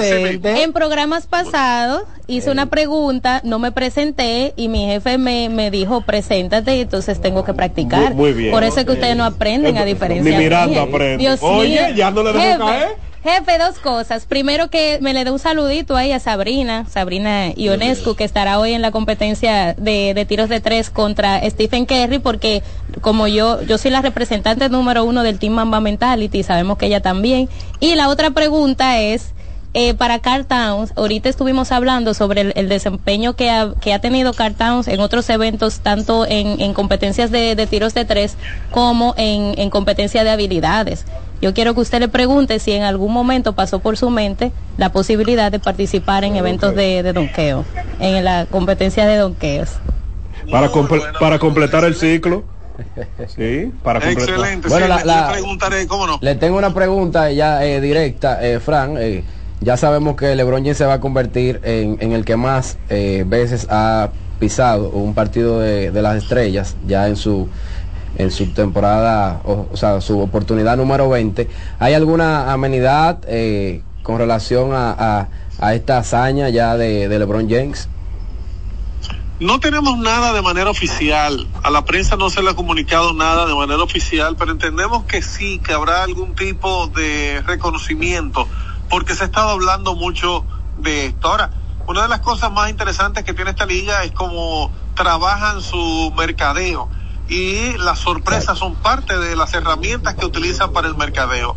en 0.45 0.73
programas 0.73 1.27
pasados 1.27 2.05
hice 2.31 2.51
una 2.51 2.67
pregunta, 2.67 3.41
no 3.45 3.59
me 3.59 3.73
presenté 3.73 4.55
y 4.57 4.69
mi 4.69 4.87
jefe 4.87 5.19
me, 5.19 5.49
me 5.49 5.71
dijo, 5.71 6.01
preséntate 6.03 6.77
y 6.77 6.81
entonces 6.83 7.21
tengo 7.21 7.45
que 7.45 7.55
practicar. 7.55 8.15
Muy, 8.15 8.33
bien. 8.33 8.53
Por 8.53 8.65
eso 8.65 8.81
es 8.81 8.87
que 8.87 8.93
ustedes 8.93 9.17
no 9.17 9.25
aprenden 9.25 9.77
a 9.77 9.85
diferencia. 9.85 10.31
Ni 10.31 10.37
mirando 10.37 10.81
aprenden. 10.81 11.37
Oye, 11.41 11.87
mío. 11.87 11.97
ya 11.97 12.11
no 12.11 12.23
le 12.23 12.33
dejo 12.33 12.45
jefe, 12.45 12.59
caer. 12.59 13.11
Jefe, 13.23 13.59
dos 13.59 13.79
cosas. 13.79 14.25
Primero 14.25 14.71
que 14.71 14.99
me 15.03 15.13
le 15.13 15.25
dé 15.25 15.31
un 15.31 15.39
saludito 15.39 15.95
ahí 15.95 16.13
a 16.13 16.21
Sabrina, 16.21 16.87
Sabrina 16.89 17.53
Ionescu, 17.55 18.15
que 18.15 18.25
estará 18.25 18.59
hoy 18.59 18.73
en 18.73 18.81
la 18.81 18.93
competencia 18.93 19.75
de, 19.75 20.15
de, 20.15 20.25
tiros 20.25 20.49
de 20.49 20.61
tres 20.61 20.89
contra 20.89 21.39
Stephen 21.51 21.85
Kerry, 21.85 22.19
porque 22.19 22.63
como 23.03 23.27
yo, 23.29 23.63
yo 23.63 23.77
soy 23.77 23.91
la 23.91 24.01
representante 24.01 24.71
número 24.71 25.05
uno 25.05 25.23
del 25.23 25.39
Team 25.39 25.53
Mamba 25.53 25.81
Mentality, 25.81 26.43
sabemos 26.43 26.79
que 26.79 26.87
ella 26.87 27.01
también. 27.01 27.51
Y 27.79 27.95
la 27.95 28.09
otra 28.09 28.31
pregunta 28.31 29.01
es, 29.01 29.35
eh, 29.75 29.95
para 29.95 30.19
Carl 30.19 30.47
Towns, 30.47 30.93
ahorita 30.97 31.29
estuvimos 31.29 31.73
hablando 31.73 32.15
sobre 32.15 32.41
el, 32.41 32.53
el 32.57 32.69
desempeño 32.69 33.35
que 33.35 33.51
ha, 33.51 33.73
que 33.81 33.95
ha 33.95 33.99
tenido 34.01 34.33
Carl 34.33 34.55
Towns 34.55 34.89
en 34.89 35.01
otros 35.01 35.29
eventos, 35.31 35.81
tanto 35.81 36.27
en, 36.27 36.61
en 36.61 36.75
competencias 36.75 37.31
de, 37.31 37.55
de, 37.55 37.67
tiros 37.67 37.95
de 37.95 38.05
tres 38.05 38.37
como 38.71 39.15
en, 39.17 39.55
en 39.59 39.71
competencia 39.71 40.25
de 40.25 40.31
habilidades. 40.31 41.05
Yo 41.41 41.55
quiero 41.55 41.75
que 41.75 41.81
usted 41.81 42.01
le 42.01 42.09
pregunte 42.09 42.59
si 42.59 42.73
en 42.73 42.83
algún 42.83 43.13
momento 43.13 43.55
pasó 43.55 43.79
por 43.79 43.97
su 43.97 44.11
mente 44.11 44.53
la 44.77 44.93
posibilidad 44.93 45.51
de 45.51 45.59
participar 45.59 46.25
en 46.25 46.37
eventos 46.37 46.75
de, 46.75 47.03
de 47.03 47.13
donqueo, 47.13 47.65
en 47.99 48.25
la 48.25 48.47
competencia 48.47 49.07
de 49.07 49.17
donqueos. 49.17 49.71
Para, 50.51 50.69
comple 50.71 51.01
para 51.19 51.39
completar 51.39 51.85
el 51.85 51.95
ciclo. 51.95 52.45
Sí, 53.37 53.73
para 53.83 54.01
completar. 54.01 54.35
Excelente. 54.35 54.69
Bueno, 54.69 54.87
sí, 54.87 54.91
la, 54.91 54.99
le, 54.99 55.05
la, 55.05 55.27
le 55.27 55.33
preguntaré, 55.33 55.87
¿cómo 55.87 56.07
no? 56.07 56.19
Le 56.21 56.35
tengo 56.35 56.59
una 56.59 56.75
pregunta 56.75 57.31
ya 57.31 57.65
eh, 57.65 57.81
directa, 57.81 58.39
eh, 58.43 58.59
Fran. 58.59 58.97
Eh, 58.99 59.23
ya 59.61 59.77
sabemos 59.77 60.17
que 60.17 60.35
LeBron 60.35 60.63
James 60.63 60.79
se 60.79 60.87
va 60.87 60.95
a 60.95 61.01
convertir 61.01 61.61
en, 61.65 62.13
el 62.13 62.25
que 62.25 62.37
más 62.37 62.79
eh, 62.89 63.25
veces 63.27 63.67
ha 63.71 64.11
pisado 64.39 64.89
un 64.89 65.15
partido 65.15 65.61
de, 65.61 65.93
las 65.93 66.17
estrellas 66.23 66.77
ya 66.87 67.09
en 67.09 67.17
su 67.17 67.49
en 68.17 68.33
su 68.33 68.47
temporada, 68.53 69.41
o, 69.45 69.77
sea, 69.77 70.01
su 70.01 70.19
oportunidad 70.19 70.77
número 70.77 71.09
20. 71.09 71.49
¿Hay 71.79 71.95
alguna 71.95 72.53
amenidad 72.53 73.21
eh, 73.29 73.83
con 74.03 74.19
relación 74.19 74.71
a, 74.73 75.29
esta 75.73 75.99
hazaña 75.99 76.49
ya 76.49 76.77
de, 76.77 77.09
de 77.09 77.19
LeBron 77.19 77.49
James? 77.49 77.89
No 79.39 79.59
tenemos 79.61 79.97
nada 79.97 80.33
de 80.33 80.43
manera 80.43 80.69
oficial. 80.69 81.47
A 81.63 81.71
la 81.71 81.85
prensa 81.85 82.17
no 82.17 82.29
se 82.29 82.43
le 82.43 82.51
ha 82.51 82.55
comunicado 82.55 83.15
nada 83.15 83.47
de 83.47 83.55
manera 83.55 83.83
oficial, 83.83 84.37
pero 84.37 84.53
entendemos 84.53 85.05
que 85.05 85.23
sí, 85.23 85.61
que 85.65 85.73
habrá 85.73 86.03
algún 86.03 86.35
tipo 86.35 86.89
de 86.89 87.43
reconocimiento, 87.47 88.47
porque 88.91 89.15
se 89.15 89.23
ha 89.23 89.27
estado 89.27 89.51
hablando 89.51 89.95
mucho 89.95 90.45
de 90.79 91.07
esto. 91.07 91.29
Ahora, 91.29 91.51
una 91.87 92.03
de 92.03 92.09
las 92.09 92.21
cosas 92.21 92.53
más 92.53 92.69
interesantes 92.69 93.25
que 93.25 93.33
tiene 93.33 93.51
esta 93.51 93.65
liga 93.65 94.03
es 94.05 94.13
cómo 94.13 94.71
trabajan 94.95 95.63
su 95.63 96.13
mercadeo 96.17 96.91
y 97.31 97.79
las 97.79 98.01
sorpresas 98.01 98.59
son 98.59 98.75
parte 98.75 99.17
de 99.17 99.37
las 99.37 99.55
herramientas 99.55 100.17
que 100.17 100.27
utilizan 100.27 100.73
para 100.73 100.89
el 100.89 100.97
mercadeo. 100.97 101.57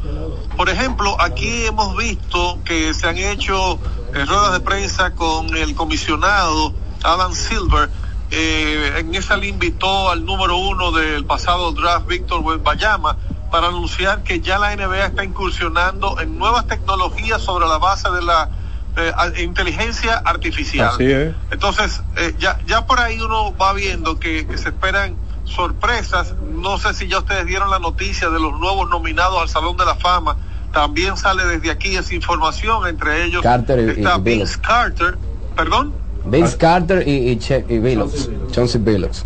Por 0.55 0.69
ejemplo, 0.69 1.19
aquí 1.19 1.65
hemos 1.65 1.97
visto 1.97 2.59
que 2.63 2.93
se 2.93 3.09
han 3.09 3.17
hecho 3.17 3.79
eh, 4.13 4.23
ruedas 4.25 4.53
de 4.53 4.59
prensa 4.59 5.15
con 5.15 5.57
el 5.57 5.73
comisionado 5.73 6.73
Adam 7.03 7.33
Silver. 7.33 7.89
Eh, 8.29 8.93
en 8.97 9.15
esa 9.15 9.35
le 9.35 9.47
invitó 9.47 10.11
al 10.11 10.25
número 10.25 10.57
uno 10.57 10.91
del 10.91 11.25
pasado 11.25 11.71
draft, 11.71 12.07
Víctor 12.07 12.61
Bayama, 12.61 13.17
para 13.53 13.67
anunciar 13.67 14.23
que 14.23 14.39
ya 14.39 14.57
la 14.57 14.75
NBA 14.75 15.05
está 15.05 15.23
incursionando 15.23 16.19
en 16.19 16.39
nuevas 16.39 16.65
tecnologías 16.65 17.39
sobre 17.39 17.67
la 17.67 17.77
base 17.77 18.09
de 18.09 18.23
la 18.23 18.49
eh, 18.97 19.43
inteligencia 19.43 20.15
artificial. 20.25 20.87
Así 20.87 21.11
es. 21.11 21.35
Entonces, 21.51 22.01
eh, 22.17 22.33
ya, 22.39 22.57
ya 22.65 22.87
por 22.87 22.99
ahí 22.99 23.21
uno 23.21 23.55
va 23.55 23.73
viendo 23.73 24.19
que, 24.19 24.47
que 24.47 24.57
se 24.57 24.69
esperan 24.69 25.15
sorpresas. 25.43 26.33
No 26.51 26.79
sé 26.79 26.95
si 26.95 27.07
ya 27.07 27.19
ustedes 27.19 27.45
dieron 27.45 27.69
la 27.69 27.77
noticia 27.77 28.31
de 28.31 28.39
los 28.39 28.59
nuevos 28.59 28.89
nominados 28.89 29.39
al 29.39 29.49
Salón 29.49 29.77
de 29.77 29.85
la 29.85 29.93
Fama. 29.93 30.35
También 30.71 31.15
sale 31.15 31.45
desde 31.45 31.69
aquí 31.69 31.95
esa 31.95 32.15
información, 32.15 32.87
entre 32.87 33.23
ellos 33.23 33.43
Carter 33.43 33.77
y, 33.77 34.01
está 34.01 34.17
y 34.17 34.21
Vince 34.21 34.57
Carter, 34.59 35.15
perdón. 35.55 35.93
Vince 36.25 36.57
Carter 36.57 37.07
y, 37.07 37.29
y, 37.29 37.37
che, 37.37 37.63
y 37.69 37.77
Billups, 37.77 38.31
Chauncey 38.51 38.81
Billups. 38.81 39.23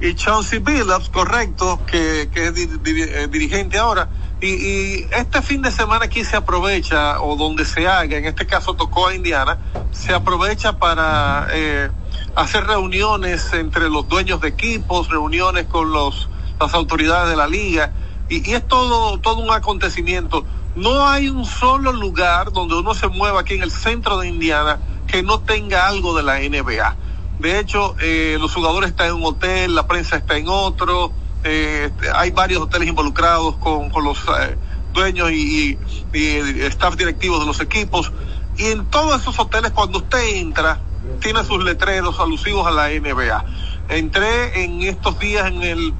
Y 0.00 0.14
Chauncey 0.14 0.58
Billups, 0.58 1.08
correcto, 1.08 1.80
que, 1.86 2.22
es 2.22 2.52
eh, 2.58 3.28
dirigente 3.30 3.78
ahora. 3.78 4.08
Y, 4.40 4.48
y, 4.48 5.08
este 5.12 5.40
fin 5.40 5.62
de 5.62 5.70
semana 5.70 6.06
aquí 6.06 6.24
se 6.24 6.36
aprovecha, 6.36 7.20
o 7.20 7.36
donde 7.36 7.64
se 7.64 7.86
haga, 7.86 8.16
en 8.16 8.24
este 8.24 8.46
caso 8.46 8.74
tocó 8.74 9.08
a 9.08 9.14
Indiana, 9.14 9.58
se 9.92 10.12
aprovecha 10.12 10.78
para 10.78 11.46
eh, 11.52 11.90
hacer 12.34 12.66
reuniones 12.66 13.52
entre 13.52 13.88
los 13.88 14.08
dueños 14.08 14.40
de 14.40 14.48
equipos, 14.48 15.08
reuniones 15.08 15.66
con 15.66 15.92
los, 15.92 16.28
las 16.60 16.74
autoridades 16.74 17.30
de 17.30 17.36
la 17.36 17.46
liga, 17.46 17.92
y, 18.28 18.50
y, 18.50 18.54
es 18.54 18.66
todo, 18.66 19.18
todo 19.20 19.38
un 19.38 19.50
acontecimiento. 19.52 20.44
No 20.74 21.06
hay 21.06 21.28
un 21.28 21.46
solo 21.46 21.92
lugar 21.92 22.50
donde 22.50 22.74
uno 22.74 22.94
se 22.94 23.06
mueva 23.06 23.42
aquí 23.42 23.54
en 23.54 23.62
el 23.62 23.70
centro 23.70 24.18
de 24.18 24.28
Indiana 24.28 24.80
que 25.06 25.22
no 25.22 25.40
tenga 25.40 25.86
algo 25.86 26.16
de 26.16 26.24
la 26.24 26.40
NBA. 26.40 26.96
De 27.38 27.58
hecho, 27.58 27.96
eh, 28.00 28.36
los 28.40 28.54
jugadores 28.54 28.90
están 28.90 29.08
en 29.08 29.14
un 29.14 29.24
hotel, 29.24 29.74
la 29.74 29.86
prensa 29.86 30.16
está 30.16 30.36
en 30.36 30.48
otro, 30.48 31.12
eh, 31.42 31.90
hay 32.14 32.30
varios 32.30 32.62
hoteles 32.62 32.88
involucrados 32.88 33.56
con, 33.56 33.90
con 33.90 34.04
los 34.04 34.18
eh, 34.18 34.56
dueños 34.92 35.32
y, 35.32 35.78
y, 36.12 36.26
staff 36.66 36.96
directivos 36.96 37.40
de 37.40 37.46
los 37.46 37.60
equipos. 37.60 38.12
Y 38.56 38.66
en 38.66 38.86
todos 38.86 39.20
esos 39.20 39.38
hoteles, 39.38 39.72
cuando 39.72 39.98
usted 39.98 40.36
entra, 40.36 40.80
tiene 41.20 41.42
sus 41.44 41.62
letreros 41.62 42.20
alusivos 42.20 42.66
a 42.66 42.70
la 42.70 42.88
NBA. 42.88 43.44
Entré 43.88 44.64
en 44.64 44.82
estos 44.82 45.18
días 45.18 45.48
en 45.48 45.62
el 45.62 45.92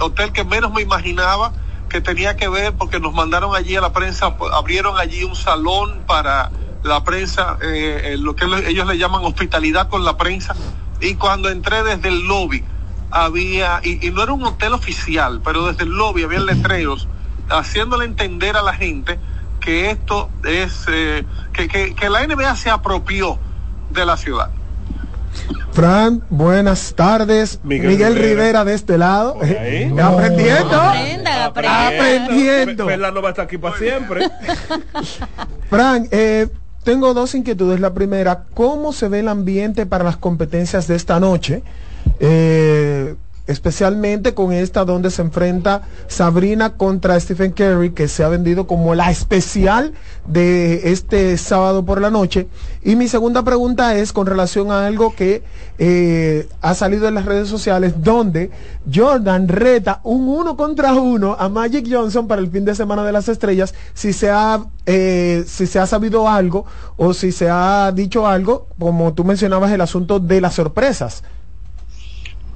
hotel 0.00 0.32
que 0.32 0.44
menos 0.44 0.72
me 0.72 0.82
imaginaba 0.82 1.52
que 1.88 2.00
tenía 2.00 2.36
que 2.36 2.48
ver 2.48 2.74
porque 2.74 3.00
nos 3.00 3.14
mandaron 3.14 3.54
allí 3.54 3.76
a 3.76 3.80
la 3.80 3.92
prensa, 3.92 4.36
abrieron 4.52 4.98
allí 4.98 5.24
un 5.24 5.36
salón 5.36 6.02
para 6.06 6.50
la 6.82 7.04
prensa, 7.04 7.58
eh, 7.62 8.16
lo 8.18 8.34
que 8.34 8.46
ellos 8.66 8.86
le 8.86 8.98
llaman 8.98 9.24
hospitalidad 9.24 9.88
con 9.88 10.04
la 10.04 10.16
prensa. 10.16 10.54
Y 11.00 11.14
cuando 11.14 11.48
entré 11.48 11.82
desde 11.82 12.08
el 12.08 12.26
lobby, 12.26 12.64
había, 13.10 13.80
y, 13.82 14.06
y, 14.06 14.10
no 14.10 14.22
era 14.22 14.32
un 14.32 14.44
hotel 14.44 14.72
oficial, 14.72 15.40
pero 15.44 15.66
desde 15.66 15.84
el 15.84 15.90
lobby 15.90 16.22
había 16.22 16.40
letreros 16.40 17.08
haciéndole 17.48 18.04
entender 18.04 18.56
a 18.56 18.62
la 18.62 18.72
gente 18.72 19.18
que 19.60 19.90
esto 19.90 20.30
es, 20.44 20.84
eh, 20.88 21.24
que, 21.52 21.68
que, 21.68 21.94
que, 21.94 22.10
la 22.10 22.26
NBA 22.26 22.56
se 22.56 22.70
apropió 22.70 23.38
de 23.90 24.06
la 24.06 24.16
ciudad. 24.16 24.50
Fran, 25.72 26.24
buenas 26.30 26.94
tardes. 26.96 27.60
Miguel, 27.62 27.88
Miguel 27.88 28.14
Rivera. 28.14 28.30
Rivera. 28.30 28.64
de 28.64 28.74
este 28.74 28.98
lado. 28.98 29.38
No. 29.90 30.06
Aprendiendo. 30.06 30.80
Aprenda, 30.80 31.44
aprenda. 31.44 31.88
Aprendiendo. 31.88 32.86
Perla 32.86 33.10
no 33.10 33.22
va 33.22 33.28
a 33.28 33.30
estar 33.32 33.44
aquí 33.44 33.58
para 33.58 33.76
siempre. 33.76 34.28
Fran, 35.68 36.08
eh, 36.10 36.48
tengo 36.84 37.14
dos 37.14 37.34
inquietudes. 37.34 37.80
La 37.80 37.94
primera, 37.94 38.44
¿cómo 38.54 38.92
se 38.92 39.08
ve 39.08 39.20
el 39.20 39.28
ambiente 39.28 39.86
para 39.86 40.04
las 40.04 40.16
competencias 40.16 40.86
de 40.86 40.96
esta 40.96 41.20
noche? 41.20 41.62
Eh, 42.18 43.14
especialmente 43.50 44.34
con 44.34 44.52
esta 44.52 44.84
donde 44.84 45.10
se 45.10 45.22
enfrenta 45.22 45.82
Sabrina 46.08 46.74
contra 46.74 47.18
Stephen 47.18 47.52
Curry, 47.52 47.90
que 47.90 48.08
se 48.08 48.24
ha 48.24 48.28
vendido 48.28 48.66
como 48.66 48.94
la 48.94 49.10
especial 49.10 49.92
de 50.26 50.92
este 50.92 51.36
sábado 51.36 51.84
por 51.84 52.00
la 52.00 52.10
noche. 52.10 52.48
Y 52.82 52.96
mi 52.96 53.08
segunda 53.08 53.42
pregunta 53.42 53.96
es 53.96 54.12
con 54.12 54.26
relación 54.26 54.70
a 54.70 54.86
algo 54.86 55.14
que 55.14 55.42
eh, 55.78 56.48
ha 56.60 56.74
salido 56.74 57.08
en 57.08 57.14
las 57.14 57.26
redes 57.26 57.48
sociales, 57.48 57.94
donde 58.02 58.50
Jordan 58.92 59.48
reta 59.48 60.00
un 60.04 60.28
uno 60.28 60.56
contra 60.56 60.94
uno 60.94 61.36
a 61.38 61.48
Magic 61.48 61.86
Johnson 61.90 62.28
para 62.28 62.40
el 62.40 62.50
fin 62.50 62.64
de 62.64 62.74
semana 62.74 63.04
de 63.04 63.12
las 63.12 63.28
estrellas, 63.28 63.74
si 63.94 64.12
se 64.12 64.30
ha, 64.30 64.64
eh, 64.86 65.44
si 65.46 65.66
se 65.66 65.78
ha 65.78 65.86
sabido 65.86 66.28
algo 66.28 66.64
o 66.96 67.12
si 67.14 67.32
se 67.32 67.48
ha 67.50 67.92
dicho 67.92 68.26
algo, 68.26 68.68
como 68.78 69.12
tú 69.14 69.24
mencionabas 69.24 69.72
el 69.72 69.80
asunto 69.80 70.20
de 70.20 70.40
las 70.40 70.54
sorpresas. 70.54 71.22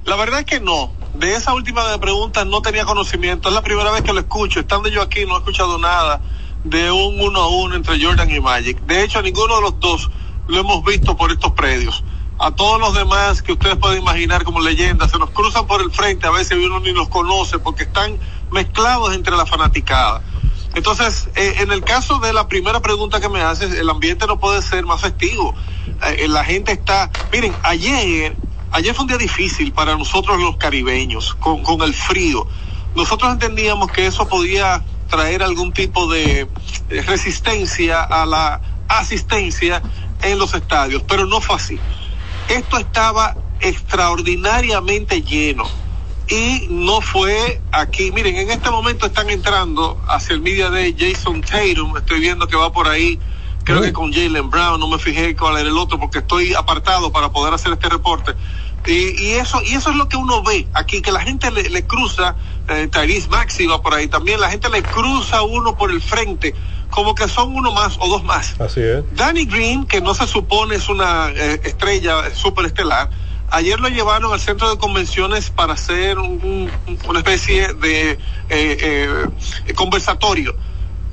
La 0.05 0.15
verdad 0.15 0.41
es 0.41 0.45
que 0.45 0.59
no. 0.59 0.91
De 1.15 1.35
esa 1.35 1.53
última 1.53 1.97
pregunta 1.99 2.45
no 2.45 2.61
tenía 2.61 2.85
conocimiento. 2.85 3.49
Es 3.49 3.55
la 3.55 3.63
primera 3.63 3.91
vez 3.91 4.03
que 4.03 4.13
lo 4.13 4.19
escucho. 4.19 4.59
Estando 4.59 4.87
yo 4.87 5.01
aquí 5.01 5.25
no 5.25 5.35
he 5.35 5.37
escuchado 5.39 5.79
nada 5.79 6.21
de 6.63 6.91
un 6.91 7.19
uno 7.19 7.39
a 7.39 7.47
uno 7.47 7.75
entre 7.75 8.03
Jordan 8.03 8.29
y 8.29 8.39
Magic. 8.39 8.79
De 8.81 9.03
hecho, 9.03 9.21
ninguno 9.23 9.55
de 9.55 9.61
los 9.61 9.79
dos 9.79 10.11
lo 10.47 10.59
hemos 10.59 10.83
visto 10.83 11.17
por 11.17 11.31
estos 11.31 11.53
predios. 11.53 12.03
A 12.37 12.51
todos 12.51 12.79
los 12.79 12.93
demás 12.93 13.41
que 13.41 13.53
ustedes 13.53 13.77
pueden 13.77 14.01
imaginar 14.01 14.43
como 14.43 14.59
leyendas, 14.59 15.09
se 15.09 15.17
nos 15.17 15.29
cruzan 15.29 15.67
por 15.67 15.81
el 15.81 15.89
frente, 15.89 16.27
a 16.27 16.31
veces 16.31 16.57
uno 16.57 16.81
ni 16.81 16.91
los 16.91 17.07
conoce 17.07 17.59
porque 17.59 17.83
están 17.83 18.19
mezclados 18.51 19.15
entre 19.15 19.35
la 19.37 19.45
fanaticada. 19.45 20.21
Entonces, 20.75 21.29
eh, 21.35 21.55
en 21.59 21.71
el 21.71 21.81
caso 21.83 22.19
de 22.19 22.33
la 22.33 22.49
primera 22.49 22.81
pregunta 22.81 23.21
que 23.21 23.29
me 23.29 23.41
haces, 23.41 23.73
el 23.73 23.89
ambiente 23.89 24.27
no 24.27 24.37
puede 24.37 24.61
ser 24.61 24.85
más 24.85 24.99
festivo. 24.99 25.55
Eh, 26.17 26.27
la 26.27 26.43
gente 26.43 26.73
está, 26.73 27.09
miren, 27.31 27.55
ayer, 27.63 28.35
ayer 28.75 28.93
fue 28.93 29.03
un 29.03 29.07
día 29.07 29.17
difícil 29.17 29.71
para 29.71 29.97
nosotros 29.97 30.39
los 30.39 30.57
caribeños, 30.57 31.33
con, 31.35 31.63
con 31.63 31.81
el 31.81 31.93
frío. 31.93 32.45
Nosotros 32.93 33.31
entendíamos 33.31 33.89
que 33.89 34.05
eso 34.05 34.27
podía 34.27 34.83
traer 35.09 35.43
algún 35.43 35.71
tipo 35.71 36.11
de 36.11 36.47
resistencia 36.89 38.03
a 38.03 38.25
la 38.25 38.61
asistencia 38.89 39.81
en 40.21 40.37
los 40.37 40.53
estadios, 40.53 41.03
pero 41.07 41.25
no 41.25 41.39
fue 41.39 41.55
así. 41.55 41.79
Esto 42.49 42.77
estaba 42.77 43.35
extraordinariamente 43.61 45.21
lleno 45.21 45.63
y 46.27 46.67
no 46.69 46.99
fue 46.99 47.61
aquí. 47.71 48.11
Miren, 48.11 48.35
en 48.35 48.51
este 48.51 48.69
momento 48.69 49.05
están 49.05 49.29
entrando 49.29 50.01
hacia 50.07 50.33
el 50.33 50.41
media 50.41 50.69
de 50.69 50.93
Jason 50.97 51.41
Tatum, 51.41 51.95
estoy 51.95 52.19
viendo 52.19 52.47
que 52.47 52.57
va 52.57 52.73
por 52.73 52.89
ahí, 52.89 53.19
creo 53.63 53.81
que 53.81 53.93
con 53.93 54.11
Jalen 54.11 54.49
Brown, 54.49 54.79
no 54.79 54.87
me 54.87 54.99
fijé 54.99 55.35
cuál 55.35 55.57
era 55.57 55.69
el 55.69 55.77
otro 55.77 55.99
porque 55.99 56.19
estoy 56.19 56.53
apartado 56.53 57.11
para 57.11 57.31
poder 57.31 57.53
hacer 57.53 57.73
este 57.73 57.89
reporte. 57.89 58.33
Y, 58.87 59.33
eso 59.33 59.61
y 59.63 59.73
eso 59.73 59.89
es 59.89 59.95
lo 59.95 60.07
que 60.07 60.17
uno 60.17 60.43
ve 60.43 60.67
aquí, 60.73 61.01
que 61.01 61.11
la 61.11 61.21
gente 61.21 61.49
le, 61.51 61.85
cruza, 61.85 62.35
eh, 62.69 62.87
Tyrese 62.91 63.29
Maxi 63.29 63.65
va 63.65 63.81
por 63.81 63.93
ahí 63.93 64.07
también, 64.07 64.39
la 64.39 64.49
gente 64.49 64.69
le 64.69 64.83
cruza 64.83 65.41
uno 65.41 65.75
por 65.75 65.91
el 65.91 66.01
frente, 66.01 66.53
como 66.91 67.15
que 67.15 67.27
son 67.27 67.55
uno 67.55 67.71
más 67.71 67.97
o 67.99 68.07
dos 68.07 68.23
más. 68.23 68.59
Así 68.59 68.81
es. 68.81 69.03
Danny 69.15 69.45
Green, 69.45 69.85
que 69.85 70.01
no 70.01 70.13
se 70.13 70.27
supone 70.27 70.75
es 70.75 70.87
una 70.87 71.29
eh, 71.31 71.61
estrella 71.63 72.33
superestelar, 72.35 73.09
Ayer 73.51 73.79
lo 73.79 73.89
llevaron 73.89 74.33
al 74.33 74.39
centro 74.39 74.69
de 74.69 74.77
convenciones 74.77 75.49
para 75.49 75.73
hacer 75.73 76.17
una 76.17 77.19
especie 77.19 77.73
de 77.73 78.11
eh, 78.11 78.17
eh, 78.49 79.73
conversatorio. 79.75 80.55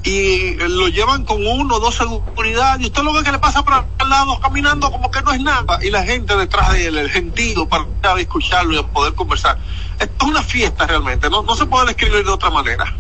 Y 0.04 0.54
lo 0.56 0.88
llevan 0.88 1.24
con 1.24 1.46
uno 1.46 1.76
o 1.76 1.80
dos 1.80 1.94
seguridad 1.94 2.78
y 2.80 2.86
usted 2.86 3.02
lo 3.02 3.12
ve 3.12 3.22
que 3.22 3.30
le 3.30 3.38
pasa 3.38 3.64
por 3.64 3.74
al 3.74 4.08
lado 4.10 4.40
caminando 4.40 4.90
como 4.90 5.10
que 5.10 5.22
no 5.22 5.32
es 5.32 5.40
nada. 5.40 5.78
Y 5.82 5.90
la 5.90 6.02
gente 6.02 6.36
detrás 6.36 6.72
de 6.72 6.88
él, 6.88 6.98
el 6.98 7.10
gentío 7.10 7.68
para 7.68 7.86
escucharlo 8.20 8.78
y 8.78 8.82
poder 8.82 9.14
conversar. 9.14 9.58
Es 10.00 10.08
una 10.24 10.42
fiesta 10.42 10.86
realmente, 10.86 11.30
no, 11.30 11.42
no 11.42 11.54
se 11.54 11.66
puede 11.66 11.86
describir 11.86 12.24
de 12.24 12.30
otra 12.32 12.50
manera. 12.50 12.96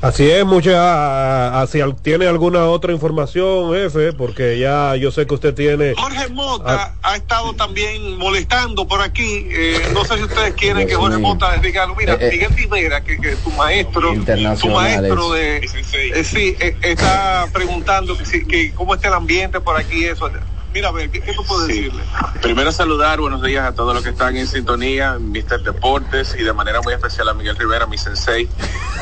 Así 0.00 0.28
es, 0.30 0.44
mucha, 0.44 1.60
así 1.60 1.80
tiene 2.02 2.26
alguna 2.26 2.66
otra 2.66 2.92
información, 2.92 3.72
jefe, 3.72 4.12
porque 4.12 4.58
ya 4.58 4.94
yo 4.96 5.10
sé 5.10 5.26
que 5.26 5.34
usted 5.34 5.54
tiene. 5.54 5.94
Jorge 5.96 6.28
Mota 6.28 6.94
ha 7.02 7.16
estado 7.16 7.54
también 7.54 8.16
molestando 8.18 8.86
por 8.86 9.00
aquí. 9.00 9.46
Eh, 9.50 9.80
no 9.94 10.04
sé 10.04 10.18
si 10.18 10.24
ustedes 10.24 10.54
quieren 10.54 10.86
que 10.86 10.94
Jorge 10.94 11.18
Mota 11.18 11.52
les 11.52 11.62
diga, 11.62 11.86
mira, 11.96 12.14
eh, 12.14 12.18
eh. 12.20 12.30
Miguel 12.32 12.54
Rivera, 12.54 13.02
que, 13.02 13.18
que 13.18 13.36
tu 13.36 13.50
maestro, 13.50 14.14
tu 14.60 14.68
maestro 14.68 15.32
de, 15.32 15.56
eh, 15.58 16.24
sí, 16.24 16.56
está 16.82 17.48
preguntando 17.52 18.16
que, 18.16 18.46
que 18.46 18.72
cómo 18.74 18.94
está 18.94 19.08
el 19.08 19.14
ambiente 19.14 19.60
por 19.60 19.78
aquí, 19.78 20.04
eso. 20.04 20.30
Mira, 20.76 20.90
a 20.90 20.92
ver, 20.92 21.08
¿qué, 21.08 21.22
tú 21.32 21.42
puedes 21.42 21.68
decirle? 21.68 22.02
Primero 22.42 22.70
saludar, 22.70 23.18
buenos 23.18 23.42
días 23.42 23.64
a 23.64 23.74
todos 23.74 23.94
los 23.94 24.04
que 24.04 24.10
están 24.10 24.36
en 24.36 24.46
sintonía, 24.46 25.16
Mr. 25.18 25.62
Deportes 25.62 26.36
y 26.38 26.42
de 26.42 26.52
manera 26.52 26.82
muy 26.82 26.92
especial 26.92 27.30
a 27.30 27.32
Miguel 27.32 27.56
Rivera, 27.56 27.86
mi 27.86 27.96
sensei. 27.96 28.46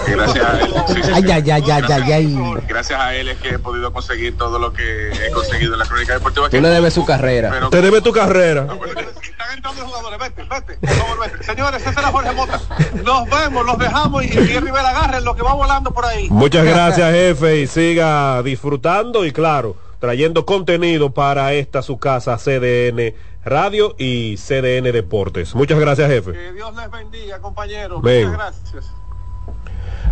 Gracias 0.06 0.44
a 0.44 0.60
él. 0.60 0.72
ay, 1.14 1.30
ay, 1.32 1.50
ay, 1.50 1.64
ay, 1.68 2.12
ay, 2.12 2.60
Gracias 2.68 3.00
a 3.00 3.16
él 3.16 3.26
es 3.26 3.38
que 3.38 3.48
he 3.48 3.58
podido 3.58 3.92
conseguir 3.92 4.36
todo 4.36 4.60
lo 4.60 4.72
que 4.72 5.10
he 5.10 5.32
conseguido 5.32 5.72
en 5.72 5.80
la 5.80 5.86
crónica 5.86 6.12
deportiva. 6.12 6.48
Tú 6.48 6.60
le 6.60 6.68
debes 6.68 6.94
su 6.94 7.04
carrera. 7.04 7.68
Te 7.68 7.82
debe 7.82 8.00
tu 8.00 8.12
carrera. 8.12 8.68
Están 9.20 9.56
entrando 9.56 9.80
los 9.80 9.90
jugadores, 9.90 10.20
vete, 10.20 10.44
vete, 10.44 10.78
vete. 10.80 11.42
Señores, 11.42 11.84
ese 11.84 11.98
era 11.98 12.12
Jorge 12.12 12.30
Mota. 12.30 12.60
Nos 13.02 13.28
vemos, 13.28 13.66
los 13.66 13.78
dejamos 13.78 14.22
y 14.22 14.28
Miguel 14.28 14.62
Rivera 14.62 14.90
agarren 14.90 15.24
lo 15.24 15.34
que 15.34 15.42
va 15.42 15.54
volando 15.54 15.90
por 15.90 16.04
ahí. 16.04 16.28
Muchas 16.30 16.64
gracias, 16.64 17.12
jefe, 17.12 17.62
y 17.62 17.66
siga 17.66 18.44
disfrutando 18.44 19.24
y 19.24 19.32
claro 19.32 19.74
trayendo 20.04 20.44
contenido 20.44 21.14
para 21.14 21.54
esta 21.54 21.80
su 21.80 21.96
casa 21.96 22.36
CDN 22.36 23.14
Radio 23.42 23.94
y 23.96 24.36
CDN 24.36 24.92
Deportes. 24.92 25.54
Muchas 25.54 25.80
gracias, 25.80 26.10
jefe. 26.10 26.32
Que 26.32 26.52
Dios 26.52 26.76
les 26.76 26.90
bendiga, 26.90 27.40
compañeros. 27.40 28.02
Muchas 28.02 28.32
gracias. 28.32 28.92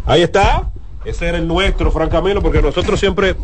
Ahí 0.06 0.22
está. 0.22 0.70
Ese 1.04 1.28
era 1.28 1.36
el 1.36 1.46
nuestro, 1.46 1.90
francamente, 1.90 2.40
porque 2.40 2.62
nosotros 2.62 2.98
siempre 2.98 3.36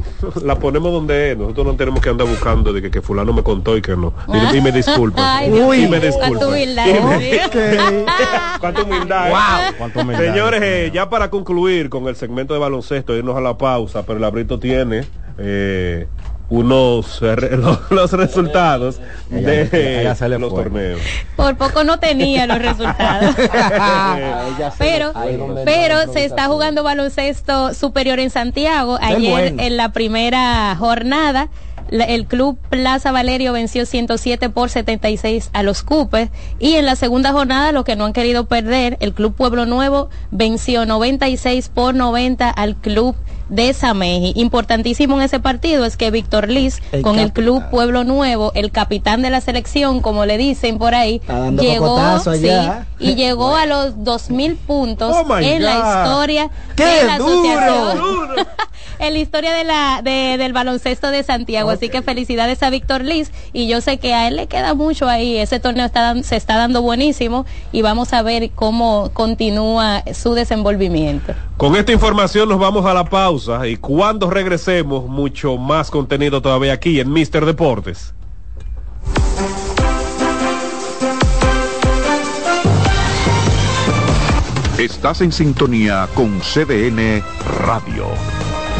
la 0.42 0.58
ponemos 0.58 0.90
donde 0.90 1.32
es. 1.32 1.36
Nosotros 1.36 1.66
no 1.66 1.76
tenemos 1.76 2.00
que 2.00 2.08
andar 2.08 2.26
buscando 2.26 2.72
de 2.72 2.90
que, 2.90 3.02
fulano 3.02 3.34
me 3.34 3.42
contó 3.42 3.76
y 3.76 3.82
que 3.82 3.94
no. 3.94 4.14
Y, 4.28 4.62
me 4.62 4.72
disculpa. 4.72 5.44
y 5.44 5.50
me 5.50 6.00
disculpa. 6.00 6.28
Cuánto 8.60 8.84
humildad. 8.84 9.28
Wow. 9.78 10.16
Señores, 10.16 10.62
eh, 10.62 10.90
ya 10.94 11.10
para 11.10 11.28
concluir 11.28 11.90
con 11.90 12.08
el 12.08 12.16
segmento 12.16 12.54
de 12.54 12.60
baloncesto, 12.60 13.14
irnos 13.14 13.36
a 13.36 13.42
la 13.42 13.58
pausa, 13.58 14.06
pero 14.06 14.18
el 14.18 14.24
abrito 14.24 14.58
tiene 14.58 15.04
eh, 15.38 16.08
unos 16.50 17.20
los, 17.90 18.12
resultados 18.12 19.00
de 19.28 20.14
los 20.38 20.54
torneos. 20.54 21.00
Por 21.36 21.56
poco 21.56 21.84
no 21.84 21.98
tenía 21.98 22.46
los 22.46 22.58
resultados. 22.62 23.34
pero 24.78 25.12
pero 25.64 26.12
se 26.12 26.24
está 26.24 26.46
jugando 26.46 26.82
baloncesto 26.82 27.74
superior 27.74 28.18
en 28.18 28.30
Santiago. 28.30 28.98
Ayer 29.00 29.54
en 29.58 29.76
la 29.76 29.92
primera 29.92 30.74
jornada 30.76 31.48
el 31.90 32.26
club 32.26 32.58
Plaza 32.68 33.12
Valerio 33.12 33.52
venció 33.52 33.86
107 33.86 34.50
por 34.50 34.68
76 34.68 35.50
a 35.52 35.62
los 35.62 35.82
Cupes 35.82 36.28
y 36.58 36.74
en 36.74 36.86
la 36.86 36.96
segunda 36.96 37.32
jornada 37.32 37.72
lo 37.72 37.84
que 37.84 37.96
no 37.96 38.04
han 38.04 38.12
querido 38.12 38.46
perder 38.46 38.98
el 39.00 39.14
club 39.14 39.34
Pueblo 39.34 39.64
Nuevo 39.64 40.10
venció 40.30 40.84
96 40.84 41.70
por 41.70 41.94
90 41.94 42.50
al 42.50 42.76
club 42.76 43.16
de 43.48 43.72
Sameji. 43.72 44.32
Importantísimo 44.36 45.16
en 45.16 45.22
ese 45.22 45.40
partido 45.40 45.84
es 45.84 45.96
que 45.96 46.10
Víctor 46.10 46.48
Liz, 46.48 46.80
con 47.02 47.18
el 47.18 47.32
Club 47.32 47.62
Pueblo 47.70 48.04
Nuevo, 48.04 48.52
el 48.54 48.70
capitán 48.70 49.22
de 49.22 49.30
la 49.30 49.40
selección, 49.40 50.00
como 50.00 50.26
le 50.26 50.38
dicen 50.38 50.78
por 50.78 50.94
ahí, 50.94 51.20
llegó 51.58 51.98
y 52.98 53.14
llegó 53.14 53.56
a 53.56 53.66
los 53.66 54.04
dos 54.04 54.30
mil 54.30 54.56
puntos 54.56 55.14
oh 55.14 55.38
en 55.38 55.62
la 55.62 55.78
historia 55.78 56.50
de 56.76 57.04
la 57.04 57.14
asociación. 57.14 58.46
en 58.98 59.12
la 59.12 59.18
historia 59.18 59.52
de 59.52 59.64
la, 59.64 60.02
del 60.02 60.52
baloncesto 60.52 61.10
de 61.10 61.22
Santiago. 61.22 61.70
Así 61.70 61.88
que 61.88 62.02
felicidades 62.02 62.62
a 62.62 62.70
Víctor 62.70 63.04
Liz 63.04 63.30
y 63.52 63.68
yo 63.68 63.80
sé 63.80 63.98
que 63.98 64.14
a 64.14 64.28
él 64.28 64.36
le 64.36 64.46
queda 64.46 64.74
mucho 64.74 65.08
ahí. 65.08 65.36
Ese 65.36 65.60
torneo 65.60 65.86
está, 65.86 66.20
se 66.22 66.36
está 66.36 66.56
dando 66.56 66.82
buenísimo 66.82 67.46
y 67.72 67.82
vamos 67.82 68.12
a 68.12 68.22
ver 68.22 68.50
cómo 68.54 69.10
continúa 69.12 70.02
su 70.12 70.34
desenvolvimiento. 70.34 71.34
Con 71.56 71.74
esta 71.76 71.92
información 71.92 72.48
nos 72.48 72.58
vamos 72.58 72.86
a 72.86 72.94
la 72.94 73.04
y 73.66 73.76
cuando 73.76 74.30
regresemos 74.30 75.06
mucho 75.06 75.56
más 75.56 75.90
contenido 75.90 76.42
todavía 76.42 76.72
aquí 76.72 76.98
en 76.98 77.12
Mister 77.12 77.46
Deportes. 77.46 78.14
Estás 84.76 85.20
en 85.20 85.30
sintonía 85.30 86.08
con 86.14 86.40
CDN 86.40 87.22
Radio. 87.64 88.06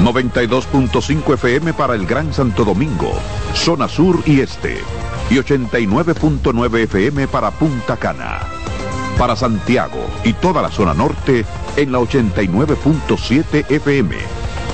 92.5 0.02 1.34
FM 1.34 1.72
para 1.74 1.94
el 1.94 2.06
Gran 2.06 2.32
Santo 2.32 2.64
Domingo, 2.64 3.12
zona 3.54 3.88
sur 3.88 4.20
y 4.26 4.40
este. 4.40 4.78
Y 5.30 5.34
89.9 5.34 6.78
FM 6.84 7.28
para 7.28 7.50
Punta 7.50 7.96
Cana. 7.96 8.40
Para 9.18 9.36
Santiago 9.36 10.04
y 10.24 10.32
toda 10.32 10.62
la 10.62 10.70
zona 10.70 10.94
norte 10.94 11.44
en 11.76 11.92
la 11.92 11.98
89.7 11.98 13.70
FM. 13.70 14.37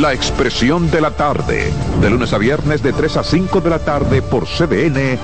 La 0.00 0.14
Expresión 0.14 0.90
de 0.90 1.02
la 1.02 1.10
Tarde, 1.10 1.70
de 2.00 2.10
lunes 2.10 2.32
a 2.32 2.38
viernes 2.38 2.82
de 2.82 2.94
3 2.94 3.18
a 3.18 3.22
5 3.22 3.60
de 3.60 3.70
la 3.70 3.78
tarde 3.78 4.22
por 4.22 4.46
CDN 4.46 5.18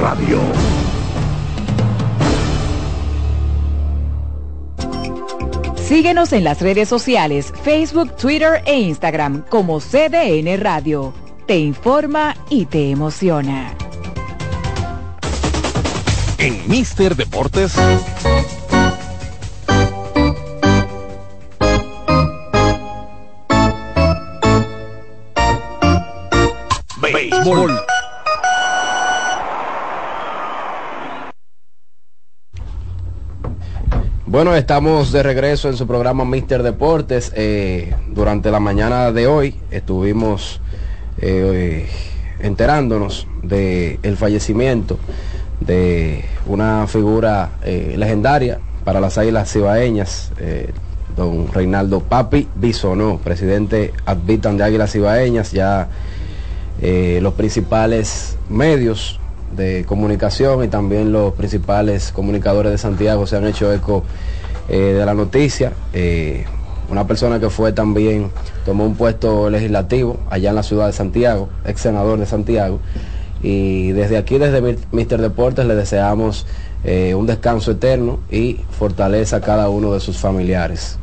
Radio. 0.00 0.40
Síguenos 5.76 6.32
en 6.32 6.42
las 6.42 6.62
redes 6.62 6.88
sociales, 6.88 7.52
Facebook, 7.62 8.16
Twitter 8.16 8.62
e 8.64 8.80
Instagram 8.80 9.44
como 9.50 9.78
CDN 9.78 10.58
Radio. 10.58 11.12
Te 11.46 11.58
informa 11.58 12.34
y 12.48 12.64
te 12.64 12.90
emociona. 12.90 13.74
En 16.38 16.66
Mister 16.66 17.14
Deportes. 17.14 17.74
Bueno, 34.26 34.54
estamos 34.54 35.12
de 35.12 35.22
regreso 35.22 35.68
en 35.68 35.76
su 35.76 35.86
programa 35.86 36.24
Mister 36.24 36.62
Deportes. 36.62 37.32
Eh, 37.36 37.94
durante 38.08 38.50
la 38.50 38.60
mañana 38.60 39.12
de 39.12 39.26
hoy 39.26 39.56
estuvimos 39.70 40.62
eh, 41.18 41.86
enterándonos 42.40 43.26
del 43.42 43.98
el 44.02 44.16
fallecimiento 44.16 44.98
de 45.60 46.24
una 46.46 46.86
figura 46.86 47.50
eh, 47.62 47.94
legendaria 47.98 48.58
para 48.84 49.00
las 49.00 49.18
Águilas 49.18 49.52
Cibaeñas, 49.52 50.32
don 51.14 51.52
Reinaldo 51.52 52.00
Papi 52.00 52.48
Bisonó, 52.54 53.18
presidente 53.18 53.92
advitan 54.06 54.56
de 54.56 54.64
Águilas 54.64 54.92
Cibaeñas, 54.92 55.52
ya 55.52 55.88
los 56.80 57.34
principales 57.34 58.36
medios 58.48 59.20
de 59.56 59.84
comunicación 59.86 60.64
y 60.64 60.68
también 60.68 61.12
los 61.12 61.34
principales 61.34 62.12
comunicadores 62.12 62.72
de 62.72 62.78
Santiago 62.78 63.26
se 63.26 63.36
han 63.36 63.46
hecho 63.46 63.72
eco 63.72 64.04
eh, 64.68 64.94
de 64.98 65.06
la 65.06 65.14
noticia. 65.14 65.72
Eh, 65.92 66.44
una 66.90 67.06
persona 67.06 67.40
que 67.40 67.48
fue 67.50 67.72
también, 67.72 68.30
tomó 68.64 68.84
un 68.84 68.94
puesto 68.94 69.48
legislativo 69.48 70.18
allá 70.30 70.50
en 70.50 70.56
la 70.56 70.62
ciudad 70.62 70.86
de 70.86 70.92
Santiago, 70.92 71.48
ex 71.64 71.80
senador 71.80 72.18
de 72.18 72.26
Santiago. 72.26 72.80
Y 73.42 73.92
desde 73.92 74.16
aquí, 74.16 74.38
desde 74.38 74.76
Mister 74.92 75.20
Deportes, 75.20 75.66
le 75.66 75.74
deseamos 75.74 76.46
eh, 76.84 77.14
un 77.14 77.26
descanso 77.26 77.72
eterno 77.72 78.20
y 78.30 78.60
fortaleza 78.70 79.36
a 79.36 79.40
cada 79.40 79.68
uno 79.68 79.92
de 79.92 80.00
sus 80.00 80.18
familiares. 80.18 80.98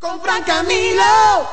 Con 0.00 0.18
Fran 0.22 0.42
Camilo. 0.44 1.46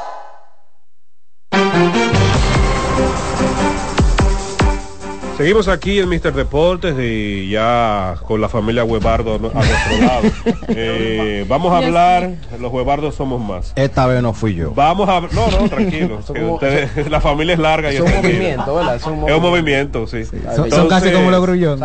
Seguimos 5.38 5.68
aquí 5.68 6.00
en 6.00 6.10
Mister 6.10 6.34
Deportes 6.34 6.96
y 7.00 7.52
ya 7.52 8.16
con 8.26 8.42
la 8.42 8.50
familia 8.50 8.84
Huevardo 8.84 9.36
a 9.36 9.38
nuestro 9.38 9.98
lado. 10.02 10.28
Eh, 10.70 11.46
vamos 11.48 11.72
a 11.72 11.78
hablar, 11.78 12.32
los 12.60 12.72
Huevardos 12.72 13.16
somos 13.16 13.42
más. 13.42 13.72
Esta 13.76 14.06
vez 14.06 14.22
no 14.22 14.34
fui 14.34 14.54
yo. 14.54 14.74
Vamos 14.74 15.08
a 15.08 15.22
no, 15.22 15.52
no, 15.52 15.70
tranquilo. 15.70 16.20
la 17.10 17.22
familia 17.22 17.54
es 17.54 17.60
larga 17.60 17.92
y 17.92 17.96
es 17.96 18.02
un 18.02 18.12
movimiento, 18.16 18.76
¿verdad? 18.76 18.96
Es 18.96 19.06
un 19.06 19.42
movimiento, 19.42 20.08
sí. 20.08 20.24
Son, 20.26 20.88
casi 20.88 21.12
como 21.12 21.32
los 21.32 21.42
grullón. 21.42 21.80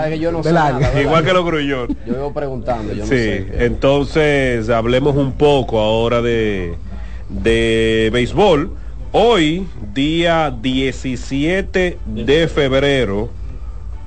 Igual 1.01 1.25
que 1.25 1.33
los 1.33 1.45
grullón. 1.45 1.89
Yo 2.07 2.15
vivo 2.15 2.33
preguntando, 2.33 2.93
yo 2.93 3.05
no 3.05 3.07
sí, 3.07 3.47
entonces 3.53 4.69
hablemos 4.71 5.15
un 5.17 5.33
poco 5.33 5.79
ahora 5.79 6.23
de, 6.23 6.75
de 7.29 8.11
béisbol. 8.13 8.73
Hoy, 9.13 9.67
día 9.93 10.51
17 10.51 11.99
de 12.07 12.49
febrero, 12.49 13.31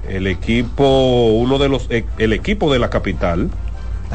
el 0.09 0.27
equipo, 0.27 1.27
uno 1.33 1.57
de 1.57 1.69
los, 1.69 1.87
eh, 1.89 2.05
el 2.17 2.33
equipo 2.33 2.71
de 2.71 2.79
la 2.79 2.89
capital, 2.89 3.49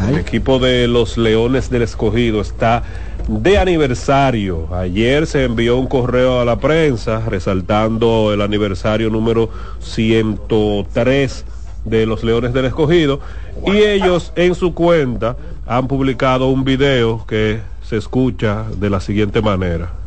el 0.09 0.19
equipo 0.19 0.59
de 0.59 0.89
los 0.89 1.19
Leones 1.19 1.69
del 1.69 1.83
Escogido 1.83 2.41
está 2.41 2.83
de 3.29 3.59
aniversario. 3.59 4.75
Ayer 4.75 5.27
se 5.27 5.45
envió 5.45 5.77
un 5.77 5.87
correo 5.87 6.41
a 6.41 6.45
la 6.45 6.59
prensa 6.59 7.23
resaltando 7.29 8.33
el 8.33 8.41
aniversario 8.41 9.11
número 9.11 9.51
103 9.81 11.45
de 11.85 12.07
los 12.07 12.25
Leones 12.25 12.53
del 12.53 12.67
Escogido 12.67 13.21
y 13.67 13.79
ellos 13.79 14.33
en 14.37 14.55
su 14.55 14.75
cuenta 14.75 15.37
han 15.67 15.87
publicado 15.87 16.49
un 16.49 16.65
video 16.65 17.25
que 17.27 17.61
se 17.83 17.97
escucha 17.97 18.65
de 18.77 18.91
la 18.91 19.01
siguiente 19.01 19.43
manera. 19.43 20.00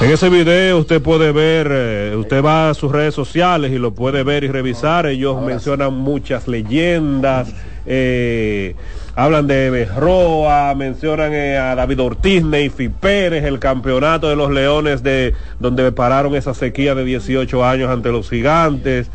En 0.00 0.12
ese 0.12 0.28
video 0.28 0.78
usted 0.78 1.02
puede 1.02 1.32
ver, 1.32 1.68
eh, 1.72 2.14
usted 2.16 2.40
va 2.40 2.70
a 2.70 2.74
sus 2.74 2.92
redes 2.92 3.14
sociales 3.14 3.72
y 3.72 3.78
lo 3.78 3.92
puede 3.92 4.22
ver 4.22 4.44
y 4.44 4.48
revisar. 4.48 5.06
Ellos 5.06 5.42
mencionan 5.42 5.92
muchas 5.92 6.46
leyendas, 6.46 7.52
eh, 7.90 8.74
hablan 9.14 9.46
de 9.46 9.70
Berroa, 9.70 10.74
mencionan 10.74 11.32
eh, 11.32 11.56
a 11.56 11.74
David 11.74 12.02
Ortiz, 12.02 12.44
Neyfi 12.44 12.90
Pérez, 12.90 13.44
el 13.44 13.58
campeonato 13.58 14.28
de 14.28 14.36
los 14.36 14.50
Leones 14.50 15.02
de 15.02 15.32
donde 15.58 15.90
pararon 15.90 16.34
esa 16.34 16.52
sequía 16.52 16.94
de 16.94 17.02
18 17.04 17.64
años 17.64 17.90
ante 17.90 18.12
los 18.12 18.28
gigantes 18.28 19.10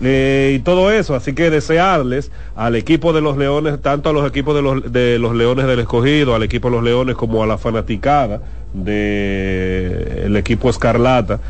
y 0.00 0.58
todo 0.58 0.92
eso. 0.92 1.14
Así 1.14 1.32
que 1.32 1.48
desearles 1.48 2.30
al 2.54 2.76
equipo 2.76 3.14
de 3.14 3.22
los 3.22 3.38
Leones, 3.38 3.80
tanto 3.80 4.10
a 4.10 4.12
los 4.12 4.28
equipos 4.28 4.54
de 4.54 4.60
los, 4.60 4.92
de 4.92 5.18
los 5.18 5.34
Leones 5.34 5.66
del 5.66 5.78
Escogido, 5.80 6.34
al 6.34 6.42
equipo 6.42 6.68
de 6.68 6.76
los 6.76 6.84
Leones 6.84 7.16
como 7.16 7.42
a 7.42 7.46
la 7.46 7.56
fanaticada 7.56 8.42
del 8.74 10.36
equipo 10.36 10.68
Escarlata. 10.68 11.40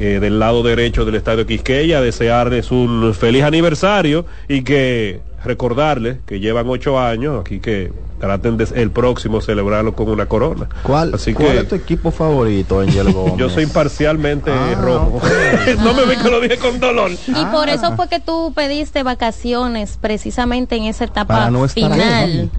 Eh, 0.00 0.20
del 0.20 0.38
lado 0.38 0.62
derecho 0.62 1.04
del 1.04 1.16
estadio 1.16 1.44
Quisqueya, 1.44 2.00
desearles 2.00 2.70
un 2.70 3.12
feliz 3.14 3.42
aniversario 3.42 4.26
y 4.46 4.62
que 4.62 5.18
recordarles 5.44 6.18
que 6.26 6.40
llevan 6.40 6.68
ocho 6.68 6.98
años, 6.98 7.40
aquí 7.40 7.60
que 7.60 7.92
traten 8.18 8.56
de 8.56 8.68
el 8.74 8.90
próximo 8.90 9.40
celebrarlo 9.40 9.94
con 9.94 10.08
una 10.08 10.26
corona. 10.26 10.68
¿Cuál, 10.82 11.14
Así 11.14 11.34
¿cuál 11.34 11.58
es 11.58 11.68
tu 11.68 11.74
equipo 11.74 12.10
favorito, 12.10 12.80
Angel 12.80 13.12
Gómez? 13.12 13.36
Yo 13.36 13.48
soy 13.48 13.66
parcialmente 13.66 14.50
ah, 14.50 14.78
rojo. 14.80 15.20
no 15.84 15.94
me 15.94 16.04
vi 16.04 16.16
que 16.16 16.30
lo 16.30 16.40
dije 16.40 16.58
con 16.58 16.80
dolor. 16.80 17.10
Y 17.10 17.44
por 17.46 17.68
eso 17.68 17.94
fue 17.96 18.08
que 18.08 18.20
tú 18.20 18.52
pediste 18.54 19.02
vacaciones 19.02 19.98
precisamente 20.00 20.76
en 20.76 20.84
esa 20.84 21.04
etapa 21.04 21.50
final. 21.68 22.50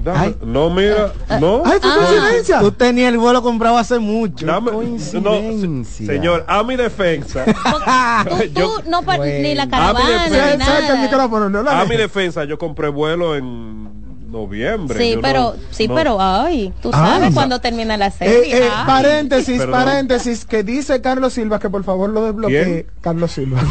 no, 0.46 0.70
mira, 0.70 1.14
no. 1.40 1.64
Ay, 1.66 1.80
coincidencia. 1.80 2.60
Tú 2.60 2.72
tenías 2.72 3.12
el 3.12 3.18
vuelo 3.18 3.42
comprado 3.42 3.78
hace 3.78 4.00
mucho. 4.00 4.46
coincidencia. 4.64 6.06
señor, 6.06 6.46
a 6.48 6.64
mi 6.64 6.76
defensa. 6.76 7.46
tú, 8.54 8.70
no 8.90 9.02
ni 9.20 9.56
la 9.56 9.70
caravana, 9.70 11.82
A 11.82 11.86
mi 11.86 11.98
defensa, 11.98 12.44
yo 12.46 12.58
compré 12.58 12.90
vuelo 12.90 13.36
en 13.36 13.99
noviembre. 14.30 14.98
Sí, 14.98 15.18
pero, 15.22 15.56
sí, 15.72 15.88
pero, 15.88 16.18
ay, 16.20 16.72
tú 16.82 16.92
sabes 16.92 17.34
cuándo 17.34 17.60
termina 17.60 17.98
la 17.98 18.12
serie. 18.12 18.58
Eh, 18.58 18.66
eh, 18.66 18.70
paréntesis, 18.86 19.64
paréntesis, 19.66 20.46
que 20.46 20.64
dice 20.64 21.02
Carlos 21.02 21.34
Silva 21.34 21.60
que 21.60 21.70
por 21.70 21.84
favor 21.84 22.10
lo 22.10 22.26
desbloquee. 22.26 22.86
Carlos 23.02 23.32
Silva. 23.32 23.60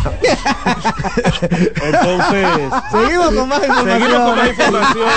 Entonces, 1.41 2.49
seguimos 2.91 3.35
con 3.35 3.49
más 3.49 3.63
información. 3.69 5.09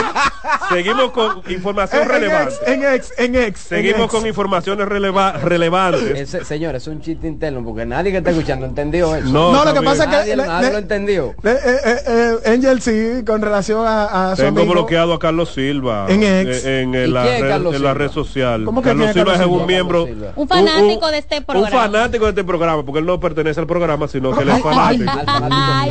Seguimos 0.70 1.12
con 1.12 1.42
información. 1.50 2.08
relevante. 2.08 2.56
En 2.68 2.84
ex, 2.86 3.14
en 3.18 3.36
ex. 3.36 3.60
Seguimos 3.60 4.12
con 4.12 4.26
informaciones 4.28 4.88
relevantes. 4.88 6.30
señor, 6.46 6.76
es 6.76 6.88
un 6.88 7.02
chiste 7.02 7.28
interno 7.28 7.64
porque 7.64 7.86
nadie 7.86 8.12
que 8.12 8.18
está 8.20 8.30
escuchando 8.30 8.66
entendió 8.66 9.16
eso. 9.16 9.28
No, 9.28 9.66
lo 9.66 9.74
que 9.74 9.82
pasa 9.82 10.04
es 10.04 10.10
que 10.26 10.36
nadie, 10.36 10.72
lo 10.72 10.78
entendió. 10.78 11.36
Eh, 11.44 12.38
Angel 12.46 12.82
sí, 12.82 13.24
con 13.26 13.42
relación 13.42 13.86
a, 13.88 14.32
a 14.32 14.36
Tengo 14.36 14.66
bloqueado 14.66 15.14
acá 15.14 15.31
Carlos 15.31 15.31
Silva 15.46 16.06
en, 16.10 16.24
eh, 16.24 16.82
en, 16.82 17.14
la, 17.14 17.24
red, 17.24 17.76
en 17.76 17.84
la 17.84 17.94
red 17.94 18.12
social. 18.12 18.66
¿Cómo 18.66 18.82
que 18.82 18.90
Carlos 18.90 19.14
Silva 19.14 19.36
es 19.36 19.46
un 19.46 19.66
miembro. 19.66 20.08
Un 20.36 20.48
fanático 20.48 21.10
de 21.10 21.18
este 21.18 21.42
programa. 21.42 21.68
Un 21.68 21.74
fanático 21.74 22.26
de 22.26 22.30
este 22.32 22.44
programa, 22.44 22.84
porque 22.84 23.00
él 23.00 23.06
no 23.06 23.20
pertenece 23.20 23.60
al 23.60 23.68
programa, 23.68 24.08
sino 24.08 24.32
que 24.36 24.44
él 24.44 24.50
es 24.50 24.62
fanático. 24.62 25.12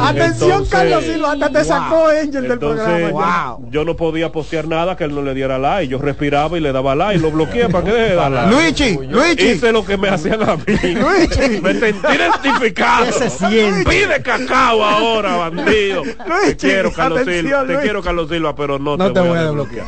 Atención, 0.00 0.64
Carlos 0.66 1.04
Silva, 1.04 1.32
hasta 1.32 1.50
te 1.50 1.64
sacó 1.64 2.06
Angel 2.08 2.48
del 2.48 2.58
programa. 2.58 3.56
Yo 3.70 3.84
no 3.84 3.96
podía 3.96 4.32
postear 4.32 4.66
nada 4.68 4.96
que 4.96 5.04
él 5.04 5.14
no 5.14 5.22
le 5.22 5.34
diera 5.34 5.58
like. 5.58 5.90
Yo 5.90 5.98
respiraba 5.98 6.56
y 6.58 6.60
le 6.60 6.72
daba 6.72 6.94
like. 6.94 7.20
Lo 7.20 7.30
bloqueé 7.30 7.68
para 7.68 7.84
que 7.84 7.92
deje 7.92 8.10
de 8.10 8.14
dar 8.16 8.30
like. 8.30 8.50
Luigi, 8.50 8.98
Luigi. 9.06 9.50
Hice 9.50 9.72
lo 9.72 9.84
que 9.84 9.96
me 9.96 10.08
hacían 10.08 10.42
a 10.42 10.56
mí. 10.56 10.62
Luigi. 10.66 11.60
Me 11.60 11.74
sentí 11.74 12.06
identificado. 12.06 13.06
¿Qué 13.06 13.12
se 13.12 13.30
siente? 13.30 13.90
Pide 13.90 14.22
cacao 14.22 14.84
ahora, 14.84 15.36
bandido. 15.36 16.04
Luigi, 16.04 16.54
te 16.54 16.56
quiero, 16.56 16.92
Carlos 16.92 17.24
Silva. 17.24 17.66
Te 17.66 17.78
quiero, 17.80 18.02
Carlos 18.02 18.28
Silva, 18.28 18.54
pero 18.54 18.78
no, 18.78 18.96
no 18.96 19.12
te, 19.12 19.20
voy, 19.20 19.29
a 19.38 19.44
desbloquear. 19.44 19.86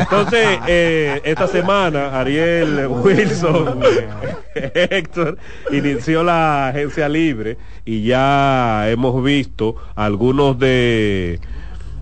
Entonces, 0.00 0.58
eh, 0.66 1.20
esta 1.24 1.46
semana, 1.46 2.18
Ariel 2.18 2.86
Wilson, 2.88 3.80
Héctor, 4.54 5.38
inició 5.70 6.22
la 6.22 6.68
agencia 6.68 7.08
libre 7.08 7.58
y 7.84 8.02
ya 8.04 8.88
hemos 8.90 9.22
visto 9.22 9.76
algunos 9.94 10.58
de 10.58 11.40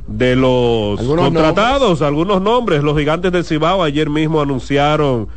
de 0.09 0.37
los 0.37 1.01
contratados, 1.01 2.03
algunos 2.03 2.41
nombres. 2.41 2.83
Los 2.83 2.99
gigantes 2.99 3.31
del 3.31 3.45
Cibao 3.45 3.83
ayer 3.83 4.09
mismo 4.09 4.41
anunciaron 4.41 5.29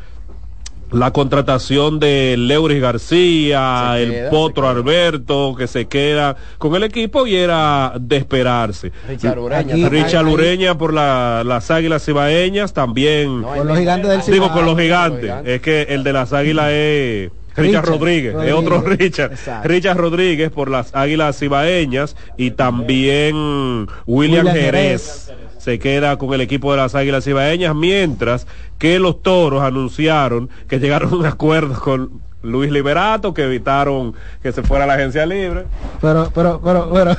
la 0.91 1.11
contratación 1.11 1.99
de 1.99 2.35
Leuris 2.37 2.81
García, 2.81 3.95
el 3.97 4.29
Potro 4.29 4.67
Alberto, 4.67 5.55
que 5.57 5.67
se 5.67 5.85
queda 5.85 6.35
con 6.57 6.75
el 6.75 6.83
equipo 6.83 7.25
y 7.25 7.35
era 7.35 7.93
de 7.99 8.17
esperarse. 8.17 8.91
Richard 9.07 9.39
Ureña. 9.39 9.89
Richard 9.89 10.27
Ureña 10.27 10.77
por 10.77 10.93
las 10.93 11.71
Águilas 11.71 12.05
Cibaeñas, 12.05 12.73
también. 12.73 13.41
con 13.41 13.67
los 13.67 13.77
gigantes 13.77 14.09
del 14.09 14.21
Cibao. 14.21 14.33
Digo, 14.33 14.53
con 14.53 14.65
los 14.65 14.77
gigantes. 14.77 15.33
Es 15.45 15.61
que 15.61 15.83
el 15.83 16.03
de 16.03 16.13
las 16.13 16.33
Águilas 16.33 16.71
es... 16.71 17.31
Richard, 17.53 17.85
Rodríguez, 17.85 18.33
es 18.45 18.53
otro 18.53 18.81
Richard. 18.81 19.33
Richard 19.65 19.97
Rodríguez 19.97 20.51
por 20.51 20.69
las 20.69 20.95
Águilas 20.95 21.37
Cibaeñas 21.37 22.15
y 22.37 22.51
también 22.51 23.87
William, 24.05 24.47
Jerez 24.47 25.31
se 25.61 25.77
queda 25.77 26.17
con 26.17 26.33
el 26.33 26.41
equipo 26.41 26.71
de 26.71 26.77
las 26.77 26.95
Águilas 26.95 27.27
Ibaeñas, 27.27 27.75
mientras 27.75 28.47
que 28.79 28.97
los 28.97 29.21
Toros 29.21 29.61
anunciaron 29.61 30.49
que 30.67 30.79
llegaron 30.79 31.13
a 31.13 31.15
un 31.17 31.25
acuerdo 31.27 31.79
con 31.79 32.21
Luis 32.41 32.71
Liberato, 32.71 33.35
que 33.35 33.43
evitaron 33.43 34.15
que 34.41 34.51
se 34.51 34.63
fuera 34.63 34.85
a 34.85 34.87
la 34.87 34.95
agencia 34.95 35.23
libre. 35.27 35.65
Pero, 36.01 36.31
pero, 36.33 36.59
pero, 36.63 36.89
pero. 36.91 37.15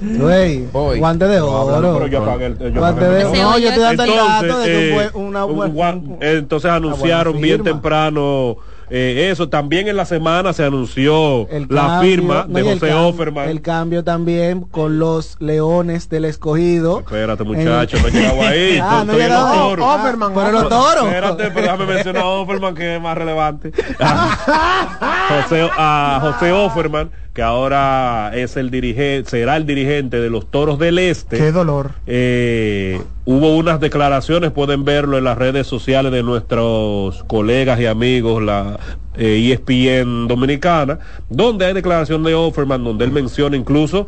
Güey, 0.00 0.66
guante 0.98 1.26
de 1.26 1.40
oro. 1.40 1.94
pero 1.94 2.06
yo 2.06 2.24
pagué 2.24 2.46
el, 2.46 2.58
yo 2.58 2.78
guante 2.78 3.04
de 3.06 3.24
oro. 3.24 3.36
No, 3.36 3.58
yo 3.58 3.68
estoy 3.68 3.82
dando 3.82 4.04
el 4.04 4.10
dato 4.10 4.58
de 4.60 4.66
que 4.66 4.92
fue 4.94 5.04
eh, 5.06 5.10
una 5.14 5.44
buena. 5.44 6.00
Entonces 6.20 6.70
anunciaron 6.70 7.40
bien 7.40 7.64
temprano 7.64 8.58
eh, 8.94 9.30
eso 9.30 9.48
también 9.48 9.88
en 9.88 9.96
la 9.96 10.04
semana 10.04 10.52
se 10.52 10.62
anunció 10.62 11.48
la 11.70 12.00
firma 12.02 12.44
de 12.46 12.62
José 12.62 12.92
Offerman. 12.92 13.48
El 13.48 13.62
cambio 13.62 14.04
también 14.04 14.60
con 14.60 14.98
los 14.98 15.36
Leones 15.40 16.10
del 16.10 16.26
Escogido. 16.26 16.98
Espérate, 16.98 17.42
muchacho, 17.42 17.96
no 18.02 18.08
llegaba 18.08 18.48
ahí. 18.48 18.78
ah, 18.82 19.02
no 19.06 19.14
llegaba 19.14 19.64
Offerman. 19.64 20.34
Pero 20.34 20.52
los 20.52 20.68
toros. 20.68 21.06
Espérate, 21.06 21.44
pero 21.54 21.62
déjame 21.62 21.86
mencionar 21.86 22.22
a 22.22 22.26
Offerman 22.26 22.74
que 22.74 22.96
es 22.96 23.00
más 23.00 23.16
relevante. 23.16 23.72
José, 25.28 25.70
a 25.74 26.18
José 26.20 26.52
Offerman 26.52 27.10
que 27.32 27.42
ahora 27.42 28.32
es 28.34 28.56
el 28.56 28.70
dirigente, 28.70 29.30
será 29.30 29.56
el 29.56 29.64
dirigente 29.64 30.20
de 30.20 30.28
los 30.28 30.50
Toros 30.50 30.78
del 30.78 30.98
Este. 30.98 31.38
Qué 31.38 31.50
dolor. 31.50 31.92
Eh, 32.06 33.00
hubo 33.24 33.56
unas 33.56 33.80
declaraciones, 33.80 34.50
pueden 34.50 34.84
verlo 34.84 35.16
en 35.16 35.24
las 35.24 35.38
redes 35.38 35.66
sociales 35.66 36.12
de 36.12 36.22
nuestros 36.22 37.24
colegas 37.24 37.80
y 37.80 37.86
amigos, 37.86 38.42
la 38.42 38.78
eh, 39.16 39.50
ESPN 39.50 40.28
dominicana, 40.28 40.98
donde 41.30 41.64
hay 41.64 41.72
declaración 41.72 42.22
de 42.22 42.34
Offerman, 42.34 42.84
donde 42.84 43.06
él 43.06 43.12
menciona 43.12 43.56
incluso 43.56 44.06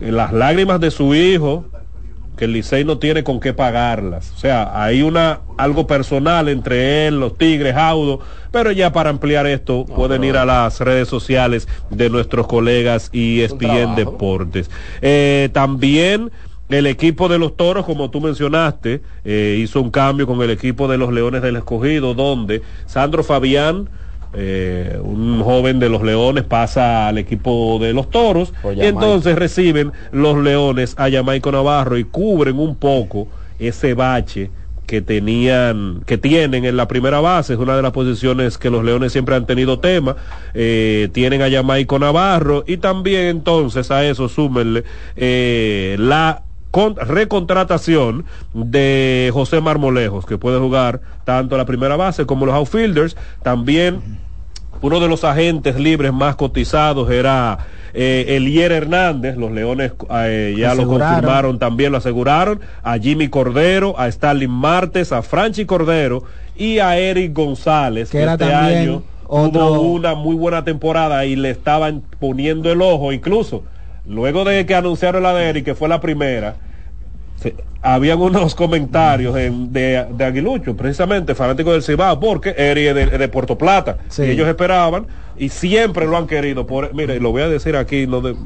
las 0.00 0.32
lágrimas 0.32 0.80
de 0.80 0.90
su 0.90 1.14
hijo, 1.14 1.66
que 2.36 2.46
el 2.46 2.52
Licey 2.52 2.84
no 2.84 2.98
tiene 2.98 3.24
con 3.24 3.40
qué 3.40 3.52
pagarlas. 3.52 4.32
O 4.34 4.38
sea, 4.38 4.82
hay 4.82 5.02
una 5.02 5.40
algo 5.56 5.86
personal 5.86 6.48
entre 6.48 7.06
él, 7.06 7.20
los 7.20 7.38
Tigres, 7.38 7.76
Audo, 7.76 8.20
pero 8.50 8.72
ya 8.72 8.92
para 8.92 9.10
ampliar 9.10 9.46
esto 9.46 9.84
pueden 9.86 10.24
ir 10.24 10.36
a 10.36 10.44
las 10.44 10.80
redes 10.80 11.08
sociales 11.08 11.68
de 11.90 12.10
nuestros 12.10 12.46
colegas 12.46 13.10
y 13.12 13.40
ESPN 13.40 13.94
Deportes. 13.94 14.70
Eh, 15.00 15.48
también 15.52 16.30
el 16.68 16.86
equipo 16.86 17.28
de 17.28 17.38
los 17.38 17.56
toros, 17.56 17.84
como 17.84 18.10
tú 18.10 18.20
mencionaste, 18.20 19.02
eh, 19.24 19.58
hizo 19.60 19.80
un 19.80 19.90
cambio 19.90 20.26
con 20.26 20.40
el 20.42 20.50
equipo 20.50 20.88
de 20.88 20.98
los 20.98 21.12
Leones 21.12 21.42
del 21.42 21.56
Escogido, 21.56 22.14
donde 22.14 22.62
Sandro 22.86 23.22
Fabián 23.22 23.88
eh, 24.34 24.98
un 25.02 25.42
joven 25.42 25.78
de 25.78 25.88
los 25.88 26.02
Leones 26.02 26.44
pasa 26.44 27.08
al 27.08 27.18
equipo 27.18 27.78
de 27.80 27.92
los 27.92 28.10
Toros 28.10 28.52
y 28.76 28.80
entonces 28.80 29.36
reciben 29.36 29.92
los 30.12 30.36
Leones 30.36 30.94
a 30.98 31.10
Jamaico 31.10 31.52
Navarro 31.52 31.96
y 31.96 32.04
cubren 32.04 32.58
un 32.58 32.74
poco 32.76 33.28
ese 33.58 33.94
bache 33.94 34.50
que 34.86 35.00
tenían, 35.00 36.02
que 36.04 36.18
tienen 36.18 36.64
en 36.64 36.76
la 36.76 36.88
primera 36.88 37.20
base, 37.20 37.54
es 37.54 37.58
una 37.58 37.76
de 37.76 37.82
las 37.82 37.92
posiciones 37.92 38.58
que 38.58 38.70
los 38.70 38.84
Leones 38.84 39.12
siempre 39.12 39.34
han 39.34 39.46
tenido 39.46 39.78
tema, 39.78 40.16
eh, 40.52 41.08
tienen 41.12 41.40
a 41.42 41.50
Jamaico 41.50 41.98
Navarro 41.98 42.64
y 42.66 42.76
también 42.76 43.26
entonces 43.26 43.90
a 43.90 44.04
eso 44.04 44.28
súmenle 44.28 44.84
eh, 45.16 45.96
la 45.98 46.42
recontratación 46.96 48.24
de 48.52 49.30
José 49.32 49.60
Marmolejos, 49.60 50.26
que 50.26 50.38
puede 50.38 50.58
jugar 50.58 51.00
tanto 51.24 51.56
la 51.56 51.64
primera 51.64 51.96
base 51.96 52.26
como 52.26 52.46
los 52.46 52.54
outfielders, 52.54 53.16
también 53.42 54.23
uno 54.82 55.00
de 55.00 55.08
los 55.08 55.24
agentes 55.24 55.76
libres 55.76 56.12
más 56.12 56.36
cotizados 56.36 57.10
era 57.10 57.58
eh, 57.94 58.36
Elier 58.36 58.72
Hernández, 58.72 59.36
los 59.36 59.52
Leones 59.52 59.92
eh, 60.10 60.54
ya 60.58 60.74
lo 60.74 60.86
confirmaron 60.86 61.58
también, 61.58 61.92
lo 61.92 61.98
aseguraron, 61.98 62.60
a 62.82 62.98
Jimmy 62.98 63.28
Cordero, 63.28 63.98
a 63.98 64.08
Stalin 64.08 64.50
Martes, 64.50 65.12
a 65.12 65.22
Franchi 65.22 65.64
Cordero 65.64 66.24
y 66.56 66.80
a 66.80 66.98
Eric 66.98 67.32
González, 67.32 68.10
que, 68.10 68.24
este 68.24 68.52
año 68.52 69.02
tuvo 69.28 69.80
una 69.80 70.14
muy 70.14 70.34
buena 70.34 70.64
temporada 70.64 71.24
y 71.24 71.36
le 71.36 71.50
estaban 71.50 72.02
poniendo 72.18 72.70
el 72.70 72.82
ojo, 72.82 73.12
incluso. 73.12 73.62
Luego 74.06 74.44
de 74.44 74.66
que 74.66 74.74
anunciaron 74.74 75.22
la 75.22 75.32
de 75.32 75.48
Eric, 75.48 75.64
que 75.64 75.74
fue 75.74 75.88
la 75.88 76.00
primera, 76.00 76.56
habían 77.82 78.20
unos 78.20 78.54
comentarios 78.54 79.34
de, 79.34 80.06
de, 80.10 80.24
Aguilucho, 80.24 80.74
precisamente 80.76 81.34
fanático 81.34 81.72
del 81.72 81.82
Cibao, 81.82 82.18
porque 82.18 82.54
Eri 82.56 82.86
es 82.86 83.18
de, 83.18 83.28
Puerto 83.28 83.58
Plata. 83.58 83.98
Y 84.18 84.22
ellos 84.22 84.48
esperaban 84.48 85.06
y 85.36 85.50
siempre 85.50 86.06
lo 86.06 86.16
han 86.16 86.26
querido. 86.26 86.66
Por, 86.66 86.94
mire, 86.94 87.20
lo 87.20 87.30
voy 87.30 87.42
a 87.42 87.48
decir 87.48 87.76
aquí, 87.76 88.06
de, 88.06 88.36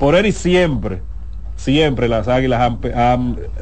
por 0.00 0.14
Eri 0.14 0.32
siempre 0.32 1.00
siempre 1.58 2.08
las 2.08 2.28
águilas 2.28 2.72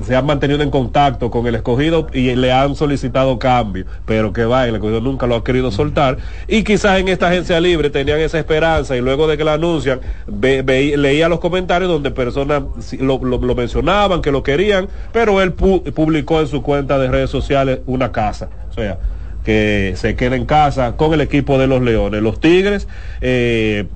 se 0.02 0.14
han 0.14 0.26
mantenido 0.26 0.62
en 0.62 0.70
contacto 0.70 1.30
con 1.30 1.46
el 1.46 1.54
escogido 1.54 2.06
y 2.12 2.36
le 2.36 2.52
han 2.52 2.76
solicitado 2.76 3.38
cambio, 3.38 3.86
pero 4.04 4.34
que 4.34 4.44
va, 4.44 4.68
el 4.68 4.74
escogido 4.74 5.00
nunca 5.00 5.26
lo 5.26 5.34
ha 5.34 5.42
querido 5.42 5.70
soltar 5.70 6.18
y 6.46 6.62
quizás 6.62 7.00
en 7.00 7.08
esta 7.08 7.28
agencia 7.28 7.58
libre 7.58 7.88
tenían 7.88 8.20
esa 8.20 8.38
esperanza 8.38 8.96
y 8.96 9.00
luego 9.00 9.26
de 9.26 9.38
que 9.38 9.44
la 9.44 9.54
anuncian 9.54 10.00
leía 10.42 11.28
los 11.28 11.40
comentarios 11.40 11.90
donde 11.90 12.10
personas 12.10 12.64
lo, 13.00 13.54
mencionaban, 13.54 14.20
que 14.20 14.30
lo 14.30 14.42
querían, 14.42 14.88
pero 15.12 15.40
él 15.40 15.54
publicó 15.54 16.40
en 16.40 16.48
su 16.48 16.62
cuenta 16.62 16.98
de 16.98 17.08
redes 17.08 17.30
sociales 17.30 17.80
una 17.86 18.12
casa, 18.12 18.50
o 18.70 18.74
sea, 18.74 18.98
que 19.42 19.94
se 19.96 20.16
queda 20.16 20.36
en 20.36 20.44
casa 20.44 20.96
con 20.96 21.14
el 21.14 21.22
equipo 21.22 21.58
de 21.58 21.66
los 21.66 21.80
Leones. 21.80 22.20
Los 22.20 22.40
Tigres, 22.40 22.88
eh, 23.22 23.86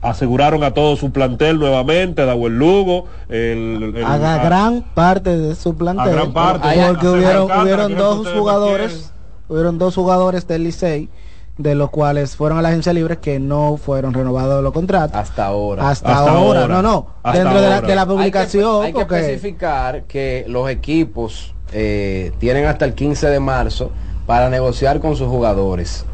aseguraron 0.00 0.62
a 0.62 0.72
todo 0.72 0.96
su 0.96 1.10
plantel 1.10 1.58
nuevamente, 1.58 2.24
Dahuel 2.24 2.58
Lugo, 2.58 3.06
el, 3.28 3.94
a 4.06 4.16
gran 4.38 4.82
parte 4.94 5.36
de 5.36 5.54
su 5.54 5.76
plantel, 5.76 6.12
gran 6.12 6.32
parte, 6.32 6.68
porque 6.86 7.08
hubieron, 7.08 7.94
dos 7.96 8.28
jugadores, 8.28 9.12
hubieron 9.48 9.78
dos 9.78 9.94
jugadores 9.94 10.46
del 10.46 10.64
Licey, 10.64 11.08
de 11.56 11.74
los 11.74 11.90
cuales 11.90 12.36
fueron 12.36 12.58
a 12.58 12.62
la 12.62 12.68
agencia 12.68 12.92
libre 12.92 13.18
que 13.18 13.40
no 13.40 13.76
fueron 13.76 14.14
renovados 14.14 14.62
los 14.62 14.72
contratos. 14.72 15.16
Hasta 15.16 15.46
ahora. 15.46 15.88
Hasta, 15.88 16.16
ahora. 16.16 16.68
no, 16.68 16.82
no, 16.82 17.06
dentro 17.32 17.60
de 17.60 17.94
la, 17.94 18.06
publicación. 18.06 18.84
Hay 18.84 18.92
que, 18.92 19.00
especificar 19.00 20.04
que 20.04 20.44
los 20.46 20.70
equipos 20.70 21.54
eh, 21.72 22.30
tienen 22.38 22.66
hasta 22.66 22.84
el 22.84 22.94
15 22.94 23.28
de 23.28 23.40
marzo 23.40 23.90
para 24.28 24.50
negociar 24.50 25.00
con 25.00 25.16
sus 25.16 25.26
jugadores. 25.26 26.04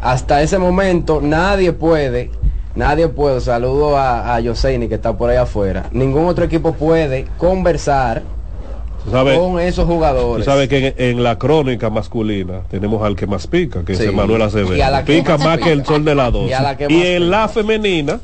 Hasta 0.00 0.40
ese 0.40 0.56
momento 0.56 1.20
nadie 1.20 1.72
puede 1.72 2.30
Nadie 2.74 3.08
puede, 3.08 3.40
saludo 3.40 3.96
a, 3.96 4.34
a 4.34 4.40
Yoseini 4.40 4.88
que 4.88 4.94
está 4.94 5.16
por 5.16 5.30
ahí 5.30 5.36
afuera. 5.36 5.86
Ningún 5.92 6.26
otro 6.26 6.44
equipo 6.44 6.74
puede 6.74 7.26
conversar 7.36 8.22
con 9.04 9.60
esos 9.60 9.86
jugadores. 9.86 10.44
Tú 10.44 10.50
sabes 10.50 10.68
que 10.68 10.94
en, 10.96 11.22
la 11.22 11.38
crónica 11.38 11.90
masculina 11.90 12.62
tenemos 12.70 13.02
al 13.02 13.16
que 13.16 13.26
más 13.26 13.46
pica, 13.46 13.84
que 13.84 13.92
es 13.92 14.12
Manuel 14.12 14.42
Acevedo. 14.42 15.04
pica 15.04 15.38
más, 15.38 15.58
que 15.58 15.72
el 15.72 15.84
sol 15.84 16.04
de 16.04 16.14
la 16.14 16.30
12. 16.30 16.86
Y, 16.88 17.02
en 17.02 17.30
la 17.30 17.48
femenina. 17.48 18.20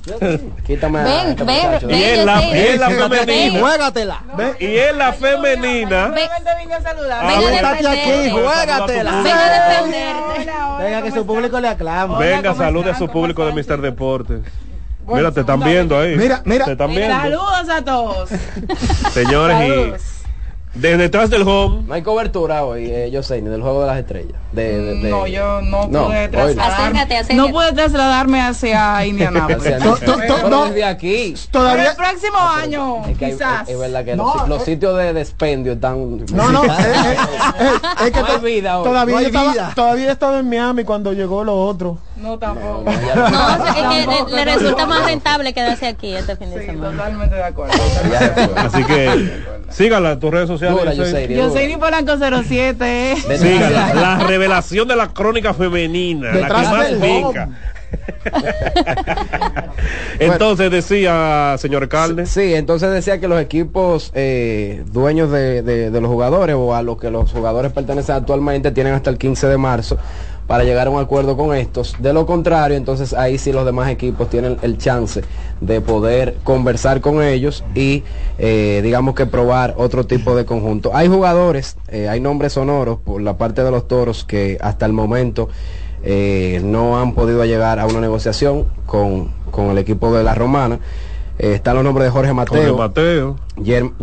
Quítame 0.66 1.02
ven, 1.02 1.36
ven, 1.46 1.90
y 1.90 2.02
en 2.02 2.26
la, 2.26 2.42
en 2.42 2.80
la 2.80 2.90
femenina. 2.90 3.60
Juégatela. 3.60 4.22
Y 4.60 4.76
en 4.76 4.98
la 4.98 5.12
femenina. 5.12 6.08
Venga 6.08 7.70
aquí, 7.70 8.30
juégatela. 8.30 9.22
Venga 9.22 9.46
a 9.46 9.74
defenderte. 9.74 10.52
Venga 10.84 11.02
que 11.02 11.10
su 11.12 11.26
público 11.26 11.60
le 11.60 11.68
aclama. 11.68 12.18
Venga, 12.18 12.54
salude 12.54 12.90
a 12.90 12.98
su 12.98 13.08
público 13.08 13.44
de 13.44 13.52
Mister 13.52 13.80
Deportes. 13.80 14.40
Mira, 15.08 15.30
te 15.30 15.40
están 15.40 15.60
viendo 15.60 15.98
ahí. 15.98 16.16
Mira, 16.16 16.42
mira. 16.44 16.64
Te 16.64 16.72
están 16.72 16.90
viendo. 16.90 17.16
Saludos 17.16 17.68
a 17.68 17.84
todos. 17.84 18.28
Señores, 19.12 19.68
y 19.68 20.15
desde 20.76 20.96
detrás 20.98 21.30
del 21.30 21.42
home. 21.42 21.84
No 21.86 21.94
hay 21.94 22.02
cobertura 22.02 22.64
hoy, 22.64 22.86
eh, 22.90 23.10
yo 23.10 23.22
sé, 23.22 23.40
ni 23.40 23.48
del 23.48 23.62
juego 23.62 23.82
de 23.82 23.86
las 23.86 23.98
estrellas. 23.98 24.38
De, 24.52 24.80
de, 24.80 24.94
de... 24.96 25.10
No, 25.10 25.26
yo 25.26 25.60
no, 25.62 25.88
no 25.88 26.06
pude 26.06 26.28
trasladarme. 26.28 26.62
Acércate, 26.62 27.16
acércate. 27.16 27.34
No 27.34 27.48
pude 27.48 27.72
trasladarme 27.72 28.40
hacia 28.40 29.06
Indianápolis. 29.06 29.74
no, 30.48 30.66
desde 30.66 30.84
aquí. 30.84 31.34
Todavía. 31.50 31.90
el 31.90 31.96
próximo 31.96 32.38
año, 32.38 33.06
es 33.06 33.18
que 33.18 33.30
quizás. 33.30 33.68
Hay, 33.68 33.74
es 33.74 33.80
verdad 33.80 34.04
que 34.04 34.16
los, 34.16 34.48
los, 34.48 34.62
sitios 34.62 34.96
de 34.98 35.12
despendio 35.12 35.72
están. 35.72 36.26
No, 36.32 36.50
no. 36.50 36.64
es, 36.64 36.70
es, 38.04 38.10
que 38.10 38.20
no 38.20 38.38
vida 38.40 38.82
todavía, 38.82 39.14
no 39.14 39.20
estaba, 39.20 39.74
todavía 39.74 40.12
estaba 40.12 40.38
en 40.40 40.48
Miami 40.48 40.84
cuando 40.84 41.12
llegó 41.12 41.44
lo 41.44 41.56
otro. 41.56 41.98
No, 42.16 42.38
tampoco. 42.38 42.84
No, 42.84 42.90
es 42.92 44.06
que 44.06 44.34
le, 44.34 44.44
resulta 44.44 44.86
más 44.86 45.04
rentable 45.04 45.52
quedarse 45.52 45.86
aquí 45.86 46.14
este 46.14 46.36
fin 46.36 46.50
de 46.50 46.64
semana. 46.64 46.96
Totalmente 46.96 47.34
de 47.34 47.44
acuerdo. 47.44 47.74
Así 48.56 48.84
que 48.84 49.42
sígala 49.68 50.12
en 50.12 50.20
tus 50.20 50.30
redes 50.30 50.48
sociales. 50.48 50.96
yo 51.28 51.50
soy 51.50 51.66
Ni 51.66 51.76
Polanco 51.76 52.16
07. 52.16 53.16
Sígala. 53.38 53.94
La 53.94 54.18
revelación 54.20 54.88
de 54.88 54.96
la 54.96 55.08
crónica 55.08 55.52
femenina. 55.52 56.32
la 56.32 56.46
que 56.46 56.52
más 56.52 56.88
pica. 56.88 57.48
entonces 60.18 60.70
decía, 60.70 61.56
señor 61.58 61.84
alcalde. 61.84 62.26
Sí, 62.26 62.54
entonces 62.54 62.90
decía 62.92 63.20
que 63.20 63.28
los 63.28 63.40
equipos 63.40 64.10
eh, 64.14 64.82
dueños 64.86 65.30
de, 65.30 65.62
de, 65.62 66.00
los 66.00 66.10
jugadores 66.10 66.56
o 66.58 66.74
a 66.74 66.82
los 66.82 66.98
que 66.98 67.10
los 67.10 67.32
jugadores 67.32 67.72
pertenecen 67.72 68.16
actualmente 68.16 68.70
tienen 68.70 68.94
hasta 68.94 69.10
el 69.10 69.18
15 69.18 69.46
de 69.48 69.56
marzo 69.56 69.98
para 70.46 70.64
llegar 70.64 70.86
a 70.86 70.90
un 70.90 71.00
acuerdo 71.00 71.36
con 71.36 71.54
estos. 71.54 71.96
De 71.98 72.12
lo 72.12 72.26
contrario, 72.26 72.76
entonces 72.76 73.12
ahí 73.12 73.38
sí 73.38 73.52
los 73.52 73.64
demás 73.64 73.90
equipos 73.90 74.30
tienen 74.30 74.58
el 74.62 74.78
chance 74.78 75.22
de 75.60 75.80
poder 75.80 76.36
conversar 76.44 77.00
con 77.00 77.22
ellos 77.22 77.64
y 77.74 78.04
eh, 78.38 78.80
digamos 78.82 79.14
que 79.14 79.26
probar 79.26 79.74
otro 79.76 80.06
tipo 80.06 80.36
de 80.36 80.44
conjunto. 80.44 80.94
Hay 80.94 81.08
jugadores, 81.08 81.76
eh, 81.88 82.08
hay 82.08 82.20
nombres 82.20 82.52
sonoros 82.52 82.98
por 82.98 83.20
la 83.20 83.36
parte 83.36 83.62
de 83.62 83.70
los 83.70 83.88
toros 83.88 84.24
que 84.24 84.58
hasta 84.60 84.86
el 84.86 84.92
momento 84.92 85.48
eh, 86.04 86.60
no 86.62 87.00
han 87.00 87.14
podido 87.14 87.44
llegar 87.44 87.80
a 87.80 87.86
una 87.86 88.00
negociación 88.00 88.66
con, 88.86 89.34
el 89.70 89.78
equipo 89.78 90.14
de 90.14 90.22
la 90.22 90.34
Romana. 90.34 90.78
están 91.38 91.74
los 91.74 91.84
nombres 91.84 92.06
de 92.06 92.10
Jorge 92.10 92.32
Mateo, 92.32 92.76
Mateo. 92.76 93.36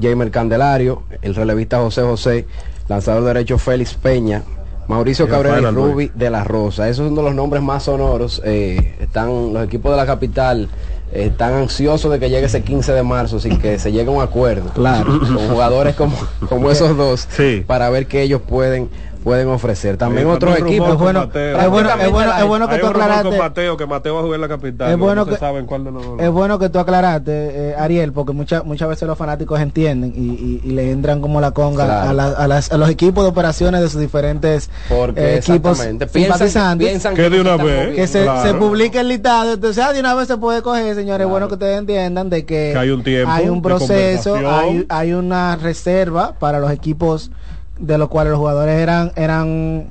Jamer 0.02 0.32
Candelario, 0.32 1.03
el 1.22 1.36
relevista 1.36 1.78
José 1.78 2.02
José, 2.02 2.48
lanzador 2.90 3.24
derecho 3.24 3.57
Félix 3.60 3.94
Peña, 3.94 4.44
Mauricio 4.88 5.27
Cabrera 5.27 5.60
y 5.60 5.65
Ruby 5.65 6.11
de 6.14 6.30
la 6.30 6.43
Rosa. 6.43 6.89
Esos 6.89 7.14
son 7.14 7.23
los 7.23 7.35
nombres 7.35 7.64
más 7.64 7.84
sonoros. 7.84 8.41
Eh, 8.43 8.95
están 8.99 9.53
los 9.53 9.64
equipos 9.64 9.91
de 9.91 9.97
la 9.97 10.05
capital 10.05 10.69
eh, 11.14 11.27
están 11.27 11.53
ansiosos 11.53 12.11
de 12.11 12.19
que 12.19 12.30
llegue 12.30 12.47
ese 12.47 12.64
15 12.64 12.91
de 12.91 13.03
marzo 13.03 13.39
sin 13.39 13.60
que 13.60 13.77
se 13.77 13.91
llegue 13.91 14.10
a 14.10 14.11
un 14.11 14.22
acuerdo 14.22 14.72
claro. 14.73 15.19
con 15.19 15.49
jugadores 15.49 15.95
como, 15.95 16.18
como 16.49 16.72
esos 16.72 16.97
dos 16.97 17.27
para 17.68 17.89
ver 17.89 18.07
qué 18.07 18.23
ellos 18.23 18.41
pueden 18.41 18.89
pueden 19.24 19.48
ofrecer. 19.48 19.98
También 19.98 20.28
otros 20.28 20.58
equipos. 20.60 20.91
Es 20.91 20.98
bueno, 20.98 21.24
es 21.24 21.70
bueno, 21.70 21.90
es 22.00 22.12
bueno, 22.12 22.38
es 22.38 22.45
bueno 22.45 22.68
que 22.68 22.78
tú 22.78 22.88
aclaraste. 22.88 23.38
Mateo, 23.38 23.78
que 23.78 23.86
Mateo 23.86 24.16
va 24.16 24.20
a 24.20 24.24
jugar 24.24 24.36
en 24.36 24.41
la 24.41 24.48
capital. 24.48 24.91
Es 24.91 24.98
bueno, 24.98 25.26
que, 25.26 25.38
saben 25.38 25.66
cuál 25.66 25.84
de 25.86 25.91
los... 25.91 26.04
es 26.20 26.30
bueno 26.30 26.60
que 26.60 26.70
tú 26.70 26.80
aclaraste, 26.80 27.32
eh, 27.72 27.76
Ariel, 27.78 28.14
porque 28.14 28.34
muchas 28.34 28.66
muchas 28.66 28.90
veces 28.90 29.08
los 29.08 29.18
fanáticos 29.18 29.60
entienden 29.60 30.14
y, 30.16 30.62
y, 30.64 30.72
le 30.72 30.91
entran 30.91 31.22
como 31.22 31.40
la 31.40 31.52
conga 31.52 32.10
a, 32.10 32.14
la, 32.14 32.28
a, 32.30 32.48
las, 32.48 32.72
a, 32.72 32.78
los 32.78 32.90
equipos 32.90 33.24
de 33.24 33.30
operaciones 33.30 33.82
de 33.82 33.90
sus 33.90 34.02
diferentes 34.02 34.70
porque 34.90 35.22
eh, 35.22 35.38
equipos 35.38 35.80
piensan, 36.12 36.78
piensan 36.78 37.16
que, 37.16 37.30
de 37.30 37.41
una 37.41 37.58
vez 37.58 37.95
que 37.95 38.08
se, 38.08 38.28
se, 38.44 38.54
publique 38.56 39.00
el 39.00 39.08
listado. 39.08 39.54
Entonces, 39.54 39.84
ah, 39.84 39.94
de 39.94 40.00
una 40.00 40.14
vez 40.16 40.28
se 40.28 40.38
puede 40.38 40.62
coger, 40.62 40.95
señores. 40.95 41.26
Es 41.26 41.30
bueno 41.30 41.48
que 41.48 41.54
ustedes 41.54 41.80
entiendan 41.80 42.30
de 42.30 42.45
que, 42.45 42.76
hay 42.76 42.90
un 42.90 43.04
tiempo, 43.04 43.32
hay 43.32 43.50
un 43.50 43.62
proceso, 43.62 44.36
hay, 44.36 44.86
hay 44.90 45.14
una 45.14 45.56
reserva 45.56 46.34
para 46.40 46.60
los 46.60 46.72
equipos 46.72 47.32
de 47.80 47.98
los 47.98 48.10
cuales 48.10 48.32
los 48.32 48.40
jugadores 48.40 48.80
eran, 48.80 49.12
eran 49.16 49.88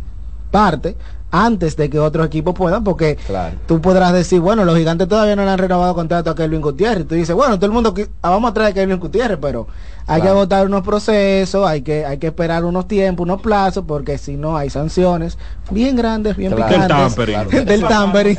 parte 0.50 0.96
antes 1.32 1.76
de 1.76 1.88
que 1.88 1.98
otros 1.98 2.26
equipos 2.26 2.54
puedan, 2.54 2.84
porque 2.84 3.16
tú 3.66 3.80
podrás 3.80 4.12
decir, 4.12 4.38
bueno, 4.40 4.66
los 4.66 4.76
gigantes 4.76 5.08
todavía 5.08 5.34
no 5.34 5.44
le 5.46 5.50
han 5.50 5.58
renovado 5.58 5.94
contrato 5.94 6.30
a 6.30 6.34
Kelvin 6.34 6.60
Gutiérrez. 6.60 7.08
Tú 7.08 7.14
dices, 7.14 7.34
bueno, 7.34 7.56
todo 7.56 7.66
el 7.66 7.72
mundo, 7.72 7.94
ah, 8.20 8.30
vamos 8.30 8.50
a 8.50 8.54
traer 8.54 8.72
a 8.72 8.74
Kelvin 8.74 9.00
Gutiérrez, 9.00 9.38
pero 9.40 9.66
hay 10.06 10.20
que 10.20 10.28
agotar 10.28 10.66
unos 10.66 10.82
procesos, 10.82 11.66
hay 11.66 11.80
que, 11.80 12.04
hay 12.04 12.18
que 12.18 12.26
esperar 12.26 12.66
unos 12.66 12.86
tiempos, 12.86 13.24
unos 13.24 13.40
plazos, 13.40 13.84
porque 13.88 14.18
si 14.18 14.36
no 14.36 14.58
hay 14.58 14.68
sanciones 14.68 15.38
bien 15.70 15.96
grandes, 15.96 16.36
bien 16.36 16.54
picantes. 16.54 17.16
Del 17.66 17.82
tampering. 17.82 18.36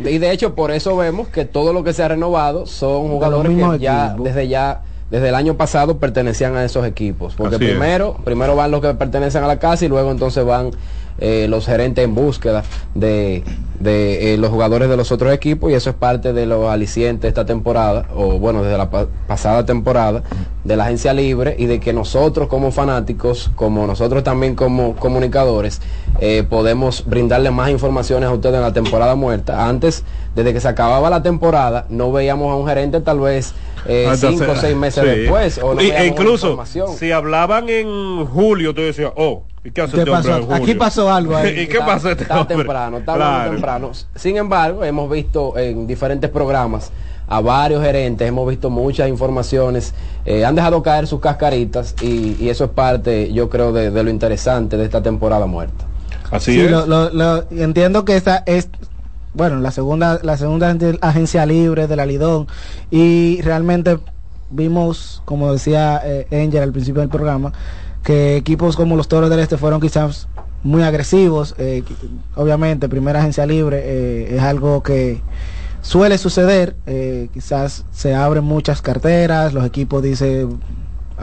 y 0.00 0.16
de 0.16 0.32
hecho, 0.32 0.54
por 0.54 0.70
eso 0.70 0.96
vemos 0.96 1.28
que 1.28 1.44
todo 1.44 1.74
lo 1.74 1.84
que 1.84 1.92
se 1.92 2.02
ha 2.02 2.08
renovado 2.08 2.64
son 2.64 3.08
jugadores 3.08 3.52
que 3.54 3.78
ya, 3.78 4.16
desde 4.18 4.48
ya 4.48 4.80
desde 5.12 5.28
el 5.28 5.34
año 5.34 5.58
pasado 5.58 5.98
pertenecían 5.98 6.56
a 6.56 6.64
esos 6.64 6.86
equipos. 6.86 7.34
Porque 7.34 7.58
primero, 7.58 8.16
primero 8.24 8.56
van 8.56 8.70
los 8.70 8.80
que 8.80 8.94
pertenecen 8.94 9.44
a 9.44 9.46
la 9.46 9.58
casa 9.58 9.84
y 9.84 9.88
luego 9.88 10.10
entonces 10.10 10.42
van 10.42 10.70
eh, 11.18 11.46
los 11.48 11.66
gerentes 11.66 12.04
en 12.04 12.14
búsqueda 12.14 12.64
de, 12.94 13.42
de 13.80 14.34
eh, 14.34 14.38
los 14.38 14.50
jugadores 14.50 14.88
de 14.88 14.96
los 14.96 15.12
otros 15.12 15.32
equipos 15.32 15.70
y 15.70 15.74
eso 15.74 15.90
es 15.90 15.96
parte 15.96 16.32
de 16.32 16.46
los 16.46 16.68
alicientes 16.68 17.28
esta 17.28 17.44
temporada, 17.44 18.06
o 18.14 18.38
bueno, 18.38 18.62
desde 18.62 18.78
la 18.78 18.90
pasada 18.90 19.66
temporada, 19.66 20.22
de 20.64 20.76
la 20.76 20.84
agencia 20.84 21.12
libre 21.12 21.56
y 21.58 21.66
de 21.66 21.80
que 21.80 21.92
nosotros 21.92 22.48
como 22.48 22.70
fanáticos, 22.70 23.50
como 23.56 23.86
nosotros 23.86 24.22
también 24.22 24.54
como 24.54 24.94
comunicadores, 24.96 25.80
eh, 26.20 26.44
podemos 26.48 27.04
brindarle 27.06 27.50
más 27.50 27.70
informaciones 27.70 28.28
a 28.28 28.32
ustedes 28.32 28.56
en 28.56 28.62
la 28.62 28.72
temporada 28.72 29.14
muerta. 29.14 29.68
Antes, 29.68 30.04
desde 30.34 30.52
que 30.52 30.60
se 30.60 30.68
acababa 30.68 31.10
la 31.10 31.22
temporada, 31.22 31.86
no 31.88 32.12
veíamos 32.12 32.52
a 32.52 32.56
un 32.56 32.66
gerente 32.66 33.00
tal 33.00 33.20
vez 33.20 33.54
eh, 33.86 34.08
cinco 34.16 34.52
o 34.52 34.56
seis 34.56 34.76
meses 34.76 35.04
después. 35.04 35.58
O 35.58 35.78
e 35.78 36.06
incluso, 36.06 36.58
si 36.96 37.10
hablaban 37.10 37.68
en 37.68 38.24
julio, 38.26 38.74
tú 38.74 38.82
decías, 38.82 39.12
oh, 39.16 39.42
¿y 39.64 39.70
qué 39.70 39.82
hace 39.82 39.98
este 39.98 40.54
Aquí 40.54 40.74
pasó 40.74 41.12
algo 41.12 41.34
¿Y 41.46 41.66
qué 41.66 41.78
pasó 41.78 42.10
este 42.10 42.24
Está 42.24 42.46
temprano, 42.46 42.98
está 42.98 43.48
temprano. 43.50 43.92
Sin 44.14 44.36
embargo, 44.36 44.84
hemos 44.84 45.10
visto 45.10 45.56
en 45.58 45.86
diferentes 45.86 46.30
programas 46.30 46.90
a 47.28 47.40
varios 47.40 47.82
gerentes, 47.82 48.28
hemos 48.28 48.48
visto 48.48 48.68
muchas 48.68 49.08
informaciones, 49.08 49.94
eh, 50.26 50.44
han 50.44 50.54
dejado 50.54 50.82
caer 50.82 51.06
sus 51.06 51.20
cascaritas 51.20 51.94
y, 52.02 52.48
eso 52.48 52.64
es 52.64 52.70
parte, 52.70 53.32
yo 53.32 53.48
creo, 53.48 53.72
de, 53.72 53.90
lo 53.90 54.10
interesante 54.10 54.76
de 54.76 54.84
esta 54.84 55.02
temporada 55.02 55.46
muerta. 55.46 55.84
Así 56.30 56.60
es. 56.60 56.72
entiendo 57.50 58.04
que 58.04 58.16
esta 58.16 58.42
es 58.46 58.68
bueno, 59.34 59.60
la 59.60 59.70
segunda, 59.70 60.20
la 60.22 60.36
segunda 60.36 60.76
agencia 61.00 61.46
libre 61.46 61.86
de 61.86 61.96
la 61.96 62.04
Lidón 62.04 62.46
y 62.90 63.40
realmente 63.42 63.98
vimos, 64.50 65.22
como 65.24 65.52
decía 65.52 66.02
eh, 66.04 66.26
Angel 66.30 66.62
al 66.62 66.72
principio 66.72 67.00
del 67.00 67.08
programa, 67.08 67.52
que 68.02 68.36
equipos 68.36 68.76
como 68.76 68.96
los 68.96 69.08
Toros 69.08 69.30
del 69.30 69.40
Este 69.40 69.56
fueron 69.56 69.80
quizás 69.80 70.28
muy 70.62 70.82
agresivos. 70.82 71.54
Eh, 71.58 71.82
obviamente, 72.36 72.88
primera 72.88 73.20
agencia 73.20 73.46
libre 73.46 73.80
eh, 73.82 74.36
es 74.36 74.42
algo 74.42 74.82
que 74.82 75.20
suele 75.80 76.18
suceder. 76.18 76.76
quizás 77.32 77.84
se 77.90 78.14
abren 78.14 78.44
muchas 78.44 78.82
carteras, 78.82 79.52
los 79.52 79.64
equipos 79.64 80.02
dicen 80.02 80.60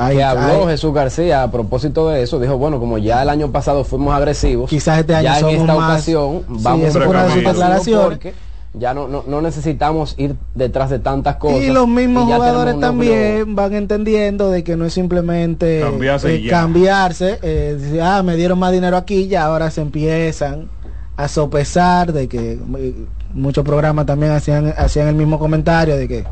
que 0.08 0.24
habló 0.24 0.68
Jesús 0.68 0.94
García 0.94 1.44
a 1.44 1.52
propósito 1.52 2.10
de 2.10 2.24
eso, 2.24 2.40
dijo, 2.40 2.58
bueno, 2.58 2.80
como 2.80 2.98
ya 2.98 3.22
el 3.22 3.30
año 3.30 3.52
pasado 3.52 3.84
fuimos 3.84 4.14
agresivos, 4.14 4.70
quizás 4.70 5.00
este 5.00 5.16
año 5.16 5.26
ya 5.26 5.40
en 5.40 5.62
esta 5.62 5.76
ocasión 5.76 6.44
vamos 6.48 6.96
a 6.96 8.06
porque 8.08 8.34
ya 8.74 8.94
no, 8.94 9.08
no, 9.08 9.42
necesitamos 9.42 10.14
ir 10.18 10.36
detrás 10.54 10.90
de 10.92 11.00
tantas 11.00 11.38
cosas. 11.38 11.62
Y 11.62 11.70
los 11.70 11.88
mismos 11.88 12.26
jugadores 12.26 12.80
también 12.80 13.56
van 13.56 13.74
entendiendo 13.74 14.52
de 14.52 14.64
que 14.64 14.76
no 14.76 14.86
es 14.86 14.94
simplemente 14.94 15.82
cambiarse, 15.82 16.48
cambiarse 16.48 17.40
eh, 17.42 18.00
ah, 18.02 18.22
me 18.24 18.36
dieron 18.36 18.60
más 18.60 18.72
dinero 18.72 18.96
aquí, 18.96 19.24
y 19.24 19.36
ahora 19.36 19.72
se 19.72 19.82
empiezan 19.82 20.70
a 21.18 21.28
sopesar 21.28 22.14
de 22.14 22.28
que 22.28 22.60
eh, 22.78 22.96
muchos 23.34 23.66
programas 23.66 24.06
también 24.06 24.34
hacían, 24.34 24.74
hacían 24.78 25.08
el 25.08 25.16
mismo 25.16 25.40
comentario 25.40 25.98
de 25.98 26.08
que 26.08 26.26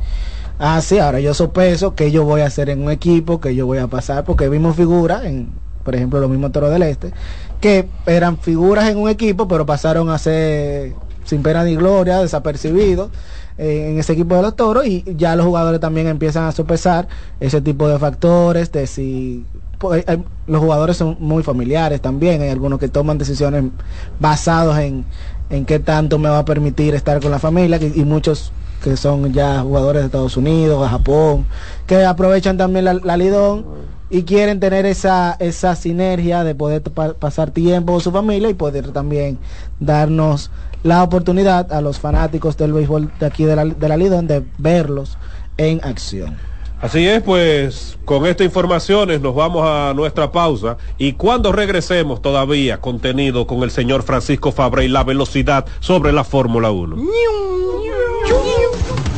ah, 0.60 0.80
sí, 0.82 1.00
ahora 1.00 1.20
yo 1.20 1.34
sopeso 1.34 1.96
que 1.96 2.12
yo 2.12 2.24
voy 2.24 2.42
a 2.42 2.46
hacer 2.46 2.70
en 2.70 2.84
un 2.84 2.92
equipo, 2.92 3.40
que 3.42 3.56
yo 3.56 3.66
voy 3.66 3.80
a 3.80 3.88
pasar, 3.88 4.24
porque 4.24 4.48
vimos 4.48 4.76
figuras, 4.76 5.26
en, 5.26 5.50
por 5.84 5.96
ejemplo, 5.96 6.20
los 6.20 6.30
mismos 6.30 6.52
Toros 6.52 6.70
del 6.70 6.84
Este, 6.84 7.14
que 7.60 7.88
eran 8.06 8.38
figuras 8.38 8.90
en 8.90 8.98
un 8.98 9.10
equipo, 9.10 9.48
pero 9.48 9.66
pasaron 9.66 10.10
a 10.10 10.18
ser 10.18 10.94
sin 11.28 11.44
pena 11.44 11.64
ni 11.64 11.76
gloria, 11.76 12.20
desapercibidos. 12.20 13.12
eh, 13.58 13.90
en 13.92 14.00
ese 14.00 14.14
equipo 14.14 14.36
de 14.36 14.42
los 14.42 14.56
toros 14.56 14.86
y 14.86 15.04
ya 15.18 15.36
los 15.36 15.46
jugadores 15.46 15.80
también 15.80 16.08
empiezan 16.08 16.46
a 16.46 16.52
sopesar 16.52 17.08
ese 17.40 17.62
tipo 17.62 17.88
de 17.88 18.00
factores, 18.00 18.72
de 18.72 18.88
si 18.88 19.46
pues, 19.78 20.06
los 20.48 20.62
jugadores 20.62 20.98
son 20.98 21.18
muy 21.20 21.44
familiares 21.44 22.02
también, 22.02 22.42
hay 22.42 22.50
algunos 22.50 22.80
que 22.80 22.88
toman 22.88 23.18
decisiones 23.18 23.66
basados 24.20 24.78
en, 24.80 25.06
en 25.50 25.66
qué 25.66 25.80
tanto 25.80 26.20
me 26.20 26.30
va 26.30 26.40
a 26.40 26.46
permitir 26.46 26.96
estar 26.96 27.22
con 27.22 27.32
la 27.32 27.40
familia 27.40 27.80
y 27.82 28.04
muchos 28.04 28.52
que 28.84 28.96
son 28.96 29.34
ya 29.34 29.62
jugadores 29.62 30.02
de 30.02 30.06
Estados 30.08 30.38
Unidos, 30.38 30.82
de 30.82 30.88
Japón, 30.90 31.46
que 31.88 32.06
aprovechan 32.06 32.58
también 32.58 32.86
la, 32.86 33.18
Lidón 33.18 33.66
y 34.10 34.24
quieren 34.24 34.60
tener 34.60 34.86
esa, 34.86 35.36
esa 35.40 35.76
sinergia 35.76 36.44
de 36.44 36.56
poder 36.56 36.82
pasar 36.82 37.52
tiempo 37.52 37.94
con 37.94 38.02
su 38.02 38.12
familia 38.12 38.50
y 38.50 38.54
poder 38.54 38.92
también 38.92 39.40
darnos 39.80 40.52
la 40.84 41.04
oportunidad 41.04 41.72
a 41.72 41.82
los 41.82 42.00
fanáticos 42.00 42.58
del 42.58 42.74
béisbol 42.74 43.12
de 43.20 43.26
aquí 43.26 43.46
de 43.46 43.56
la, 43.56 43.66
de 43.66 43.88
la 43.88 43.98
Lidón 43.98 44.28
de 44.28 44.44
verlos 44.58 45.18
en 45.58 45.84
acción. 45.84 46.38
Así 46.80 47.08
es, 47.08 47.24
pues 47.24 47.98
con 48.06 48.28
estas 48.28 48.46
informaciones 48.46 49.20
nos 49.20 49.34
vamos 49.34 49.64
a 49.68 49.94
nuestra 49.96 50.32
pausa 50.32 50.78
y 51.00 51.14
cuando 51.14 51.52
regresemos 51.52 52.22
todavía 52.22 52.80
contenido 52.80 53.48
con 53.48 53.64
el 53.64 53.72
señor 53.72 54.04
Francisco 54.04 54.52
Fabre 54.52 54.86
y 54.86 54.88
la 54.88 55.04
velocidad 55.04 55.66
sobre 55.80 56.12
la 56.12 56.24
Fórmula 56.24 56.70
1. 56.70 56.98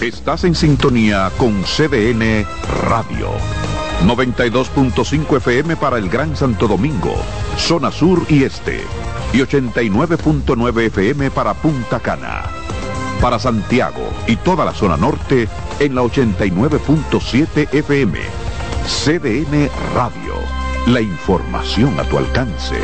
Estás 0.01 0.45
en 0.45 0.55
sintonía 0.55 1.29
con 1.37 1.63
CDN 1.63 2.45
Radio. 2.87 3.27
92.5 4.05 5.37
FM 5.37 5.75
para 5.75 5.97
el 5.97 6.07
Gran 6.07 6.37
Santo 6.37 6.69
Domingo, 6.69 7.13
zona 7.57 7.91
sur 7.91 8.25
y 8.29 8.43
este. 8.43 8.79
Y 9.33 9.37
89.9 9.37 10.81
FM 10.87 11.31
para 11.31 11.53
Punta 11.53 11.99
Cana. 11.99 12.43
Para 13.21 13.37
Santiago 13.39 14.09
y 14.27 14.35
toda 14.37 14.65
la 14.65 14.73
zona 14.73 14.97
norte 14.97 15.47
en 15.79 15.95
la 15.95 16.01
89.7 16.03 17.73
FM. 17.73 18.19
CDN 18.85 19.69
Radio. 19.93 20.35
La 20.87 21.01
información 21.01 21.99
a 21.99 22.03
tu 22.03 22.17
alcance. 22.17 22.75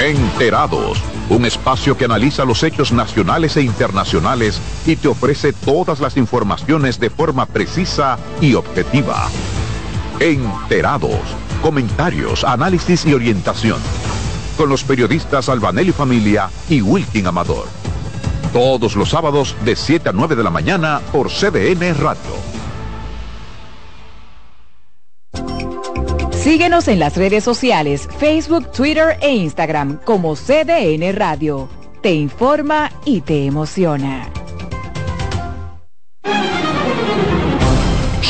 Enterados 0.00 1.02
un 1.28 1.44
espacio 1.44 1.96
que 1.96 2.04
analiza 2.04 2.44
los 2.44 2.62
hechos 2.62 2.92
nacionales 2.92 3.56
e 3.56 3.62
internacionales 3.62 4.60
y 4.86 4.94
te 4.94 5.08
ofrece 5.08 5.52
todas 5.52 5.98
las 5.98 6.16
informaciones 6.16 7.00
de 7.00 7.10
forma 7.10 7.46
precisa 7.46 8.18
y 8.40 8.54
objetiva. 8.54 9.28
Enterados, 10.20 11.20
comentarios, 11.66 12.44
análisis 12.44 13.04
y 13.06 13.12
orientación. 13.12 13.80
Con 14.56 14.68
los 14.68 14.84
periodistas 14.84 15.48
Albanelli 15.48 15.90
Familia 15.90 16.48
y 16.68 16.80
Wilkin 16.80 17.26
Amador. 17.26 17.66
Todos 18.52 18.94
los 18.94 19.08
sábados 19.08 19.56
de 19.64 19.74
7 19.74 20.10
a 20.10 20.12
9 20.12 20.36
de 20.36 20.44
la 20.44 20.50
mañana 20.50 21.00
por 21.10 21.28
CDN 21.28 21.92
Radio. 21.98 22.36
Síguenos 26.30 26.86
en 26.86 27.00
las 27.00 27.16
redes 27.16 27.42
sociales, 27.42 28.08
Facebook, 28.16 28.70
Twitter 28.70 29.18
e 29.20 29.34
Instagram 29.34 29.98
como 30.04 30.36
CDN 30.36 31.16
Radio. 31.16 31.68
Te 32.00 32.12
informa 32.14 32.92
y 33.04 33.22
te 33.22 33.44
emociona. 33.44 34.35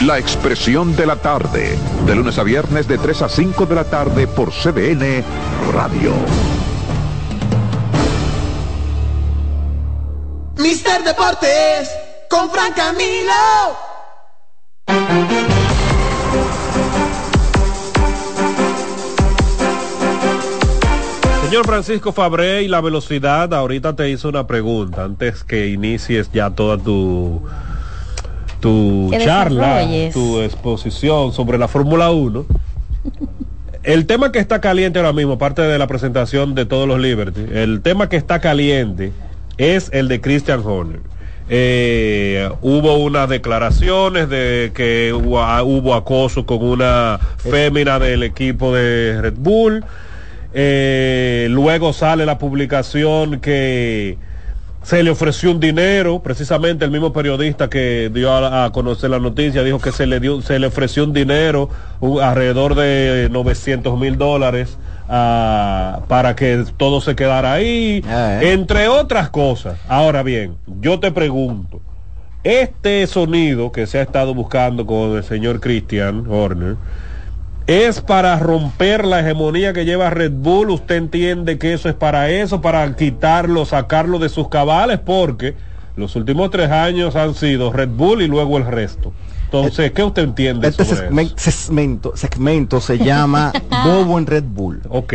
La 0.00 0.18
Expresión 0.18 0.96
de 0.96 1.06
la 1.06 1.16
Tarde, 1.16 1.78
de 2.06 2.14
lunes 2.14 2.38
a 2.38 2.42
viernes 2.42 2.88
de 2.88 2.98
3 2.98 3.22
a 3.22 3.28
5 3.28 3.66
de 3.66 3.74
la 3.74 3.84
tarde 3.84 4.26
por 4.26 4.50
CDN 4.50 5.22
Radio. 5.72 6.12
Mister 10.56 11.04
Deportes 11.04 11.90
con 12.28 12.50
Fran 12.50 12.72
Camilo. 12.72 13.32
Señor 21.52 21.66
Francisco 21.66 22.12
Fabré 22.12 22.62
y 22.62 22.68
la 22.68 22.80
velocidad, 22.80 23.52
ahorita 23.52 23.94
te 23.94 24.08
hizo 24.08 24.30
una 24.30 24.46
pregunta 24.46 25.04
antes 25.04 25.44
que 25.44 25.68
inicies 25.68 26.32
ya 26.32 26.48
toda 26.48 26.78
tu 26.78 27.42
tu 28.62 29.10
charla, 29.18 29.84
tu 30.12 30.40
exposición 30.40 31.32
sobre 31.32 31.58
la 31.58 31.68
Fórmula 31.68 32.10
1. 32.10 32.46
El 33.82 34.06
tema 34.06 34.30
que 34.30 34.38
está 34.38 34.60
caliente 34.60 35.00
ahora 35.00 35.12
mismo, 35.12 35.32
aparte 35.32 35.62
de 35.62 35.76
la 35.78 35.88
presentación 35.88 36.54
de 36.54 36.64
todos 36.64 36.86
los 36.86 37.00
Liberty, 37.00 37.44
el 37.52 37.82
tema 37.82 38.08
que 38.08 38.16
está 38.16 38.40
caliente 38.40 39.12
es 39.58 39.90
el 39.92 40.06
de 40.06 40.20
Christian 40.20 40.62
Horner. 40.64 41.00
Eh, 41.48 42.48
hubo 42.62 42.98
unas 42.98 43.28
declaraciones 43.28 44.28
de 44.28 44.70
que 44.72 45.12
hubo, 45.12 45.94
acoso 45.94 46.46
con 46.46 46.62
una 46.62 47.18
fémina 47.38 47.98
del 47.98 48.22
equipo 48.22 48.72
de 48.72 49.20
Red 49.20 49.34
Bull. 49.38 49.84
Eh, 50.54 51.48
luego 51.50 51.92
sale 51.92 52.24
la 52.26 52.38
publicación 52.38 53.40
que 53.40 54.18
se 54.82 55.02
le 55.02 55.10
ofreció 55.10 55.50
un 55.50 55.60
dinero, 55.60 56.20
precisamente 56.20 56.84
el 56.84 56.90
mismo 56.90 57.12
periodista 57.12 57.68
que 57.70 58.10
dio 58.12 58.32
a, 58.32 58.70
conocer 58.72 59.10
la 59.10 59.18
noticia 59.18 59.62
dijo 59.62 59.78
que 59.78 59.92
se 59.92 60.06
le 60.06 60.18
dio, 60.18 60.42
se 60.42 60.58
le 60.58 60.66
ofreció 60.66 61.04
un 61.04 61.12
dinero 61.12 61.68
alrededor 62.20 62.74
de 62.74 63.28
900 63.30 63.98
mil 63.98 64.18
dólares 64.18 64.78
para 65.06 66.34
que 66.36 66.64
todo 66.76 67.00
se 67.00 67.14
quedara 67.14 67.52
ahí, 67.52 68.02
ah, 68.08 68.40
¿eh? 68.42 68.52
entre 68.52 68.88
otras 68.88 69.30
cosas. 69.30 69.78
Ahora 69.88 70.22
bien, 70.22 70.56
yo 70.80 70.98
te 71.00 71.12
pregunto, 71.12 71.80
este 72.44 73.06
sonido 73.06 73.70
que 73.70 73.86
se 73.86 73.98
ha 73.98 74.02
estado 74.02 74.34
buscando 74.34 74.86
con 74.86 75.16
el 75.16 75.22
señor 75.22 75.60
Christian 75.60 76.26
Horner, 76.28 76.76
¿es 77.66 78.00
para 78.00 78.38
romper 78.38 79.04
la 79.04 79.20
hegemonía 79.20 79.72
que 79.72 79.84
lleva 79.84 80.10
Red 80.10 80.32
Bull? 80.32 80.70
¿Usted 80.70 80.96
entiende 80.96 81.58
que 81.58 81.72
eso 81.72 81.88
es 81.88 81.94
para 81.94 82.30
eso, 82.30 82.60
para 82.60 82.94
quitarlo, 82.96 83.64
sacarlo 83.64 84.18
de 84.18 84.28
sus 84.28 84.48
cabales? 84.48 84.98
Porque 84.98 85.54
los 85.96 86.16
últimos 86.16 86.50
tres 86.50 86.70
años 86.70 87.16
han 87.16 87.34
sido 87.34 87.72
Red 87.72 87.90
Bull 87.90 88.22
y 88.22 88.26
luego 88.26 88.58
el 88.58 88.66
resto. 88.66 89.12
Entonces, 89.52 89.92
¿qué 89.92 90.02
usted 90.02 90.22
entiende 90.22 90.68
este 90.68 90.84
segmento, 90.84 92.16
segmento, 92.16 92.80
se 92.80 92.98
llama 92.98 93.52
Bobo 93.84 94.18
en 94.18 94.26
Red 94.26 94.44
Bull. 94.44 94.80
Ok, 94.88 95.12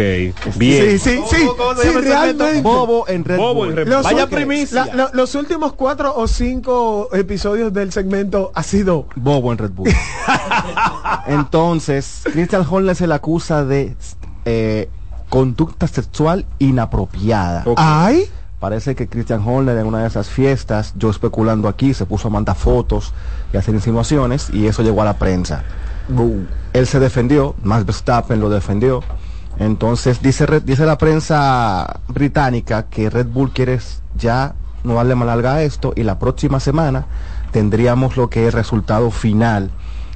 bien. 0.55 0.99
Sí, 0.99 0.99
sí, 0.99 1.19
sí, 1.29 1.89
realmente. 2.01 2.61
Bobo 2.61 3.07
en 3.07 3.25
Red 3.25 3.37
Bull. 3.37 3.75
Los 3.85 4.03
Vaya 4.03 4.27
primicia. 4.27 5.09
los 5.13 5.35
últimos 5.35 5.73
cuatro 5.73 6.15
o 6.15 6.27
cinco 6.27 7.09
episodios 7.13 7.73
del 7.73 7.91
segmento 7.91 8.51
ha 8.53 8.63
sido 8.63 9.07
Bobo 9.15 9.51
en 9.51 9.57
Red 9.57 9.71
Bull. 9.71 9.89
Entonces, 11.27 12.21
Christian 12.23 12.65
Horner 12.69 12.95
se 12.95 13.07
le 13.07 13.13
acusa 13.13 13.65
de 13.65 13.95
eh, 14.45 14.89
conducta 15.29 15.87
sexual 15.87 16.45
inapropiada. 16.59 17.65
¿Ay? 17.75 18.29
Parece 18.59 18.95
que 18.95 19.07
Christian 19.07 19.43
Horner 19.45 19.77
en 19.77 19.85
una 19.85 19.99
de 20.01 20.07
esas 20.07 20.29
fiestas, 20.29 20.93
yo 20.97 21.11
especulando 21.11 21.67
aquí, 21.67 21.93
se 21.93 22.07
puso 22.07 22.27
a 22.27 22.31
mandar 22.31 22.55
fotos 22.55 23.13
y 23.53 23.57
hacer 23.57 23.75
insinuaciones 23.75 24.49
y 24.51 24.65
eso 24.65 24.81
llegó 24.81 25.03
a 25.03 25.05
la 25.05 25.19
prensa. 25.19 25.63
Él 26.73 26.87
se 26.87 26.99
defendió, 26.99 27.55
Max 27.63 27.85
Verstappen 27.85 28.39
lo 28.39 28.49
defendió. 28.49 29.03
Entonces 29.59 30.21
dice, 30.23 30.47
dice 30.63 30.85
la 30.87 30.97
prensa 30.97 31.99
británica 32.07 32.87
que 32.87 33.11
Red 33.11 33.27
Bull 33.27 33.51
quiere 33.51 33.79
ya 34.17 34.55
no 34.83 34.95
darle 34.95 35.13
malarga 35.13 35.55
a 35.55 35.63
esto 35.63 35.93
y 35.95 36.03
la 36.03 36.17
próxima 36.17 36.59
semana 36.59 37.05
tendríamos 37.51 38.17
lo 38.17 38.29
que 38.29 38.47
es 38.47 38.53
resultado 38.53 39.11
final 39.11 39.69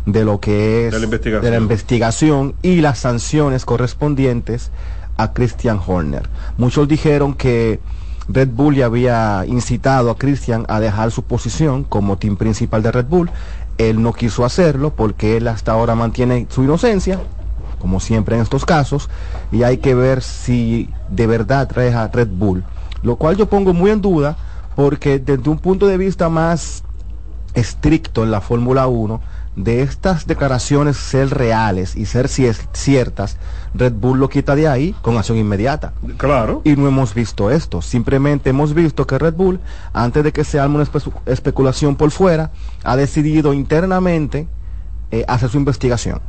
de 0.05 0.26
lo 0.26 0.39
que 0.39 0.88
es 0.88 1.11
de 1.11 1.51
la 1.51 1.57
investigación 1.57 2.55
y 2.63 2.81
las 2.81 2.99
sanciones 2.99 3.65
correspondientes 3.65 4.72
a 5.18 5.34
Christian 5.34 5.80
Horner. 5.85 6.27
Muchos 6.57 6.88
dijeron 6.88 7.35
que 7.35 7.80
Red 8.34 8.49
Bull 8.49 8.76
ya 8.76 8.86
había 8.86 9.45
incitado 9.48 10.10
a 10.10 10.18
Christian 10.18 10.66
a 10.70 10.80
dejar 10.80 11.12
su 11.12 11.24
posición 11.24 11.84
como 11.84 12.18
team 12.18 12.38
principal 12.38 12.84
de 12.84 12.91
Red 12.91 13.06
Bull. 13.06 13.32
Él 13.78 14.02
no 14.02 14.14
quiso 14.14 14.45
hacerlo 14.45 14.94
porque 14.95 15.38
él 15.38 15.48
hasta 15.48 15.72
ahora 15.72 15.95
mantiene 15.95 16.48
su 16.49 16.64
inocencia, 16.64 17.20
como 17.80 17.99
siempre 17.99 18.36
en 18.36 18.41
estos 18.41 18.66
casos, 18.66 19.10
y 19.52 19.64
hay 19.64 19.78
que 19.78 19.95
ver 19.95 20.22
si 20.22 20.90
de 21.10 21.28
verdad 21.28 21.68
trae 21.68 21.94
a 21.94 22.08
Red 22.08 22.30
Bull. 22.30 22.64
Lo 23.03 23.16
cual 23.16 23.38
yo 23.38 23.48
pongo 23.48 23.74
muy 23.74 23.91
en 23.91 24.02
duda 24.02 24.38
porque 24.76 25.20
desde 25.20 25.49
un 25.49 25.58
punto 25.58 25.88
de 25.88 25.98
vista 25.98 26.30
más 26.30 26.84
estricto 27.53 28.24
en 28.24 28.32
la 28.32 28.41
Fórmula 28.41 28.88
1 28.88 29.22
de 29.56 29.82
estas 29.82 30.28
declaraciones 30.28 30.98
ser 30.98 31.30
reales 31.30 31.95
y 31.95 32.06
ser 32.06 32.28
ciertas, 32.30 33.38
Red 33.73 33.94
Bull 33.94 34.19
lo 34.19 34.30
quita 34.30 34.56
de 34.56 34.68
ahí 34.68 34.95
con 35.02 35.18
acción 35.18 35.38
inmediata. 35.38 35.94
Claro. 36.18 36.61
Y 36.64 36.76
no 36.76 36.88
hemos 36.88 37.14
visto 37.14 37.52
esto. 37.52 37.82
Simplemente 37.82 38.49
hemos 38.49 38.73
visto 38.73 39.06
que 39.06 39.18
Red 39.18 39.34
Bull, 39.34 39.60
antes 39.94 40.23
de 40.23 40.32
que 40.32 40.44
se 40.44 40.60
arme 40.60 40.76
una 40.76 40.88
especulación 41.26 41.95
por 41.95 42.11
fuera, 42.11 42.52
ha 42.84 42.95
decidido 42.95 43.53
internamente 43.53 44.48
eh, 45.11 45.26
hacer 45.28 45.49
su 45.49 45.57
investigación. 45.57 46.22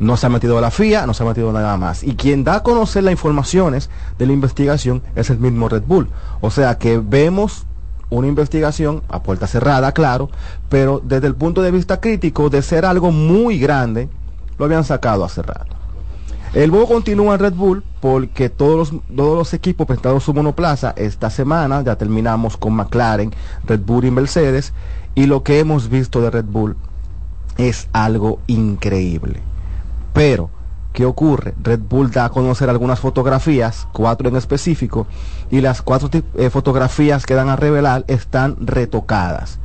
No 0.00 0.16
se 0.16 0.26
ha 0.26 0.30
metido 0.30 0.60
la 0.60 0.72
FIA, 0.72 1.06
no 1.06 1.14
se 1.14 1.22
ha 1.22 1.26
metido 1.26 1.52
nada 1.52 1.76
más. 1.76 2.02
Y 2.02 2.16
quien 2.16 2.42
da 2.42 2.56
a 2.56 2.62
conocer 2.64 3.04
las 3.04 3.12
informaciones 3.12 3.88
de 4.18 4.26
la 4.26 4.32
investigación 4.32 5.02
es 5.14 5.30
el 5.30 5.38
mismo 5.38 5.68
Red 5.68 5.84
Bull. 5.86 6.08
O 6.40 6.50
sea 6.50 6.78
que 6.78 6.98
vemos 6.98 7.66
una 8.12 8.28
investigación 8.28 9.02
a 9.08 9.22
puerta 9.22 9.46
cerrada, 9.46 9.92
claro, 9.92 10.30
pero 10.68 11.00
desde 11.02 11.26
el 11.26 11.34
punto 11.34 11.62
de 11.62 11.70
vista 11.70 12.00
crítico 12.00 12.50
de 12.50 12.62
ser 12.62 12.84
algo 12.84 13.10
muy 13.10 13.58
grande, 13.58 14.08
lo 14.58 14.66
habían 14.66 14.84
sacado 14.84 15.24
hace 15.24 15.42
rato. 15.42 15.76
El 16.52 16.70
juego 16.70 16.86
continúa 16.88 17.34
en 17.34 17.40
Red 17.40 17.54
Bull 17.54 17.82
porque 18.00 18.50
todos 18.50 18.92
los, 18.92 19.02
todos 19.16 19.38
los 19.38 19.54
equipos 19.54 19.86
presentados 19.86 20.24
su 20.24 20.34
monoplaza 20.34 20.92
esta 20.96 21.30
semana, 21.30 21.82
ya 21.82 21.96
terminamos 21.96 22.58
con 22.58 22.74
McLaren, 22.74 23.32
Red 23.64 23.80
Bull 23.80 24.04
y 24.04 24.10
Mercedes, 24.10 24.74
y 25.14 25.24
lo 25.24 25.42
que 25.42 25.58
hemos 25.60 25.88
visto 25.88 26.20
de 26.20 26.30
Red 26.30 26.44
Bull 26.44 26.76
es 27.56 27.88
algo 27.92 28.40
increíble. 28.46 29.40
Pero 30.12 30.50
¿Qué 30.92 31.06
ocurre? 31.06 31.54
Red 31.62 31.80
Bull 31.88 32.10
da 32.10 32.26
a 32.26 32.28
conocer 32.28 32.68
algunas 32.68 33.00
fotografías, 33.00 33.88
cuatro 33.92 34.28
en 34.28 34.36
específico, 34.36 35.06
y 35.50 35.60
las 35.60 35.80
cuatro 35.80 36.10
eh, 36.34 36.50
fotografías 36.50 37.24
que 37.24 37.34
dan 37.34 37.48
a 37.48 37.56
revelar 37.56 38.04
están 38.08 38.56
retocadas. 38.60 39.58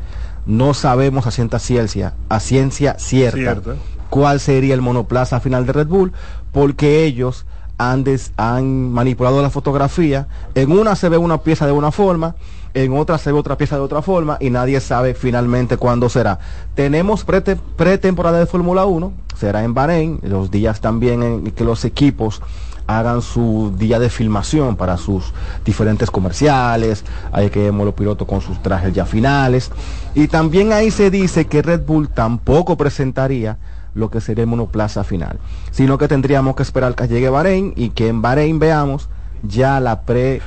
No 0.46 0.74
sabemos 0.74 1.28
a 1.28 1.32
ciencia 1.32 1.60
ciencia, 1.60 2.14
a 2.30 2.40
ciencia 2.40 2.96
cierta, 2.98 3.62
cuál 4.10 4.40
sería 4.40 4.74
el 4.74 4.82
monoplaza 4.82 5.42
final 5.42 5.66
de 5.66 5.74
Red 5.74 5.88
Bull, 5.88 6.14
porque 6.54 7.04
ellos 7.04 7.46
han, 7.78 8.06
han 8.38 8.92
manipulado 8.92 9.42
la 9.42 9.50
fotografía. 9.50 10.28
En 10.56 10.72
una 10.72 10.96
se 10.96 11.10
ve 11.10 11.18
una 11.18 11.40
pieza 11.40 11.66
de 11.66 11.74
una 11.74 11.92
forma, 11.92 12.36
en 12.84 12.98
otra 12.98 13.18
se 13.18 13.32
ve 13.32 13.40
otra 13.40 13.58
pieza 13.58 13.76
de 13.76 13.82
otra 13.82 14.02
forma 14.02 14.38
y 14.40 14.50
nadie 14.50 14.80
sabe 14.80 15.14
finalmente 15.14 15.78
cuándo 15.78 16.10
será. 16.10 16.40
Tenemos 16.76 17.24
pretemporada 17.24 18.40
de 18.40 18.46
Fórmula 18.46 18.86
1, 18.86 19.14
será 19.36 19.64
en 19.64 19.74
Bahrein, 19.74 20.20
los 20.22 20.52
días 20.52 20.80
también 20.80 21.24
en 21.24 21.52
que 21.52 21.64
los 21.64 21.86
equipos 21.86 22.42
hagan 22.86 23.22
su 23.22 23.74
día 23.78 24.00
de 24.00 24.10
filmación 24.10 24.76
para 24.76 24.98
sus 24.98 25.34
diferentes 25.66 26.10
comerciales, 26.10 27.04
hay 27.32 27.50
que 27.50 27.64
vemos 27.64 27.86
los 27.86 27.96
pilotos 27.96 28.28
con 28.28 28.42
sus 28.42 28.62
trajes 28.62 28.94
ya 28.94 29.06
finales 29.06 29.72
y 30.16 30.28
también 30.28 30.72
ahí 30.72 30.90
se 30.90 31.12
dice 31.12 31.48
que 31.48 31.62
Red 31.62 31.86
Bull 31.86 32.10
tampoco 32.10 32.78
presentaría 32.78 33.58
lo 33.94 34.10
que 34.10 34.22
sería 34.22 34.46
monoplaza 34.46 35.04
final, 35.04 35.40
sino 35.72 35.98
que 35.98 36.08
tendríamos 36.08 36.56
que 36.56 36.64
esperar 36.64 36.96
que 36.96 37.08
llegue 37.08 37.30
Bahrein 37.30 37.74
y 37.76 37.90
que 37.90 38.08
en 38.08 38.22
Bahrein 38.22 38.60
veamos 38.60 39.10
ya 39.44 39.80
la 39.80 40.02
pre 40.02 40.42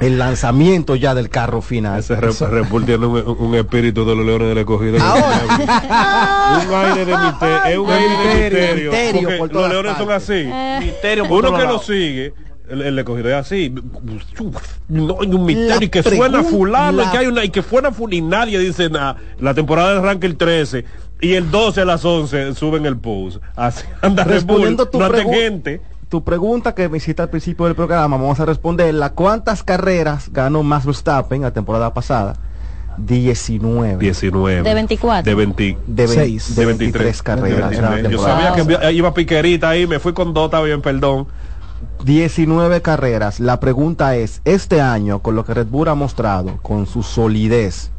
el 0.00 0.18
lanzamiento 0.18 0.96
ya 0.96 1.14
del 1.14 1.28
carro 1.28 1.62
final. 1.62 2.04
Bull 2.70 2.84
tiene 2.84 3.06
un, 3.06 3.54
espíritu 3.54 4.04
de 4.04 4.14
los 4.14 4.26
leones 4.26 4.48
del 4.48 4.58
escogido. 4.58 4.96
un 4.96 6.74
aire 6.74 7.04
de 7.04 7.16
misterio. 7.16 7.64
Es 7.66 7.78
un 7.78 7.90
aire 7.90 8.50
de 8.50 8.74
misterio. 8.74 9.46
los 9.46 9.68
leones 9.68 9.96
son 9.96 10.10
así. 10.10 10.48
Misterio 10.80 11.24
Uno 11.24 11.56
que 11.56 11.64
lo 11.64 11.78
sigue. 11.78 12.34
El, 12.68 12.82
el 12.82 12.98
escogido 12.98 13.28
es 13.28 13.36
así. 13.36 13.72
No 14.88 15.18
hay 15.20 15.28
un 15.28 15.46
misterio. 15.46 15.86
y 15.86 15.88
que 15.88 16.02
suena 16.02 16.42
fulano. 16.42 17.02
Y 17.02 17.06
que 17.10 17.18
hay 17.18 17.26
una. 17.26 17.44
Y 17.44 17.50
que 17.50 17.62
fuera 17.62 17.92
fulano. 17.92 18.16
Y 18.16 18.20
nadie 18.20 18.58
dice 18.58 18.90
nada. 18.90 19.16
La 19.38 19.54
temporada 19.54 19.98
arranca 19.98 20.26
el 20.26 20.36
13. 20.36 20.84
Y 21.20 21.34
el 21.34 21.50
12 21.50 21.80
a 21.80 21.84
las 21.86 22.04
11 22.04 22.54
suben 22.54 22.84
el 22.84 22.98
post. 22.98 23.38
Así 23.54 23.84
anda 24.02 24.24
Red 24.24 24.44
Bull. 24.44 24.76
No 24.76 25.10
gente 25.32 25.80
tu 26.08 26.22
pregunta 26.22 26.74
que 26.74 26.88
me 26.88 26.98
hiciste 26.98 27.22
al 27.22 27.30
principio 27.30 27.66
del 27.66 27.74
programa, 27.74 28.16
vamos 28.16 28.38
a 28.38 28.44
responderla. 28.44 29.10
¿Cuántas 29.10 29.62
carreras 29.62 30.30
ganó 30.32 30.62
Max 30.62 30.86
Verstappen 30.86 31.42
la 31.42 31.52
temporada 31.52 31.92
pasada? 31.92 32.36
19. 32.98 33.98
19. 33.98 34.62
De 34.62 34.74
24. 34.74 35.30
De 35.30 35.34
20, 35.34 35.78
de, 35.86 36.08
6, 36.08 36.56
de 36.56 36.66
23 36.66 37.22
carreras. 37.22 38.10
Yo 38.10 38.18
sabía 38.18 38.54
que 38.54 38.92
iba 38.92 39.12
piquerita 39.12 39.70
ahí, 39.70 39.86
me 39.86 39.98
fui 39.98 40.12
con 40.12 40.32
dos, 40.32 40.50
bien, 40.64 40.80
perdón. 40.80 41.26
19 42.04 42.82
carreras. 42.82 43.40
La 43.40 43.60
pregunta 43.60 44.16
es, 44.16 44.40
este 44.44 44.80
año, 44.80 45.18
con 45.20 45.34
lo 45.34 45.44
que 45.44 45.54
Red 45.54 45.66
Bull 45.66 45.88
ha 45.88 45.94
mostrado, 45.94 46.58
con 46.62 46.86
su 46.86 47.02
solidez, 47.02 47.90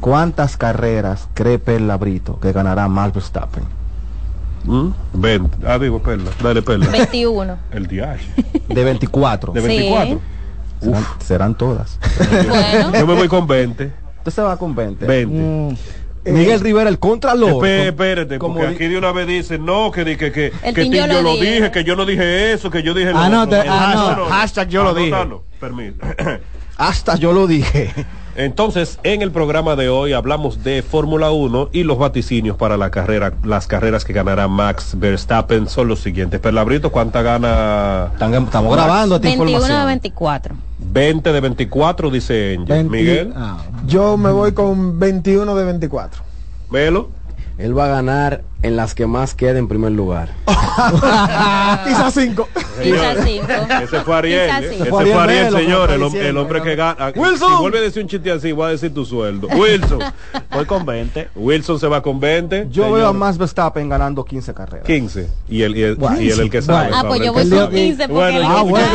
¿cuántas 0.00 0.56
carreras 0.56 1.28
cree 1.34 1.58
Perla 1.58 1.96
Brito 1.96 2.40
que 2.40 2.52
ganará 2.52 2.88
Max 2.88 3.14
Verstappen? 3.14 3.81
20. 4.64 5.56
¿Mm? 5.56 5.66
Ah, 5.66 5.78
digo, 5.78 6.02
Perla. 6.02 6.30
Dale, 6.42 6.62
Perla. 6.62 6.86
21. 6.86 7.58
El 7.72 7.86
día. 7.86 8.16
De 8.68 8.84
24. 8.84 9.52
De 9.52 9.60
24. 9.60 10.20
Serán, 11.20 11.54
todas. 11.54 11.98
Bueno. 12.48 12.92
Yo 12.98 13.06
me 13.06 13.14
voy 13.14 13.28
con 13.28 13.46
20. 13.46 13.92
Usted 14.18 14.32
se 14.32 14.42
va 14.42 14.56
con 14.56 14.74
20. 14.74 15.06
20. 15.06 15.36
Mm. 15.36 15.76
Miguel 16.24 16.60
Rivera, 16.60 16.88
el 16.88 16.98
contralor. 16.98 17.66
Espérate, 17.66 18.38
porque 18.38 18.66
aquí 18.66 18.86
de 18.86 18.96
una 18.96 19.12
vez 19.12 19.26
dice, 19.26 19.58
no, 19.58 19.90
que, 19.90 20.04
que, 20.16 20.30
que, 20.30 20.52
que 20.74 20.88
yo 20.88 21.06
lo 21.06 21.34
dije. 21.34 21.70
que 21.72 21.84
yo 21.84 21.96
no 21.96 22.06
dije 22.06 22.52
eso, 22.52 22.70
que 22.70 22.82
yo 22.82 22.94
dije... 22.94 23.10
Ah, 23.14 23.28
no, 23.28 23.48
ah, 23.50 24.14
no. 24.16 24.26
Hashtag 24.26 24.68
yo 24.68 24.84
lo 24.84 24.94
dije. 24.94 25.12
Permiso. 25.58 25.96
Hasta 26.76 27.16
yo 27.16 27.32
lo 27.32 27.46
dije. 27.46 27.92
Entonces, 28.34 28.98
en 29.02 29.20
el 29.20 29.30
programa 29.30 29.76
de 29.76 29.90
hoy 29.90 30.14
hablamos 30.14 30.64
de 30.64 30.82
Fórmula 30.82 31.30
1 31.30 31.68
y 31.72 31.82
los 31.82 31.98
vaticinios 31.98 32.56
para 32.56 32.76
la 32.78 32.90
carrera, 32.90 33.34
las 33.44 33.66
carreras 33.66 34.04
que 34.04 34.14
ganará 34.14 34.48
Max 34.48 34.94
Verstappen 34.98 35.68
son 35.68 35.88
los 35.88 36.00
siguientes. 36.00 36.40
Perlabrito, 36.40 36.90
¿cuánta 36.90 37.20
gana? 37.20 38.10
Estamos 38.14 38.74
grabando 38.74 39.20
21 39.20 39.60
de 39.60 39.84
24. 39.84 40.54
20 40.78 41.32
de 41.32 41.40
24, 41.40 42.10
dice 42.10 42.56
Angel. 42.58 42.88
Miguel. 42.88 43.32
Ah, 43.36 43.58
yo 43.86 44.16
me 44.16 44.30
voy 44.30 44.52
con 44.52 44.98
21 44.98 45.54
de 45.54 45.64
24. 45.64 46.22
Velo. 46.70 47.10
Él 47.58 47.76
va 47.76 47.84
a 47.84 47.88
ganar 47.88 48.42
en 48.62 48.76
las 48.76 48.94
que 48.94 49.06
más 49.06 49.34
quede 49.34 49.58
en 49.58 49.68
primer 49.68 49.92
lugar. 49.92 50.30
Pisa 50.46 52.10
5. 52.10 52.48
Pisa 52.82 53.14
5. 53.22 53.46
Ese 53.82 54.00
fue 54.00 54.16
Ariel. 54.16 54.64
Ese 54.64 54.86
fue 54.86 55.14
Ariel, 55.14 55.52
señor. 55.52 55.90
El, 55.90 56.36
hombre 56.36 56.62
que 56.62 56.76
gana. 56.76 57.12
Wilson. 57.14 57.56
Si 57.56 57.60
vuelve 57.60 57.78
a 57.78 57.80
decir 57.82 58.02
un 58.02 58.08
chiste 58.08 58.30
así, 58.30 58.52
voy 58.52 58.66
a 58.66 58.70
decir 58.70 58.94
tu 58.94 59.04
sueldo. 59.04 59.48
Wilson. 59.48 60.00
Voy 60.52 60.66
con 60.66 60.84
20. 60.84 61.30
Wilson 61.34 61.80
se 61.80 61.86
va 61.86 62.02
con 62.02 62.20
20. 62.20 62.68
Yo 62.70 62.92
veo 62.92 63.06
a 63.06 63.12
más 63.12 63.38
Verstappen 63.38 63.88
ganando 63.88 64.24
15 64.24 64.52
carreras. 64.52 64.86
15. 64.86 65.28
Y 65.48 65.62
el, 65.62 65.76
y 65.76 65.82
el, 65.82 65.98
y 66.20 66.30
el, 66.30 66.50
que 66.50 66.60
sabe. 66.60 66.90
Ah, 66.92 67.04
pues 67.06 67.22
yo 67.22 67.32
voy 67.32 67.48
con 67.48 67.70
15 67.70 68.08
porque 68.08 68.12
bueno, 68.12 68.40
ah, 68.44 68.62
bueno. 68.62 68.86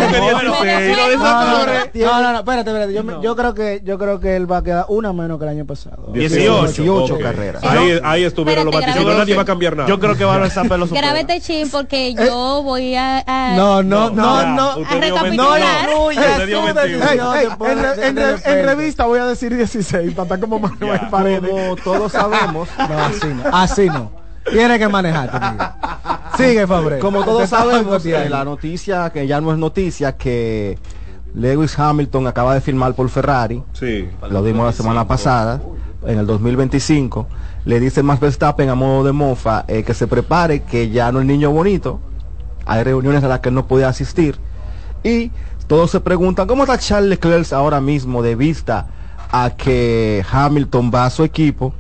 No, 1.95 2.21
no, 2.21 2.31
no, 2.31 2.39
espérate, 2.39 2.69
espérate. 2.69 2.93
Yo, 2.93 3.21
yo, 3.21 3.35
creo 3.35 3.53
que, 3.53 3.81
yo 3.83 3.97
creo 3.97 4.19
que 4.19 4.35
él 4.35 4.49
va 4.49 4.57
a 4.57 4.63
quedar 4.63 4.85
una 4.89 5.13
menos 5.13 5.39
que 5.39 5.45
el 5.45 5.49
año 5.49 5.65
pasado. 5.65 6.11
18. 6.13 6.83
18 6.83 7.19
carreras. 7.19 7.63
Ahí, 7.63 7.99
ahí 8.03 8.23
estuvieron 8.23 8.65
los 8.65 8.73
vaticinios. 8.73 9.17
Nadie 9.17 9.35
va 9.35 9.41
a 9.41 9.45
cambiar 9.57 9.75
nada. 9.75 9.89
Yo 9.89 9.99
creo 9.99 10.15
que 10.15 10.23
va 10.23 10.35
a 10.35 10.39
Verstappen 10.39 10.79
los 10.79 10.91
Grábete 10.91 11.41
chin 11.41 11.69
porque 11.69 12.13
yo 12.13 12.61
voy 12.63 12.95
a, 12.95 13.23
No, 13.55 13.81
no, 13.83 14.09
no, 14.09 14.45
no. 14.55 14.71
A 14.85 14.93
recapitular. 14.99 15.89
En 18.45 18.65
revista 18.65 19.05
voy 19.05 19.19
a 19.19 19.25
decir 19.25 19.55
16 19.55 20.11
para 20.11 20.23
estar 20.23 20.39
como 20.39 20.59
Manuel 20.59 21.01
Paredes. 21.09 21.49
Como 21.49 21.75
todos 21.77 22.11
sabemos. 22.11 22.69
No, 22.87 22.97
así 23.03 23.27
no. 23.27 23.43
Así 23.51 23.87
no. 23.87 24.11
Tiene 24.49 24.79
que 24.79 24.87
manejarte. 24.87 25.37
Sigue, 26.37 26.65
Fabre. 26.67 26.99
Como 26.99 27.23
todos 27.23 27.49
sabemos, 27.49 28.05
la 28.05 28.45
noticia 28.45 29.09
que 29.09 29.27
ya 29.27 29.41
no 29.41 29.51
es 29.51 29.57
noticia 29.57 30.15
que 30.15 30.77
Lewis 31.33 31.77
Hamilton 31.77 32.27
acaba 32.27 32.53
de 32.53 32.61
firmar 32.61 32.93
por 32.93 33.09
Ferrari. 33.09 33.61
Sí. 33.73 34.09
Lo 34.29 34.43
dimos 34.43 34.65
la 34.65 34.71
semana 34.71 35.07
pasada, 35.07 35.61
en 36.05 36.19
el 36.19 36.25
2025 36.25 37.27
le 37.65 37.79
dice 37.79 38.03
más 38.03 38.19
Verstappen 38.19 38.69
a 38.69 38.75
modo 38.75 39.03
de 39.03 39.11
mofa 39.11 39.65
eh, 39.67 39.83
que 39.83 39.93
se 39.93 40.07
prepare, 40.07 40.63
que 40.63 40.89
ya 40.89 41.11
no 41.11 41.19
es 41.19 41.25
niño 41.25 41.51
bonito. 41.51 41.99
Hay 42.65 42.83
reuniones 42.83 43.23
a 43.23 43.27
las 43.27 43.41
que 43.41 43.51
no 43.51 43.67
puede 43.67 43.85
asistir. 43.85 44.39
Y 45.03 45.31
todos 45.67 45.91
se 45.91 45.99
preguntan, 45.99 46.47
¿cómo 46.47 46.63
está 46.63 46.77
Charles 46.77 47.09
Leclerc 47.09 47.51
ahora 47.53 47.81
mismo 47.81 48.21
de 48.21 48.35
vista 48.35 48.87
a 49.31 49.51
que 49.51 50.25
Hamilton 50.31 50.91
va 50.93 51.05
a 51.05 51.09
su 51.09 51.23
equipo? 51.23 51.73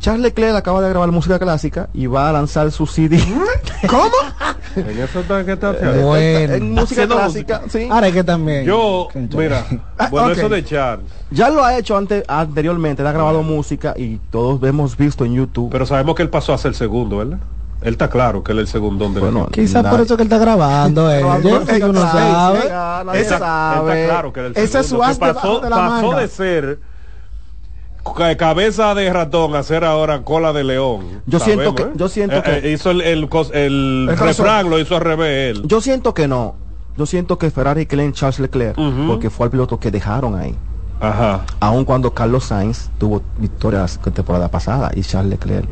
Charles 0.00 0.22
Leclerc 0.22 0.56
acaba 0.56 0.80
de 0.80 0.88
grabar 0.88 1.12
música 1.12 1.38
clásica 1.38 1.88
y 1.92 2.06
va 2.06 2.28
a 2.28 2.32
lanzar 2.32 2.72
su 2.72 2.86
CD. 2.86 3.18
¿Cómo? 3.88 4.10
en 4.76 4.98
eso 4.98 5.20
está 5.20 5.44
que 5.44 5.52
está 5.52 5.72
bueno. 5.72 6.54
En 6.54 6.72
música 6.72 7.06
clásica, 7.06 7.62
sí. 7.68 7.88
Ahora 7.90 8.12
que 8.12 8.24
también. 8.24 8.64
Yo, 8.64 9.08
mira, 9.14 9.64
ah, 9.98 10.08
bueno, 10.10 10.30
eso 10.30 10.48
de 10.48 10.64
Charles. 10.64 11.06
Ya 11.30 11.48
lo 11.50 11.64
ha 11.64 11.76
hecho 11.78 11.96
antes, 11.96 12.24
anteriormente, 12.28 13.02
ha 13.02 13.12
grabado 13.12 13.42
música 13.42 13.94
y 13.96 14.18
todos 14.30 14.62
hemos 14.62 14.96
visto 14.96 15.24
en 15.24 15.34
YouTube. 15.34 15.70
Pero 15.70 15.86
sabemos 15.86 16.14
que 16.14 16.22
él 16.22 16.30
pasó 16.30 16.52
a 16.52 16.58
ser 16.58 16.74
segundo, 16.74 17.18
¿verdad? 17.18 17.38
Él 17.82 17.92
está 17.94 18.10
claro 18.10 18.44
que 18.44 18.52
él 18.52 18.58
es 18.58 18.64
el 18.64 18.68
segundo 18.68 19.08
de 19.08 19.20
bueno, 19.20 19.46
Quizás 19.50 19.86
por 19.86 20.02
eso 20.02 20.16
que 20.16 20.22
él 20.22 20.26
está 20.26 20.38
grabando. 20.38 21.10
Eh. 21.20 21.22
Yo, 21.42 21.92
no 21.92 22.00
sabe. 22.00 22.58
Esa, 23.18 23.38
sabe. 23.38 24.02
Está 24.02 24.12
claro 24.12 24.32
que 24.32 24.40
él 24.40 24.52
es 24.54 24.58
el 24.58 24.68
segundo. 24.68 24.78
Ese 24.78 24.80
es 24.80 24.86
su 24.86 25.18
pasó, 25.18 25.60
de, 25.60 25.70
pasó 25.70 26.16
de 26.16 26.28
ser 26.28 26.89
cabeza 28.36 28.94
de 28.94 29.12
ratón 29.12 29.54
hacer 29.54 29.84
ahora 29.84 30.22
cola 30.22 30.52
de 30.52 30.64
león. 30.64 31.22
Yo 31.26 31.38
siento 31.38 31.74
que, 31.74 31.82
¿eh? 31.82 31.90
yo 31.94 32.08
siento 32.08 32.36
eh, 32.38 32.42
que 32.42 32.68
eh, 32.68 32.72
hizo 32.72 32.90
el, 32.90 33.00
el, 33.02 33.28
el, 33.52 34.16
refrán, 34.16 34.70
lo 34.70 34.78
hizo 34.78 34.96
al 34.96 35.02
revés 35.02 35.56
él. 35.56 35.62
Yo 35.66 35.80
siento 35.80 36.14
que 36.14 36.28
no. 36.28 36.54
Yo 36.96 37.06
siento 37.06 37.38
que 37.38 37.50
Ferrari 37.50 37.86
en 37.90 38.12
Charles 38.12 38.40
Leclerc, 38.40 38.76
porque 39.06 39.30
fue 39.30 39.46
el 39.46 39.50
piloto 39.50 39.78
que 39.78 39.90
dejaron 39.90 40.34
ahí. 40.34 40.54
Ajá. 41.00 41.46
Aun 41.60 41.84
cuando 41.84 42.12
Carlos 42.12 42.44
Sainz 42.44 42.90
tuvo 42.98 43.22
victorias 43.38 43.98
la 44.04 44.12
temporada 44.12 44.48
pasada 44.48 44.90
y 44.94 45.00
Charles 45.00 45.30
Leclerc 45.30 45.66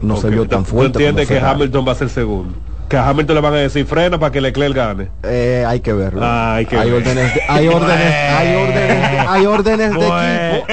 no 0.00 0.16
se 0.16 0.30
vio 0.30 0.48
tan 0.48 0.64
fuerte. 0.64 0.98
entiende 0.98 1.26
que 1.26 1.38
Hamilton 1.38 1.86
va 1.86 1.92
a 1.92 1.96
ser 1.96 2.08
segundo? 2.08 2.54
Que 2.90 2.96
a 2.96 3.08
Hamilton 3.08 3.36
le 3.36 3.40
van 3.40 3.54
a 3.54 3.58
decir 3.58 3.86
frena 3.86 4.18
para 4.18 4.32
que 4.32 4.40
Leclerc 4.40 4.74
gane. 4.74 5.08
Eh, 5.22 5.64
hay 5.66 5.78
que 5.78 5.92
verlo. 5.92 6.20
Ah, 6.24 6.56
hay, 6.56 6.66
que 6.66 6.76
hay, 6.76 6.90
órdenes 6.90 7.34
de, 7.34 7.40
hay 7.48 7.68
órdenes, 7.68 8.14
hay 8.38 8.54
órdenes, 8.56 9.28
hay 9.28 9.46
órdenes 9.46 9.94
de 9.94 10.06
equipo. 10.06 10.72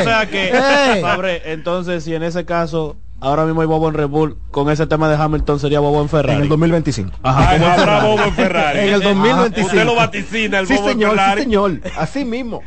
o 0.00 0.04
sea 0.04 0.28
que, 0.30 1.42
entonces 1.46 2.04
si 2.04 2.14
en 2.14 2.24
ese 2.24 2.44
caso 2.44 2.96
ahora 3.20 3.46
mismo 3.46 3.62
hay 3.62 3.66
Bobo 3.66 3.88
en 3.88 3.94
Red 3.94 4.08
Bull, 4.08 4.36
con 4.50 4.70
ese 4.70 4.86
tema 4.86 5.08
de 5.08 5.16
Hamilton 5.16 5.58
sería 5.58 5.80
Bobo 5.80 6.02
en 6.02 6.10
Ferrari. 6.10 6.36
En 6.36 6.42
el 6.42 6.48
2025. 6.50 7.12
Ajá, 7.22 7.56
no 7.56 7.66
habrá 7.68 8.04
Bobo 8.04 8.22
en 8.22 8.34
Ferrari. 8.34 8.78
en 8.80 8.94
el 8.94 9.00
2025. 9.00 9.66
Usted 9.66 9.84
lo 9.86 9.94
vaticina 9.94 10.58
el 10.58 10.66
sí, 10.66 10.74
Bobo 10.74 10.88
señor, 10.90 11.10
en 11.12 11.16
Ferrari. 11.16 11.40
Sí, 11.40 11.44
señor, 11.44 11.80
así 11.96 12.24
mismo. 12.26 12.60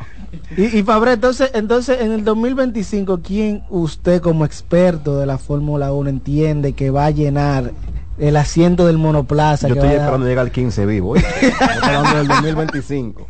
Y, 0.56 0.78
y 0.78 0.82
Fabre, 0.82 1.12
entonces, 1.12 1.52
entonces 1.54 2.00
en 2.00 2.10
el 2.10 2.24
2025, 2.24 3.20
¿quién 3.22 3.62
usted 3.70 4.20
como 4.20 4.44
experto 4.44 5.16
de 5.16 5.26
la 5.26 5.38
Fórmula 5.38 5.92
1 5.92 6.10
entiende 6.10 6.72
que 6.72 6.90
va 6.90 7.06
a 7.06 7.10
llenar 7.12 7.70
el 8.18 8.36
asiento 8.36 8.86
del 8.86 8.98
monoplaza. 8.98 9.68
Yo 9.68 9.74
estoy 9.74 9.90
esperando 9.90 10.26
llegar 10.26 10.44
al 10.44 10.50
15 10.50 10.86
vivo. 10.86 11.14
hablando 11.82 12.18
del 12.18 12.28
2025. 12.28 13.28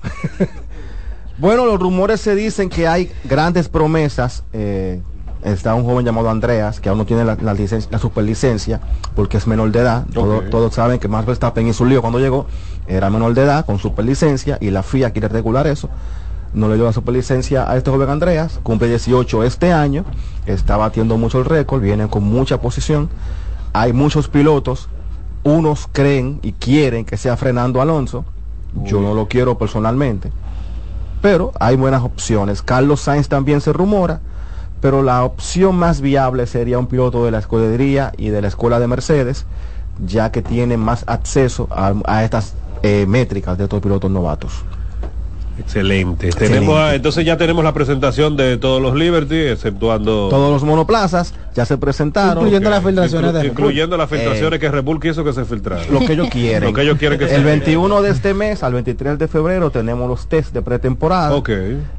bueno, 1.39 1.67
los 1.67 1.79
rumores 1.79 2.21
se 2.21 2.35
dicen 2.35 2.69
que 2.69 2.89
hay 2.89 3.11
grandes 3.25 3.69
promesas. 3.69 4.45
Eh, 4.53 5.01
está 5.45 5.75
un 5.75 5.85
joven 5.85 6.05
llamado 6.05 6.31
Andreas, 6.31 6.81
que 6.81 6.89
aún 6.89 6.99
no 6.99 7.07
tiene 7.07 7.25
la, 7.25 7.37
la, 7.37 7.99
superlicencia, 7.99 8.81
porque 9.15 9.37
es 9.37 9.47
menor 9.47 9.71
de 9.71 9.81
edad. 9.81 10.07
todos 10.13 10.75
saben 10.75 10.99
que 10.99 11.09
Max 11.09 11.27
Verstappen 11.27 11.67
hizo 11.67 11.85
un 11.85 11.91
lío 11.91 12.01
cuando 12.01 12.19
llegó. 12.19 12.47
Era 12.87 13.11
menor 13.11 13.35
de 13.35 13.43
edad, 13.43 13.67
con 13.67 13.79
superlicencia, 13.79 14.59
y 14.61 14.71
la 14.71 14.83
FIA 14.83 15.11
quiere 15.11 15.29
regular 15.29 15.67
eso. 15.67 15.91
No 16.55 16.69
le 16.69 16.77
dio 16.77 16.85
la 16.87 16.95
superlicencia 16.95 17.71
a 17.71 17.77
este 17.77 17.91
joven 17.91 18.09
Andreas. 18.09 18.59
Cumple 18.63 18.89
18 18.89 19.45
este 19.45 19.71
año. 19.71 20.07
Está 20.47 20.79
batiendo 20.79 21.19
mucho 21.19 21.39
el 21.39 21.45
récord, 21.45 21.83
viene 21.83 22.09
con 22.09 22.25
mucha 22.25 22.59
posición 22.59 23.11
hay 23.81 23.93
muchos 23.93 24.29
pilotos, 24.29 24.89
unos 25.45 25.89
creen 25.93 26.41
y 26.43 26.53
quieren 26.53 27.05
que 27.05 27.17
sea 27.17 27.37
Fernando 27.37 27.81
Alonso, 27.81 28.25
yo 28.83 29.01
no 29.01 29.15
lo 29.15 29.29
quiero 29.29 29.57
personalmente, 29.57 30.33
pero 31.23 31.53
hay 31.61 31.77
buenas 31.77 32.03
opciones. 32.03 32.61
Carlos 32.61 33.01
Sainz 33.01 33.29
también 33.29 33.61
se 33.61 33.73
rumora, 33.73 34.21
pero 34.81 35.03
la 35.03 35.23
opción 35.23 35.77
más 35.77 36.01
viable 36.01 36.47
sería 36.49 36.79
un 36.79 36.89
piloto 36.89 37.25
de 37.25 37.31
la 37.31 37.39
escudería 37.39 38.13
y 38.17 38.31
de 38.31 38.43
la 38.43 38.49
escuela 38.49 38.81
de 38.81 38.89
Mercedes, 38.89 39.47
ya 40.05 40.33
que 40.33 40.43
tiene 40.43 40.77
más 40.77 41.05
acceso 41.07 41.69
a, 41.71 42.25
estas 42.25 42.55
eh, 42.83 43.07
métricas 43.07 43.57
de 43.59 43.65
estos 43.65 43.81
pilotos 43.81 44.11
novatos. 44.11 44.65
Excelente. 45.59 46.31
Tenemos, 46.31 46.93
entonces 46.93 47.25
ya 47.25 47.37
tenemos 47.37 47.65
la 47.65 47.73
presentación 47.73 48.37
de 48.37 48.57
todos 48.57 48.81
los 48.81 48.95
Liberty, 48.95 49.37
exceptuando... 49.37 50.29
Todos 50.29 50.53
los 50.53 50.65
monoplazas 50.65 51.35
ya 51.55 51.65
se 51.65 51.77
presentaron. 51.77 52.39
Incluyendo 52.39 52.71
las 52.71 52.85
filtraciones 52.85 53.33
de 53.33 53.47
Incluyendo 53.47 53.97
las 53.97 54.09
filtraciones 54.09 54.57
eh, 54.57 54.61
que 54.61 54.71
Red 54.71 54.85
Bull 54.85 55.01
quiso 55.01 55.25
que 55.25 55.33
se 55.33 55.45
filtraran. 55.45 55.85
Lo 55.93 56.01
que 56.01 56.13
ellos 56.13 56.29
quieren. 56.33 56.69
lo 56.69 56.73
que 56.73 56.83
ellos 56.83 56.99
quieren 56.99 57.19
que 57.19 57.35
El 57.35 57.45
21 57.45 58.03
de 58.03 58.11
este 58.11 58.35
mes 58.35 58.63
al 58.63 58.75
23 58.75 59.19
de 59.19 59.29
febrero 59.29 59.71
tenemos 59.71 60.09
los 60.09 60.29
test 60.29 60.53
de 60.53 60.63
pretemporada. 60.63 61.35
Ok. 61.35 61.51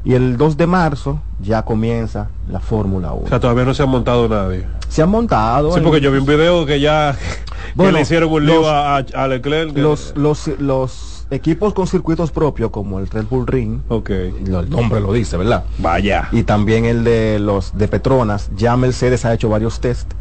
Y 0.04 0.14
el 0.14 0.36
2 0.36 0.56
de 0.56 0.66
marzo 0.66 1.22
ya 1.40 1.62
comienza 1.62 2.28
la 2.50 2.60
Fórmula 2.60 3.12
1. 3.12 3.26
O 3.26 3.28
sea, 3.28 3.40
todavía 3.40 3.64
no 3.64 3.74
se 3.74 3.82
ha 3.82 3.86
montado 3.86 4.28
nadie. 4.28 4.66
Se 4.88 5.02
han 5.02 5.10
montado. 5.10 5.72
Sí, 5.74 5.80
porque 5.82 6.00
yo 6.00 6.10
vi 6.10 6.18
un 6.18 6.26
video 6.26 6.66
que 6.66 6.80
ya 6.80 7.16
bueno, 7.74 7.92
le 7.92 8.00
hicieron 8.00 8.30
un 8.32 8.46
lío 8.46 8.68
a, 8.68 8.96
a, 8.96 9.28
Leclerc. 9.28 9.76
Los, 9.76 10.14
los, 10.16 10.48
los 10.58 11.19
equipos 11.30 11.74
con 11.74 11.86
circuitos 11.86 12.30
propios 12.30 12.70
como 12.70 12.98
el 12.98 13.08
Red 13.08 13.26
Bull 13.30 13.46
Ring, 13.46 13.80
okay. 13.88 14.34
el 14.44 14.70
nombre 14.70 15.00
lo 15.00 15.12
dice, 15.12 15.36
¿verdad? 15.36 15.64
Vaya. 15.78 16.28
Y 16.32 16.42
también 16.42 16.84
el 16.84 17.04
de 17.04 17.38
los 17.38 17.76
de 17.76 17.88
Petronas, 17.88 18.50
ya 18.56 18.76
Mercedes 18.76 19.24
ha 19.24 19.32
hecho 19.32 19.48
varios 19.48 19.80
test 19.80 20.12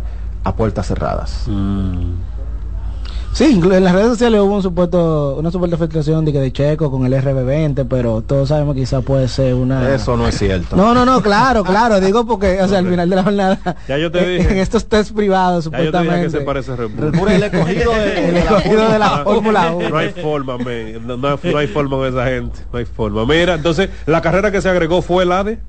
a 0.43 0.55
puertas 0.55 0.87
cerradas. 0.87 1.45
Mm. 1.47 2.13
Sí, 3.33 3.59
en 3.63 3.83
las 3.83 3.93
redes 3.93 4.09
sociales 4.09 4.41
hubo 4.41 4.55
un 4.55 4.63
supuesto, 4.63 5.35
una 5.37 5.51
supuesta 5.51 5.77
filtración 5.77 6.25
de 6.25 6.33
que 6.33 6.39
de 6.39 6.51
Checo 6.51 6.91
con 6.91 7.05
el 7.05 7.13
RB20, 7.13 7.87
pero 7.87 8.21
todos 8.21 8.49
sabemos 8.49 8.75
que 8.75 8.81
quizá 8.81 9.01
puede 9.01 9.27
ser 9.27 9.53
una... 9.53 9.93
Eso 9.93 10.17
no 10.17 10.27
es 10.27 10.37
cierto. 10.37 10.75
No, 10.75 10.93
no, 10.93 11.05
no, 11.05 11.21
claro, 11.23 11.63
claro, 11.63 12.01
digo 12.01 12.25
porque, 12.25 12.61
o 12.61 12.67
sea, 12.67 12.79
al 12.79 12.89
final 12.89 13.09
de 13.09 13.15
la 13.15 13.23
jornada... 13.23 13.59
Ya 13.87 13.97
yo 13.97 14.11
te 14.11 14.27
dije. 14.27 14.51
En 14.51 14.57
estos 14.57 14.87
test 14.87 15.15
privados, 15.15 15.65
supuestamente... 15.65 16.07
Ya 16.07 16.15
yo 16.15 16.21
te 16.21 16.33
que 16.33 16.39
se 16.39 16.45
parece 16.45 16.75
Red 16.75 16.89
Bull. 16.89 17.11
Red 17.11 17.19
Bull 17.19 17.27
es 17.29 17.35
el 17.35 17.43
escogido 17.43 17.93
de, 17.93 18.29
el 18.29 18.37
escogido 18.37 18.91
de 18.91 18.99
la 18.99 19.09
Fórmula 19.19 19.71
1. 19.73 19.89
No 19.89 19.97
hay 19.97 20.09
forma, 20.09 20.57
man. 20.57 21.07
No, 21.07 21.17
no, 21.17 21.57
hay 21.57 21.67
forma 21.67 21.97
con 21.97 22.07
esa 22.07 22.25
gente. 22.25 22.59
No 22.73 22.79
hay 22.79 22.85
forma. 22.85 23.25
Mira, 23.25 23.53
entonces, 23.53 23.89
la 24.05 24.21
carrera 24.21 24.51
que 24.51 24.61
se 24.61 24.69
agregó 24.69 25.01
fue 25.01 25.25
la 25.25 25.43
de... 25.43 25.59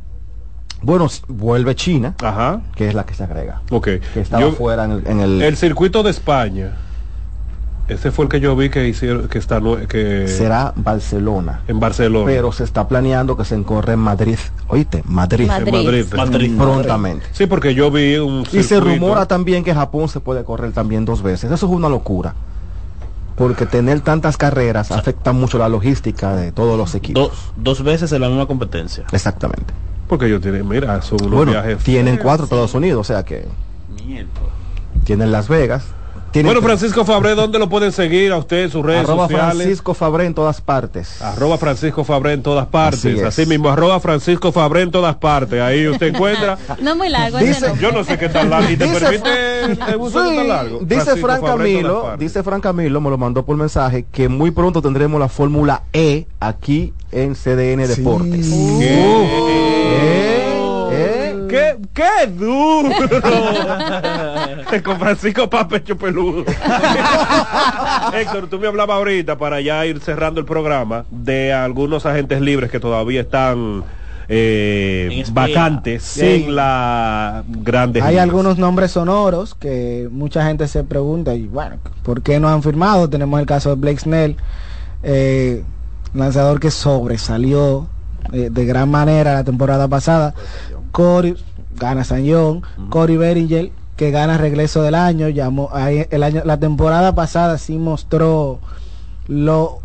Bueno, 0.83 1.09
vuelve 1.29 1.75
China, 1.75 2.15
Ajá. 2.23 2.63
que 2.75 2.89
es 2.89 2.95
la 2.95 3.05
que 3.05 3.13
se 3.13 3.23
agrega. 3.23 3.61
Ok. 3.71 3.87
Que 4.15 4.21
estaba 4.21 4.51
fuera 4.53 4.87
en 4.87 4.93
el, 4.93 5.07
en 5.07 5.21
el... 5.21 5.43
El 5.43 5.57
circuito 5.57 6.03
de 6.03 6.11
España 6.11 6.73
ese 7.91 8.13
fue 8.13 8.27
el 8.27 8.29
que 8.29 8.39
yo 8.39 8.55
vi 8.55 8.71
que 8.71 8.87
hicieron, 8.87 9.27
que 9.27 9.39
está 9.39 9.61
que 9.89 10.29
será 10.29 10.73
Barcelona. 10.77 11.63
En 11.67 11.81
Barcelona. 11.81 12.25
Pero 12.27 12.53
se 12.53 12.63
está 12.63 12.87
planeando 12.87 13.37
que 13.37 13.45
se 13.45 13.57
encorre 13.57 13.95
en 13.95 13.99
Madrid. 13.99 14.39
Oíste, 14.69 15.03
Madrid. 15.07 15.49
Madrid. 15.49 16.07
Madrid. 16.17 16.57
Prontamente. 16.57 17.27
Sí, 17.33 17.47
porque 17.47 17.75
yo 17.75 17.91
vi 17.91 18.17
un 18.17 18.47
Y 18.53 18.63
se 18.63 18.79
rumora 18.79 19.27
también 19.27 19.65
que 19.65 19.75
Japón 19.75 20.09
se 20.09 20.21
puede 20.21 20.45
correr 20.45 20.73
también 20.73 21.05
dos 21.05 21.23
veces. 21.23 21.51
Eso 21.51 21.67
es 21.67 21.73
una 21.73 21.89
locura. 21.89 22.35
Porque 23.37 23.67
tener 23.67 24.03
tantas 24.03 24.37
carreras 24.37 24.93
afecta 24.93 25.33
mucho 25.33 25.59
la 25.59 25.69
logística 25.69 26.37
de 26.37 26.53
todos 26.53 26.79
los 26.79 26.95
equipos. 26.95 27.33
dos 27.57 27.83
veces 27.83 28.13
en 28.13 28.21
la 28.21 28.29
misma 28.29 28.47
competencia. 28.47 29.05
Exactamente. 29.11 29.75
Porque 30.07 30.27
ellos 30.27 30.41
tienen, 30.41 30.69
mira, 30.69 31.03
son 31.03 31.19
unos 31.23 31.35
bueno, 31.35 31.53
viajes. 31.53 31.79
Tienen 31.83 32.19
cuatro 32.19 32.45
Estados 32.45 32.75
Unidos, 32.75 33.01
o 33.01 33.05
sea 33.05 33.25
que. 33.25 33.47
Tienen 35.05 35.33
Las 35.33 35.49
Vegas, 35.49 35.85
bueno, 36.33 36.63
Francisco 36.63 37.05
Fabré, 37.05 37.35
¿dónde 37.35 37.59
lo 37.59 37.69
pueden 37.69 37.93
seguir 37.93 38.33
a 38.33 38.37
usted, 38.39 38.71
sus 38.71 38.85
redes 38.85 39.05
arroba 39.05 39.29
Francisco 39.29 39.95
Fabré 39.95 40.27
en 40.27 40.35
todas 40.35 40.61
partes. 40.61 41.21
Arroba 41.21 41.59
Francisco 41.59 42.05
Fabré 42.05 42.33
en 42.33 42.43
todas 42.43 42.67
partes. 42.67 43.23
Así, 43.23 43.47
mismo, 43.47 43.69
arroba 43.69 43.99
Francisco 44.01 44.53
Fabré 44.53 44.83
en 44.83 44.91
todas 44.91 45.17
partes. 45.17 45.61
Ahí 45.61 45.89
usted 45.89 46.15
encuentra. 46.15 46.59
no 46.81 46.97
muy 46.97 47.09
largo. 47.09 47.39
Dice, 47.39 47.73
yo 47.81 47.93
no 47.93 48.05
sé 48.05 48.19
qué 48.19 48.29
tan 48.29 48.51
largo. 48.51 48.71
¿Y 48.71 48.77
te 48.77 48.85
dice, 48.85 49.01
permite 49.01 49.75
sí, 49.75 50.13
tan 50.13 50.49
largo? 50.49 50.81
Dice 50.83 51.17
Fran 51.17 51.43
Camilo, 51.43 52.17
dice 52.19 52.43
Fran 52.43 52.61
Camilo, 52.61 53.01
me 53.01 53.11
lo 53.11 53.19
mandó 53.19 53.45
por 53.45 53.57
mensaje, 53.57 54.07
que 54.11 54.29
muy 54.29 54.51
pronto 54.51 54.83
tendremos 54.83 55.21
la 55.21 55.29
Fórmula 55.29 55.83
E 55.93 56.27
aquí 56.39 56.93
en 57.13 57.35
CDN 57.35 57.87
Deportes. 57.87 58.47
Sí. 58.47 59.70
¡Qué, 61.93 62.27
duro! 62.29 62.89
Con 64.85 64.99
Francisco 64.99 65.51
Papecho 65.51 65.97
Peludo. 65.97 66.45
Héctor, 68.15 68.47
tú 68.49 68.59
me 68.61 68.69
hablabas 68.69 68.97
ahorita 68.97 69.37
para 69.37 69.61
ya 69.61 69.85
ir 69.87 70.01
cerrando 70.01 70.41
el 70.41 70.47
programa 70.47 71.05
de 71.11 71.53
algunos 71.53 72.07
agentes 72.07 72.41
libres 72.41 72.71
que 72.71 72.79
todavía 72.79 73.23
están 73.23 73.83
eh, 74.29 75.25
vacantes 75.33 76.05
sin 76.05 76.55
la 76.55 77.43
grande. 77.49 78.01
Hay 78.01 78.19
algunos 78.19 78.59
nombres 78.59 78.93
sonoros 78.93 79.57
que 79.57 80.09
mucha 80.13 80.47
gente 80.47 80.69
se 80.69 80.85
pregunta 80.85 81.35
y 81.35 81.49
bueno, 81.49 81.79
¿por 82.05 82.23
qué 82.23 82.39
no 82.39 82.49
han 82.49 82.63
firmado? 82.63 83.11
Tenemos 83.11 83.41
el 83.41 83.47
caso 83.47 83.71
de 83.71 83.75
Blake 83.75 83.99
Snell, 83.99 84.37
eh, 85.03 85.65
lanzador 86.15 86.61
que 86.61 86.71
sobresalió 86.71 87.89
eh, 88.33 88.51
de 88.53 88.65
gran 88.65 88.89
manera 88.89 89.35
la 89.35 89.45
temporada 89.45 89.89
pasada. 89.89 90.35
Cory 90.93 91.37
gana 91.81 92.05
San 92.05 92.31
John, 92.31 92.63
Cory 92.91 93.17
Beringer 93.17 93.73
que 93.97 94.11
gana 94.11 94.39
regreso 94.39 94.83
del 94.83 94.95
año, 94.95 95.29
llamó 95.29 95.71
el 95.77 96.23
año 96.23 96.43
la 96.45 96.59
temporada 96.59 97.15
pasada 97.15 97.59
sí 97.59 97.77
mostró 97.77 98.61
lo 99.27 99.81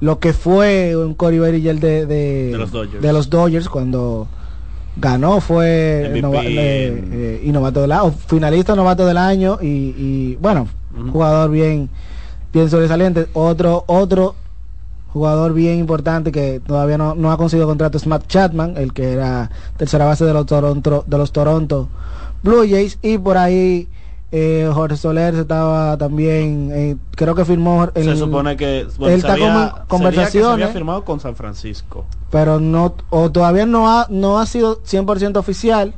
lo 0.00 0.18
que 0.18 0.32
fue 0.32 0.94
un 0.94 1.14
Cory 1.14 1.38
Beringer 1.38 1.80
de, 1.80 2.06
de, 2.06 3.12
los 3.12 3.30
Dodgers. 3.30 3.68
cuando 3.68 4.28
ganó 4.96 5.40
fue 5.40 6.12
eh, 6.14 7.42
y 7.42 7.50
novato 7.50 7.80
del 7.80 7.92
año, 7.92 8.12
finalista 8.26 8.74
novato 8.74 9.06
del 9.06 9.16
año 9.16 9.58
y, 9.60 10.36
bueno, 10.36 10.68
jugador 11.12 11.50
bien 11.50 11.88
bien 12.52 12.70
sobresaliente, 12.70 13.26
otro 13.32 13.84
otro 13.86 14.34
jugador 15.16 15.54
bien 15.54 15.78
importante 15.78 16.30
que 16.30 16.60
todavía 16.60 16.98
no, 16.98 17.32
ha 17.32 17.36
conseguido 17.38 17.66
contrato 17.66 17.96
es 17.96 18.06
Matt 18.06 18.26
Chapman, 18.26 18.74
el 18.76 18.92
que 18.92 19.12
era 19.12 19.50
tercera 19.76 20.04
base 20.04 20.24
de 20.24 20.32
los 20.34 20.44
Toronto, 20.44 21.04
de 21.06 21.18
los 21.18 21.32
Toronto 21.32 21.88
Blue 22.42 22.66
Jays, 22.68 22.98
y 23.02 23.18
por 23.18 23.38
ahí 23.38 23.88
Eh, 24.32 24.68
Jorge 24.74 24.96
Soler 24.96 25.34
estaba 25.36 25.96
también, 25.96 26.70
eh, 26.72 26.96
creo 27.12 27.34
que 27.36 27.44
firmó. 27.44 27.88
se 27.94 28.16
supone 28.16 28.56
que 28.56 28.80
él 28.80 29.10
está 29.12 29.38
con 29.38 29.86
conversaciones. 29.86 30.52
había 30.52 30.68
firmado 30.68 31.04
con 31.04 31.20
San 31.20 31.36
Francisco. 31.36 32.04
Pero 32.30 32.58
no, 32.58 32.96
o 33.10 33.30
todavía 33.30 33.66
no 33.66 33.88
ha, 33.88 34.08
no 34.10 34.40
ha 34.40 34.46
sido 34.46 34.82
100% 34.82 35.36
oficial, 35.36 35.94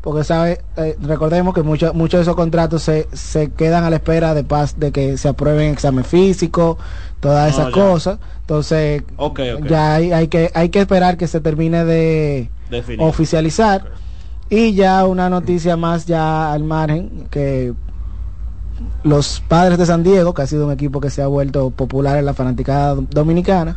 porque 0.00 0.24
sabe, 0.24 0.62
eh, 0.78 0.96
recordemos 1.02 1.54
que 1.54 1.62
muchos 1.62 1.94
muchos 1.94 2.18
de 2.18 2.22
esos 2.22 2.34
contratos 2.34 2.82
se, 2.82 3.08
se 3.12 3.52
quedan 3.52 3.84
a 3.84 3.90
la 3.90 3.96
espera 3.96 4.32
de 4.32 4.42
paz, 4.42 4.80
de 4.80 4.90
que 4.90 5.18
se 5.18 5.28
aprueben 5.28 5.70
examen 5.70 6.04
físico, 6.04 6.78
todas 7.20 7.52
esas 7.52 7.70
cosas. 7.70 8.18
Entonces, 8.40 9.02
ya 9.68 9.94
hay, 9.94 10.12
hay, 10.12 10.28
que, 10.28 10.50
hay 10.54 10.68
que 10.68 10.80
esperar 10.80 11.16
que 11.16 11.26
se 11.26 11.40
termine 11.40 11.84
de 11.84 12.50
oficializar. 12.98 13.84
Y 14.48 14.74
ya 14.74 15.04
una 15.06 15.28
noticia 15.28 15.76
más 15.76 16.06
ya 16.06 16.52
al 16.52 16.62
margen, 16.62 17.26
que 17.30 17.74
los 19.02 19.42
padres 19.48 19.78
de 19.78 19.86
San 19.86 20.02
Diego, 20.02 20.34
que 20.34 20.42
ha 20.42 20.46
sido 20.46 20.66
un 20.66 20.72
equipo 20.72 21.00
que 21.00 21.10
se 21.10 21.22
ha 21.22 21.26
vuelto 21.26 21.70
popular 21.70 22.16
en 22.18 22.26
la 22.26 22.34
fanaticada 22.34 22.94
dominicana, 22.94 23.76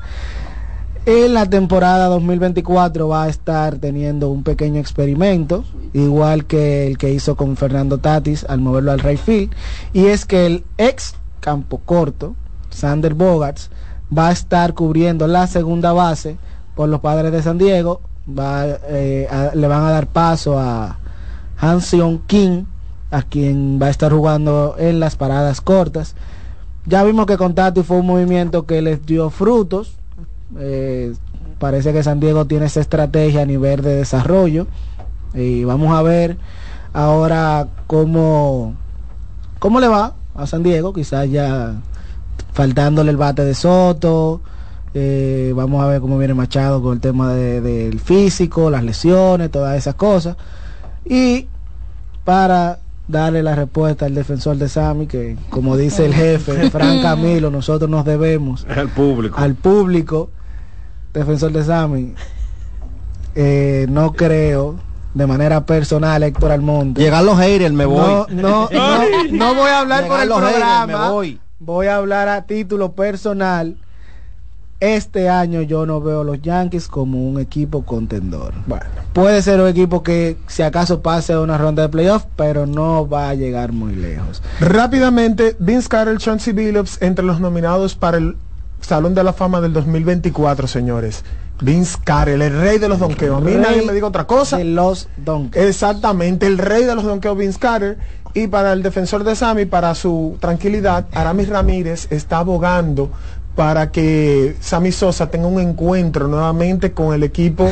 en 1.05 1.33
la 1.33 1.49
temporada 1.49 2.07
2024 2.07 3.07
va 3.07 3.23
a 3.23 3.29
estar 3.29 3.77
teniendo 3.77 4.29
un 4.29 4.43
pequeño 4.43 4.79
experimento, 4.79 5.63
igual 5.93 6.45
que 6.45 6.87
el 6.87 6.97
que 6.97 7.11
hizo 7.11 7.35
con 7.35 7.57
Fernando 7.57 7.97
Tatis 7.97 8.43
al 8.43 8.59
moverlo 8.59 8.91
al 8.91 8.99
right 8.99 9.19
field, 9.19 9.51
y 9.93 10.05
es 10.05 10.25
que 10.25 10.45
el 10.45 10.63
ex 10.77 11.15
campo 11.39 11.81
corto, 11.83 12.35
Sander 12.69 13.13
Bogarts, 13.13 13.69
va 14.15 14.29
a 14.29 14.31
estar 14.31 14.73
cubriendo 14.73 15.27
la 15.27 15.47
segunda 15.47 15.91
base 15.93 16.37
por 16.75 16.89
los 16.89 16.99
padres 16.99 17.31
de 17.31 17.43
San 17.43 17.57
Diego 17.57 18.01
eh, 18.37 19.27
le 19.53 19.67
van 19.67 19.83
a 19.85 19.91
dar 19.91 20.07
paso 20.07 20.59
a 20.59 20.97
Hansion 21.57 22.19
King, 22.27 22.65
a 23.11 23.23
quien 23.23 23.79
va 23.81 23.87
a 23.87 23.89
estar 23.89 24.11
jugando 24.11 24.75
en 24.77 24.99
las 24.99 25.15
paradas 25.15 25.61
cortas. 25.61 26.15
Ya 26.85 27.03
vimos 27.03 27.25
que 27.25 27.37
con 27.37 27.55
Tati 27.55 27.83
fue 27.83 27.97
un 27.97 28.07
movimiento 28.07 28.65
que 28.65 28.81
les 28.81 29.05
dio 29.05 29.29
frutos. 29.29 29.93
Eh, 30.57 31.13
parece 31.59 31.91
que 31.93 32.03
San 32.03 32.19
Diego 32.19 32.45
tiene 32.45 32.67
esa 32.67 32.79
estrategia 32.81 33.41
a 33.41 33.45
nivel 33.45 33.81
de 33.81 33.95
desarrollo. 33.95 34.67
Y 35.33 35.63
vamos 35.63 35.95
a 35.95 36.01
ver 36.01 36.37
ahora 36.93 37.67
cómo, 37.87 38.75
cómo 39.59 39.79
le 39.79 39.87
va 39.87 40.13
a 40.35 40.47
San 40.47 40.63
Diego. 40.63 40.93
Quizás 40.93 41.29
ya 41.29 41.81
faltándole 42.53 43.11
el 43.11 43.17
bate 43.17 43.43
de 43.43 43.53
Soto. 43.53 44.41
Eh, 44.93 45.53
vamos 45.55 45.83
a 45.83 45.87
ver 45.87 46.01
cómo 46.01 46.17
viene 46.17 46.33
Machado 46.33 46.81
con 46.81 46.93
el 46.93 46.99
tema 46.99 47.33
del 47.33 47.99
físico, 47.99 48.69
las 48.69 48.83
lesiones, 48.83 49.51
todas 49.51 49.77
esas 49.77 49.95
cosas. 49.95 50.35
Y 51.05 51.47
para 52.23 52.79
darle 53.07 53.41
la 53.43 53.55
respuesta 53.55 54.05
al 54.05 54.15
defensor 54.15 54.57
de 54.57 54.69
Sami, 54.69 55.07
que 55.07 55.35
como 55.49 55.77
dice 55.77 56.05
el 56.05 56.13
jefe, 56.13 56.69
Fran 56.71 57.01
Camilo, 57.01 57.49
nosotros 57.49 57.89
nos 57.89 58.05
debemos 58.05 58.65
al 58.67 58.89
público. 58.89 59.37
Al 59.37 59.55
público, 59.55 60.29
defensor 61.13 61.51
de 61.51 61.63
Sami, 61.63 62.13
eh, 63.35 63.87
no 63.89 64.13
creo 64.13 64.75
de 65.13 65.27
manera 65.27 65.65
personal 65.65 66.21
Héctor 66.23 66.51
Almonte. 66.51 67.01
Llegan 67.01 67.25
los 67.25 67.37
haters, 67.37 67.73
me 67.73 67.85
voy. 67.85 67.99
No, 67.99 68.27
no, 68.29 68.69
no, 69.31 69.55
voy 69.55 69.69
a 69.69 69.79
hablar 69.79 70.07
por 70.07 70.19
el 70.19 70.27
programa. 70.27 71.09
voy. 71.09 71.39
Voy 71.59 71.87
a 71.87 71.97
hablar 71.97 72.27
a 72.29 72.45
título 72.45 72.93
personal 72.93 73.77
este 74.79 75.27
año 75.27 75.61
yo 75.61 75.85
no 75.85 75.99
veo 75.99 76.21
a 76.21 76.23
los 76.23 76.41
Yankees 76.41 76.87
como 76.87 77.27
un 77.27 77.37
equipo 77.37 77.83
contendor. 77.83 78.53
Bueno, 78.65 78.85
puede 79.11 79.41
ser 79.41 79.59
un 79.59 79.67
equipo 79.67 80.03
que 80.03 80.37
si 80.47 80.63
acaso 80.63 81.01
pase 81.01 81.33
a 81.33 81.41
una 81.41 81.57
ronda 81.57 81.83
de 81.83 81.89
playoff, 81.89 82.25
pero 82.37 82.65
no 82.65 83.07
va 83.07 83.29
a 83.29 83.35
llegar 83.35 83.73
muy 83.73 83.93
lejos. 83.93 84.41
Rápidamente, 84.61 85.57
Vince 85.59 85.89
Carroll, 85.89 86.17
Chauncey 86.17 86.53
Billups 86.53 87.01
entre 87.01 87.25
los 87.25 87.41
nominados 87.41 87.95
para 87.95 88.17
el 88.17 88.37
Salón 88.81 89.15
de 89.15 89.23
la 89.23 89.33
Fama 89.33 89.61
del 89.61 89.73
2024, 89.73 90.67
señores. 90.67 91.23
Vince 91.61 91.97
Carroll, 92.03 92.41
el 92.41 92.59
rey 92.59 92.79
de 92.79 92.87
los 92.87 92.99
donkeos. 92.99 93.37
A 93.37 93.41
mí 93.41 93.53
nadie 93.55 93.81
me 93.81 93.93
diga 93.93 94.07
otra 94.07 94.25
cosa. 94.25 94.57
De 94.57 94.63
los 94.63 95.09
donkeos. 95.17 95.65
Exactamente, 95.65 96.47
el 96.47 96.57
rey 96.57 96.85
de 96.85 96.95
los 96.95 97.03
donkeos, 97.03 97.37
Vince 97.37 97.59
Carroll. 97.59 97.97
Y 98.33 98.47
para 98.47 98.73
el 98.73 98.83
defensor 98.83 99.23
de 99.23 99.35
Sami, 99.35 99.65
para 99.65 99.95
su 99.95 100.37
tranquilidad, 100.39 101.07
Aramis 101.13 101.49
Ramírez 101.49 102.07
está 102.11 102.37
abogando 102.37 103.09
para 103.59 103.91
que 103.91 104.55
Sammy 104.61 104.93
Sosa 104.93 105.29
tenga 105.29 105.47
un 105.47 105.59
encuentro 105.59 106.29
nuevamente 106.29 106.93
con 106.93 107.13
el 107.13 107.23
equipo 107.23 107.69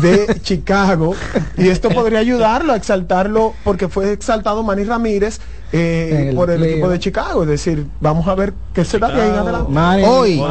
de 0.00 0.34
Chicago. 0.42 1.14
Y 1.58 1.68
esto 1.68 1.90
podría 1.90 2.20
ayudarlo 2.20 2.72
a 2.72 2.76
exaltarlo 2.76 3.52
porque 3.62 3.86
fue 3.88 4.12
exaltado 4.12 4.62
Manny 4.62 4.84
Ramírez 4.84 5.38
eh, 5.74 6.32
por 6.34 6.50
el 6.50 6.64
equipo 6.64 6.88
de 6.88 6.98
Chicago. 6.98 7.42
Es 7.42 7.50
decir 7.50 7.84
vamos 8.00 8.26
a 8.28 8.34
ver 8.34 8.54
qué 8.72 8.82
de 8.82 9.04
ahí 9.04 9.28
en 9.28 9.34
adelante. 9.34 10.06
Hoy 10.06 10.42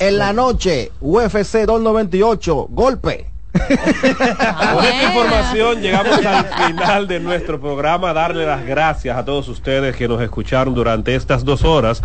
en 0.00 0.18
la 0.18 0.34
noche 0.34 0.92
UFC 1.00 1.64
298 1.64 2.66
golpe. 2.72 3.30
Con 3.56 4.84
esta 4.84 5.02
información 5.02 5.80
llegamos 5.80 6.26
al 6.26 6.44
final 6.44 7.08
de 7.08 7.20
nuestro 7.20 7.58
programa. 7.58 8.12
Darle 8.12 8.44
las 8.44 8.66
gracias 8.66 9.16
a 9.16 9.24
todos 9.24 9.48
ustedes 9.48 9.96
que 9.96 10.06
nos 10.06 10.20
escucharon 10.20 10.74
durante 10.74 11.14
estas 11.14 11.42
dos 11.42 11.64
horas. 11.64 12.02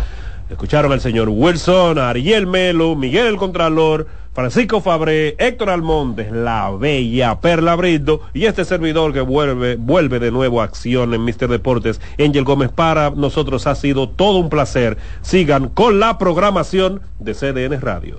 Escucharon 0.52 0.92
al 0.92 1.00
señor 1.00 1.30
Wilson, 1.30 1.98
Ariel 1.98 2.46
Melo, 2.46 2.94
Miguel 2.94 3.26
el 3.26 3.36
Contralor, 3.36 4.06
Francisco 4.34 4.82
Fabré, 4.82 5.34
Héctor 5.38 5.70
Almontes, 5.70 6.30
la 6.30 6.70
bella 6.70 7.40
Perla 7.40 7.74
Brito 7.74 8.20
y 8.34 8.44
este 8.44 8.66
servidor 8.66 9.14
que 9.14 9.22
vuelve, 9.22 9.76
vuelve 9.76 10.18
de 10.18 10.30
nuevo 10.30 10.60
a 10.60 10.64
acción 10.64 11.14
en 11.14 11.24
Mister 11.24 11.48
Deportes, 11.48 12.02
Angel 12.18 12.44
Gómez. 12.44 12.70
Para 12.70 13.08
nosotros 13.08 13.66
ha 13.66 13.74
sido 13.74 14.10
todo 14.10 14.38
un 14.38 14.50
placer. 14.50 14.98
Sigan 15.22 15.70
con 15.70 15.98
la 15.98 16.18
programación 16.18 17.00
de 17.18 17.32
CDN 17.32 17.80
Radio. 17.80 18.18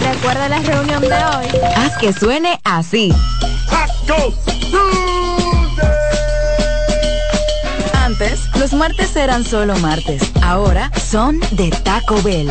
Recuerda 0.00 0.48
la 0.48 0.60
reunión 0.60 1.00
de 1.00 1.08
hoy. 1.08 1.46
Haz 1.76 1.96
que 1.98 2.12
suene 2.12 2.60
así. 2.64 3.12
Antes, 7.94 8.40
los 8.58 8.72
martes 8.72 9.16
eran 9.16 9.44
solo 9.44 9.76
martes. 9.76 10.22
Ahora 10.42 10.90
son 10.96 11.40
de 11.52 11.70
Taco 11.70 12.20
Bell. 12.22 12.50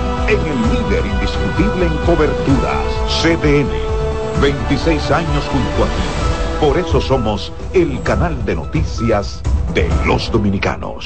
en 0.31 0.39
el 0.39 0.61
líder 0.71 1.05
indiscutible 1.05 1.87
en 1.87 1.97
coberturas, 2.05 2.85
CDN. 3.21 3.69
26 4.41 5.11
años 5.11 5.43
junto 5.51 5.83
a 5.83 5.87
ti. 5.87 6.65
Por 6.65 6.77
eso 6.77 7.01
somos 7.01 7.51
el 7.73 8.01
canal 8.01 8.45
de 8.45 8.55
noticias 8.55 9.41
de 9.73 9.89
los 10.05 10.31
dominicanos. 10.31 11.05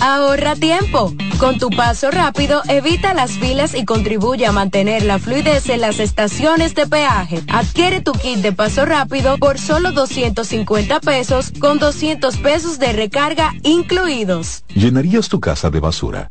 Ahorra 0.00 0.54
tiempo. 0.56 1.12
Con 1.38 1.58
tu 1.58 1.68
paso 1.68 2.10
rápido, 2.10 2.62
evita 2.68 3.12
las 3.12 3.32
filas 3.32 3.74
y 3.74 3.84
contribuye 3.84 4.46
a 4.46 4.52
mantener 4.52 5.02
la 5.02 5.18
fluidez 5.18 5.68
en 5.68 5.82
las 5.82 6.00
estaciones 6.00 6.74
de 6.74 6.86
peaje. 6.86 7.42
Adquiere 7.48 8.00
tu 8.00 8.12
kit 8.12 8.38
de 8.38 8.52
paso 8.52 8.86
rápido 8.86 9.36
por 9.36 9.58
solo 9.58 9.92
250 9.92 11.00
pesos 11.00 11.52
con 11.60 11.78
200 11.78 12.38
pesos 12.38 12.78
de 12.78 12.92
recarga 12.92 13.52
incluidos. 13.64 14.64
¿Llenarías 14.74 15.28
tu 15.28 15.40
casa 15.40 15.70
de 15.70 15.80
basura? 15.80 16.30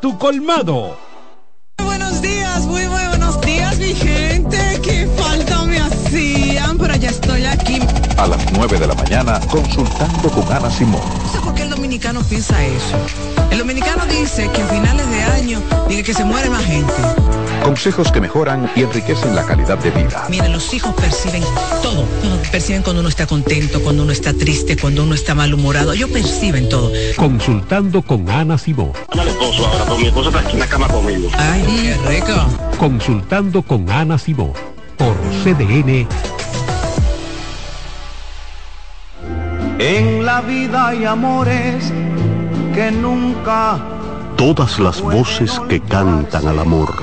tu 0.00 0.16
colmado. 0.16 0.96
Buenos 1.84 2.22
días, 2.22 2.66
muy, 2.66 2.86
muy 2.88 3.06
buenos 3.08 3.38
días, 3.42 3.78
mi 3.78 3.94
gente. 3.94 4.80
Qué 4.82 5.06
falta 5.18 5.64
me 5.66 5.78
hacían, 5.78 6.78
pero 6.78 6.96
ya 6.96 7.10
estoy 7.10 7.44
aquí. 7.44 7.78
A 8.16 8.26
las 8.26 8.50
9 8.52 8.78
de 8.78 8.86
la 8.86 8.94
mañana, 8.94 9.38
consultando 9.50 10.30
con 10.30 10.50
Ana 10.50 10.70
Simón. 10.70 11.02
No 11.22 11.28
sé 11.30 11.40
por 11.40 11.54
qué 11.54 11.64
el 11.64 11.70
dominicano 11.70 12.22
piensa 12.22 12.64
eso. 12.64 12.96
El 13.50 13.58
dominicano 13.58 14.06
dice 14.06 14.50
que 14.50 14.62
a 14.62 14.66
finales 14.66 15.10
de 15.10 15.22
año, 15.24 15.62
dice 15.88 16.04
que 16.04 16.14
se 16.14 16.24
muere 16.24 16.48
más 16.48 16.64
gente. 16.64 16.94
Consejos 17.62 18.10
que 18.10 18.20
mejoran 18.20 18.70
y 18.74 18.82
enriquecen 18.82 19.34
la 19.34 19.44
calidad 19.44 19.78
de 19.78 19.90
vida. 19.90 20.26
Miren, 20.28 20.52
los 20.52 20.72
hijos 20.74 20.94
perciben 20.94 21.42
todo. 21.82 22.04
Perciben 22.50 22.82
cuando 22.82 23.00
uno 23.00 23.08
está 23.08 23.26
contento, 23.26 23.80
cuando 23.82 24.02
uno 24.02 24.12
está 24.12 24.32
triste, 24.32 24.76
cuando 24.76 25.04
uno 25.04 25.14
está 25.14 25.34
malhumorado. 25.34 25.92
Ellos 25.92 26.10
perciben 26.10 26.68
todo. 26.68 26.90
Consultando 27.16 28.02
con 28.02 28.28
Ana 28.28 28.58
Simón. 28.58 28.92
Ana 29.10 29.24
esposo 29.24 29.66
ahora, 29.66 29.84
pero 29.84 29.98
mi 29.98 30.06
esposo 30.06 30.28
está 30.30 30.40
aquí 30.40 30.52
en 30.54 30.60
la 30.60 30.66
cama 30.66 30.88
conmigo. 30.88 31.28
Ay, 31.36 31.62
qué 31.82 32.08
rico. 32.08 32.46
Consultando 32.78 33.62
con 33.62 33.88
Ana 33.90 34.18
Simón. 34.18 34.52
Por 34.96 35.14
CDN. 35.44 36.08
En 39.78 40.26
la 40.26 40.42
vida 40.42 40.88
hay 40.88 41.04
amores 41.04 41.90
que 42.74 42.90
nunca... 42.90 43.78
Todas 44.36 44.78
las 44.78 45.00
voces 45.00 45.60
que 45.68 45.80
cantan 45.80 46.48
al 46.48 46.58
amor. 46.58 47.02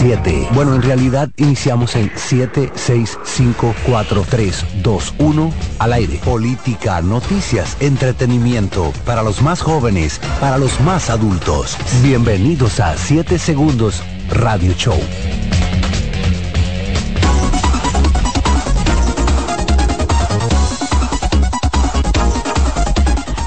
7. 0.00 0.48
Bueno, 0.54 0.74
en 0.74 0.80
realidad 0.80 1.28
iniciamos 1.36 1.94
en 1.94 2.10
7, 2.16 2.72
6, 2.74 3.18
5, 3.22 3.74
4, 3.84 4.24
3, 4.30 4.64
2, 4.82 5.14
1 5.18 5.52
al 5.78 5.92
aire. 5.92 6.18
Política, 6.24 7.02
noticias, 7.02 7.76
entretenimiento 7.80 8.94
para 9.04 9.22
los 9.22 9.42
más 9.42 9.60
jóvenes, 9.60 10.18
para 10.40 10.56
los 10.56 10.80
más 10.80 11.10
adultos. 11.10 11.76
Bienvenidos 12.02 12.80
a 12.80 12.96
7 12.96 13.38
Segundos 13.38 14.02
Radio 14.30 14.72
Show. 14.72 14.98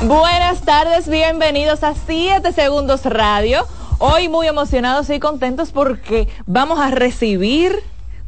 Buenas 0.03 0.61
tardes, 0.61 1.09
bienvenidos 1.09 1.83
a 1.83 1.95
7 2.05 2.51
Segundos 2.53 3.05
Radio 3.05 3.65
Hoy 3.99 4.27
muy 4.27 4.47
emocionados 4.47 5.09
y 5.09 5.19
contentos 5.19 5.71
porque 5.71 6.27
vamos 6.45 6.79
a 6.79 6.91
recibir 6.91 7.83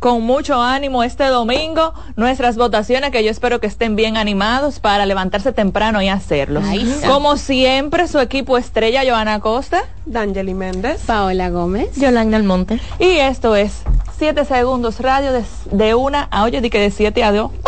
con 0.06 0.22
mucho 0.22 0.62
ánimo 0.62 1.02
este 1.02 1.24
domingo 1.24 1.96
nuestras 2.16 2.58
votaciones 2.58 3.10
que 3.10 3.24
yo 3.24 3.32
espero 3.32 3.60
que 3.60 3.66
estén 3.66 3.96
bien 3.96 4.18
animados 4.18 4.80
para 4.80 5.04
levantarse 5.08 5.52
temprano 5.52 6.00
y 6.00 6.10
hacerlo. 6.10 6.62
Como 7.08 7.38
siempre, 7.38 8.08
su 8.08 8.20
equipo 8.20 8.60
estrella, 8.60 9.02
Joana 9.04 9.40
Costa. 9.40 9.82
D'Angeli 10.06 10.54
Méndez. 10.54 11.02
Paola 11.08 11.50
Gómez. 11.50 11.96
Yolanda 11.96 12.38
Almonte. 12.38 12.80
Y 13.00 13.18
esto 13.18 13.56
es 13.56 13.82
7 14.18 14.46
segundos 14.46 15.00
radio 15.02 15.32
de, 15.72 15.96
una 15.96 16.28
a, 16.32 16.44
oye, 16.44 16.62
di 16.62 16.70
que 16.70 16.80
de 16.80 16.90
7 16.90 17.22
a 17.24 17.34
2. 17.34 17.52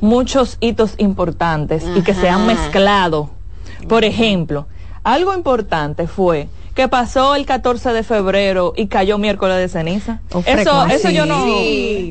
muchos 0.00 0.58
hitos 0.60 0.94
importantes 0.98 1.84
y 1.96 2.02
que 2.02 2.14
se 2.14 2.28
han 2.28 2.46
mezclado. 2.46 3.30
Por 3.88 4.04
ejemplo, 4.04 4.66
algo 5.04 5.34
importante 5.34 6.06
fue 6.06 6.48
que 6.74 6.88
pasó 6.88 7.34
el 7.36 7.46
14 7.46 7.92
de 7.92 8.02
febrero 8.02 8.72
y 8.76 8.88
cayó 8.88 9.16
miércoles 9.18 9.56
de 9.58 9.68
ceniza. 9.68 10.20
eso, 10.44 10.86
eso 10.86 11.10
yo 11.10 11.24
no, 11.24 11.46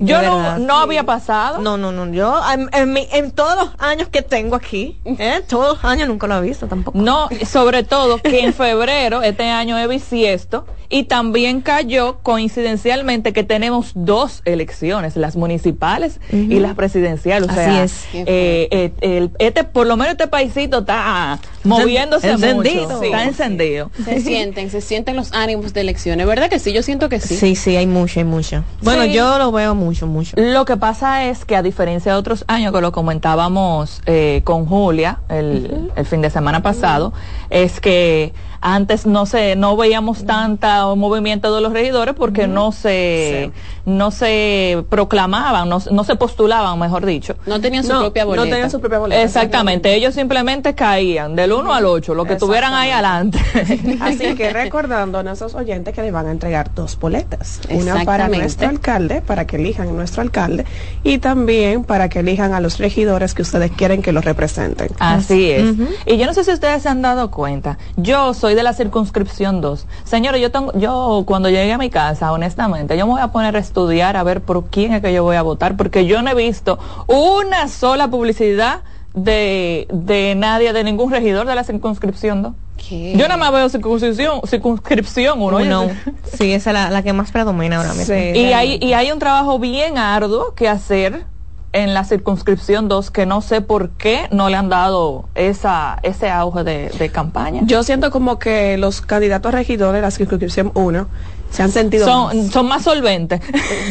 yo 0.02 0.22
no, 0.22 0.58
no 0.58 0.78
había 0.78 1.04
pasado. 1.04 1.60
No, 1.60 1.78
no, 1.78 1.92
no, 1.92 2.12
yo 2.14 2.42
en, 2.52 2.98
en, 2.98 3.32
todos 3.32 3.56
los 3.56 3.70
años 3.80 4.08
que 4.08 4.22
tengo 4.22 4.56
aquí, 4.56 4.98
¿eh? 5.06 5.42
todos 5.48 5.76
los 5.76 5.86
años 5.86 6.08
nunca 6.08 6.28
lo 6.28 6.38
he 6.38 6.42
visto 6.42 6.68
tampoco. 6.68 6.98
No, 6.98 7.30
sobre 7.46 7.84
todo 7.84 8.18
que 8.18 8.40
en 8.40 8.54
febrero, 8.54 9.22
este 9.22 9.50
año 9.50 9.78
es 9.78 9.90
bisiesto, 9.90 10.66
y 10.94 11.06
también 11.06 11.62
cayó 11.62 12.20
coincidencialmente 12.22 13.34
que 13.34 13.44
tenemos 13.44 13.94
dos 13.96 14.44
elecciones, 14.46 15.16
las 15.16 15.36
municipales 15.36 16.20
y 16.32 16.60
las 16.60 16.76
presidenciales. 16.76 17.50
O 17.50 17.54
sea, 17.54 17.84
es. 17.84 18.06
Eh, 18.14 18.92
eh, 19.02 19.30
este, 19.40 19.64
por 19.64 19.88
lo 19.88 19.98
menos 19.98 20.12
este 20.12 20.28
paisito 20.28 20.80
está 20.80 21.40
moviéndose 21.64 22.30
encendido. 22.30 22.90
mucho. 22.90 23.04
Está 23.04 23.24
encendido. 23.24 23.92
Se 24.06 24.22
sienten, 24.54 24.70
se 24.70 24.82
sienten 24.82 25.16
los 25.16 25.34
ánimos 25.34 25.74
de 25.74 25.82
elecciones, 25.82 26.28
¿verdad 26.28 26.50
que 26.50 26.60
sí? 26.60 26.74
Yo 26.74 26.84
siento 26.84 27.10
que 27.10 27.20
sí. 27.20 27.36
Sí, 27.36 27.56
sí, 27.56 27.76
hay 27.76 27.88
mucho, 27.88 28.20
hay 28.20 28.24
mucho. 28.24 28.64
Bueno, 28.82 29.06
yo 29.06 29.38
lo 29.38 29.52
veo 29.52 29.74
mucho, 29.76 30.06
mucho. 30.08 30.36
Lo 30.38 30.66
que 30.66 30.78
pasa 30.78 31.26
es 31.26 31.46
que 31.46 31.56
a 31.56 31.64
diferencia 31.64 32.14
de 32.14 32.18
otros 32.18 32.46
años 32.48 32.74
que 32.74 32.82
lo 32.82 32.92
comentábamos 32.92 34.02
eh, 34.06 34.42
con 34.44 34.66
Julia 34.66 35.20
el, 35.30 35.92
el 35.96 36.06
fin 36.06 36.22
de 36.22 36.30
semana 36.30 36.62
pasado, 36.62 37.14
es 37.50 37.80
que 37.80 38.34
antes 38.64 39.06
no 39.06 39.26
se, 39.26 39.58
no 39.58 39.76
veíamos 39.76 40.26
tanta 40.26 40.86
movimiento 40.96 41.54
de 41.54 41.60
los 41.60 41.74
regidores 41.74 42.16
porque 42.16 42.48
no 42.48 42.72
se, 42.72 43.52
no 43.86 44.10
se 44.10 44.86
proclamaban, 44.90 45.68
no, 45.68 45.80
no, 45.92 46.04
se 46.06 46.16
postulaban, 46.16 46.80
mejor 46.80 47.06
dicho. 47.06 47.36
No 47.46 47.60
tenían 47.60 47.84
su 47.84 47.90
propia 47.90 48.24
boleta. 48.24 48.46
No 48.46 48.50
tenían 48.50 48.72
su 48.72 48.80
propia 48.80 49.00
boleta. 49.00 49.22
Exactamente. 49.22 49.94
Ellos 49.94 50.16
simplemente 50.16 50.74
caían 50.76 51.36
del 51.36 51.52
1 51.52 51.74
al 51.74 51.86
8, 51.86 52.16
lo 52.16 52.24
que 52.24 52.38
tuvieran 52.38 52.74
ahí 52.74 52.92
adelante. 52.92 53.38
Así 54.00 54.34
que 54.36 54.54
recordando 54.54 55.20
a 55.20 55.24
nuestros 55.24 55.56
oyentes 55.56 55.94
que 55.94 56.02
les 56.02 56.14
van 56.14 56.28
a 56.28 56.32
entregar 56.32 56.74
dos 56.74 56.98
boletas. 56.98 57.60
Una 57.70 58.06
para 58.06 58.30
nuestro 58.30 58.70
alcalde, 58.70 59.22
para 59.22 59.46
que 59.46 59.58
elijan 59.58 59.90
a 59.90 59.92
nuestro 59.92 60.22
alcalde, 60.22 60.66
y 61.04 61.18
también 61.18 61.84
para 61.84 62.08
que 62.08 62.20
elijan 62.20 62.54
a 62.54 62.62
los 62.62 62.78
regidores 62.78 63.34
que 63.34 63.42
ustedes 63.42 63.72
quieren 63.72 64.02
que 64.02 64.14
los 64.14 64.24
representen. 64.24 64.90
Así 65.00 65.52
es. 65.52 65.76
Y 66.06 66.16
yo 66.16 66.26
no 66.26 66.34
sé 66.34 66.46
si 66.46 66.52
ustedes 66.52 66.84
se 66.84 66.88
han 66.88 67.02
dado 67.02 67.30
cuenta. 67.30 67.78
Yo 67.98 68.34
soy 68.34 68.53
de 68.56 68.64
la 68.64 68.74
circunscripción 68.74 69.62
2. 69.62 69.86
Señores, 70.04 70.42
yo 70.42 70.52
tengo, 70.52 70.72
yo 70.78 71.24
cuando 71.26 71.50
llegue 71.50 71.72
a 71.72 71.78
mi 71.78 71.90
casa, 71.90 72.32
honestamente, 72.32 72.98
yo 72.98 73.06
me 73.08 73.14
voy 73.14 73.22
a 73.22 73.30
poner 73.30 73.56
a 73.56 73.60
estudiar 73.60 74.18
a 74.18 74.24
ver 74.24 74.42
por 74.42 74.66
quién 74.66 74.94
es 74.94 75.02
que 75.02 75.14
yo 75.14 75.24
voy 75.24 75.36
a 75.36 75.42
votar, 75.42 75.78
porque 75.78 76.06
yo 76.06 76.22
no 76.22 76.32
he 76.32 76.36
visto 76.36 76.80
una 77.08 77.68
sola 77.68 78.10
publicidad 78.10 78.82
de, 79.14 79.88
de 79.92 80.36
nadie, 80.36 80.74
de 80.74 80.84
ningún 80.84 81.12
regidor 81.12 81.46
de 81.46 81.56
la 81.56 81.64
circunscripción 81.64 82.42
2. 82.42 82.54
Yo 82.90 83.28
nada 83.28 83.38
más 83.38 83.52
veo 83.54 83.70
circunscripción, 83.70 84.42
circunscripción 84.46 85.42
uno. 85.42 85.60
No, 85.60 85.90
sí, 86.38 86.52
esa 86.52 86.72
es 86.72 86.92
la, 86.92 87.02
que 87.02 87.14
más 87.14 87.32
predomina 87.32 87.78
ahora 87.78 87.94
mismo. 87.94 88.14
y, 88.14 88.54
hay, 88.54 88.78
y 88.82 88.94
hay 88.94 89.12
un 89.12 89.20
trabajo 89.20 89.58
bien 89.58 89.98
arduo 89.98 90.54
que 90.54 90.68
hacer 90.68 91.26
en 91.74 91.94
la 91.94 92.04
circunscripción 92.06 92.88
2 92.88 93.12
que 93.12 93.26
no 93.26 93.42
sé 93.42 93.62
por 93.62 93.90
qué 93.90 94.28
no 94.32 94.50
le 94.50 94.56
han 94.56 94.70
dado 94.70 95.26
esa 95.36 96.00
ese 96.04 96.30
auge 96.30 96.64
de, 96.64 97.10
campaña. 97.12 97.62
Yo 97.66 97.84
siento 97.84 98.12
como 98.12 98.40
que 98.40 98.78
los 98.78 99.02
candidatos 99.02 99.54
a 99.54 99.58
regidores 99.58 99.96
de 99.96 100.02
la 100.02 100.12
circunscripción 100.12 100.72
1 100.74 101.08
se 101.54 101.62
han 101.62 101.72
sentido 101.72 102.06
son 102.06 102.38
más. 102.38 102.52
son 102.52 102.68
más 102.68 102.84
solventes. 102.84 103.40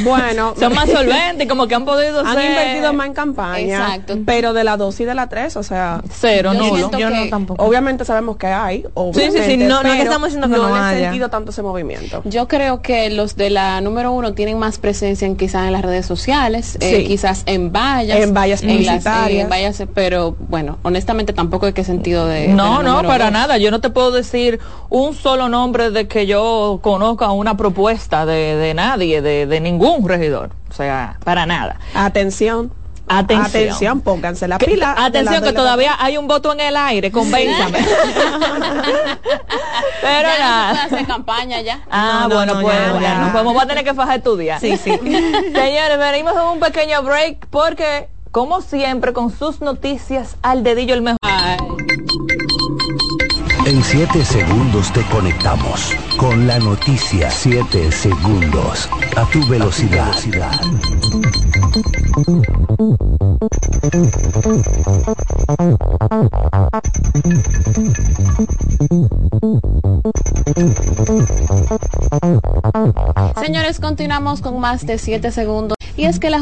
Bueno. 0.05 0.55
Son 0.63 0.75
más 0.75 0.91
solventes 0.91 1.49
como 1.49 1.67
que 1.67 1.75
han 1.75 1.85
podido 1.85 2.21
han 2.21 2.41
invertido 2.41 2.93
más 2.93 3.07
en 3.07 3.15
campaña 3.15 3.79
exacto. 3.79 4.19
pero 4.27 4.53
de 4.53 4.65
la 4.65 4.77
2 4.77 5.01
y 5.01 5.05
de 5.05 5.15
la 5.15 5.29
3 5.29 5.57
o 5.57 5.63
sea 5.63 6.03
cero 6.11 6.53
no 6.55 6.77
yo 6.99 7.11
no 7.11 7.29
tampoco. 7.29 7.65
obviamente 7.65 8.05
sabemos 8.05 8.37
que 8.37 8.47
hay 8.47 8.85
obviamente, 8.95 9.39
sí 9.39 9.45
sí 9.45 9.51
sí 9.53 9.57
no, 9.57 9.83
no 9.83 9.93
estamos 9.93 10.29
diciendo 10.29 10.49
que 10.49 10.57
no, 10.57 10.69
no 10.69 10.91
he 10.91 11.01
sentido 11.01 11.31
tanto 11.31 11.51
ese 11.51 11.63
movimiento. 11.63 12.23
Yo 12.25 12.49
creo 12.49 12.83
que 12.83 13.11
los 13.11 13.37
de 13.37 13.51
la 13.51 13.81
número 13.81 14.13
1 14.13 14.35
tienen 14.35 14.59
más 14.59 14.79
presencia 14.79 15.27
en 15.27 15.37
quizás 15.37 15.67
en 15.67 15.73
las 15.73 15.83
redes 15.83 16.07
sociales 16.07 16.77
eh, 16.81 17.05
quizás 17.05 17.43
en 17.47 17.73
vallas 17.73 18.19
en 18.19 18.35
vallas 18.35 18.63
publicitarias. 18.63 19.45
en, 19.45 19.49
vallas 19.49 19.83
pero 19.95 20.37
bueno 20.49 20.79
honestamente 20.83 21.33
tampoco 21.33 21.67
hay 21.67 21.73
qué 21.73 21.85
sentido 21.85 22.27
de 22.27 22.49
no 22.49 22.83
no 22.83 23.03
para 23.03 23.31
nada. 23.31 23.59
Yo 23.59 23.71
no 23.71 23.81
te 23.81 23.91
puedo 23.91 24.11
decir 24.11 24.61
un 24.89 25.15
solo 25.15 25.49
nombre 25.49 25.91
de 25.91 26.09
que 26.09 26.27
yo 26.27 26.81
conozca 26.83 27.31
una 27.31 27.52
propuesta 27.57 28.27
de, 28.27 28.57
de 28.57 28.75
nadie, 28.75 29.23
de, 29.23 29.47
de, 29.47 29.61
ningún 29.61 30.09
regidor. 30.09 30.51
O 30.71 30.75
sea, 30.75 31.19
para 31.25 31.47
nada. 31.47 31.79
Atención. 31.95 32.73
Atención. 33.09 33.47
Atención, 33.47 34.01
pónganse 34.01 34.49
la 34.49 34.59
pila. 34.59 34.95
Atención, 34.97 35.43
que 35.43 35.53
todavía 35.53 35.97
hay 35.99 36.17
un 36.17 36.27
voto 36.29 36.53
en 36.53 36.61
el 36.61 36.77
aire, 36.77 37.11
convénzame. 37.11 37.79
Pero 40.01 40.29
ya 40.29 40.39
nada. 40.39 40.73
No 40.73 40.81
hacer 40.81 41.07
campaña 41.07 41.61
ya. 41.61 41.83
Ah, 41.91 42.29
bueno, 42.31 42.61
pues 42.61 42.79
ya, 43.01 43.19
nos 43.19 43.33
vamos 43.33 43.61
a 43.63 43.67
tener 43.67 43.85
que 43.85 43.93
fajar 43.95 44.19
estudiar. 44.19 44.61
Sí, 44.61 44.77
sí. 44.77 44.91
Señores, 45.01 45.99
venimos 45.99 46.33
en 46.35 46.43
un 46.43 46.61
pequeño 46.61 47.03
break 47.03 47.47
porque, 47.49 48.09
como 48.31 48.61
siempre, 48.63 49.13
con 49.13 49.31
sus 49.31 49.61
noticias 49.61 50.37
al 50.43 50.63
dedillo 50.63 50.95
el 50.95 51.03
mejor. 51.03 51.19
En 53.65 53.81
7 53.81 54.25
segundos 54.25 54.93
te 54.93 55.03
conectamos 55.03 55.95
con 56.17 56.49
la 56.49 56.59
noticia. 56.59 57.31
7 57.31 57.93
segundos 57.93 58.89
a 59.17 59.25
tu 59.31 59.47
velocidad. 59.47 60.13
Señores, 73.41 73.79
continuamos 73.79 74.41
con 74.41 74.59
más 74.59 74.85
de 74.85 74.99
7 74.99 75.31
segundos. 75.31 75.79
Y 75.97 76.07
es 76.07 76.19
que 76.19 76.31
la 76.31 76.31